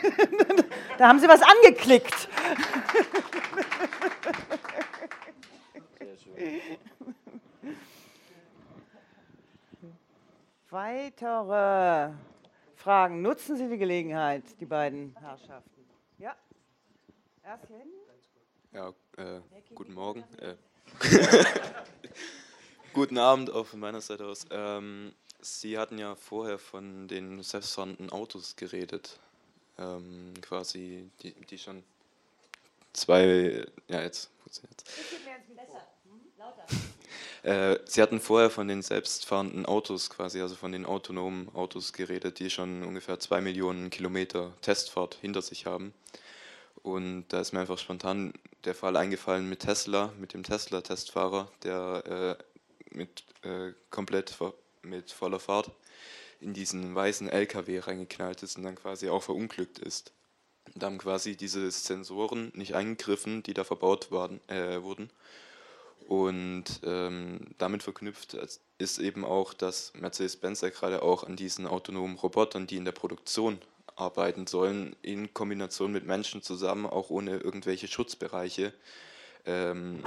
da 0.98 1.07
haben 1.10 1.20
Sie 1.20 1.28
was 1.28 1.41
angeklickt. 1.41 2.30
Weitere 10.70 12.11
Fragen. 12.76 13.22
Nutzen 13.22 13.57
Sie 13.57 13.70
die 13.70 13.78
Gelegenheit, 13.78 14.44
die 14.60 14.65
beiden 14.65 15.15
Herrschaften. 15.20 15.73
Ja, 17.44 18.94
erst 19.18 19.18
äh, 19.18 19.41
guten 19.76 19.94
Morgen. 19.94 20.24
Äh, 20.40 20.56
guten 22.94 23.18
Abend 23.18 23.52
auch 23.52 23.68
von 23.68 23.82
meiner 23.82 23.99
Seite 23.99 24.26
aus. 24.26 24.45
Ähm, 24.49 25.14
Sie 25.41 25.78
hatten 25.78 25.98
ja 25.98 26.15
vorher 26.15 26.57
von 26.57 27.10
den 27.10 27.44
selbstfahrenden 27.44 28.11
Autos 28.11 28.56
geredet. 28.56 29.20
Ähm, 29.78 30.34
quasi, 30.40 31.10
die, 31.22 31.34
die 31.34 31.57
schon 31.57 31.84
zwei, 32.94 33.65
ja 33.90 34.02
jetzt, 34.02 34.30
jetzt. 34.45 34.86
Besser, 34.86 35.86
hm? 36.06 36.22
lauter. 36.38 36.65
Äh, 37.44 37.80
Sie 37.86 38.02
hatten 38.02 38.22
vorher 38.22 38.52
von 38.52 38.70
den 38.70 38.82
selbstfahrenden 38.82 39.65
Autos 39.65 40.10
quasi, 40.10 40.40
also 40.40 40.56
von 40.56 40.72
den 40.72 40.86
autonomen 40.86 41.53
Autos 41.53 41.91
geredet, 41.91 42.40
die 42.40 42.49
schon 42.49 42.84
ungefähr 42.84 43.20
zwei 43.20 43.41
Millionen 43.41 43.90
Kilometer 43.90 44.53
Testfahrt 44.61 45.15
hinter 45.20 45.41
sich 45.41 45.65
haben. 45.65 45.94
Und 46.82 47.28
da 47.30 47.40
ist 47.40 47.54
mir 47.54 47.62
einfach 47.62 47.78
spontan 47.78 48.34
der 48.66 48.76
Fall 48.76 48.98
eingefallen 48.98 49.48
mit 49.48 49.62
Tesla, 49.62 50.12
mit 50.20 50.34
dem 50.34 50.44
Tesla-Testfahrer, 50.44 51.52
der 51.64 52.38
äh, 52.40 52.95
mit 52.95 53.24
äh, 53.44 53.74
komplett 53.90 54.38
mit 54.82 55.12
voller 55.12 55.40
Fahrt 55.40 55.72
in 56.41 56.54
diesen 56.54 56.94
weißen 56.94 57.30
LKW 57.30 57.80
reingeknallt 57.80 58.44
ist 58.44 58.58
und 58.58 58.64
dann 58.64 58.76
quasi 58.76 59.10
auch 59.10 59.24
verunglückt 59.24 59.80
ist. 59.80 60.12
Da 60.76 60.88
haben 60.88 60.98
quasi 60.98 61.38
diese 61.38 61.70
Sensoren 61.72 62.52
nicht 62.54 62.76
eingegriffen, 62.76 63.44
die 63.44 63.54
da 63.54 63.64
verbaut 63.64 64.12
waren, 64.12 64.41
äh, 64.50 64.82
wurden 64.82 65.10
und 66.08 66.66
ähm, 66.84 67.40
damit 67.58 67.84
verknüpft 67.84 68.38
ist 68.78 69.00
eben 69.00 69.24
auch, 69.24 69.54
dass 69.54 69.94
Mercedes-Benz 69.95 70.62
ja 70.62 70.70
gerade 70.70 71.02
auch 71.02 71.24
an 71.24 71.36
diesen 71.36 71.66
autonomen 71.66 72.18
Robotern, 72.18 72.68
die 72.68 72.78
in 72.78 72.86
der 72.86 72.91
Produktion 72.91 73.60
arbeiten 73.95 74.48
sollen, 74.48 74.95
in 75.02 75.34
Kombination 75.34 75.91
mit 75.91 76.06
Menschen 76.06 76.41
zusammen, 76.41 76.86
auch 76.86 77.10
ohne 77.10 77.38
irgendwelche 77.38 77.88
Schutzbereiche, 77.88 78.74
ähm, 79.45 80.03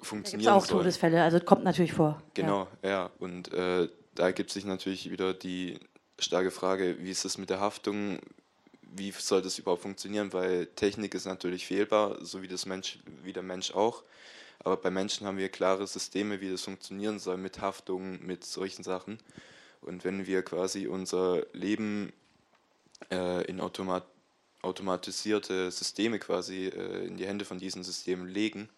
funktionieren 0.00 0.46
da 0.46 0.54
auch 0.54 0.64
sollen. 0.64 0.80
Todesfälle, 0.80 1.22
also 1.22 1.40
kommt 1.40 1.64
natürlich 1.64 1.92
vor. 1.92 2.22
Genau, 2.34 2.68
ja. 2.82 2.88
ja. 2.88 3.10
Und 3.18 3.52
äh, 3.52 3.88
da 4.14 4.24
ergibt 4.24 4.50
sich 4.50 4.64
natürlich 4.64 5.10
wieder 5.10 5.34
die 5.34 5.78
starke 6.18 6.50
Frage, 6.50 6.96
wie 7.00 7.10
ist 7.10 7.24
es 7.24 7.38
mit 7.38 7.50
der 7.50 7.60
Haftung? 7.60 8.18
Wie 8.82 9.10
soll 9.10 9.42
das 9.42 9.58
überhaupt 9.58 9.82
funktionieren? 9.82 10.32
Weil 10.32 10.66
Technik 10.66 11.14
ist 11.14 11.26
natürlich 11.26 11.66
fehlbar, 11.66 12.24
so 12.24 12.42
wie, 12.42 12.48
das 12.48 12.66
Mensch, 12.66 12.98
wie 13.22 13.32
der 13.32 13.42
Mensch 13.42 13.72
auch. 13.72 14.02
Aber 14.60 14.76
bei 14.76 14.90
Menschen 14.90 15.26
haben 15.26 15.36
wir 15.36 15.48
klare 15.48 15.86
Systeme, 15.86 16.40
wie 16.40 16.50
das 16.50 16.62
funktionieren 16.62 17.18
soll, 17.18 17.36
mit 17.36 17.60
Haftung, 17.60 18.24
mit 18.24 18.44
solchen 18.44 18.82
Sachen. 18.82 19.18
Und 19.82 20.04
wenn 20.04 20.26
wir 20.26 20.42
quasi 20.42 20.86
unser 20.86 21.46
Leben 21.52 22.12
in 23.10 23.60
automat 23.60 24.04
automatisierte 24.66 25.70
Systeme 25.70 26.18
quasi 26.18 26.66
äh, 26.66 27.06
in 27.06 27.16
die 27.16 27.26
Hände 27.26 27.44
von 27.44 27.58
diesen 27.58 27.84
Systemen 27.84 28.28
legen, 28.28 28.68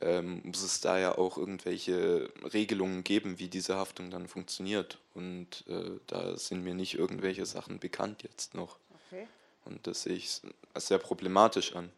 ähm, 0.00 0.42
muss 0.44 0.62
es 0.62 0.80
da 0.80 0.98
ja 0.98 1.16
auch 1.16 1.38
irgendwelche 1.38 2.30
Regelungen 2.52 3.02
geben, 3.02 3.38
wie 3.38 3.48
diese 3.48 3.76
Haftung 3.76 4.10
dann 4.10 4.28
funktioniert. 4.28 4.98
Und 5.14 5.64
äh, 5.66 5.98
da 6.06 6.36
sind 6.36 6.62
mir 6.62 6.74
nicht 6.74 6.94
irgendwelche 6.94 7.46
Sachen 7.46 7.78
bekannt 7.78 8.22
jetzt 8.22 8.54
noch. 8.54 8.78
Okay. 9.06 9.26
Und 9.64 9.86
das 9.86 10.02
sehe 10.02 10.14
ich 10.14 10.40
als 10.74 10.88
sehr 10.88 10.98
problematisch 10.98 11.74
an. 11.74 11.90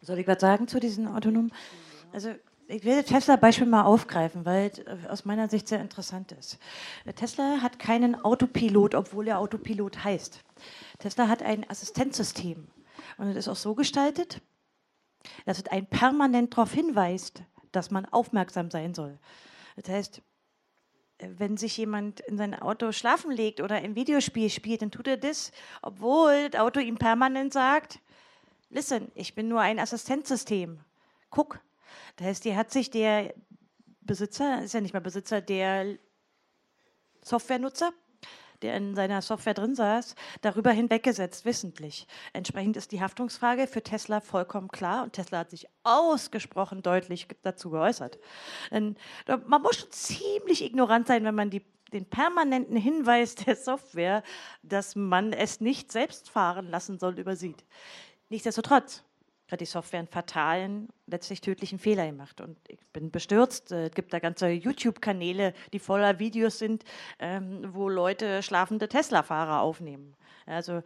Soll 0.00 0.18
ich 0.18 0.26
was 0.26 0.40
sagen 0.40 0.66
zu 0.66 0.80
diesen 0.80 1.06
autonomen? 1.06 1.52
Also 2.12 2.34
ich 2.72 2.84
will 2.84 2.96
das 2.96 3.06
Tesla-Beispiel 3.06 3.66
mal 3.66 3.82
aufgreifen, 3.82 4.44
weil 4.46 4.70
es 4.70 4.78
äh, 4.78 4.96
aus 5.08 5.24
meiner 5.24 5.48
Sicht 5.48 5.68
sehr 5.68 5.80
interessant 5.80 6.32
ist. 6.32 6.58
Tesla 7.14 7.60
hat 7.60 7.78
keinen 7.78 8.14
Autopilot, 8.24 8.94
obwohl 8.94 9.28
er 9.28 9.38
Autopilot 9.38 10.02
heißt. 10.02 10.42
Tesla 10.98 11.28
hat 11.28 11.42
ein 11.42 11.68
Assistenzsystem. 11.68 12.66
Und 13.18 13.28
es 13.28 13.36
ist 13.36 13.48
auch 13.48 13.56
so 13.56 13.74
gestaltet, 13.74 14.40
dass 15.44 15.58
es 15.58 15.66
einen 15.66 15.86
permanent 15.86 16.52
darauf 16.52 16.72
hinweist, 16.72 17.42
dass 17.72 17.90
man 17.90 18.06
aufmerksam 18.06 18.70
sein 18.70 18.94
soll. 18.94 19.18
Das 19.76 19.88
heißt, 19.88 20.22
wenn 21.18 21.56
sich 21.56 21.76
jemand 21.76 22.20
in 22.20 22.36
sein 22.36 22.54
Auto 22.54 22.90
schlafen 22.92 23.30
legt 23.30 23.60
oder 23.60 23.76
ein 23.76 23.94
Videospiel 23.94 24.50
spielt, 24.50 24.82
dann 24.82 24.90
tut 24.90 25.06
er 25.06 25.16
das, 25.16 25.52
obwohl 25.82 26.48
das 26.50 26.60
Auto 26.60 26.80
ihm 26.80 26.96
permanent 26.96 27.52
sagt, 27.52 28.00
listen, 28.70 29.12
ich 29.14 29.34
bin 29.34 29.48
nur 29.48 29.60
ein 29.60 29.78
Assistenzsystem. 29.78 30.80
Guck. 31.30 31.60
Das 32.16 32.26
heißt, 32.26 32.44
die 32.44 32.56
hat 32.56 32.70
sich 32.70 32.90
der 32.90 33.34
Besitzer, 34.00 34.62
ist 34.62 34.74
ja 34.74 34.80
nicht 34.80 34.92
mehr 34.92 35.00
Besitzer, 35.00 35.40
der 35.40 35.98
Softwarenutzer, 37.22 37.92
der 38.62 38.76
in 38.76 38.94
seiner 38.94 39.22
Software 39.22 39.54
drin 39.54 39.74
saß, 39.74 40.14
darüber 40.40 40.70
hinweggesetzt, 40.70 41.44
wissentlich. 41.44 42.06
Entsprechend 42.32 42.76
ist 42.76 42.92
die 42.92 43.00
Haftungsfrage 43.00 43.66
für 43.66 43.82
Tesla 43.82 44.20
vollkommen 44.20 44.68
klar 44.68 45.02
und 45.02 45.14
Tesla 45.14 45.38
hat 45.38 45.50
sich 45.50 45.68
ausgesprochen 45.82 46.82
deutlich 46.82 47.28
dazu 47.42 47.70
geäußert. 47.70 48.18
Denn 48.70 48.96
man 49.46 49.62
muss 49.62 49.76
schon 49.76 49.90
ziemlich 49.90 50.64
ignorant 50.64 51.06
sein, 51.06 51.24
wenn 51.24 51.34
man 51.34 51.50
die 51.50 51.62
den 51.92 52.06
permanenten 52.06 52.76
Hinweis 52.76 53.34
der 53.34 53.54
Software, 53.54 54.22
dass 54.62 54.96
man 54.96 55.32
es 55.32 55.60
nicht 55.60 55.92
selbst 55.92 56.30
fahren 56.30 56.68
lassen 56.68 56.98
soll, 56.98 57.18
übersieht. 57.18 57.64
Nichtsdestotrotz 58.30 59.04
hat 59.52 59.60
die 59.60 59.66
Software 59.66 60.00
einen 60.00 60.08
fatalen, 60.08 60.88
letztlich 61.06 61.40
tödlichen 61.40 61.78
Fehler 61.78 62.06
gemacht. 62.06 62.40
Und 62.40 62.58
ich 62.68 62.80
bin 62.92 63.10
bestürzt. 63.10 63.70
Es 63.70 63.92
gibt 63.92 64.12
da 64.12 64.18
ganze 64.18 64.48
YouTube-Kanäle, 64.48 65.52
die 65.72 65.78
voller 65.78 66.18
Videos 66.18 66.58
sind, 66.58 66.84
ähm, 67.18 67.68
wo 67.72 67.88
Leute 67.88 68.42
schlafende 68.42 68.88
Tesla-Fahrer 68.88 69.60
aufnehmen. 69.60 70.16
Also 70.46 70.82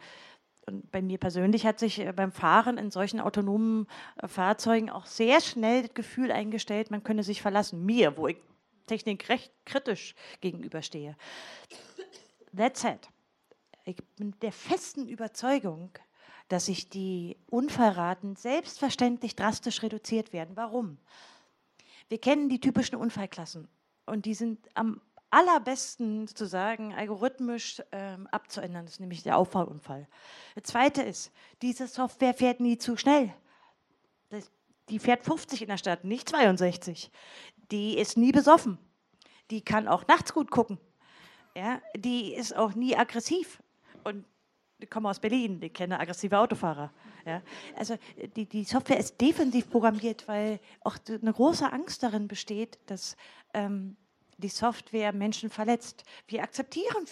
und 0.67 0.91
bei 0.91 1.01
mir 1.01 1.17
persönlich 1.17 1.65
hat 1.65 1.79
sich 1.79 1.99
äh, 1.99 2.11
beim 2.11 2.31
Fahren 2.31 2.77
in 2.77 2.91
solchen 2.91 3.21
autonomen 3.21 3.87
äh, 4.21 4.27
Fahrzeugen 4.27 4.89
auch 4.89 5.05
sehr 5.05 5.39
schnell 5.39 5.83
das 5.83 5.93
Gefühl 5.93 6.31
eingestellt, 6.31 6.91
man 6.91 7.03
könne 7.03 7.23
sich 7.23 7.41
verlassen. 7.41 7.85
Mir, 7.85 8.17
wo 8.17 8.27
ich 8.27 8.37
Technik 8.85 9.29
recht 9.29 9.51
kritisch 9.65 10.13
gegenüberstehe. 10.41 11.15
That 12.55 12.77
said, 12.77 13.09
ich 13.83 13.97
bin 14.17 14.33
der 14.41 14.51
festen 14.51 15.07
Überzeugung, 15.07 15.91
dass 16.47 16.67
sich 16.67 16.89
die 16.89 17.37
Unfallraten 17.49 18.35
selbstverständlich 18.35 19.35
drastisch 19.35 19.83
reduziert 19.83 20.33
werden. 20.33 20.55
Warum? 20.55 20.97
Wir 22.09 22.19
kennen 22.19 22.49
die 22.49 22.59
typischen 22.59 22.95
Unfallklassen 22.95 23.67
und 24.05 24.25
die 24.25 24.33
sind 24.33 24.67
am 24.73 25.01
allerbesten 25.29 26.25
sozusagen 26.27 26.93
algorithmisch 26.93 27.81
ähm, 27.91 28.27
abzuändern. 28.27 28.85
Das 28.85 28.93
ist 28.93 28.99
nämlich 29.01 29.23
der 29.23 29.37
Auffallunfall. 29.37 30.07
Der 30.55 30.63
zweite 30.63 31.01
ist, 31.01 31.31
diese 31.61 31.87
Software 31.87 32.33
fährt 32.33 32.61
nie 32.61 32.77
zu 32.77 32.95
schnell. 32.95 33.33
Das, 34.29 34.49
die 34.87 34.99
fährt 34.99 35.23
50 35.23 35.63
in 35.63 35.67
der 35.67 35.77
Stadt, 35.77 36.05
nicht 36.05 36.29
62 36.29 37.11
die 37.71 37.97
ist 37.97 38.17
nie 38.17 38.31
besoffen. 38.31 38.77
Die 39.51 39.61
kann 39.61 39.87
auch 39.87 40.07
nachts 40.07 40.33
gut 40.33 40.51
gucken. 40.51 40.77
Ja, 41.55 41.81
die 41.95 42.33
ist 42.33 42.55
auch 42.55 42.75
nie 42.75 42.95
aggressiv. 42.95 43.61
Und 44.03 44.25
komme 44.85 45.09
aus 45.09 45.19
Berlin, 45.19 45.59
ich 45.61 45.73
kenne 45.73 45.99
aggressive 45.99 46.37
Autofahrer. 46.37 46.91
Ja, 47.25 47.41
also 47.75 47.97
die, 48.35 48.45
die 48.45 48.63
Software 48.63 48.99
ist 48.99 49.19
defensiv 49.19 49.69
programmiert, 49.69 50.27
weil 50.27 50.59
auch 50.81 50.97
eine 51.09 51.33
große 51.33 51.71
Angst 51.71 52.03
darin 52.03 52.27
besteht, 52.27 52.79
dass 52.85 53.17
ähm, 53.53 53.97
die 54.37 54.49
Software 54.49 55.13
Menschen 55.13 55.49
verletzt. 55.49 56.03
Wir 56.27 56.43
akzeptieren 56.43 57.05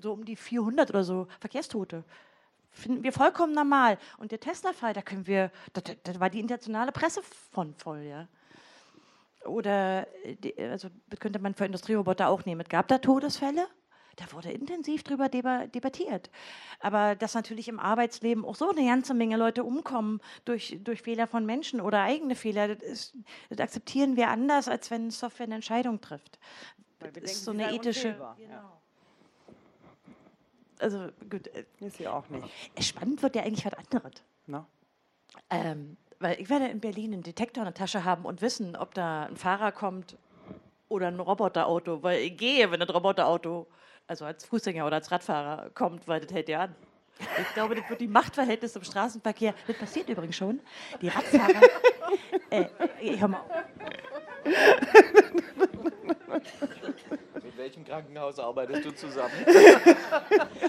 so 0.00 0.12
um 0.12 0.24
die 0.24 0.36
400 0.36 0.90
oder 0.90 1.04
so 1.04 1.26
Verkehrstote. 1.40 2.04
Finden 2.70 3.02
wir 3.02 3.12
vollkommen 3.12 3.52
normal. 3.52 3.98
Und 4.18 4.30
der 4.30 4.38
Tesla-Fall, 4.38 4.92
da 4.92 5.02
können 5.02 5.26
wir, 5.26 5.50
da, 5.72 5.80
da 5.80 6.20
war 6.20 6.30
die 6.30 6.38
internationale 6.38 6.92
Presse 6.92 7.20
von 7.50 7.74
voll, 7.74 8.02
ja. 8.02 8.28
Oder 9.44 10.06
äh, 10.24 10.68
also 10.68 10.88
könnte 11.18 11.38
man 11.38 11.54
für 11.54 11.64
Industrieroboter 11.64 12.28
auch 12.28 12.44
nehmen. 12.44 12.60
Es 12.60 12.68
gab 12.68 12.88
da 12.88 12.98
Todesfälle, 12.98 13.66
da 14.20 14.32
wurde 14.32 14.50
intensiv 14.50 15.02
drüber 15.02 15.28
debattiert. 15.28 16.30
Aber 16.80 17.14
dass 17.14 17.34
natürlich 17.34 17.68
im 17.68 17.80
Arbeitsleben 17.80 18.44
auch 18.44 18.54
so 18.54 18.70
eine 18.70 18.84
ganze 18.84 19.14
Menge 19.14 19.36
Leute 19.36 19.64
umkommen 19.64 20.20
durch, 20.44 20.78
durch 20.84 21.02
Fehler 21.02 21.26
von 21.26 21.46
Menschen 21.46 21.80
oder 21.80 22.02
eigene 22.02 22.34
Fehler, 22.34 22.74
das, 22.74 22.82
ist, 22.82 23.14
das 23.48 23.60
akzeptieren 23.60 24.16
wir 24.16 24.28
anders, 24.28 24.68
als 24.68 24.90
wenn 24.90 25.10
Software 25.10 25.46
eine 25.46 25.56
Entscheidung 25.56 26.00
trifft. 26.00 26.38
Weil 26.98 27.12
das 27.12 27.32
ist 27.32 27.44
so 27.44 27.52
eine 27.52 27.72
ethische. 27.72 28.12
Genau. 28.12 28.34
Ja. 28.50 28.72
Also 30.78 31.08
gut. 31.28 31.46
Äh, 31.48 31.64
ist 31.80 31.96
sie 31.96 32.08
auch 32.08 32.28
nicht. 32.28 32.48
Spannend 32.80 33.22
wird 33.22 33.36
ja 33.36 33.42
eigentlich 33.42 33.64
was 33.64 33.74
anderes. 33.74 34.12
No? 34.46 34.66
Ähm, 35.48 35.96
weil 36.18 36.40
ich 36.40 36.50
werde 36.50 36.66
in 36.68 36.80
Berlin 36.80 37.14
einen 37.14 37.22
Detektor 37.22 37.62
in 37.62 37.66
der 37.66 37.74
Tasche 37.74 38.04
haben 38.04 38.24
und 38.24 38.42
wissen, 38.42 38.76
ob 38.76 38.94
da 38.94 39.24
ein 39.24 39.36
Fahrer 39.36 39.72
kommt 39.72 40.16
oder 40.88 41.08
ein 41.08 41.20
Roboterauto, 41.20 42.02
weil 42.02 42.20
ich 42.20 42.36
gehe, 42.36 42.70
wenn 42.70 42.82
ein 42.82 42.90
Roboterauto, 42.90 43.66
also 44.06 44.24
als 44.24 44.44
Fußgänger 44.44 44.86
oder 44.86 44.96
als 44.96 45.10
Radfahrer 45.10 45.70
kommt, 45.70 46.06
weil 46.08 46.20
das 46.20 46.32
hält 46.32 46.48
ja 46.48 46.60
an. 46.62 46.74
Ich 47.40 47.54
glaube, 47.54 47.74
das 47.74 47.88
wird 47.88 48.00
die 48.00 48.08
Machtverhältnisse 48.08 48.78
im 48.78 48.84
Straßenverkehr, 48.84 49.54
das 49.66 49.76
passiert 49.76 50.08
übrigens 50.08 50.36
schon. 50.36 50.60
Die 51.02 51.08
Radfahrer, 51.08 51.60
äh, 52.50 52.66
hör 53.18 53.28
mal. 53.28 53.44
welchem 57.60 57.84
Krankenhaus 57.84 58.38
arbeitest 58.38 58.84
du 58.84 58.94
zusammen? 58.94 59.32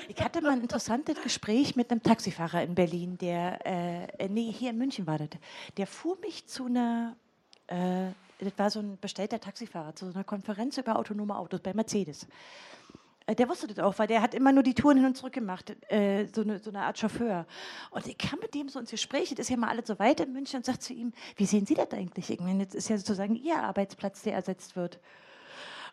ich 0.08 0.22
hatte 0.22 0.42
mal 0.42 0.52
ein 0.52 0.62
interessantes 0.62 1.22
Gespräch 1.24 1.76
mit 1.76 1.90
einem 1.90 2.04
Taxifahrer 2.04 2.64
in 2.64 2.76
Berlin, 2.76 3.18
der, 3.18 3.66
äh, 3.66 4.28
nee, 4.28 4.52
hier 4.52 4.70
in 4.70 4.78
München 4.78 5.08
war 5.08 5.18
das. 5.18 5.30
Der 5.78 5.88
fuhr 5.88 6.18
mich 6.20 6.48
zu 6.48 6.66
einer, 6.66 7.16
äh, 7.68 8.12
das 8.40 8.54
war 8.58 8.70
so 8.70 8.80
ein 8.80 8.98
bestellter 9.00 9.40
Taxifahrer, 9.40 9.96
zu 9.96 10.06
so 10.06 10.14
einer 10.14 10.24
Konferenz 10.24 10.78
über 10.78 10.98
autonome 10.98 11.36
Autos 11.36 11.62
bei 11.62 11.74
Mercedes. 11.74 12.28
Äh, 13.26 13.36
der 13.36 13.48
wusste 13.50 13.68
das 13.68 13.80
auch, 13.80 13.98
weil 14.00 14.08
der 14.08 14.22
hat 14.22 14.34
immer 14.34 14.52
nur 14.52 14.64
die 14.64 14.74
Touren 14.74 14.98
hin 14.98 15.06
und 15.06 15.16
zurück 15.16 15.34
gemacht, 15.34 15.76
äh, 15.90 16.26
so, 16.34 16.42
eine, 16.42 16.60
so 16.60 16.70
eine 16.70 16.82
Art 16.82 16.98
Chauffeur. 16.98 17.46
Und 17.92 18.08
ich 18.08 18.18
kam 18.18 18.40
mit 18.40 18.54
dem 18.54 18.70
so 18.70 18.80
ins 18.80 18.92
Gespräch, 18.92 19.30
das 19.30 19.40
ist 19.40 19.50
ja 19.50 19.58
mal 19.58 19.70
alles 19.70 19.88
so 19.88 20.00
weit 20.00 20.20
in 20.20 20.34
München 20.34 20.58
und 20.58 20.66
sagt 20.66 20.82
zu 20.82 20.94
ihm, 20.94 21.14
wie 21.36 21.46
sehen 21.46 21.66
Sie 21.66 21.76
das 21.76 21.92
eigentlich? 21.92 22.30
Ich 22.30 22.40
meine, 22.40 22.64
jetzt 22.64 22.76
ist 22.76 22.90
ja 22.90 22.98
sozusagen 22.98 23.36
Ihr 23.36 23.58
Arbeitsplatz, 23.58 24.24
der 24.24 24.34
ersetzt 24.34 24.76
wird. 24.76 25.00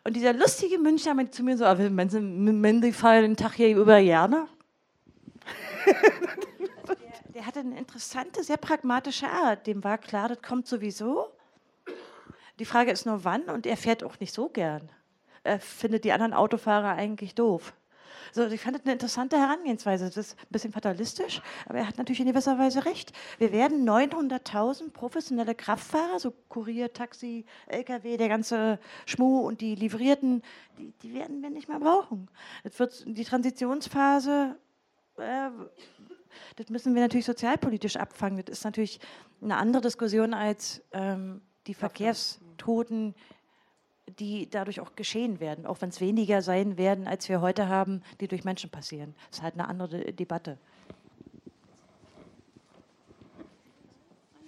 Und 0.03 0.15
dieser 0.15 0.33
lustige 0.33 0.79
Münchner 0.79 1.13
meinte 1.13 1.31
zu 1.31 1.43
mir 1.43 1.57
so, 1.57 1.65
aber 1.65 1.95
wenn 1.95 2.81
Sie, 2.81 2.93
feiern 2.93 3.23
den 3.23 3.35
Tag 3.35 3.53
hier 3.53 3.75
über 3.75 4.01
der, 4.01 4.47
der 7.33 7.45
hatte 7.45 7.59
eine 7.59 7.77
interessante, 7.77 8.43
sehr 8.43 8.57
pragmatische 8.57 9.27
Art. 9.27 9.67
Dem 9.67 9.83
war 9.83 9.97
klar, 9.97 10.29
das 10.29 10.41
kommt 10.41 10.67
sowieso. 10.67 11.27
Die 12.59 12.65
Frage 12.65 12.91
ist 12.91 13.05
nur, 13.05 13.23
wann 13.23 13.43
und 13.43 13.65
er 13.65 13.77
fährt 13.77 14.03
auch 14.03 14.19
nicht 14.19 14.33
so 14.33 14.49
gern. 14.49 14.89
Er 15.43 15.59
findet 15.59 16.03
die 16.03 16.11
anderen 16.11 16.33
Autofahrer 16.33 16.93
eigentlich 16.95 17.35
doof. 17.35 17.73
So, 18.31 18.45
ich 18.45 18.61
fand 18.61 18.75
das 18.75 18.83
eine 18.83 18.93
interessante 18.93 19.37
Herangehensweise. 19.37 20.05
Das 20.05 20.17
ist 20.17 20.39
ein 20.39 20.47
bisschen 20.51 20.71
fatalistisch, 20.71 21.41
aber 21.65 21.79
er 21.79 21.87
hat 21.87 21.97
natürlich 21.97 22.19
in 22.19 22.27
gewisser 22.27 22.59
Weise 22.59 22.85
recht. 22.85 23.11
Wir 23.37 23.51
werden 23.51 23.87
900.000 23.87 24.91
professionelle 24.91 25.55
Kraftfahrer, 25.55 26.19
so 26.19 26.33
Kurier, 26.47 26.93
Taxi, 26.93 27.45
LKW, 27.67 28.17
der 28.17 28.29
ganze 28.29 28.79
Schmuh 29.05 29.39
und 29.41 29.61
die 29.61 29.75
Livrierten, 29.75 30.43
die, 30.77 30.93
die 31.01 31.13
werden 31.13 31.41
wir 31.41 31.49
nicht 31.49 31.69
mehr 31.69 31.79
brauchen. 31.79 32.29
Das 32.63 32.77
wird 32.79 33.03
die 33.07 33.25
Transitionsphase. 33.25 34.55
Äh, 35.17 35.49
das 36.55 36.69
müssen 36.69 36.93
wir 36.93 37.01
natürlich 37.01 37.25
sozialpolitisch 37.25 37.97
abfangen. 37.97 38.43
Das 38.45 38.59
ist 38.59 38.63
natürlich 38.63 38.99
eine 39.41 39.57
andere 39.57 39.81
Diskussion 39.81 40.33
als 40.33 40.83
ähm, 40.91 41.41
die 41.65 41.73
Verkehrstoten 41.73 43.15
die 44.11 44.49
dadurch 44.49 44.79
auch 44.79 44.95
geschehen 44.95 45.39
werden, 45.39 45.65
auch 45.65 45.81
wenn 45.81 45.89
es 45.89 46.01
weniger 46.01 46.41
sein 46.41 46.77
werden, 46.77 47.07
als 47.07 47.29
wir 47.29 47.41
heute 47.41 47.67
haben, 47.67 48.01
die 48.19 48.27
durch 48.27 48.43
Menschen 48.43 48.69
passieren. 48.69 49.15
Das 49.29 49.39
ist 49.39 49.43
halt 49.43 49.53
eine 49.55 49.67
andere 49.67 50.13
Debatte. 50.13 50.57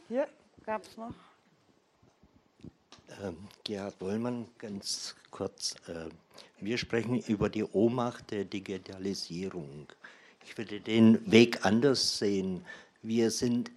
Hier 0.08 0.28
gab 0.66 0.84
es 0.84 0.98
noch. 0.98 1.14
Ähm, 3.22 3.38
Gerhard 3.64 3.98
Bollmann, 4.00 4.48
ganz 4.58 5.16
kurz. 5.30 5.76
Äh, 5.88 6.10
wir 6.60 6.78
sprechen 6.78 7.20
über 7.20 7.50
die 7.50 7.64
Ohnmacht 7.64 8.32
der 8.32 8.46
Digitalisierung. 8.46 9.88
Ich 10.46 10.58
würde 10.58 10.80
den 10.80 11.32
Weg 11.32 11.66
anders 11.66 12.18
sehen. 12.18 12.66
Wir 13.02 13.32
sind 13.32 13.72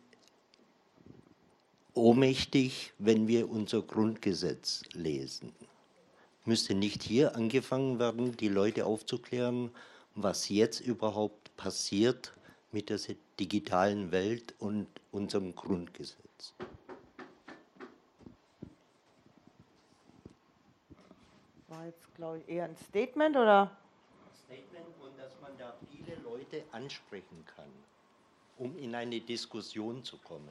ohnmächtig, 1.94 2.92
wenn 2.98 3.28
wir 3.28 3.48
unser 3.48 3.82
Grundgesetz 3.82 4.82
lesen 4.92 5.52
müsste 6.46 6.74
nicht 6.74 7.02
hier 7.02 7.36
angefangen 7.36 7.98
werden, 7.98 8.36
die 8.36 8.48
Leute 8.48 8.86
aufzuklären, 8.86 9.70
was 10.14 10.48
jetzt 10.48 10.80
überhaupt 10.80 11.56
passiert 11.56 12.32
mit 12.72 12.90
der 12.90 12.98
digitalen 13.38 14.12
Welt 14.12 14.54
und 14.58 14.86
unserem 15.10 15.54
Grundgesetz? 15.54 16.54
War 21.68 21.86
jetzt, 21.86 22.14
glaube 22.14 22.38
ich, 22.38 22.48
eher 22.48 22.64
ein 22.64 22.76
Statement 22.76 23.36
oder? 23.36 23.70
Statement 24.44 24.86
und 25.02 25.18
dass 25.18 25.32
man 25.40 25.52
da 25.58 25.74
viele 25.90 26.16
Leute 26.22 26.62
ansprechen 26.72 27.44
kann, 27.56 27.70
um 28.58 28.76
in 28.78 28.94
eine 28.94 29.20
Diskussion 29.20 30.04
zu 30.04 30.18
kommen. 30.18 30.50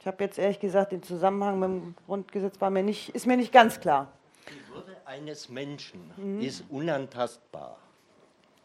Ich 0.00 0.06
habe 0.06 0.24
jetzt 0.24 0.38
ehrlich 0.38 0.60
gesagt 0.60 0.92
den 0.92 1.02
Zusammenhang 1.02 1.58
mit 1.60 1.68
dem 1.68 1.94
Grundgesetz 2.06 2.60
war 2.60 2.70
mir 2.70 2.82
nicht, 2.82 3.10
ist 3.10 3.26
mir 3.26 3.36
nicht 3.36 3.52
ganz 3.52 3.80
klar. 3.80 4.12
Die 4.50 4.74
Würde 4.74 4.96
eines 5.06 5.48
Menschen 5.48 6.12
mhm. 6.16 6.40
ist 6.40 6.64
unantastbar. 6.68 7.78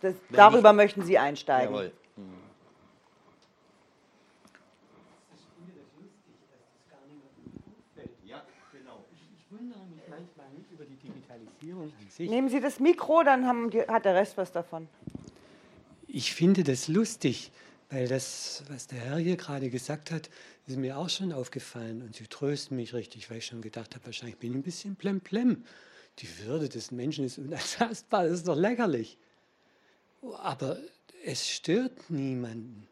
Das, 0.02 0.16
darüber 0.30 0.70
ich, 0.70 0.76
möchten 0.76 1.04
Sie 1.04 1.18
einsteigen. 1.18 1.74
Jawohl. 1.74 1.92
Mhm. 2.16 2.50
wundere 9.50 9.80
mich 9.88 10.02
manchmal 10.08 10.48
nicht 10.56 10.72
über 10.72 10.86
die 10.86 10.96
Digitalisierung 10.96 11.92
an 12.00 12.10
sich. 12.10 12.30
Nehmen 12.30 12.50
Sie 12.50 12.60
das 12.60 12.80
Mikro, 12.80 13.24
dann 13.24 13.46
haben 13.46 13.70
die, 13.70 13.82
hat 13.82 14.06
der 14.06 14.16
Rest 14.16 14.38
was 14.38 14.52
davon. 14.52 14.88
Ich 16.08 16.34
finde 16.34 16.64
das 16.64 16.88
lustig, 16.88 17.52
weil 17.90 18.08
das, 18.08 18.64
was 18.70 18.88
der 18.88 19.00
Herr 19.00 19.18
hier 19.18 19.36
gerade 19.36 19.70
gesagt 19.70 20.12
hat, 20.12 20.30
ist 20.68 20.78
mir 20.78 20.98
auch 20.98 21.10
schon 21.10 21.32
aufgefallen. 21.32 22.02
Und 22.04 22.16
Sie 22.16 22.28
trösten 22.28 22.78
mich 22.78 22.94
richtig, 22.94 23.30
weil 23.30 23.40
ich 23.40 23.48
schon 23.48 23.62
gedacht 23.62 23.96
habe, 23.96 24.06
wahrscheinlich 24.06 24.38
bin 24.38 24.52
ich 24.52 24.58
ein 24.58 24.64
bisschen 24.64 24.96
plemplem. 24.96 25.64
Die 26.20 26.40
Würde 26.46 26.70
des 26.70 26.92
Menschen 26.92 27.26
ist 27.26 27.38
unantastbar, 27.38 28.26
das 28.26 28.40
ist 28.40 28.48
doch 28.48 28.56
lächerlich. 28.56 29.18
Aber 30.38 30.78
es 31.26 31.50
stört 31.50 32.10
niemanden. 32.10 32.88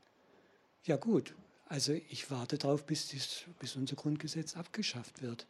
Ja 0.85 0.95
gut, 0.95 1.35
also 1.67 1.93
ich 2.09 2.31
warte 2.31 2.57
darauf, 2.57 2.85
bis, 2.85 3.13
bis 3.59 3.75
unser 3.75 3.95
Grundgesetz 3.95 4.55
abgeschafft 4.55 5.21
wird. 5.21 5.45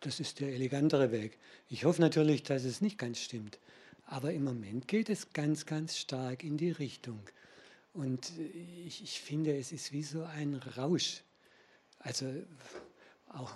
Das 0.00 0.20
ist 0.20 0.40
der 0.40 0.50
elegantere 0.50 1.10
Weg. 1.10 1.38
Ich 1.68 1.84
hoffe 1.84 2.00
natürlich, 2.00 2.42
dass 2.44 2.64
es 2.64 2.80
nicht 2.80 2.98
ganz 2.98 3.18
stimmt. 3.18 3.58
Aber 4.06 4.32
im 4.32 4.44
Moment 4.44 4.88
geht 4.88 5.08
es 5.08 5.32
ganz, 5.32 5.66
ganz 5.66 5.96
stark 5.96 6.44
in 6.44 6.56
die 6.56 6.70
Richtung. 6.70 7.20
Und 7.92 8.32
ich, 8.86 9.02
ich 9.02 9.20
finde, 9.20 9.56
es 9.56 9.72
ist 9.72 9.92
wie 9.92 10.02
so 10.02 10.24
ein 10.24 10.54
Rausch. 10.76 11.22
Also 12.00 12.26
auch, 13.28 13.52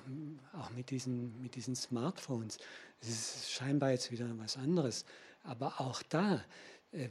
auch 0.55 0.71
mit, 0.71 0.91
diesen, 0.91 1.41
mit 1.43 1.55
diesen 1.55 1.77
Smartphones. 1.77 2.59
Es 3.01 3.09
ist 3.09 3.51
scheinbar 3.51 3.91
jetzt 3.91 4.11
wieder 4.11 4.27
was 4.39 4.57
anderes. 4.57 5.05
Aber 5.45 5.81
auch 5.81 6.03
da, 6.03 6.45
äh, 6.93 7.09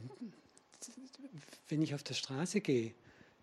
wenn 1.68 1.82
ich 1.82 1.94
auf 1.94 2.02
der 2.02 2.14
Straße 2.14 2.60
gehe, 2.60 2.92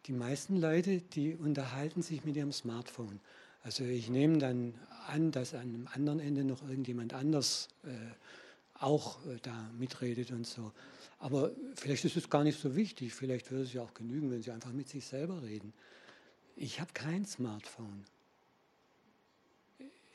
die 0.05 0.13
meisten 0.13 0.57
Leute, 0.57 1.01
die 1.01 1.35
unterhalten 1.35 2.01
sich 2.01 2.23
mit 2.26 2.35
ihrem 2.35 2.51
Smartphone. 2.51 3.19
Also 3.63 3.84
ich 3.84 4.09
nehme 4.09 4.38
dann 4.38 4.76
an, 5.07 5.31
dass 5.31 5.53
an 5.53 5.61
einem 5.61 5.88
anderen 5.93 6.19
Ende 6.19 6.43
noch 6.43 6.61
irgendjemand 6.67 7.13
anders 7.13 7.69
äh, 7.84 7.89
auch 8.80 9.26
äh, 9.26 9.38
da 9.41 9.69
mitredet 9.77 10.31
und 10.31 10.45
so. 10.45 10.72
Aber 11.19 11.52
vielleicht 11.76 12.06
ist 12.06 12.18
es 12.18 12.30
gar 12.30 12.43
nicht 12.43 12.60
so 12.60 12.76
wichtig. 12.76 13.14
Vielleicht 13.14 13.49
würde 13.52 13.64
es 13.64 13.73
ja 13.73 13.81
auch 13.81 13.93
genügen, 13.93 14.31
wenn 14.31 14.41
sie 14.41 14.52
einfach 14.52 14.73
mit 14.73 14.89
sich 14.89 15.06
selber 15.06 15.41
reden. 15.43 15.73
Ich 16.56 16.80
habe 16.80 16.91
kein 16.93 17.26
Smartphone. 17.26 18.06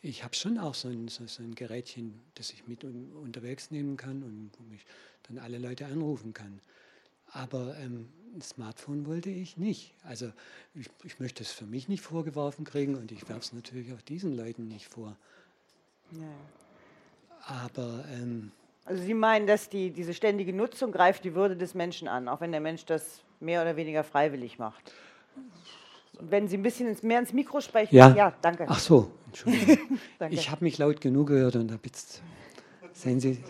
Ich 0.02 0.24
habe 0.24 0.34
schon 0.34 0.58
auch 0.58 0.74
so 0.74 0.88
ein, 0.88 1.08
so, 1.08 1.26
so 1.26 1.42
ein, 1.42 1.54
Gerätchen, 1.54 2.20
das 2.34 2.50
ich 2.52 2.66
mit 2.66 2.84
un, 2.84 3.12
unterwegs 3.12 3.70
nehmen 3.70 3.98
kann 3.98 4.22
und 4.22 4.50
wo 4.58 4.74
ich 4.74 4.84
dann 5.24 5.38
alle 5.38 5.58
Leute 5.58 5.86
anrufen 5.86 6.32
kann. 6.32 6.60
Aber 7.32 7.76
ähm, 7.78 8.08
ein 8.34 8.40
Smartphone 8.40 9.06
wollte 9.06 9.30
ich 9.30 9.56
nicht. 9.56 9.92
Also 10.04 10.32
ich, 10.74 10.88
ich, 11.04 11.20
möchte 11.20 11.42
es 11.42 11.50
für 11.50 11.66
mich 11.66 11.88
nicht 11.88 12.02
vorgeworfen 12.02 12.64
kriegen 12.64 12.94
und 12.94 13.12
ich 13.12 13.28
werfe 13.28 13.42
es 13.42 13.52
natürlich 13.52 13.92
auch 13.92 14.00
diesen 14.00 14.34
Leuten 14.34 14.68
nicht 14.68 14.86
vor. 14.86 15.16
Ja. 16.12 16.34
Aber 17.50 18.04
ähm, 18.12 18.52
also 18.84 19.02
Sie 19.02 19.14
meinen, 19.14 19.46
dass 19.46 19.68
die, 19.68 19.90
diese 19.90 20.14
ständige 20.14 20.52
Nutzung 20.52 20.92
greift 20.92 21.24
die 21.24 21.34
Würde 21.34 21.56
des 21.56 21.74
Menschen 21.74 22.08
an, 22.08 22.28
auch 22.28 22.40
wenn 22.40 22.52
der 22.52 22.60
Mensch 22.60 22.84
das 22.84 23.22
mehr 23.40 23.62
oder 23.62 23.76
weniger 23.76 24.04
freiwillig 24.04 24.58
macht. 24.58 24.92
Und 26.18 26.30
wenn 26.30 26.48
Sie 26.48 26.56
ein 26.56 26.62
bisschen 26.62 26.88
ins, 26.88 27.02
mehr 27.02 27.18
ins 27.18 27.32
Mikro 27.32 27.60
sprechen, 27.60 27.94
ja, 27.94 28.14
ja 28.14 28.32
danke. 28.40 28.66
Ach 28.68 28.78
so, 28.78 29.10
Entschuldigung. 29.26 29.98
ich 30.30 30.50
habe 30.50 30.64
mich 30.64 30.78
laut 30.78 31.00
genug 31.00 31.28
gehört 31.28 31.56
und 31.56 31.72
habe 31.72 31.82
jetzt, 31.86 32.22
sehen 32.92 33.20
Sie, 33.20 33.42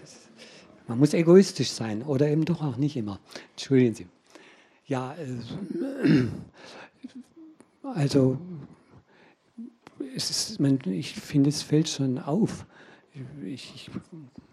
man 0.86 0.98
muss 0.98 1.12
egoistisch 1.12 1.70
sein 1.70 2.02
oder 2.02 2.28
eben 2.28 2.44
doch 2.44 2.62
auch 2.62 2.76
nicht 2.76 2.96
immer. 2.96 3.20
Entschuldigen 3.52 3.94
Sie. 3.94 4.06
Ja, 4.86 5.14
äh, 5.14 6.26
also 7.94 8.38
es 10.14 10.30
ist, 10.30 10.60
man, 10.60 10.78
ich 10.86 11.14
finde, 11.14 11.50
es 11.50 11.62
fällt 11.62 11.88
schon 11.88 12.18
auf. 12.18 12.64
Ich, 13.44 13.72
ich 13.74 13.90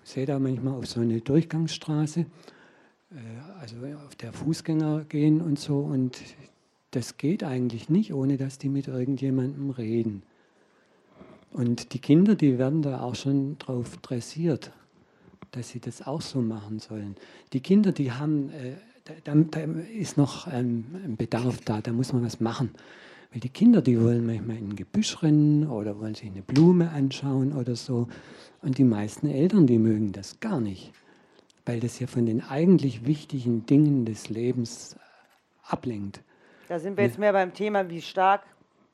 sehe 0.04 0.26
da 0.26 0.40
manchmal 0.40 0.74
auf 0.74 0.88
so 0.88 1.00
eine 1.00 1.22
Durchgangsstraße, 1.22 2.22
äh, 2.22 3.16
also 3.60 3.78
auf 4.06 4.16
der 4.16 4.34
Fußgänger 4.34 5.06
gehen 5.06 5.42
und 5.42 5.60
so, 5.60 5.80
und 5.80 6.20
das 6.92 7.18
geht 7.18 7.44
eigentlich 7.44 7.90
nicht, 7.90 8.14
ohne 8.14 8.38
dass 8.38 8.58
die 8.58 8.70
mit 8.70 8.88
irgendjemandem 8.88 9.70
reden. 9.70 10.24
Und 11.52 11.94
die 11.94 12.00
Kinder, 12.00 12.36
die 12.36 12.58
werden 12.58 12.82
da 12.82 13.02
auch 13.02 13.16
schon 13.16 13.58
drauf 13.58 13.98
dressiert 13.98 14.72
dass 15.52 15.70
sie 15.70 15.80
das 15.80 16.06
auch 16.06 16.22
so 16.22 16.42
machen 16.42 16.80
sollen. 16.80 17.16
Die 17.54 17.62
Kinder, 17.62 17.92
die 17.92 18.12
haben, 18.12 18.50
äh, 18.50 18.74
da, 19.24 19.34
da, 19.36 19.60
ist 19.62 20.18
noch 20.18 20.48
ähm, 20.52 20.86
ein 21.04 21.16
Bedarf 21.16 21.60
da, 21.64 21.82
da 21.82 21.92
muss 21.92 22.14
man 22.14 22.24
was 22.24 22.40
machen. 22.40 22.72
Weil 23.32 23.42
die 23.42 23.50
Kinder, 23.50 23.82
die 23.82 24.02
wollen 24.02 24.26
manchmal 24.26 24.58
in 24.58 24.70
ein 24.70 24.76
Gebüsch 24.76 25.22
rennen 25.22 25.68
oder 25.68 26.00
wollen 26.00 26.16
sich 26.16 26.30
eine 26.30 26.42
Blume 26.42 26.92
anschauen 26.92 27.54
oder 27.54 27.76
so. 27.76 28.08
Und 28.62 28.78
die 28.78 28.84
meisten 28.84 29.28
Eltern, 29.30 29.68
die 29.68 29.78
mögen 29.78 30.12
das 30.12 30.40
gar 30.40 30.60
nicht, 30.60 30.94
weil 31.66 31.80
das 31.80 32.00
ja 32.00 32.08
von 32.08 32.26
den 32.26 32.42
eigentlich 32.42 33.06
wichtigen 33.06 33.66
Dingen 33.66 34.06
des 34.06 34.30
Lebens 34.30 34.96
ablenkt. 35.64 36.22
Da 36.70 36.80
sind 36.80 36.98
wir 36.98 37.04
jetzt 37.04 37.20
mehr 37.20 37.34
beim 37.34 37.54
Thema, 37.54 37.90
wie 37.90 38.02
stark 38.02 38.44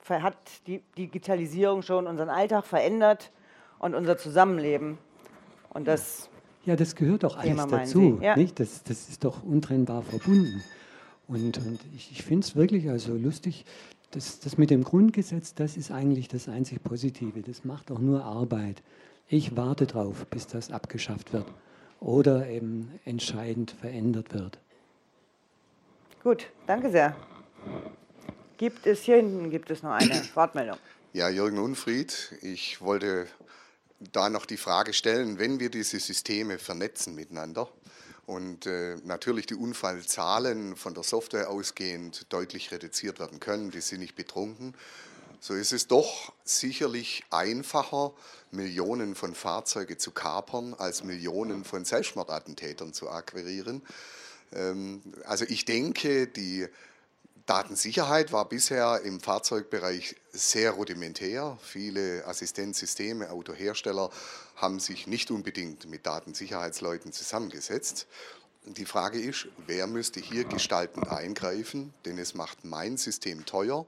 hat 0.10 0.35
die 0.68 0.81
Digitalisierung 0.97 1.81
schon 1.81 2.07
unseren 2.07 2.30
Alltag 2.30 2.65
verändert 2.65 3.31
und 3.80 3.95
unser 3.95 4.18
Zusammenleben. 4.18 4.97
Und 5.69 5.88
das 5.88 6.30
ja, 6.65 6.76
das 6.77 6.95
gehört 6.95 7.23
doch 7.23 7.38
alles 7.38 7.68
dazu. 7.68 8.19
Ja. 8.22 8.38
Nicht? 8.38 8.60
Das, 8.60 8.84
das 8.84 9.10
ist 9.10 9.23
doch 9.23 9.43
untrennbar 9.43 10.01
verbunden. 10.01 10.64
Und, 11.27 11.57
und 11.57 11.80
ich, 11.95 12.11
ich 12.11 12.23
finde 12.23 12.45
es 12.45 12.55
wirklich 12.55 12.89
also 12.89 13.15
lustig, 13.15 13.65
dass 14.15 14.40
das 14.40 14.57
mit 14.57 14.69
dem 14.69 14.84
Grundgesetz, 14.84 15.53
das 15.53 15.76
ist 15.77 15.91
eigentlich 15.91 16.27
das 16.27 16.48
einzig 16.48 16.84
Positive. 16.84 17.41
Das 17.41 17.64
macht 17.65 17.91
auch 17.91 17.99
nur 17.99 18.23
Arbeit. 18.23 18.81
Ich 19.27 19.56
warte 19.56 19.88
darauf, 19.88 20.26
bis 20.27 20.48
das 20.48 20.72
abgeschafft 20.72 21.34
wird 21.34 21.45
oder 21.99 22.48
eben 22.48 22.99
entscheidend 23.06 23.72
verändert 23.72 24.34
wird. 24.34 24.60
Gut, 26.22 26.48
danke 26.68 26.91
sehr. 26.91 27.15
Gibt 28.57 28.85
es 28.85 29.03
hier 29.03 29.18
hinten 29.18 29.49
gibt 29.49 29.72
es 29.72 29.84
noch 29.84 29.91
eine 29.91 30.22
Wortmeldung? 30.35 30.77
Ja, 31.14 31.30
Jürgen 31.30 31.60
Unfried. 31.60 32.38
Ich 32.41 32.81
wollte 32.81 33.27
da 34.11 34.30
noch 34.30 34.45
die 34.45 34.57
Frage 34.57 34.94
stellen, 34.94 35.40
wenn 35.40 35.60
wir 35.60 35.69
diese 35.69 35.99
Systeme 35.99 36.60
vernetzen 36.60 37.15
miteinander 37.15 37.69
und 38.25 38.65
äh, 38.65 38.95
natürlich 39.03 39.45
die 39.45 39.55
Unfallzahlen 39.55 40.75
von 40.75 40.93
der 40.93 41.03
Software 41.03 41.49
ausgehend 41.49 42.25
deutlich 42.29 42.71
reduziert 42.71 43.19
werden 43.19 43.39
können, 43.39 43.71
die 43.71 43.81
sind 43.81 43.99
nicht 43.99 44.15
betrunken, 44.15 44.75
so 45.43 45.53
ist 45.53 45.73
es 45.73 45.87
doch 45.87 46.31
sicherlich 46.45 47.25
einfacher, 47.29 48.13
Millionen 48.51 49.13
von 49.13 49.35
Fahrzeugen 49.35 49.99
zu 49.99 50.11
kapern, 50.11 50.73
als 50.73 51.03
Millionen 51.03 51.65
von 51.65 51.83
Selbstmordattentätern 51.83 52.93
zu 52.93 53.09
akquirieren. 53.09 53.81
Ähm, 54.53 55.01
also 55.25 55.43
ich 55.45 55.65
denke, 55.65 56.27
die 56.27 56.67
Datensicherheit 57.45 58.32
war 58.32 58.48
bisher 58.48 59.02
im 59.02 59.20
Fahrzeugbereich 59.20 60.15
sehr 60.32 60.72
rudimentär. 60.72 61.57
Viele 61.61 62.26
Assistenzsysteme, 62.26 63.32
Autohersteller 63.32 64.10
haben 64.56 64.80
sich 64.80 65.07
nicht 65.07 65.30
unbedingt 65.30 65.90
mit 65.90 66.06
Datensicherheitsleuten 66.06 67.11
zusammengesetzt. 67.11 68.07
Die 68.65 68.86
Frage 68.86 69.20
ist, 69.20 69.49
wer 69.68 69.88
müsste 69.88 70.22
hier 70.22 70.45
gestaltend 70.45 71.10
eingreifen, 71.10 71.94
denn 72.06 72.18
es 72.18 72.34
macht 72.34 72.64
mein 72.64 72.95
System 72.95 73.45
teuer 73.45 73.86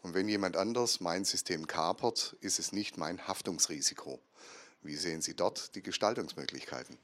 und 0.00 0.14
wenn 0.14 0.26
jemand 0.26 0.56
anders 0.56 1.00
mein 1.00 1.26
System 1.26 1.66
kapert, 1.66 2.36
ist 2.40 2.58
es 2.58 2.72
nicht 2.72 2.96
mein 2.96 3.28
Haftungsrisiko. 3.28 4.18
Wie 4.82 4.96
sehen 4.96 5.20
Sie 5.20 5.34
dort 5.34 5.74
die 5.74 5.82
Gestaltungsmöglichkeiten? 5.82 6.96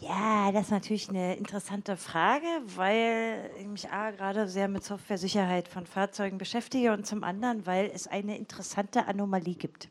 Ja, 0.00 0.50
das 0.52 0.64
ist 0.66 0.70
natürlich 0.70 1.08
eine 1.08 1.36
interessante 1.36 1.96
Frage, 1.96 2.46
weil 2.76 3.50
ich 3.58 3.66
mich 3.66 3.90
A, 3.90 4.10
gerade 4.10 4.48
sehr 4.48 4.68
mit 4.68 4.84
Software-Sicherheit 4.84 5.68
von 5.68 5.86
Fahrzeugen 5.86 6.36
beschäftige 6.36 6.92
und 6.92 7.06
zum 7.06 7.22
anderen, 7.24 7.64
weil 7.64 7.90
es 7.94 8.06
eine 8.06 8.36
interessante 8.36 9.06
Anomalie 9.06 9.54
gibt. 9.54 9.88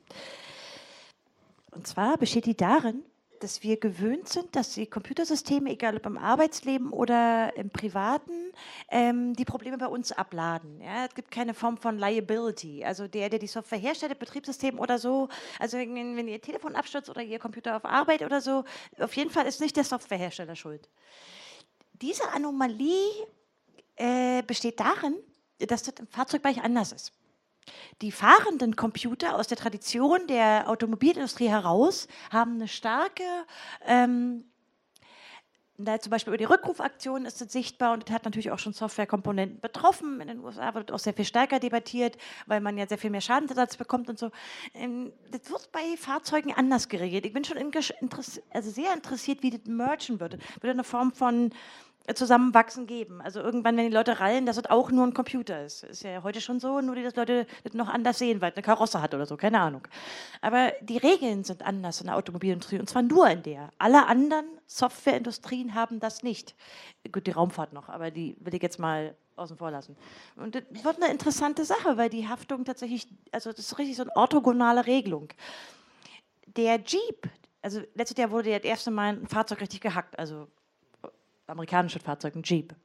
Und 1.71 1.87
zwar 1.87 2.17
besteht 2.17 2.45
die 2.45 2.55
darin, 2.55 3.03
dass 3.43 3.61
wir 3.61 3.77
gewöhnt 3.77 4.29
sind, 4.29 4.55
dass 4.55 4.73
die 4.73 4.87
Computersysteme, 4.87 5.71
egal 5.71 5.97
ob 5.97 6.05
im 6.05 6.17
Arbeitsleben 6.17 6.91
oder 6.91 7.55
im 7.57 7.69
Privaten, 7.69 8.53
ähm, 8.89 9.33
die 9.33 9.43
Probleme 9.43 9.77
bei 9.77 9.87
uns 9.87 10.13
abladen. 10.13 10.79
Ja? 10.79 11.05
Es 11.05 11.13
gibt 11.13 11.29
keine 11.29 11.53
Form 11.53 11.77
von 11.77 11.97
Liability. 11.97 12.85
Also 12.85 13.09
der, 13.09 13.29
der 13.29 13.39
die 13.39 13.47
Software 13.47 13.79
herstellt, 13.79 14.17
Betriebssystem 14.17 14.79
oder 14.79 14.97
so, 14.97 15.27
also 15.59 15.77
wenn, 15.77 16.15
wenn 16.15 16.27
Ihr 16.29 16.41
Telefon 16.41 16.75
abstürzt 16.75 17.09
oder 17.09 17.21
Ihr 17.21 17.37
Computer 17.37 17.75
auf 17.75 17.83
Arbeit 17.83 18.21
oder 18.21 18.39
so, 18.39 18.63
auf 18.97 19.13
jeden 19.17 19.29
Fall 19.29 19.45
ist 19.45 19.59
nicht 19.59 19.75
der 19.75 19.83
Softwarehersteller 19.83 20.55
schuld. 20.55 20.89
Diese 21.93 22.29
Anomalie 22.29 23.27
äh, 23.97 24.41
besteht 24.43 24.79
darin, 24.79 25.15
dass 25.59 25.83
das 25.83 25.95
im 25.99 26.07
Fahrzeugbereich 26.07 26.63
anders 26.63 26.93
ist. 26.93 27.11
Die 28.01 28.11
fahrenden 28.11 28.75
Computer 28.75 29.35
aus 29.35 29.47
der 29.47 29.57
Tradition 29.57 30.27
der 30.27 30.69
Automobilindustrie 30.69 31.47
heraus 31.47 32.07
haben 32.31 32.55
eine 32.55 32.67
starke 32.67 33.23
ähm, 33.85 34.45
da 35.77 35.99
zum 35.99 36.11
Beispiel 36.11 36.31
über 36.31 36.37
die 36.37 36.43
Rückrufaktion 36.43 37.25
ist 37.25 37.41
es 37.41 37.51
sichtbar 37.51 37.93
und 37.93 38.11
hat 38.11 38.25
natürlich 38.25 38.51
auch 38.51 38.59
schon 38.59 38.73
Softwarekomponenten 38.73 39.59
betroffen. 39.59 40.21
In 40.21 40.27
den 40.27 40.39
USA 40.43 40.73
wird 40.75 40.91
auch 40.91 40.99
sehr 40.99 41.13
viel 41.13 41.25
stärker 41.25 41.59
debattiert, 41.59 42.17
weil 42.45 42.61
man 42.61 42.77
ja 42.77 42.87
sehr 42.87 42.99
viel 42.99 43.09
mehr 43.09 43.21
Schadensersatz 43.21 43.75
bekommt 43.77 44.09
und 44.09 44.19
so. 44.19 44.29
Ähm, 44.73 45.13
das 45.31 45.49
wird 45.49 45.71
bei 45.71 45.97
Fahrzeugen 45.97 46.53
anders 46.53 46.89
geregelt. 46.89 47.25
Ich 47.25 47.33
bin 47.33 47.43
schon 47.43 47.57
also 48.51 48.71
sehr 48.71 48.93
interessiert, 48.93 49.41
wie 49.41 49.49
das 49.49 49.65
mergen 49.65 50.19
würde. 50.19 50.37
Wird 50.61 50.73
eine 50.73 50.83
Form 50.83 51.11
von 51.11 51.51
Zusammenwachsen 52.13 52.85
geben. 52.85 53.21
Also 53.21 53.39
irgendwann, 53.39 53.77
wenn 53.77 53.89
die 53.89 53.95
Leute 53.95 54.19
rallen, 54.19 54.45
dass 54.45 54.57
es 54.57 54.65
auch 54.65 54.91
nur 54.91 55.05
ein 55.05 55.13
Computer 55.13 55.63
ist. 55.63 55.83
Ist 55.83 56.03
ja 56.03 56.21
heute 56.21 56.41
schon 56.41 56.59
so, 56.59 56.81
nur 56.81 56.95
dass 56.95 57.15
Leute 57.15 57.47
das 57.63 57.73
noch 57.73 57.87
anders 57.87 58.19
sehen, 58.19 58.41
weil 58.41 58.51
es 58.51 58.57
eine 58.57 58.63
Karosse 58.63 59.01
hat 59.01 59.13
oder 59.13 59.25
so, 59.25 59.37
keine 59.37 59.61
Ahnung. 59.61 59.87
Aber 60.41 60.73
die 60.81 60.97
Regeln 60.97 61.45
sind 61.45 61.63
anders 61.63 62.01
in 62.01 62.07
der 62.07 62.17
Automobilindustrie 62.17 62.79
und 62.79 62.89
zwar 62.89 63.03
nur 63.03 63.29
in 63.29 63.41
der. 63.43 63.69
Alle 63.77 64.05
anderen 64.07 64.45
Softwareindustrien 64.67 65.75
haben 65.75 66.01
das 66.01 66.23
nicht. 66.23 66.55
Gut, 67.09 67.25
die 67.25 67.31
Raumfahrt 67.31 67.71
noch, 67.71 67.87
aber 67.87 68.11
die 68.11 68.35
will 68.41 68.53
ich 68.53 68.61
jetzt 68.61 68.79
mal 68.79 69.15
außen 69.37 69.57
vor 69.57 69.71
lassen. 69.71 69.95
Und 70.35 70.55
das 70.55 70.63
wird 70.83 71.01
eine 71.01 71.11
interessante 71.11 71.63
Sache, 71.63 71.97
weil 71.97 72.09
die 72.09 72.27
Haftung 72.27 72.65
tatsächlich, 72.65 73.07
also 73.31 73.51
das 73.51 73.59
ist 73.59 73.77
richtig 73.77 73.95
so 73.95 74.03
eine 74.03 74.15
orthogonale 74.15 74.85
Regelung. 74.85 75.29
Der 76.45 76.77
Jeep, 76.83 77.29
also 77.61 77.81
letztes 77.95 78.17
Jahr 78.17 78.29
wurde 78.29 78.51
ja 78.51 78.59
das 78.59 78.67
erste 78.67 78.91
Mal 78.91 79.13
ein 79.13 79.27
Fahrzeug 79.27 79.61
richtig 79.61 79.79
gehackt, 79.79 80.19
also 80.19 80.47
amerikanischen 81.47 82.01
Fahrzeug, 82.01 82.35
ein 82.35 82.43
Jeep. 82.43 82.75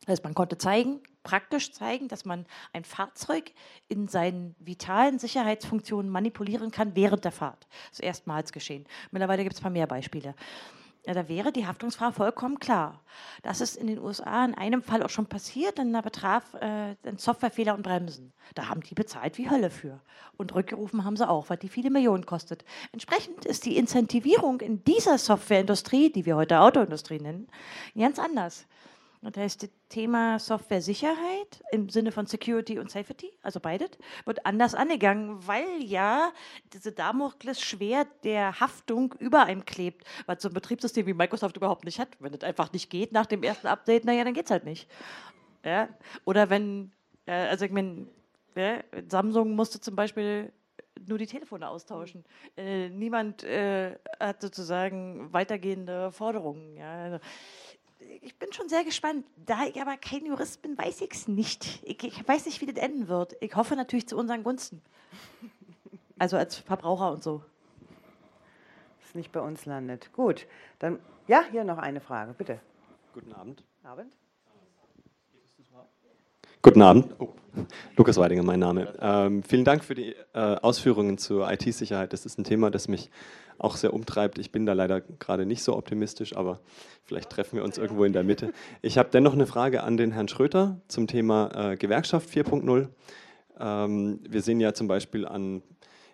Das 0.00 0.14
heißt, 0.14 0.24
man 0.24 0.34
konnte 0.34 0.56
zeigen, 0.56 1.00
praktisch 1.22 1.72
zeigen, 1.72 2.08
dass 2.08 2.24
man 2.24 2.46
ein 2.72 2.84
Fahrzeug 2.84 3.52
in 3.88 4.08
seinen 4.08 4.54
vitalen 4.58 5.18
Sicherheitsfunktionen 5.18 6.10
manipulieren 6.10 6.70
kann 6.70 6.94
während 6.94 7.24
der 7.24 7.32
Fahrt. 7.32 7.66
Das 7.90 7.98
ist 7.98 8.04
erstmals 8.04 8.52
geschehen. 8.52 8.86
Mittlerweile 9.10 9.42
gibt 9.42 9.54
es 9.54 9.60
ein 9.60 9.64
paar 9.64 9.72
mehr 9.72 9.86
Beispiele. 9.86 10.34
Ja, 11.08 11.14
da 11.14 11.26
wäre 11.26 11.52
die 11.52 11.66
Haftungsfrage 11.66 12.12
vollkommen 12.12 12.58
klar. 12.58 13.00
Das 13.40 13.62
ist 13.62 13.76
in 13.76 13.86
den 13.86 13.98
USA 13.98 14.44
in 14.44 14.54
einem 14.54 14.82
Fall 14.82 15.02
auch 15.02 15.08
schon 15.08 15.24
passiert, 15.24 15.78
denn 15.78 15.90
da 15.94 16.02
betraf 16.02 16.52
äh, 16.60 16.96
Softwarefehler 17.16 17.74
und 17.74 17.82
Bremsen. 17.82 18.34
Da 18.54 18.68
haben 18.68 18.82
die 18.82 18.94
bezahlt 18.94 19.38
wie 19.38 19.48
Hölle 19.48 19.70
für. 19.70 20.02
Und 20.36 20.54
rückgerufen 20.54 21.06
haben 21.06 21.16
sie 21.16 21.26
auch, 21.26 21.48
weil 21.48 21.56
die 21.56 21.70
viele 21.70 21.88
Millionen 21.88 22.26
kostet. 22.26 22.62
Entsprechend 22.92 23.46
ist 23.46 23.64
die 23.64 23.78
Incentivierung 23.78 24.60
in 24.60 24.84
dieser 24.84 25.16
Softwareindustrie, 25.16 26.12
die 26.12 26.26
wir 26.26 26.36
heute 26.36 26.60
Autoindustrie 26.60 27.20
nennen, 27.20 27.48
ganz 27.96 28.18
anders. 28.18 28.66
Und 29.20 29.36
da 29.36 29.44
ist 29.44 29.62
das 29.62 29.70
Thema 29.88 30.38
Software-Sicherheit 30.38 31.64
im 31.72 31.88
Sinne 31.88 32.12
von 32.12 32.26
Security 32.26 32.78
und 32.78 32.90
Safety, 32.90 33.32
also 33.42 33.58
beides, 33.58 33.90
wird 34.24 34.46
anders 34.46 34.74
angegangen, 34.74 35.44
weil 35.46 35.82
ja 35.82 36.32
diese 36.72 36.92
Damoklesschwert 36.92 38.08
der 38.22 38.60
Haftung 38.60 39.14
über 39.18 39.44
einem 39.44 39.64
klebt, 39.64 40.04
was 40.26 40.42
so 40.42 40.48
ein 40.48 40.54
Betriebssystem 40.54 41.06
wie 41.06 41.14
Microsoft 41.14 41.56
überhaupt 41.56 41.84
nicht 41.84 41.98
hat. 41.98 42.08
Wenn 42.20 42.32
es 42.32 42.44
einfach 42.44 42.72
nicht 42.72 42.90
geht 42.90 43.12
nach 43.12 43.26
dem 43.26 43.42
ersten 43.42 43.66
Update, 43.66 44.04
naja, 44.04 44.22
dann 44.22 44.34
geht 44.34 44.44
es 44.44 44.50
halt 44.52 44.64
nicht. 44.64 44.88
Ja? 45.64 45.88
Oder 46.24 46.48
wenn, 46.48 46.92
äh, 47.26 47.32
also 47.32 47.64
ich 47.64 47.72
meine, 47.72 48.06
ja, 48.54 48.82
Samsung 49.08 49.56
musste 49.56 49.80
zum 49.80 49.96
Beispiel 49.96 50.52
nur 51.06 51.18
die 51.18 51.26
Telefone 51.26 51.68
austauschen. 51.68 52.24
Äh, 52.56 52.88
niemand 52.88 53.44
äh, 53.44 53.96
hat 54.20 54.40
sozusagen 54.40 55.32
weitergehende 55.32 56.12
Forderungen. 56.12 56.76
Ja? 56.76 57.04
Also, 57.04 57.18
ich 58.22 58.36
bin 58.36 58.52
schon 58.52 58.68
sehr 58.68 58.84
gespannt. 58.84 59.26
Da 59.46 59.64
ich 59.64 59.80
aber 59.80 59.96
kein 59.96 60.26
Jurist 60.26 60.62
bin, 60.62 60.76
weiß 60.76 61.00
ich 61.00 61.12
es 61.12 61.28
nicht. 61.28 61.80
Ich, 61.82 62.02
ich, 62.02 62.28
weiß 62.28 62.46
nicht, 62.46 62.60
wie 62.60 62.66
das 62.66 62.76
enden 62.76 63.08
wird. 63.08 63.36
Ich 63.40 63.54
hoffe 63.56 63.76
natürlich 63.76 64.06
zu 64.06 64.16
unseren 64.16 64.42
Gunsten. 64.42 64.82
Also 66.18 66.36
als 66.36 66.56
Verbraucher 66.56 67.12
und 67.12 67.22
so. 67.22 67.42
Das 69.02 69.14
nicht 69.14 69.32
bei 69.32 69.40
uns 69.40 69.66
landet. 69.66 70.12
Gut, 70.12 70.46
dann, 70.78 70.98
ja, 71.26 71.44
hier 71.50 71.64
noch 71.64 71.78
eine 71.78 72.00
Frage, 72.00 72.34
bitte. 72.34 72.60
Guten 73.14 73.32
Abend. 73.32 73.62
Abend. 73.82 74.12
Guten 76.60 76.82
Abend. 76.82 77.14
Oh. 77.20 77.28
Lukas 77.96 78.16
Weidinger, 78.16 78.42
mein 78.42 78.58
Name. 78.58 78.92
Ähm, 79.00 79.44
vielen 79.44 79.64
Dank 79.64 79.84
für 79.84 79.94
die 79.94 80.14
äh, 80.32 80.38
Ausführungen 80.56 81.16
zur 81.16 81.50
IT-Sicherheit. 81.50 82.12
Das 82.12 82.26
ist 82.26 82.36
ein 82.36 82.44
Thema, 82.44 82.70
das 82.70 82.88
mich 82.88 83.10
auch 83.58 83.76
sehr 83.76 83.94
umtreibt. 83.94 84.38
Ich 84.38 84.50
bin 84.50 84.66
da 84.66 84.72
leider 84.72 85.00
gerade 85.00 85.46
nicht 85.46 85.62
so 85.62 85.76
optimistisch, 85.76 86.36
aber 86.36 86.58
vielleicht 87.04 87.30
treffen 87.30 87.56
wir 87.56 87.64
uns 87.64 87.78
irgendwo 87.78 88.04
in 88.04 88.12
der 88.12 88.24
Mitte. 88.24 88.52
Ich 88.82 88.98
habe 88.98 89.08
dennoch 89.12 89.34
eine 89.34 89.46
Frage 89.46 89.84
an 89.84 89.96
den 89.96 90.10
Herrn 90.10 90.26
Schröter 90.26 90.80
zum 90.88 91.06
Thema 91.06 91.72
äh, 91.72 91.76
Gewerkschaft 91.76 92.28
4.0. 92.28 92.88
Ähm, 93.60 94.20
wir 94.28 94.42
sehen 94.42 94.58
ja 94.58 94.74
zum 94.74 94.88
Beispiel 94.88 95.26
an 95.26 95.62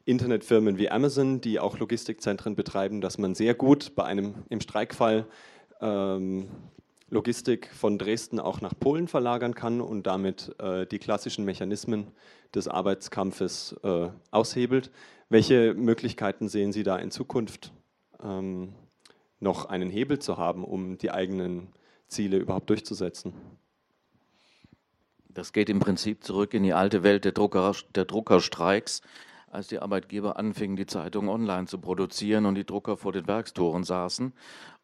Internetfirmen 0.04 0.76
wie 0.76 0.90
Amazon, 0.90 1.40
die 1.40 1.58
auch 1.58 1.78
Logistikzentren 1.78 2.54
betreiben, 2.54 3.00
dass 3.00 3.16
man 3.16 3.34
sehr 3.34 3.54
gut 3.54 3.94
bei 3.94 4.04
einem 4.04 4.34
im 4.50 4.60
Streikfall 4.60 5.26
ähm, 5.80 6.48
Logistik 7.14 7.70
von 7.72 7.96
Dresden 7.96 8.40
auch 8.40 8.60
nach 8.60 8.74
Polen 8.78 9.06
verlagern 9.06 9.54
kann 9.54 9.80
und 9.80 10.04
damit 10.04 10.54
äh, 10.58 10.84
die 10.84 10.98
klassischen 10.98 11.44
Mechanismen 11.44 12.08
des 12.52 12.66
Arbeitskampfes 12.66 13.76
äh, 13.84 14.08
aushebelt. 14.32 14.90
Welche 15.28 15.74
Möglichkeiten 15.74 16.48
sehen 16.48 16.72
Sie 16.72 16.82
da 16.82 16.96
in 16.96 17.12
Zukunft 17.12 17.72
ähm, 18.20 18.74
noch 19.38 19.66
einen 19.66 19.90
Hebel 19.90 20.18
zu 20.18 20.38
haben, 20.38 20.64
um 20.64 20.98
die 20.98 21.12
eigenen 21.12 21.68
Ziele 22.08 22.36
überhaupt 22.36 22.68
durchzusetzen? 22.68 23.32
Das 25.28 25.52
geht 25.52 25.68
im 25.68 25.78
Prinzip 25.78 26.24
zurück 26.24 26.52
in 26.52 26.64
die 26.64 26.72
alte 26.72 27.04
Welt 27.04 27.24
der, 27.24 27.32
Drucker, 27.32 27.76
der 27.94 28.06
Druckerstreiks, 28.06 29.02
als 29.54 29.68
die 29.68 29.78
Arbeitgeber 29.78 30.36
anfingen, 30.36 30.76
die 30.76 30.86
Zeitung 30.86 31.28
online 31.28 31.66
zu 31.66 31.78
produzieren 31.78 32.46
und 32.46 32.56
die 32.56 32.66
Drucker 32.66 32.96
vor 32.96 33.12
den 33.12 33.26
Werkstoren 33.26 33.84
saßen 33.84 34.32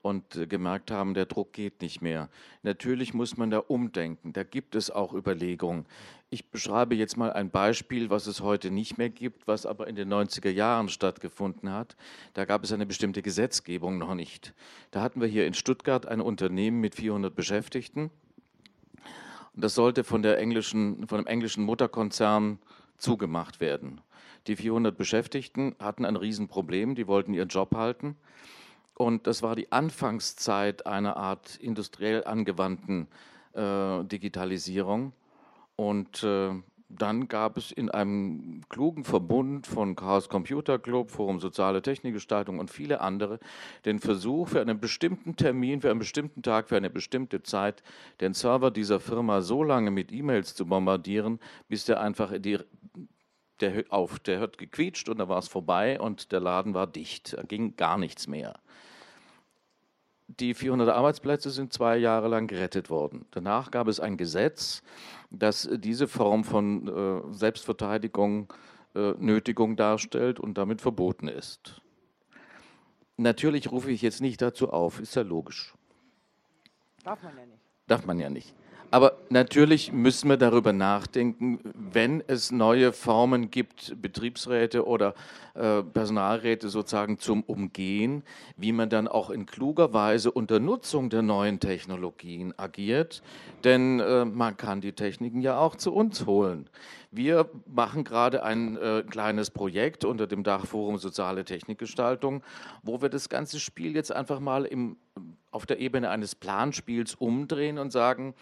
und 0.03 0.37
äh, 0.37 0.47
gemerkt 0.47 0.91
haben, 0.91 1.15
der 1.15 1.27
Druck 1.27 1.53
geht 1.53 1.83
nicht 1.83 2.01
mehr. 2.01 2.29
Natürlich 2.63 3.13
muss 3.13 3.37
man 3.37 3.51
da 3.51 3.59
umdenken. 3.59 4.33
Da 4.33 4.45
gibt 4.45 4.75
es 4.75 4.91
auch 4.91 5.13
Überlegungen. 5.13 5.87
Ich 6.31 6.51
beschreibe 6.51 6.95
jetzt 6.95 7.17
mal 7.17 7.33
ein 7.33 7.51
Beispiel, 7.51 8.09
was 8.09 8.27
es 8.27 8.41
heute 8.41 8.71
nicht 8.71 8.99
mehr 8.99 9.11
gibt, 9.11 9.49
was 9.49 9.67
aber 9.67 9.89
in 9.89 9.97
den 9.97 10.13
90er 10.13 10.51
Jahren 10.51 10.89
stattgefunden 10.89 11.73
hat. 11.73 11.97
Da 12.35 12.45
gab 12.45 12.63
es 12.63 12.73
eine 12.73 12.87
bestimmte 12.87 13.21
Gesetzgebung 13.23 13.99
noch 13.99 14.15
nicht. 14.15 14.55
Da 14.93 15.03
hatten 15.03 15.21
wir 15.21 15.29
hier 15.29 15.47
in 15.47 15.55
Stuttgart 15.55 16.07
ein 16.07 16.21
Unternehmen 16.21 16.81
mit 16.81 16.95
400 16.95 17.35
Beschäftigten. 17.35 18.11
Und 19.55 19.65
das 19.65 19.75
sollte 19.75 20.05
von, 20.05 20.23
der 20.23 20.39
englischen, 20.39 21.09
von 21.09 21.19
dem 21.19 21.27
englischen 21.27 21.65
Mutterkonzern 21.65 22.61
zugemacht 22.97 23.61
werden. 23.61 24.01
Die 24.51 24.57
400 24.57 24.99
Beschäftigten 24.99 25.77
hatten 25.79 26.05
ein 26.05 26.17
Riesenproblem, 26.17 26.97
die 26.97 27.07
wollten 27.07 27.35
ihren 27.35 27.47
Job 27.47 27.77
halten 27.77 28.17
und 29.01 29.27
das 29.27 29.45
war 29.45 29.55
die 29.55 29.71
Anfangszeit 29.71 30.87
einer 30.87 31.17
Art 31.17 31.57
industriell 31.57 32.25
angewandten 32.25 33.07
äh, 33.55 34.03
Digitalisierung. 34.03 35.13
Und 35.77 36.23
äh, 36.25 36.51
dann 36.91 37.29
gab 37.29 37.57
es 37.57 37.71
in 37.71 37.91
einem 37.91 38.63
klugen 38.69 39.05
Verbund 39.05 39.67
von 39.67 39.95
Chaos 39.95 40.29
Computer 40.29 40.79
Club, 40.79 41.11
Forum 41.11 41.39
Soziale 41.39 41.81
Technikgestaltung 41.83 42.59
und 42.59 42.71
viele 42.71 43.01
andere 43.01 43.39
den 43.85 44.01
Versuch, 44.01 44.49
für 44.49 44.61
einen 44.61 44.81
bestimmten 44.81 45.37
Termin, 45.37 45.81
für 45.81 45.91
einen 45.91 46.01
bestimmten 46.01 46.43
Tag, 46.43 46.69
für 46.69 46.77
eine 46.77 46.91
bestimmte 46.91 47.43
Zeit 47.43 47.83
den 48.21 48.35
Server 48.35 48.73
dieser 48.73 48.99
Firma 48.99 49.41
so 49.41 49.63
lange 49.63 49.93
mit 49.93 50.13
E-Mails 50.13 50.55
zu 50.55 50.67
bombardieren, 50.67 51.39
bis 51.69 51.85
der 51.85 52.01
einfach 52.01 52.33
die, 52.39 52.59
der, 53.61 53.85
auf, 53.91 54.19
der 54.19 54.41
hat 54.41 54.59
gequietscht 54.59 55.09
und 55.09 55.19
da 55.19 55.29
war 55.29 55.39
es 55.39 55.49
vorbei 55.49 56.01
und 56.01 56.33
der 56.33 56.41
Laden 56.41 56.75
war 56.75 56.87
dicht. 56.87 57.37
Da 57.37 57.43
ging 57.43 57.77
gar 57.77 57.99
nichts 57.99 58.27
mehr 58.27 58.61
die 60.39 60.55
400 60.55 60.89
Arbeitsplätze 60.89 61.51
sind 61.51 61.73
zwei 61.73 61.97
Jahre 61.97 62.29
lang 62.29 62.47
gerettet 62.47 62.91
worden. 62.91 63.27
Danach 63.33 63.71
gab 63.71 63.89
es 63.89 63.99
ein 63.99 64.17
Gesetz, 64.17 64.83
das 65.31 65.69
diese 65.73 66.07
Form 66.07 66.45
von 66.45 66.87
äh, 66.89 67.33
Selbstverteidigung, 67.33 68.53
äh, 68.95 69.13
Nötigung 69.19 69.77
darstellt 69.77 70.39
und 70.39 70.57
damit 70.57 70.81
verboten 70.81 71.29
ist. 71.29 71.81
Natürlich 73.17 73.71
rufe 73.71 73.91
ich 73.91 74.03
jetzt 74.03 74.21
nicht 74.21 74.41
dazu 74.41 74.71
auf, 74.71 75.01
ist 75.01 75.17
ja 75.17 75.23
logisch. 75.23 75.75
Darf 77.03 77.23
man 77.23 77.37
ja 77.37 77.47
nicht. 77.47 77.63
Darf 77.87 78.07
man 78.07 78.21
ja 78.21 78.31
nicht. 78.31 78.55
Aber 78.93 79.19
natürlich 79.29 79.93
müssen 79.93 80.29
wir 80.29 80.37
darüber 80.37 80.73
nachdenken, 80.73 81.61
wenn 81.75 82.25
es 82.27 82.51
neue 82.51 82.93
Formen 82.93 83.51
gibt, 83.51 83.95
Betriebsräte 84.03 84.85
oder 84.85 85.15
äh, 85.55 85.83
Personalräte 85.83 86.69
sozusagen 86.69 87.19
zum 87.19 87.45
Umgehen, 87.45 88.25
wie 88.57 88.73
man 88.73 88.91
dann 88.91 89.07
auch 89.07 89.31
in 89.31 89.47
kluger 89.47 89.93
Weise 89.93 90.33
unter 90.33 90.59
Nutzung 90.59 91.09
der 91.09 91.23
neuen 91.23 91.61
Technologien 91.61 92.53
agiert. 92.57 93.23
Denn 93.63 94.01
äh, 94.01 94.25
man 94.25 94.57
kann 94.57 94.81
die 94.81 94.93
Techniken 94.93 95.41
ja 95.41 95.59
auch 95.59 95.77
zu 95.77 95.95
uns 95.95 96.27
holen. 96.27 96.69
Wir 97.13 97.49
machen 97.67 98.03
gerade 98.03 98.43
ein 98.43 98.77
äh, 98.77 99.05
kleines 99.09 99.51
Projekt 99.51 100.05
unter 100.05 100.27
dem 100.27 100.43
Dachforum 100.43 100.99
Soziale 100.99 101.45
Technikgestaltung, 101.45 102.43
wo 102.83 103.03
wir 103.03 103.09
das 103.09 103.29
ganze 103.29 103.61
Spiel 103.61 103.95
jetzt 103.95 104.13
einfach 104.13 104.41
mal 104.41 104.65
im, 104.65 104.97
auf 105.53 105.65
der 105.67 105.79
Ebene 105.79 106.11
eines 106.11 106.35
Planspiels 106.35 107.15
umdrehen 107.15 107.79
und 107.79 107.93
sagen, 107.93 108.35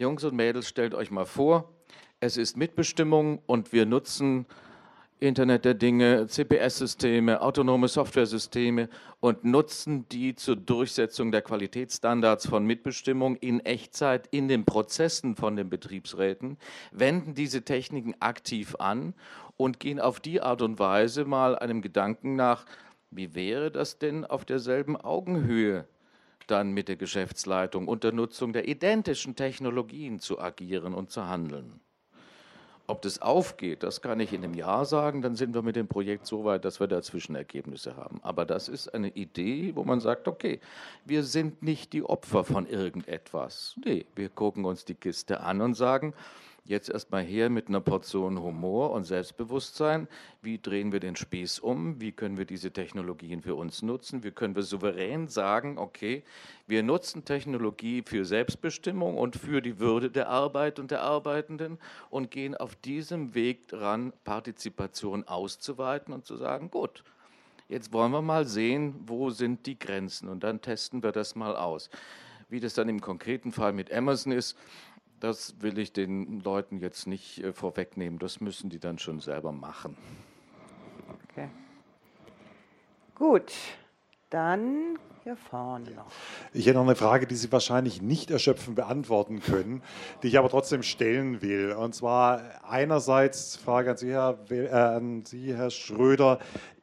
Jungs 0.00 0.24
und 0.24 0.34
Mädels, 0.34 0.66
stellt 0.66 0.94
euch 0.94 1.10
mal 1.10 1.26
vor, 1.26 1.74
es 2.20 2.38
ist 2.38 2.56
Mitbestimmung 2.56 3.42
und 3.44 3.74
wir 3.74 3.84
nutzen 3.84 4.46
Internet 5.18 5.66
der 5.66 5.74
Dinge, 5.74 6.26
CPS-Systeme, 6.26 7.42
autonome 7.42 7.86
Softwaresysteme 7.86 8.88
und 9.20 9.44
nutzen 9.44 10.08
die 10.08 10.34
zur 10.34 10.56
Durchsetzung 10.56 11.32
der 11.32 11.42
Qualitätsstandards 11.42 12.48
von 12.48 12.64
Mitbestimmung 12.64 13.36
in 13.36 13.60
Echtzeit 13.60 14.26
in 14.30 14.48
den 14.48 14.64
Prozessen 14.64 15.36
von 15.36 15.54
den 15.54 15.68
Betriebsräten, 15.68 16.56
wenden 16.92 17.34
diese 17.34 17.60
Techniken 17.60 18.14
aktiv 18.20 18.76
an 18.78 19.12
und 19.58 19.80
gehen 19.80 20.00
auf 20.00 20.18
die 20.18 20.40
Art 20.40 20.62
und 20.62 20.78
Weise 20.78 21.26
mal 21.26 21.58
einem 21.58 21.82
Gedanken 21.82 22.36
nach, 22.36 22.64
wie 23.10 23.34
wäre 23.34 23.70
das 23.70 23.98
denn 23.98 24.24
auf 24.24 24.46
derselben 24.46 24.96
Augenhöhe 24.96 25.86
dann 26.50 26.72
mit 26.72 26.88
der 26.88 26.96
Geschäftsleitung 26.96 27.88
unter 27.88 28.12
Nutzung 28.12 28.52
der 28.52 28.68
identischen 28.68 29.36
Technologien 29.36 30.20
zu 30.20 30.40
agieren 30.40 30.94
und 30.94 31.10
zu 31.10 31.26
handeln. 31.26 31.80
Ob 32.90 33.02
das 33.02 33.22
aufgeht, 33.22 33.84
das 33.84 34.00
kann 34.00 34.18
ich 34.18 34.32
in 34.32 34.42
einem 34.42 34.54
Jahr 34.54 34.84
sagen, 34.84 35.22
dann 35.22 35.36
sind 35.36 35.54
wir 35.54 35.62
mit 35.62 35.76
dem 35.76 35.86
Projekt 35.86 36.26
so 36.26 36.44
weit, 36.44 36.64
dass 36.64 36.80
wir 36.80 36.88
da 36.88 37.00
Zwischenergebnisse 37.00 37.96
haben. 37.96 38.18
Aber 38.24 38.44
das 38.44 38.68
ist 38.68 38.92
eine 38.92 39.10
Idee, 39.10 39.76
wo 39.76 39.84
man 39.84 40.00
sagt, 40.00 40.26
okay, 40.26 40.58
wir 41.04 41.22
sind 41.22 41.62
nicht 41.62 41.92
die 41.92 42.02
Opfer 42.02 42.42
von 42.42 42.66
irgendetwas. 42.66 43.76
Nee, 43.84 44.06
wir 44.16 44.28
gucken 44.28 44.64
uns 44.64 44.84
die 44.84 44.96
Kiste 44.96 45.40
an 45.40 45.60
und 45.60 45.74
sagen, 45.74 46.14
Jetzt 46.64 46.90
erstmal 46.90 47.24
her 47.24 47.50
mit 47.50 47.68
einer 47.68 47.80
Portion 47.80 48.40
Humor 48.40 48.90
und 48.92 49.04
Selbstbewusstsein. 49.04 50.06
Wie 50.42 50.58
drehen 50.58 50.92
wir 50.92 51.00
den 51.00 51.16
Spieß 51.16 51.58
um? 51.58 52.00
Wie 52.00 52.12
können 52.12 52.38
wir 52.38 52.44
diese 52.44 52.70
Technologien 52.70 53.42
für 53.42 53.54
uns 53.54 53.82
nutzen? 53.82 54.22
Wie 54.22 54.30
können 54.30 54.54
wir 54.54 54.62
souverän 54.62 55.26
sagen, 55.26 55.78
okay, 55.78 56.22
wir 56.66 56.82
nutzen 56.82 57.24
Technologie 57.24 58.02
für 58.06 58.24
Selbstbestimmung 58.24 59.18
und 59.18 59.36
für 59.36 59.62
die 59.62 59.80
Würde 59.80 60.10
der 60.10 60.28
Arbeit 60.28 60.78
und 60.78 60.90
der 60.90 61.02
Arbeitenden 61.02 61.78
und 62.10 62.30
gehen 62.30 62.56
auf 62.56 62.76
diesem 62.76 63.34
Weg 63.34 63.66
dran, 63.66 64.12
Partizipation 64.24 65.26
auszuweiten 65.26 66.14
und 66.14 66.24
zu 66.24 66.36
sagen, 66.36 66.70
gut, 66.70 67.02
jetzt 67.68 67.92
wollen 67.92 68.12
wir 68.12 68.22
mal 68.22 68.46
sehen, 68.46 68.94
wo 69.06 69.30
sind 69.30 69.66
die 69.66 69.78
Grenzen 69.78 70.28
und 70.28 70.44
dann 70.44 70.60
testen 70.60 71.02
wir 71.02 71.12
das 71.12 71.34
mal 71.34 71.56
aus. 71.56 71.90
Wie 72.48 72.60
das 72.60 72.74
dann 72.74 72.88
im 72.88 73.00
konkreten 73.00 73.52
Fall 73.52 73.72
mit 73.72 73.92
Amazon 73.92 74.32
ist, 74.32 74.56
das 75.20 75.60
will 75.60 75.78
ich 75.78 75.92
den 75.92 76.40
Leuten 76.40 76.78
jetzt 76.78 77.06
nicht 77.06 77.42
äh, 77.44 77.52
vorwegnehmen. 77.52 78.18
Das 78.18 78.40
müssen 78.40 78.70
die 78.70 78.80
dann 78.80 78.98
schon 78.98 79.20
selber 79.20 79.52
machen. 79.52 79.96
Okay. 81.30 81.48
Gut, 83.14 83.52
dann 84.30 84.98
hier 85.22 85.36
vorne 85.36 85.90
noch. 85.90 86.06
Ich 86.54 86.66
hätte 86.66 86.78
noch 86.78 86.86
eine 86.86 86.96
Frage, 86.96 87.26
die 87.26 87.34
Sie 87.34 87.52
wahrscheinlich 87.52 88.00
nicht 88.00 88.30
erschöpfend 88.30 88.76
beantworten 88.76 89.40
können, 89.40 89.82
die 90.22 90.28
ich 90.28 90.38
aber 90.38 90.48
trotzdem 90.48 90.82
stellen 90.82 91.42
will. 91.42 91.72
Und 91.72 91.94
zwar 91.94 92.40
einerseits 92.66 93.56
Frage 93.56 93.90
an 93.90 93.96
Sie, 93.98 94.10
Herr, 94.10 94.38
äh, 94.50 94.68
an 94.70 95.24
Sie, 95.26 95.54
Herr 95.54 95.70
Schröder 95.70 96.38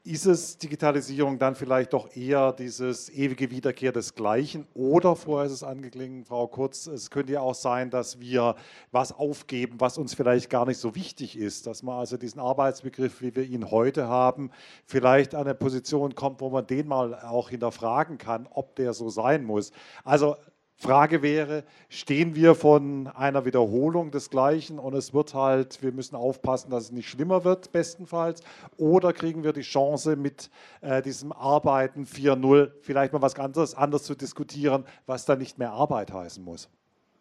ist 0.07 0.25
es 0.25 0.57
Digitalisierung 0.57 1.37
dann 1.37 1.55
vielleicht 1.55 1.91
doch 1.91 2.15
eher 2.15 2.53
dieses 2.53 3.09
ewige 3.09 3.51
Wiederkehr 3.51 3.91
des 3.91 4.15
Gleichen? 4.15 4.65
Oder, 4.73 5.17
vorher 5.17 5.47
ist 5.47 5.51
es 5.51 5.63
angeklungen, 5.63 6.23
Frau 6.23 6.47
Kurz, 6.47 6.87
es 6.87 7.11
könnte 7.11 7.33
ja 7.33 7.41
auch 7.41 7.53
sein, 7.53 7.89
dass 7.89 8.19
wir 8.21 8.55
was 8.91 9.11
aufgeben, 9.11 9.79
was 9.79 9.97
uns 9.97 10.13
vielleicht 10.13 10.49
gar 10.49 10.65
nicht 10.65 10.77
so 10.77 10.95
wichtig 10.95 11.37
ist, 11.37 11.67
dass 11.67 11.83
man 11.83 11.99
also 11.99 12.15
diesen 12.15 12.39
Arbeitsbegriff, 12.39 13.21
wie 13.21 13.35
wir 13.35 13.43
ihn 13.43 13.69
heute 13.69 14.07
haben, 14.07 14.51
vielleicht 14.85 15.35
an 15.35 15.41
eine 15.41 15.55
Position 15.55 16.15
kommt, 16.15 16.39
wo 16.39 16.49
man 16.49 16.65
den 16.65 16.87
mal 16.87 17.13
auch 17.15 17.49
hinterfragen 17.49 18.17
kann, 18.17 18.47
ob 18.49 18.75
der 18.77 18.93
so 18.93 19.09
sein 19.09 19.43
muss. 19.43 19.71
Also 20.05 20.37
Frage 20.79 21.23
wäre, 21.23 21.63
stehen 21.89 22.35
wir 22.35 22.53
von 22.53 23.07
einer 23.07 23.45
Wiederholung 23.45 24.11
des 24.11 24.29
Gleichen 24.29 24.77
und 24.77 24.93
es 24.93 25.11
wird 25.11 25.33
halt, 25.33 25.81
wir 25.81 25.91
müssen 25.91 26.15
aufpassen, 26.15 26.69
dass 26.69 26.83
es 26.85 26.91
nicht 26.91 27.09
schlimmer 27.09 27.43
wird, 27.43 27.71
bestenfalls, 27.71 28.43
oder 28.77 29.11
kriegen 29.11 29.43
wir 29.43 29.53
die 29.53 29.61
Chance 29.61 30.15
mit 30.15 30.51
äh, 30.81 31.01
diesem 31.01 31.31
Arbeiten 31.31 32.05
4.0 32.05 32.71
vielleicht 32.81 33.11
mal 33.11 33.23
was 33.23 33.33
anderes, 33.39 33.73
anderes 33.73 34.03
zu 34.03 34.13
diskutieren, 34.13 34.85
was 35.07 35.25
dann 35.25 35.39
nicht 35.39 35.57
mehr 35.57 35.71
Arbeit 35.71 36.13
heißen 36.13 36.43
muss? 36.43 36.69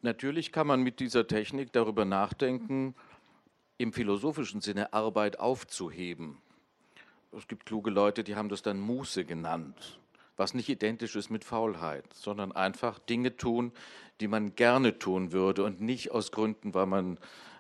Natürlich 0.03 0.53
kann 0.53 0.67
man 0.67 0.83
mit 0.83 1.01
dieser 1.01 1.27
Technik 1.27 1.73
darüber 1.73 2.05
nachdenken, 2.05 2.95
im 3.79 3.95
philosophischen 3.95 4.61
Sinne 4.61 4.93
Arbeit 4.93 5.41
aufzuheben. 5.41 6.37
Es 7.33 7.49
gibt 7.49 7.65
kluge 7.65 7.91
Leute, 7.91 8.23
die 8.23 8.37
haben 8.37 8.51
das 8.51 8.61
dann 8.61 8.79
Muße 8.81 9.25
genannt 9.25 9.99
was 10.37 10.55
nicht 10.55 10.69
identisch 10.69 11.17
ist 11.17 11.31
mit 11.31 11.45
Faulheit, 11.45 12.05
sondern 12.15 12.53
einfach 12.53 12.99
Dinge 12.99 13.37
tun, 13.37 13.73
die 14.21 14.29
man 14.29 14.55
gerne 14.55 14.99
tun 14.99 15.33
würde 15.33 15.65
und 15.65 15.81
nicht 15.81 16.11
aus 16.11 16.33
Gründen, 16.33 16.75
weil 16.75 16.87
man 16.87 17.19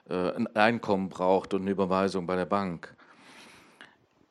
äh, 0.08 0.32
ein 0.32 0.46
Einkommen 0.56 1.08
braucht 1.08 1.54
und 1.54 1.62
eine 1.62 1.70
Überweisung 1.70 2.26
bei 2.26 2.36
der 2.36 2.46
Bank. 2.46 2.94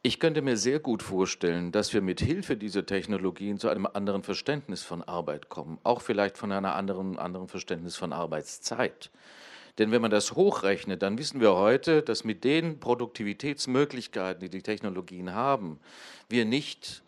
Ich 0.01 0.19
könnte 0.19 0.43
mir 0.43 0.55
sehr 0.55 0.79
gut 0.79 1.01
vorstellen, 1.01 1.71
dass 1.71 1.91
wir 1.91 2.01
mit 2.01 2.21
Hilfe 2.21 2.57
dieser 2.57 2.85
Technologien 2.85 3.57
zu 3.57 3.69
einem 3.69 3.87
anderen 3.87 4.21
Verständnis 4.21 4.83
von 4.83 5.01
Arbeit 5.01 5.49
kommen, 5.49 5.79
auch 5.83 6.01
vielleicht 6.01 6.37
von 6.37 6.51
einem 6.51 6.67
anderen, 6.67 7.17
anderen 7.17 7.47
Verständnis 7.47 7.95
von 7.95 8.13
Arbeitszeit. 8.13 9.09
Denn 9.77 9.91
wenn 9.91 10.01
man 10.01 10.11
das 10.11 10.33
hochrechnet, 10.33 11.01
dann 11.01 11.17
wissen 11.17 11.41
wir 11.41 11.55
heute, 11.55 12.01
dass 12.01 12.23
mit 12.23 12.43
den 12.43 12.79
Produktivitätsmöglichkeiten, 12.79 14.41
die 14.41 14.49
die 14.49 14.61
Technologien 14.61 15.33
haben, 15.33 15.79
wir 16.29 16.45
nicht 16.45 17.01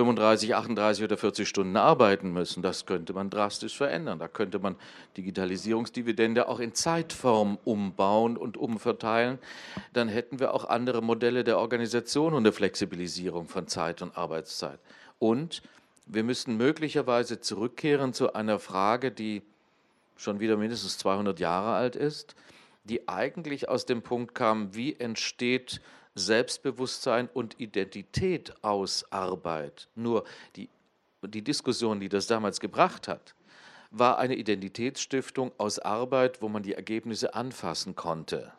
35, 0.00 0.54
38 0.54 1.04
oder 1.04 1.18
40 1.18 1.46
Stunden 1.46 1.76
arbeiten 1.76 2.32
müssen. 2.32 2.62
Das 2.62 2.86
könnte 2.86 3.12
man 3.12 3.28
drastisch 3.28 3.76
verändern. 3.76 4.18
Da 4.18 4.28
könnte 4.28 4.58
man 4.58 4.76
Digitalisierungsdividende 5.18 6.48
auch 6.48 6.58
in 6.58 6.72
Zeitform 6.72 7.58
umbauen 7.64 8.38
und 8.38 8.56
umverteilen. 8.56 9.38
Dann 9.92 10.08
hätten 10.08 10.40
wir 10.40 10.54
auch 10.54 10.64
andere 10.64 11.02
Modelle 11.02 11.44
der 11.44 11.58
Organisation 11.58 12.32
und 12.32 12.44
der 12.44 12.54
Flexibilisierung 12.54 13.46
von 13.46 13.66
Zeit 13.66 14.00
und 14.00 14.16
Arbeitszeit. 14.16 14.78
Und 15.18 15.60
wir 16.06 16.24
müssten 16.24 16.56
möglicherweise 16.56 17.42
zurückkehren 17.42 18.14
zu 18.14 18.32
einer 18.32 18.58
Frage, 18.58 19.10
die 19.10 19.42
schon 20.16 20.40
wieder 20.40 20.56
mindestens 20.56 20.96
200 20.96 21.38
Jahre 21.40 21.74
alt 21.74 21.94
ist, 21.94 22.36
die 22.84 23.06
eigentlich 23.06 23.68
aus 23.68 23.84
dem 23.84 24.00
Punkt 24.00 24.34
kam, 24.34 24.74
wie 24.74 24.94
entsteht 24.98 25.82
Selbstbewusstsein 26.14 27.28
und 27.32 27.60
Identität 27.60 28.52
aus 28.62 29.04
Arbeit. 29.10 29.88
Nur 29.94 30.24
die, 30.56 30.68
die 31.22 31.42
Diskussion, 31.42 32.00
die 32.00 32.08
das 32.08 32.26
damals 32.26 32.60
gebracht 32.60 33.08
hat, 33.08 33.34
war 33.90 34.18
eine 34.18 34.36
Identitätsstiftung 34.36 35.52
aus 35.58 35.78
Arbeit, 35.78 36.42
wo 36.42 36.48
man 36.48 36.62
die 36.62 36.74
Ergebnisse 36.74 37.34
anfassen 37.34 37.96
konnte. 37.96 38.52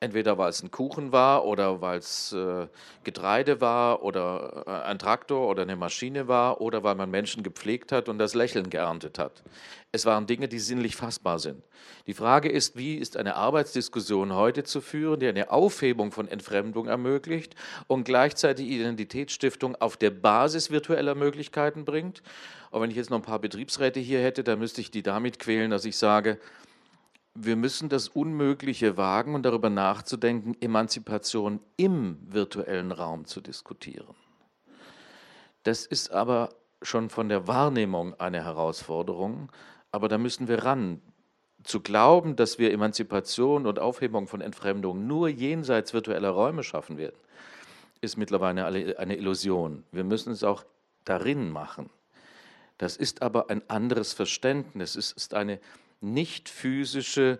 Entweder 0.00 0.38
weil 0.38 0.50
es 0.50 0.62
ein 0.62 0.70
Kuchen 0.70 1.10
war 1.10 1.44
oder 1.44 1.80
weil 1.80 1.98
es 1.98 2.32
äh, 2.32 2.68
Getreide 3.02 3.60
war 3.60 4.04
oder 4.04 4.62
äh, 4.64 4.88
ein 4.88 5.00
Traktor 5.00 5.48
oder 5.48 5.62
eine 5.62 5.74
Maschine 5.74 6.28
war 6.28 6.60
oder 6.60 6.84
weil 6.84 6.94
man 6.94 7.10
Menschen 7.10 7.42
gepflegt 7.42 7.90
hat 7.90 8.08
und 8.08 8.18
das 8.18 8.34
Lächeln 8.34 8.70
geerntet 8.70 9.18
hat. 9.18 9.42
Es 9.90 10.06
waren 10.06 10.28
Dinge, 10.28 10.46
die 10.46 10.60
sinnlich 10.60 10.94
fassbar 10.94 11.40
sind. 11.40 11.64
Die 12.06 12.14
Frage 12.14 12.48
ist, 12.48 12.76
wie 12.76 12.94
ist 12.94 13.16
eine 13.16 13.34
Arbeitsdiskussion 13.34 14.34
heute 14.34 14.62
zu 14.62 14.80
führen, 14.80 15.18
die 15.18 15.26
eine 15.26 15.50
Aufhebung 15.50 16.12
von 16.12 16.28
Entfremdung 16.28 16.86
ermöglicht 16.86 17.56
und 17.88 18.04
gleichzeitig 18.04 18.68
Identitätsstiftung 18.68 19.74
auf 19.76 19.96
der 19.96 20.10
Basis 20.10 20.70
virtueller 20.70 21.16
Möglichkeiten 21.16 21.84
bringt. 21.84 22.22
Und 22.70 22.82
wenn 22.82 22.90
ich 22.90 22.96
jetzt 22.96 23.10
noch 23.10 23.18
ein 23.18 23.22
paar 23.22 23.40
Betriebsräte 23.40 23.98
hier 23.98 24.22
hätte, 24.22 24.44
dann 24.44 24.60
müsste 24.60 24.80
ich 24.80 24.92
die 24.92 25.02
damit 25.02 25.40
quälen, 25.40 25.72
dass 25.72 25.84
ich 25.84 25.96
sage, 25.96 26.38
wir 27.40 27.56
müssen 27.56 27.88
das 27.88 28.08
Unmögliche 28.08 28.96
wagen 28.96 29.34
und 29.34 29.44
darüber 29.44 29.70
nachzudenken, 29.70 30.56
Emanzipation 30.60 31.60
im 31.76 32.18
virtuellen 32.28 32.90
Raum 32.90 33.26
zu 33.26 33.40
diskutieren. 33.40 34.14
Das 35.62 35.86
ist 35.86 36.10
aber 36.10 36.50
schon 36.82 37.10
von 37.10 37.28
der 37.28 37.46
Wahrnehmung 37.46 38.18
eine 38.18 38.44
Herausforderung, 38.44 39.50
aber 39.92 40.08
da 40.08 40.18
müssen 40.18 40.48
wir 40.48 40.64
ran. 40.64 41.00
Zu 41.64 41.80
glauben, 41.80 42.36
dass 42.36 42.58
wir 42.58 42.72
Emanzipation 42.72 43.66
und 43.66 43.78
Aufhebung 43.78 44.26
von 44.28 44.40
Entfremdung 44.40 45.06
nur 45.06 45.28
jenseits 45.28 45.92
virtueller 45.92 46.30
Räume 46.30 46.62
schaffen 46.62 46.98
werden, 46.98 47.16
ist 48.00 48.16
mittlerweile 48.16 48.64
eine 48.98 49.16
Illusion. 49.16 49.84
Wir 49.90 50.04
müssen 50.04 50.32
es 50.32 50.44
auch 50.44 50.64
darin 51.04 51.50
machen. 51.50 51.90
Das 52.78 52.96
ist 52.96 53.22
aber 53.22 53.50
ein 53.50 53.68
anderes 53.68 54.12
Verständnis. 54.12 54.94
Es 54.94 55.10
ist 55.10 55.34
eine 55.34 55.58
nicht 56.00 56.48
physische 56.48 57.38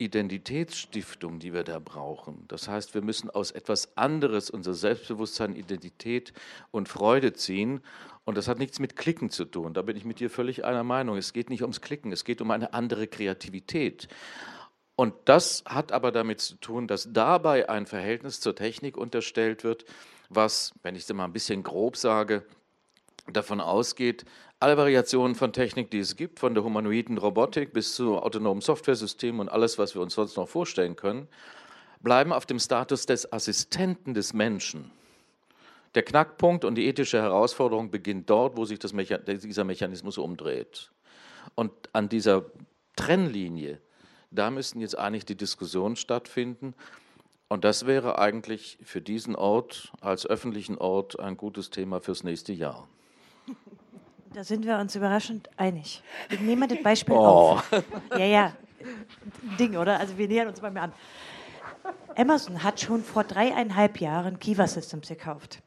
Identitätsstiftung, 0.00 1.38
die 1.38 1.52
wir 1.52 1.62
da 1.62 1.78
brauchen. 1.78 2.44
Das 2.48 2.68
heißt, 2.68 2.94
wir 2.94 3.02
müssen 3.02 3.28
aus 3.28 3.50
etwas 3.50 3.96
anderes 3.98 4.48
unser 4.48 4.72
Selbstbewusstsein, 4.72 5.54
Identität 5.54 6.32
und 6.70 6.88
Freude 6.88 7.34
ziehen. 7.34 7.80
Und 8.24 8.38
das 8.38 8.48
hat 8.48 8.58
nichts 8.58 8.78
mit 8.78 8.96
Klicken 8.96 9.28
zu 9.28 9.44
tun. 9.44 9.74
Da 9.74 9.82
bin 9.82 9.96
ich 9.96 10.04
mit 10.04 10.18
dir 10.18 10.30
völlig 10.30 10.64
einer 10.64 10.84
Meinung. 10.84 11.18
Es 11.18 11.34
geht 11.34 11.50
nicht 11.50 11.62
ums 11.62 11.82
Klicken, 11.82 12.12
es 12.12 12.24
geht 12.24 12.40
um 12.40 12.50
eine 12.50 12.72
andere 12.72 13.08
Kreativität. 13.08 14.08
Und 14.96 15.14
das 15.26 15.64
hat 15.66 15.92
aber 15.92 16.12
damit 16.12 16.40
zu 16.40 16.56
tun, 16.56 16.86
dass 16.86 17.12
dabei 17.12 17.68
ein 17.68 17.86
Verhältnis 17.86 18.40
zur 18.40 18.54
Technik 18.54 18.96
unterstellt 18.96 19.64
wird, 19.64 19.84
was, 20.30 20.72
wenn 20.82 20.94
ich 20.94 21.02
es 21.02 21.12
mal 21.12 21.24
ein 21.24 21.32
bisschen 21.32 21.62
grob 21.62 21.96
sage, 21.96 22.46
davon 23.32 23.60
ausgeht, 23.60 24.24
alle 24.58 24.76
Variationen 24.76 25.34
von 25.34 25.52
Technik, 25.52 25.90
die 25.90 26.00
es 26.00 26.16
gibt, 26.16 26.38
von 26.38 26.54
der 26.54 26.64
humanoiden 26.64 27.18
Robotik 27.18 27.72
bis 27.72 27.94
zu 27.94 28.18
autonomen 28.18 28.60
Softwaresystemen 28.60 29.40
und 29.40 29.48
alles, 29.48 29.78
was 29.78 29.94
wir 29.94 30.02
uns 30.02 30.14
sonst 30.14 30.36
noch 30.36 30.48
vorstellen 30.48 30.96
können, 30.96 31.28
bleiben 32.00 32.32
auf 32.32 32.46
dem 32.46 32.58
Status 32.58 33.06
des 33.06 33.32
Assistenten 33.32 34.14
des 34.14 34.32
Menschen. 34.32 34.90
Der 35.94 36.02
Knackpunkt 36.02 36.64
und 36.64 36.76
die 36.76 36.86
ethische 36.86 37.20
Herausforderung 37.20 37.90
beginnt 37.90 38.30
dort, 38.30 38.56
wo 38.56 38.64
sich 38.64 38.78
Mecha 38.92 39.18
dieser 39.18 39.64
Mechanismus 39.64 40.18
umdreht. 40.18 40.90
Und 41.54 41.72
an 41.92 42.08
dieser 42.08 42.44
Trennlinie, 42.96 43.80
da 44.30 44.50
müssten 44.50 44.80
jetzt 44.80 44.96
eigentlich 44.96 45.24
die 45.24 45.36
Diskussionen 45.36 45.96
stattfinden. 45.96 46.74
Und 47.48 47.64
das 47.64 47.86
wäre 47.86 48.18
eigentlich 48.18 48.78
für 48.82 49.00
diesen 49.00 49.34
Ort 49.34 49.92
als 50.00 50.26
öffentlichen 50.26 50.78
Ort 50.78 51.18
ein 51.18 51.36
gutes 51.36 51.70
Thema 51.70 52.00
fürs 52.00 52.22
nächste 52.22 52.52
Jahr. 52.52 52.86
Da 54.32 54.44
sind 54.44 54.64
wir 54.64 54.78
uns 54.78 54.94
überraschend 54.94 55.50
einig. 55.56 56.02
Wir 56.28 56.38
nehmen 56.38 56.68
das 56.68 56.80
Beispiel 56.82 57.14
oh. 57.14 57.18
auf. 57.18 57.70
Ja, 58.12 58.24
ja. 58.24 58.52
Ding, 59.58 59.76
oder? 59.76 59.98
Also 59.98 60.16
wir 60.16 60.28
nähern 60.28 60.48
uns 60.48 60.60
bei 60.60 60.70
mir 60.70 60.82
an. 60.82 60.92
Amazon 62.16 62.62
hat 62.62 62.80
schon 62.80 63.02
vor 63.02 63.24
dreieinhalb 63.24 64.00
Jahren 64.00 64.38
Kiva 64.38 64.66
Systems 64.66 65.08
gekauft. 65.08 65.62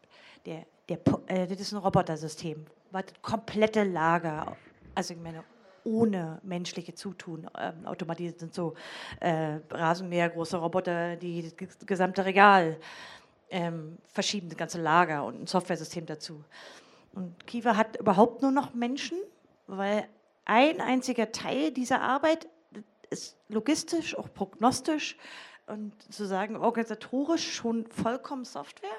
Der, 0.46 0.66
der, 0.90 1.00
äh, 1.28 1.48
das 1.48 1.60
ist 1.60 1.74
ein 1.74 1.80
Robotersystem, 1.80 2.66
was 2.92 3.06
komplette 3.22 3.84
Lager, 3.84 4.56
also 4.96 5.14
ich 5.14 5.20
meine, 5.20 5.44
ohne 5.86 6.40
menschliche 6.44 6.94
Zutun 6.96 7.48
ähm, 7.60 7.86
automatisiert 7.86 8.40
sind 8.40 8.54
so 8.54 8.74
äh, 9.20 9.60
Rasenmäher, 9.70 10.30
große 10.30 10.58
Roboter, 10.58 11.16
die 11.18 11.52
das 11.58 11.86
gesamte 11.86 12.24
Regal 12.24 12.78
ähm, 13.50 13.98
verschieben, 14.08 14.50
das 14.50 14.58
ganze 14.58 14.82
Lager 14.82 15.26
und 15.26 15.42
ein 15.42 15.48
Softwaresystem 15.48 16.06
dazu. 16.06 16.44
Und 17.14 17.48
Kiva 17.48 17.78
hat 17.78 18.00
überhaupt 18.00 18.42
nur 18.42 18.52
noch 18.52 18.74
Menschen, 18.74 19.18
weil 19.68 20.08
ein 20.46 20.82
einziger 20.82 21.32
Teil 21.32 21.72
dieser 21.72 22.02
Arbeit 22.02 22.48
ist 23.10 23.38
logistisch, 23.48 24.18
auch 24.18 24.34
prognostisch 24.34 25.18
und 25.68 25.94
zu 26.12 26.26
sagen, 26.26 26.58
organisatorisch 26.58 27.54
schon 27.54 27.86
vollkommen 27.88 28.44
Software, 28.44 28.90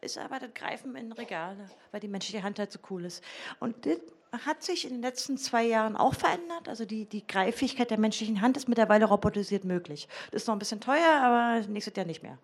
ist 0.00 0.18
aber 0.18 0.40
das 0.40 0.52
Greifen 0.54 0.96
in 0.96 1.12
Regale, 1.12 1.70
weil 1.92 2.00
die 2.00 2.08
menschliche 2.08 2.42
Hand 2.42 2.58
halt 2.58 2.72
so 2.72 2.80
cool 2.90 3.04
ist. 3.04 3.22
Und 3.60 3.86
das 3.86 3.98
hat 4.44 4.62
sich 4.62 4.84
in 4.84 4.94
den 4.94 5.02
letzten 5.02 5.38
zwei 5.38 5.64
Jahren 5.64 5.96
auch 5.96 6.14
verändert. 6.14 6.68
Also 6.68 6.84
die, 6.84 7.04
die 7.04 7.26
Greifigkeit 7.26 7.90
der 7.90 7.98
menschlichen 7.98 8.40
Hand 8.40 8.56
ist 8.56 8.68
mittlerweile 8.68 9.04
robotisiert 9.04 9.64
möglich. 9.64 10.08
Das 10.32 10.42
ist 10.42 10.48
noch 10.48 10.56
ein 10.56 10.58
bisschen 10.58 10.80
teuer, 10.80 11.20
aber 11.20 11.66
nächstes 11.68 11.94
Jahr 11.96 12.06
nicht 12.06 12.22
mehr. 12.22 12.38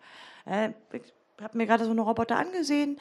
Äh, 0.45 0.71
habe 1.41 1.57
mir 1.57 1.65
gerade 1.65 1.83
so 1.83 1.91
eine 1.91 2.01
Roboter 2.01 2.37
angesehen. 2.37 2.97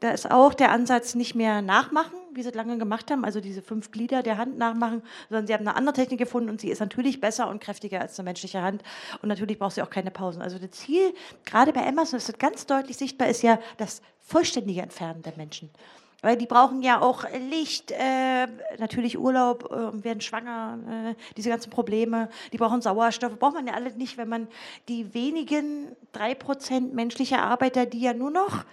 Da 0.00 0.10
ist 0.10 0.30
auch 0.30 0.52
der 0.52 0.70
Ansatz 0.70 1.14
nicht 1.14 1.34
mehr 1.34 1.62
nachmachen, 1.62 2.18
wie 2.32 2.42
sie 2.42 2.50
es 2.50 2.54
lange 2.54 2.76
gemacht 2.76 3.10
haben, 3.10 3.24
also 3.24 3.40
diese 3.40 3.62
fünf 3.62 3.90
Glieder 3.90 4.22
der 4.22 4.36
Hand 4.36 4.58
nachmachen, 4.58 5.02
sondern 5.30 5.46
sie 5.46 5.54
haben 5.54 5.66
eine 5.66 5.76
andere 5.76 5.94
Technik 5.94 6.18
gefunden 6.18 6.50
und 6.50 6.60
sie 6.60 6.68
ist 6.68 6.80
natürlich 6.80 7.20
besser 7.20 7.48
und 7.48 7.62
kräftiger 7.62 8.00
als 8.00 8.18
eine 8.18 8.24
menschliche 8.24 8.60
Hand. 8.60 8.82
Und 9.22 9.28
natürlich 9.28 9.58
braucht 9.58 9.74
sie 9.74 9.82
auch 9.82 9.90
keine 9.90 10.10
Pausen. 10.10 10.42
Also 10.42 10.58
das 10.58 10.72
Ziel, 10.72 11.14
gerade 11.44 11.72
bei 11.72 11.86
Amazon, 11.86 12.18
ist 12.18 12.38
ganz 12.38 12.66
deutlich 12.66 12.96
sichtbar, 12.96 13.28
ist 13.28 13.42
ja 13.42 13.58
das 13.78 14.02
vollständige 14.20 14.82
Entfernen 14.82 15.22
der 15.22 15.34
Menschen. 15.36 15.70
Weil 16.22 16.36
die 16.36 16.46
brauchen 16.46 16.82
ja 16.82 17.00
auch 17.00 17.24
Licht, 17.50 17.90
äh, 17.90 18.46
natürlich 18.78 19.18
Urlaub, 19.18 19.70
äh, 19.70 20.04
werden 20.04 20.20
schwanger, 20.20 20.78
äh, 21.10 21.14
diese 21.36 21.50
ganzen 21.50 21.70
Probleme. 21.70 22.28
Die 22.52 22.58
brauchen 22.58 22.80
Sauerstoff. 22.80 23.38
Braucht 23.38 23.54
man 23.54 23.66
ja 23.66 23.74
alle 23.74 23.92
nicht, 23.92 24.16
wenn 24.16 24.28
man 24.28 24.48
die 24.88 25.12
wenigen 25.14 25.96
drei 26.12 26.34
Prozent 26.34 26.94
menschlicher 26.94 27.42
Arbeiter, 27.42 27.86
die 27.86 28.00
ja 28.00 28.14
nur 28.14 28.30
noch 28.30 28.64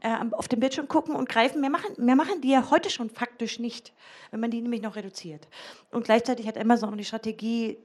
äh, 0.00 0.16
auf 0.32 0.48
dem 0.48 0.60
Bildschirm 0.60 0.88
gucken 0.88 1.14
und 1.14 1.28
greifen, 1.28 1.60
mehr 1.60 1.70
machen, 1.70 1.94
mehr 1.96 2.16
machen 2.16 2.40
die 2.40 2.50
ja 2.50 2.68
heute 2.70 2.90
schon 2.90 3.08
faktisch 3.08 3.60
nicht, 3.60 3.92
wenn 4.32 4.40
man 4.40 4.50
die 4.50 4.60
nämlich 4.60 4.82
noch 4.82 4.96
reduziert. 4.96 5.48
Und 5.92 6.04
gleichzeitig 6.04 6.46
hat 6.46 6.58
Amazon 6.58 6.98
die 6.98 7.04
Strategie, 7.04 7.78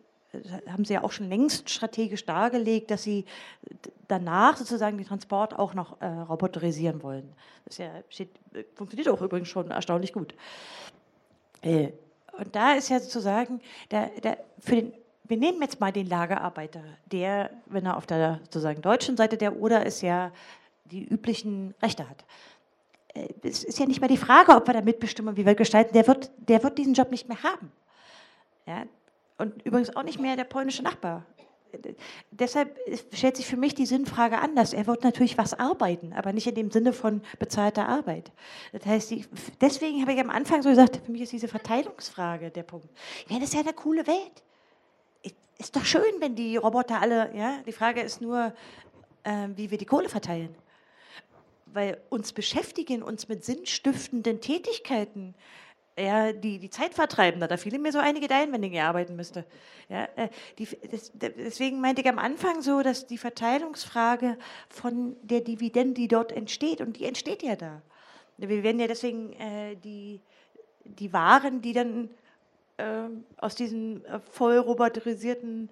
haben 0.68 0.86
sie 0.86 0.94
ja 0.94 1.04
auch 1.04 1.12
schon 1.12 1.28
längst 1.28 1.70
strategisch 1.70 2.26
dargelegt, 2.26 2.92
dass 2.92 3.04
sie 3.04 3.26
danach 4.08 4.58
sozusagen 4.58 4.98
den 4.98 5.08
Transport 5.08 5.58
auch 5.58 5.74
noch 5.74 6.00
äh, 6.02 6.06
roboterisieren 6.06 7.02
wollen. 7.02 7.34
Das 7.66 7.78
ja, 7.80 7.90
steht, 8.10 8.30
funktioniert 8.76 9.10
auch 9.10 9.22
übrigens 9.22 9.48
schon 9.48 9.72
erstaunlich 9.72 10.14
gut. 10.14 10.36
Äh, 11.62 11.90
und 12.38 12.56
da 12.56 12.74
ist 12.74 12.90
ja 12.90 13.00
sozusagen, 13.00 13.60
der, 13.92 14.10
der, 14.22 14.38
für 14.60 14.76
den, 14.76 14.94
wir 15.26 15.38
nehmen 15.38 15.62
jetzt 15.62 15.80
mal 15.80 15.92
den 15.92 16.08
Lagerarbeiter, 16.08 16.84
der, 17.12 17.52
wenn 17.66 17.86
er 17.86 17.98
auf 17.98 18.06
der 18.06 18.40
sozusagen 18.44 18.82
deutschen 18.82 19.18
Seite 19.18 19.38
der 19.38 19.58
Oder 19.58 19.86
ist, 19.86 20.02
ja 20.02 20.32
die 20.86 21.04
üblichen 21.04 21.76
Rechte 21.82 22.08
hat. 22.08 22.26
Äh, 23.14 23.28
es 23.44 23.64
ist 23.64 23.80
ja 23.80 23.86
nicht 23.86 24.00
mehr 24.00 24.10
die 24.10 24.18
Frage, 24.18 24.56
ob 24.56 24.68
wir 24.68 24.74
da 24.74 24.82
mitbestimmen, 24.82 25.38
wie 25.38 25.46
wir 25.46 25.56
gestalten. 25.56 25.94
Der 25.94 26.08
wird, 26.08 26.32
der 26.38 26.64
wird 26.64 26.78
diesen 26.78 26.94
Job 26.94 27.12
nicht 27.12 27.28
mehr 27.28 27.42
haben. 27.44 27.72
Ja, 28.66 28.84
und 29.40 29.66
übrigens 29.66 29.96
auch 29.96 30.04
nicht 30.04 30.20
mehr 30.20 30.36
der 30.36 30.44
polnische 30.44 30.84
Nachbar. 30.84 31.26
Deshalb 32.32 32.78
stellt 33.14 33.38
sich 33.38 33.46
für 33.46 33.58
mich 33.58 33.76
die 33.76 33.86
Sinnfrage 33.86 34.40
anders. 34.40 34.74
Er 34.74 34.88
wird 34.88 35.04
natürlich 35.04 35.38
was 35.38 35.54
arbeiten, 35.54 36.14
aber 36.14 36.34
nicht 36.34 36.48
in 36.48 36.56
dem 36.56 36.72
Sinne 36.72 36.94
von 36.94 37.22
bezahlter 37.38 37.88
Arbeit. 37.88 38.32
Das 38.72 38.86
heißt, 38.86 39.14
deswegen 39.62 40.02
habe 40.02 40.14
ich 40.14 40.20
am 40.20 40.32
Anfang 40.32 40.64
so 40.64 40.70
gesagt, 40.70 41.02
für 41.06 41.12
mich 41.12 41.22
ist 41.22 41.32
diese 41.32 41.48
Verteilungsfrage 41.48 42.50
der 42.50 42.64
Punkt. 42.64 42.90
Ja, 43.28 43.36
das 43.38 43.50
ist 43.50 43.54
ja 43.54 43.62
eine 43.62 43.74
coole 43.74 44.08
Welt. 44.08 44.44
Ist 45.60 45.76
doch 45.76 45.86
schön, 45.86 46.02
wenn 46.20 46.36
die 46.36 46.58
Roboter 46.58 47.02
alle, 47.02 47.36
ja, 47.36 47.60
die 47.66 47.72
Frage 47.72 48.02
ist 48.02 48.22
nur, 48.22 48.54
äh, 49.24 49.50
wie 49.56 49.70
wir 49.70 49.78
die 49.78 49.86
Kohle 49.86 50.10
verteilen. 50.10 50.56
Weil 51.68 52.02
uns 52.10 52.34
beschäftigen 52.34 53.04
uns 53.04 53.28
mit 53.28 53.44
sinnstiftenden 53.46 54.42
Tätigkeiten 54.42 55.36
ja, 56.00 56.34
die, 56.34 56.60
die 56.60 56.70
Zeit 56.70 56.94
vertreiben. 56.94 57.40
Da 57.40 57.58
fielen 57.58 57.82
mir 57.82 57.92
so 57.92 58.00
einige 58.00 58.34
ein, 58.34 58.52
wenn 58.52 58.64
ich 58.64 58.80
arbeiten 58.80 59.16
müsste. 59.16 59.46
Ja, 59.90 60.08
äh, 60.16 60.30
die, 60.58 60.68
das, 60.92 61.12
deswegen 61.14 61.82
meinte 61.82 62.02
ich 62.02 62.08
am 62.08 62.20
Anfang 62.20 62.62
so, 62.62 62.82
dass 62.82 63.08
die 63.08 63.18
Verteilungsfrage 63.18 64.38
von 64.70 65.16
der 65.22 65.42
Dividende, 65.42 65.96
die 65.96 66.08
dort 66.08 66.32
entsteht, 66.32 66.82
und 66.82 66.98
die 66.98 67.06
entsteht 67.06 67.44
ja 67.44 67.56
da. 67.56 67.82
Wir 68.38 68.64
werden 68.64 68.80
ja 68.80 68.88
deswegen 68.88 69.34
äh, 69.34 69.76
die, 69.76 70.22
die 70.86 71.12
Waren, 71.12 71.62
die 71.62 71.74
dann 71.74 72.10
äh, 72.78 73.10
aus 73.38 73.56
diesen 73.56 74.06
äh, 74.06 74.20
voll 74.32 74.58
roboterisierten 74.58 75.70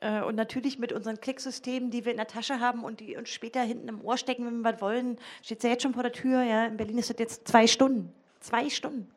äh, 0.00 0.22
und 0.22 0.36
natürlich 0.36 0.78
mit 0.78 0.92
unseren 0.92 1.20
Klicksystemen, 1.20 1.90
die 1.90 2.04
wir 2.04 2.12
in 2.12 2.18
der 2.18 2.28
Tasche 2.28 2.60
haben 2.60 2.84
und 2.84 3.00
die 3.00 3.16
uns 3.16 3.30
später 3.30 3.62
hinten 3.62 3.88
im 3.88 4.04
Ohr 4.04 4.16
stecken, 4.16 4.46
wenn 4.46 4.60
wir 4.60 4.72
was 4.72 4.80
wollen, 4.80 5.18
steht 5.42 5.58
es 5.58 5.64
ja 5.64 5.70
jetzt 5.70 5.82
schon 5.82 5.94
vor 5.94 6.04
der 6.04 6.12
Tür. 6.12 6.42
Ja, 6.42 6.66
in 6.66 6.76
Berlin 6.76 6.98
ist 6.98 7.10
das 7.10 7.18
jetzt 7.18 7.48
zwei 7.48 7.66
Stunden. 7.66 8.12
Zwei 8.40 8.70
Stunden. 8.70 9.10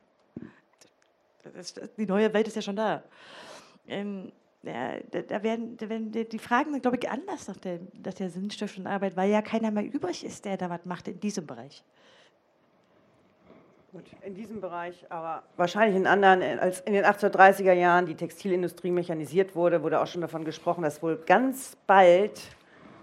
Das, 1.54 1.74
die 1.98 2.06
neue 2.06 2.34
Welt 2.34 2.48
ist 2.48 2.56
ja 2.56 2.62
schon 2.62 2.76
da. 2.76 3.04
Ähm, 3.88 4.32
ja, 4.64 4.98
da, 5.10 5.42
werden, 5.42 5.76
da 5.78 5.90
werden 5.90 6.12
die 6.12 6.40
Fragen, 6.40 6.80
glaube 6.82 6.98
ich, 7.02 7.10
anders 7.10 7.48
nach 7.48 7.58
der, 7.58 7.80
nach 8.04 8.14
der 8.14 8.30
sinnstiftenden 8.30 8.92
Arbeit, 8.92 9.18
weil 9.18 9.32
ja 9.32 9.42
keiner 9.42 9.72
mehr 9.72 9.84
übrig 9.84 10.24
ist, 10.24 10.46
der 10.46 10.58
da 10.58 10.70
was 10.70 10.86
macht 10.86 11.08
in 11.08 11.20
diesem 11.20 11.48
Bereich. 11.48 11.84
Gut, 13.92 14.06
in 14.22 14.36
diesem 14.36 14.62
Bereich, 14.62 15.06
aber 15.10 15.44
wahrscheinlich 15.58 15.98
in 15.98 16.08
anderen, 16.08 16.42
als 16.60 16.80
in 16.82 16.94
den 16.94 17.04
1830er 17.04 17.74
Jahren 17.74 18.06
die 18.06 18.16
Textilindustrie 18.16 18.92
mechanisiert 18.92 19.56
wurde, 19.56 19.84
wurde 19.84 20.00
auch 20.00 20.08
schon 20.08 20.22
davon 20.22 20.46
gesprochen, 20.46 20.84
dass 20.84 21.02
wohl 21.04 21.18
ganz 21.18 21.76
bald 21.88 22.40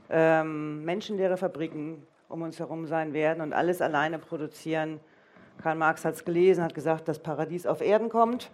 ähm, 0.09 0.85
menschenleere 0.85 1.37
Fabriken 1.37 2.07
um 2.29 2.41
uns 2.41 2.59
herum 2.59 2.87
sein 2.87 3.13
werden 3.13 3.43
und 3.43 3.53
alles 3.53 3.83
alleine 3.83 4.19
produzieren 4.19 5.01
Karl 5.63 5.75
Marx 5.75 6.05
hat 6.05 6.15
es 6.15 6.25
gelesen, 6.25 6.63
hat 6.63 6.75
gesagt, 6.75 7.09
das 7.09 7.19
Paradies 7.19 7.67
auf 7.67 7.81
Erden 7.81 8.09
kommt. 8.09 8.51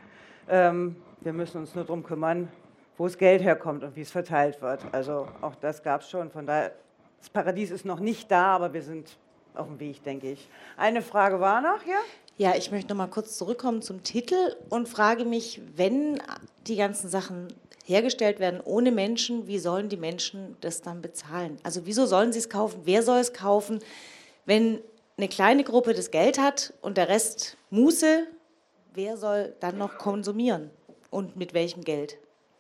Ähm, 0.49 0.97
wir 1.21 1.33
müssen 1.33 1.59
uns 1.59 1.75
nur 1.75 1.85
darum 1.85 2.03
kümmern, 2.03 2.49
wo 2.97 3.05
das 3.05 3.19
Geld 3.19 3.43
herkommt 3.43 3.85
und 3.85 3.97
wie 3.97 4.03
es 4.03 4.11
verteilt 4.11 4.61
wird. 4.63 4.81
Also 4.93 5.29
auch 5.41 5.55
das 5.57 5.83
gab 5.83 6.03
es 6.03 6.11
schon. 6.11 6.31
Von 6.31 6.47
daher, 6.47 6.73
das 7.19 7.31
Paradies 7.31 7.71
ist 7.71 7.85
noch 7.85 8.01
nicht 8.01 8.31
da, 8.31 8.55
aber 8.55 8.73
wir 8.73 8.83
sind 8.83 9.17
auf 9.55 9.67
dem 9.67 9.81
Weg, 9.81 10.03
denke 10.03 10.33
ich. 10.33 10.49
Eine 10.77 11.03
Frage 11.03 11.41
war 11.41 11.61
noch, 11.61 11.85
ja? 11.87 11.99
Ja, 12.37 12.55
ich 12.57 12.73
möchte 12.73 12.89
noch 12.89 12.97
mal 12.97 13.07
kurz 13.07 13.39
zurückkommen 13.39 13.81
zum 13.81 14.03
Titel 14.03 14.57
und 14.69 14.89
frage 14.89 15.25
mich, 15.25 15.63
wenn 15.77 16.21
die 16.67 16.77
ganzen 16.77 17.09
Sachen 17.09 17.49
hergestellt 17.85 18.41
werden 18.41 18.61
ohne 18.65 18.91
Menschen, 18.91 19.47
wie 19.47 19.59
sollen 19.59 19.89
die 19.89 19.97
Menschen 19.97 20.57
das 20.61 20.83
dann 20.83 21.01
bezahlen? 21.01 21.59
Also 21.63 21.87
wieso 21.87 22.07
sollen 22.07 22.33
sie 22.33 22.41
es 22.41 22.49
kaufen? 22.49 22.81
Wer 22.85 23.03
soll 23.03 23.21
es 23.21 23.33
kaufen? 23.33 23.79
Wenn 24.47 24.81
eine 25.17 25.29
kleine 25.29 25.65
Gruppe 25.65 25.95
das 25.95 26.11
Geld 26.11 26.39
hat 26.39 26.73
und 26.81 26.97
der 26.97 27.09
Rest 27.09 27.57
Muße, 27.71 28.27
wer 28.95 29.17
soll 29.17 29.55
dann 29.61 29.79
noch 29.79 29.99
konsumieren 29.99 30.71
und 31.11 31.37
mit 31.37 31.55
welchem 31.55 31.83
Geld? 31.83 32.19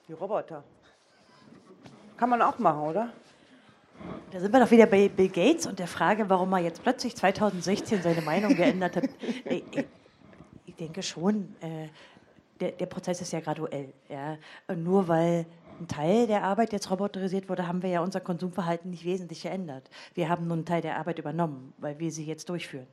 Die 0.08 0.12
Roboter. 0.12 0.62
Kann 2.16 2.30
man 2.30 2.42
auch 2.42 2.58
machen, 2.58 2.80
oder? 2.82 3.12
Da 4.30 4.40
sind 4.40 4.52
wir 4.52 4.60
doch 4.60 4.70
wieder 4.70 4.86
bei 4.86 5.08
Bill 5.08 5.28
Gates 5.28 5.66
und 5.66 5.78
der 5.78 5.86
Frage, 5.86 6.28
warum 6.28 6.52
er 6.52 6.60
jetzt 6.60 6.82
plötzlich 6.82 7.16
2016 7.16 8.02
seine 8.02 8.22
Meinung 8.22 8.54
geändert 8.54 8.96
hat. 8.96 9.04
Ich 10.66 10.78
denke 10.78 11.04
schon, 11.04 11.54
äh, 11.60 11.86
der, 12.58 12.72
der 12.72 12.86
Prozess 12.86 13.20
ist 13.20 13.32
ja 13.32 13.38
graduell. 13.38 13.92
Ja. 14.08 14.38
Nur 14.74 15.06
weil 15.06 15.46
ein 15.80 15.88
Teil 15.88 16.26
der 16.26 16.44
Arbeit 16.44 16.72
jetzt 16.72 16.90
roboterisiert 16.90 17.48
wurde, 17.48 17.66
haben 17.66 17.82
wir 17.82 17.90
ja 17.90 18.00
unser 18.00 18.20
Konsumverhalten 18.20 18.90
nicht 18.90 19.04
wesentlich 19.04 19.42
geändert. 19.42 19.88
Wir 20.14 20.28
haben 20.28 20.46
nur 20.46 20.56
einen 20.56 20.66
Teil 20.66 20.82
der 20.82 20.96
Arbeit 20.96 21.18
übernommen, 21.18 21.74
weil 21.78 21.98
wir 21.98 22.10
sie 22.10 22.24
jetzt 22.24 22.48
durchführen. 22.48 22.86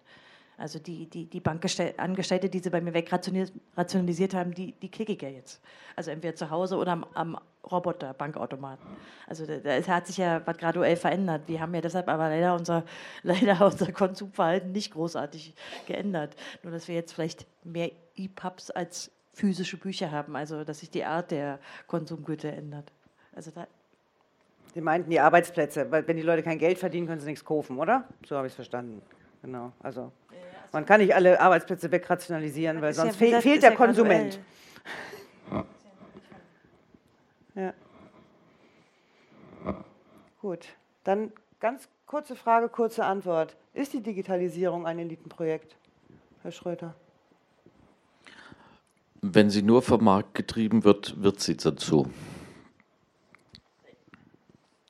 Also 0.61 0.77
die, 0.77 1.09
die, 1.09 1.25
die 1.25 1.39
Bankangestellte, 1.39 2.47
die 2.47 2.59
sie 2.59 2.69
bei 2.69 2.81
mir 2.81 2.93
wegrationalisiert 2.93 4.35
haben, 4.35 4.53
die, 4.53 4.73
die 4.73 4.91
klicke 4.91 5.13
ich 5.13 5.21
ja 5.21 5.29
jetzt. 5.29 5.59
Also 5.95 6.11
entweder 6.11 6.35
zu 6.35 6.51
Hause 6.51 6.77
oder 6.77 6.91
am, 6.91 7.03
am 7.15 7.37
Roboter, 7.69 8.13
Bankautomaten. 8.13 8.85
Also 9.27 9.45
da, 9.47 9.81
hat 9.81 10.05
sich 10.05 10.17
ja 10.17 10.45
was 10.45 10.57
graduell 10.57 10.97
verändert. 10.97 11.43
Wir 11.47 11.61
haben 11.61 11.73
ja 11.73 11.81
deshalb 11.81 12.07
aber 12.07 12.29
leider 12.29 12.53
unser, 12.53 12.83
leider 13.23 13.65
unser 13.65 13.91
Konsumverhalten 13.91 14.71
nicht 14.71 14.93
großartig 14.93 15.55
geändert. 15.87 16.35
Nur 16.61 16.71
dass 16.71 16.87
wir 16.87 16.93
jetzt 16.93 17.13
vielleicht 17.13 17.47
mehr 17.63 17.91
E-Pubs 18.15 18.69
als 18.69 19.11
physische 19.33 19.77
Bücher 19.77 20.11
haben, 20.11 20.35
also 20.35 20.63
dass 20.63 20.79
sich 20.79 20.89
die 20.89 21.03
Art 21.03 21.31
der 21.31 21.59
Konsumgüter 21.87 22.51
ändert. 22.51 22.91
Also 23.33 23.51
da 23.51 23.67
Sie 24.73 24.81
meinten 24.81 25.09
die 25.09 25.19
Arbeitsplätze, 25.19 25.91
weil 25.91 26.07
wenn 26.07 26.15
die 26.15 26.23
Leute 26.23 26.43
kein 26.43 26.57
Geld 26.57 26.77
verdienen, 26.77 27.05
können 27.05 27.19
sie 27.19 27.27
nichts 27.27 27.43
kaufen, 27.43 27.77
oder? 27.77 28.05
So 28.25 28.37
habe 28.37 28.47
ich 28.47 28.51
es 28.51 28.55
verstanden. 28.55 29.01
Genau. 29.41 29.73
Also 29.81 30.11
man 30.71 30.85
kann 30.85 31.01
nicht 31.01 31.13
alle 31.13 31.39
Arbeitsplätze 31.39 31.91
wegrationalisieren, 31.91 32.81
weil 32.81 32.93
sonst 32.93 33.19
ja, 33.19 33.41
fehlt 33.41 33.63
der 33.63 33.71
ja 33.71 33.75
Konsument. 33.75 34.39
Ja. 37.53 37.73
Gut, 40.41 40.69
dann 41.03 41.33
ganz 41.59 41.89
kurze 42.07 42.35
Frage, 42.35 42.69
kurze 42.69 43.03
Antwort. 43.03 43.57
Ist 43.73 43.93
die 43.93 44.01
Digitalisierung 44.01 44.87
ein 44.87 44.99
Elitenprojekt, 44.99 45.75
Herr 46.41 46.51
Schröter? 46.51 46.95
Wenn 49.21 49.49
sie 49.49 49.61
nur 49.61 49.81
vom 49.81 50.03
Markt 50.03 50.33
getrieben 50.33 50.83
wird, 50.83 51.21
wird 51.21 51.39
sie 51.39 51.55
dazu. 51.55 52.09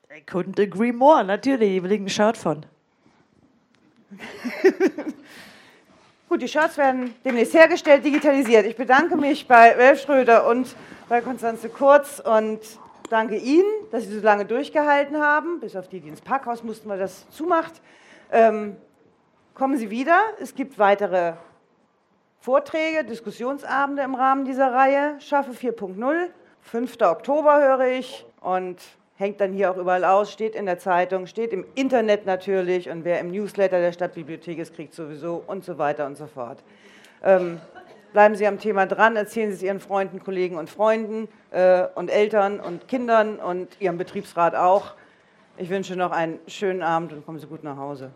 I 0.09 0.21
couldn't 0.25 0.61
agree 0.61 0.93
more, 0.93 1.23
natürlich, 1.23 1.77
ich 1.77 1.83
will 1.83 1.91
einen 1.91 2.09
Shirt 2.09 2.37
von. 2.37 2.65
Gut, 6.29 6.41
die 6.41 6.47
Shirts 6.47 6.77
werden 6.77 7.13
demnächst 7.25 7.53
hergestellt, 7.53 8.05
digitalisiert. 8.05 8.65
Ich 8.65 8.77
bedanke 8.77 9.17
mich 9.17 9.47
bei 9.47 9.73
Ralf 9.73 10.01
Schröder 10.01 10.47
und 10.47 10.75
bei 11.09 11.19
Konstanze 11.19 11.67
Kurz 11.67 12.21
und 12.21 12.59
danke 13.09 13.35
Ihnen, 13.35 13.67
dass 13.91 14.03
Sie 14.03 14.17
so 14.17 14.21
lange 14.21 14.45
durchgehalten 14.45 15.17
haben. 15.17 15.59
Bis 15.59 15.75
auf 15.75 15.89
die, 15.89 15.99
die 15.99 16.07
ins 16.07 16.21
Parkhaus 16.21 16.63
mussten, 16.63 16.87
weil 16.87 16.99
das 16.99 17.29
zumacht. 17.31 17.81
Ähm, 18.31 18.77
kommen 19.55 19.77
Sie 19.77 19.89
wieder. 19.89 20.21
Es 20.39 20.55
gibt 20.55 20.79
weitere 20.79 21.33
Vorträge, 22.41 23.03
Diskussionsabende 23.03 24.01
im 24.01 24.15
Rahmen 24.15 24.45
dieser 24.45 24.73
Reihe. 24.73 25.15
Schaffe 25.19 25.51
4.0. 25.51 26.25
5. 26.61 26.97
Oktober 27.01 27.61
höre 27.61 27.99
ich 27.99 28.25
und 28.41 28.77
hängt 29.15 29.39
dann 29.39 29.53
hier 29.53 29.69
auch 29.69 29.77
überall 29.77 30.03
aus, 30.03 30.31
steht 30.31 30.55
in 30.55 30.65
der 30.65 30.79
Zeitung, 30.79 31.27
steht 31.27 31.53
im 31.53 31.63
Internet 31.75 32.25
natürlich 32.25 32.89
und 32.89 33.05
wer 33.05 33.19
im 33.19 33.29
Newsletter 33.29 33.79
der 33.79 33.91
Stadtbibliothek 33.91 34.57
ist, 34.57 34.73
kriegt 34.73 34.95
sowieso 34.95 35.43
und 35.45 35.63
so 35.63 35.77
weiter 35.77 36.07
und 36.07 36.17
so 36.17 36.25
fort. 36.25 36.63
Ähm, 37.23 37.61
bleiben 38.11 38.33
Sie 38.33 38.47
am 38.47 38.57
Thema 38.57 38.87
dran, 38.87 39.15
erzählen 39.15 39.51
Sie 39.51 39.57
es 39.57 39.61
Ihren 39.61 39.79
Freunden, 39.79 40.23
Kollegen 40.23 40.57
und 40.57 40.67
Freunden 40.67 41.27
äh, 41.51 41.83
und 41.93 42.09
Eltern 42.09 42.59
und 42.59 42.87
Kindern 42.87 43.35
und 43.35 43.79
Ihrem 43.79 43.99
Betriebsrat 43.99 44.55
auch. 44.55 44.95
Ich 45.57 45.69
wünsche 45.69 45.95
noch 45.95 46.09
einen 46.09 46.39
schönen 46.47 46.81
Abend 46.81 47.13
und 47.13 47.23
kommen 47.23 47.37
Sie 47.37 47.45
gut 47.45 47.63
nach 47.63 47.77
Hause. 47.77 48.09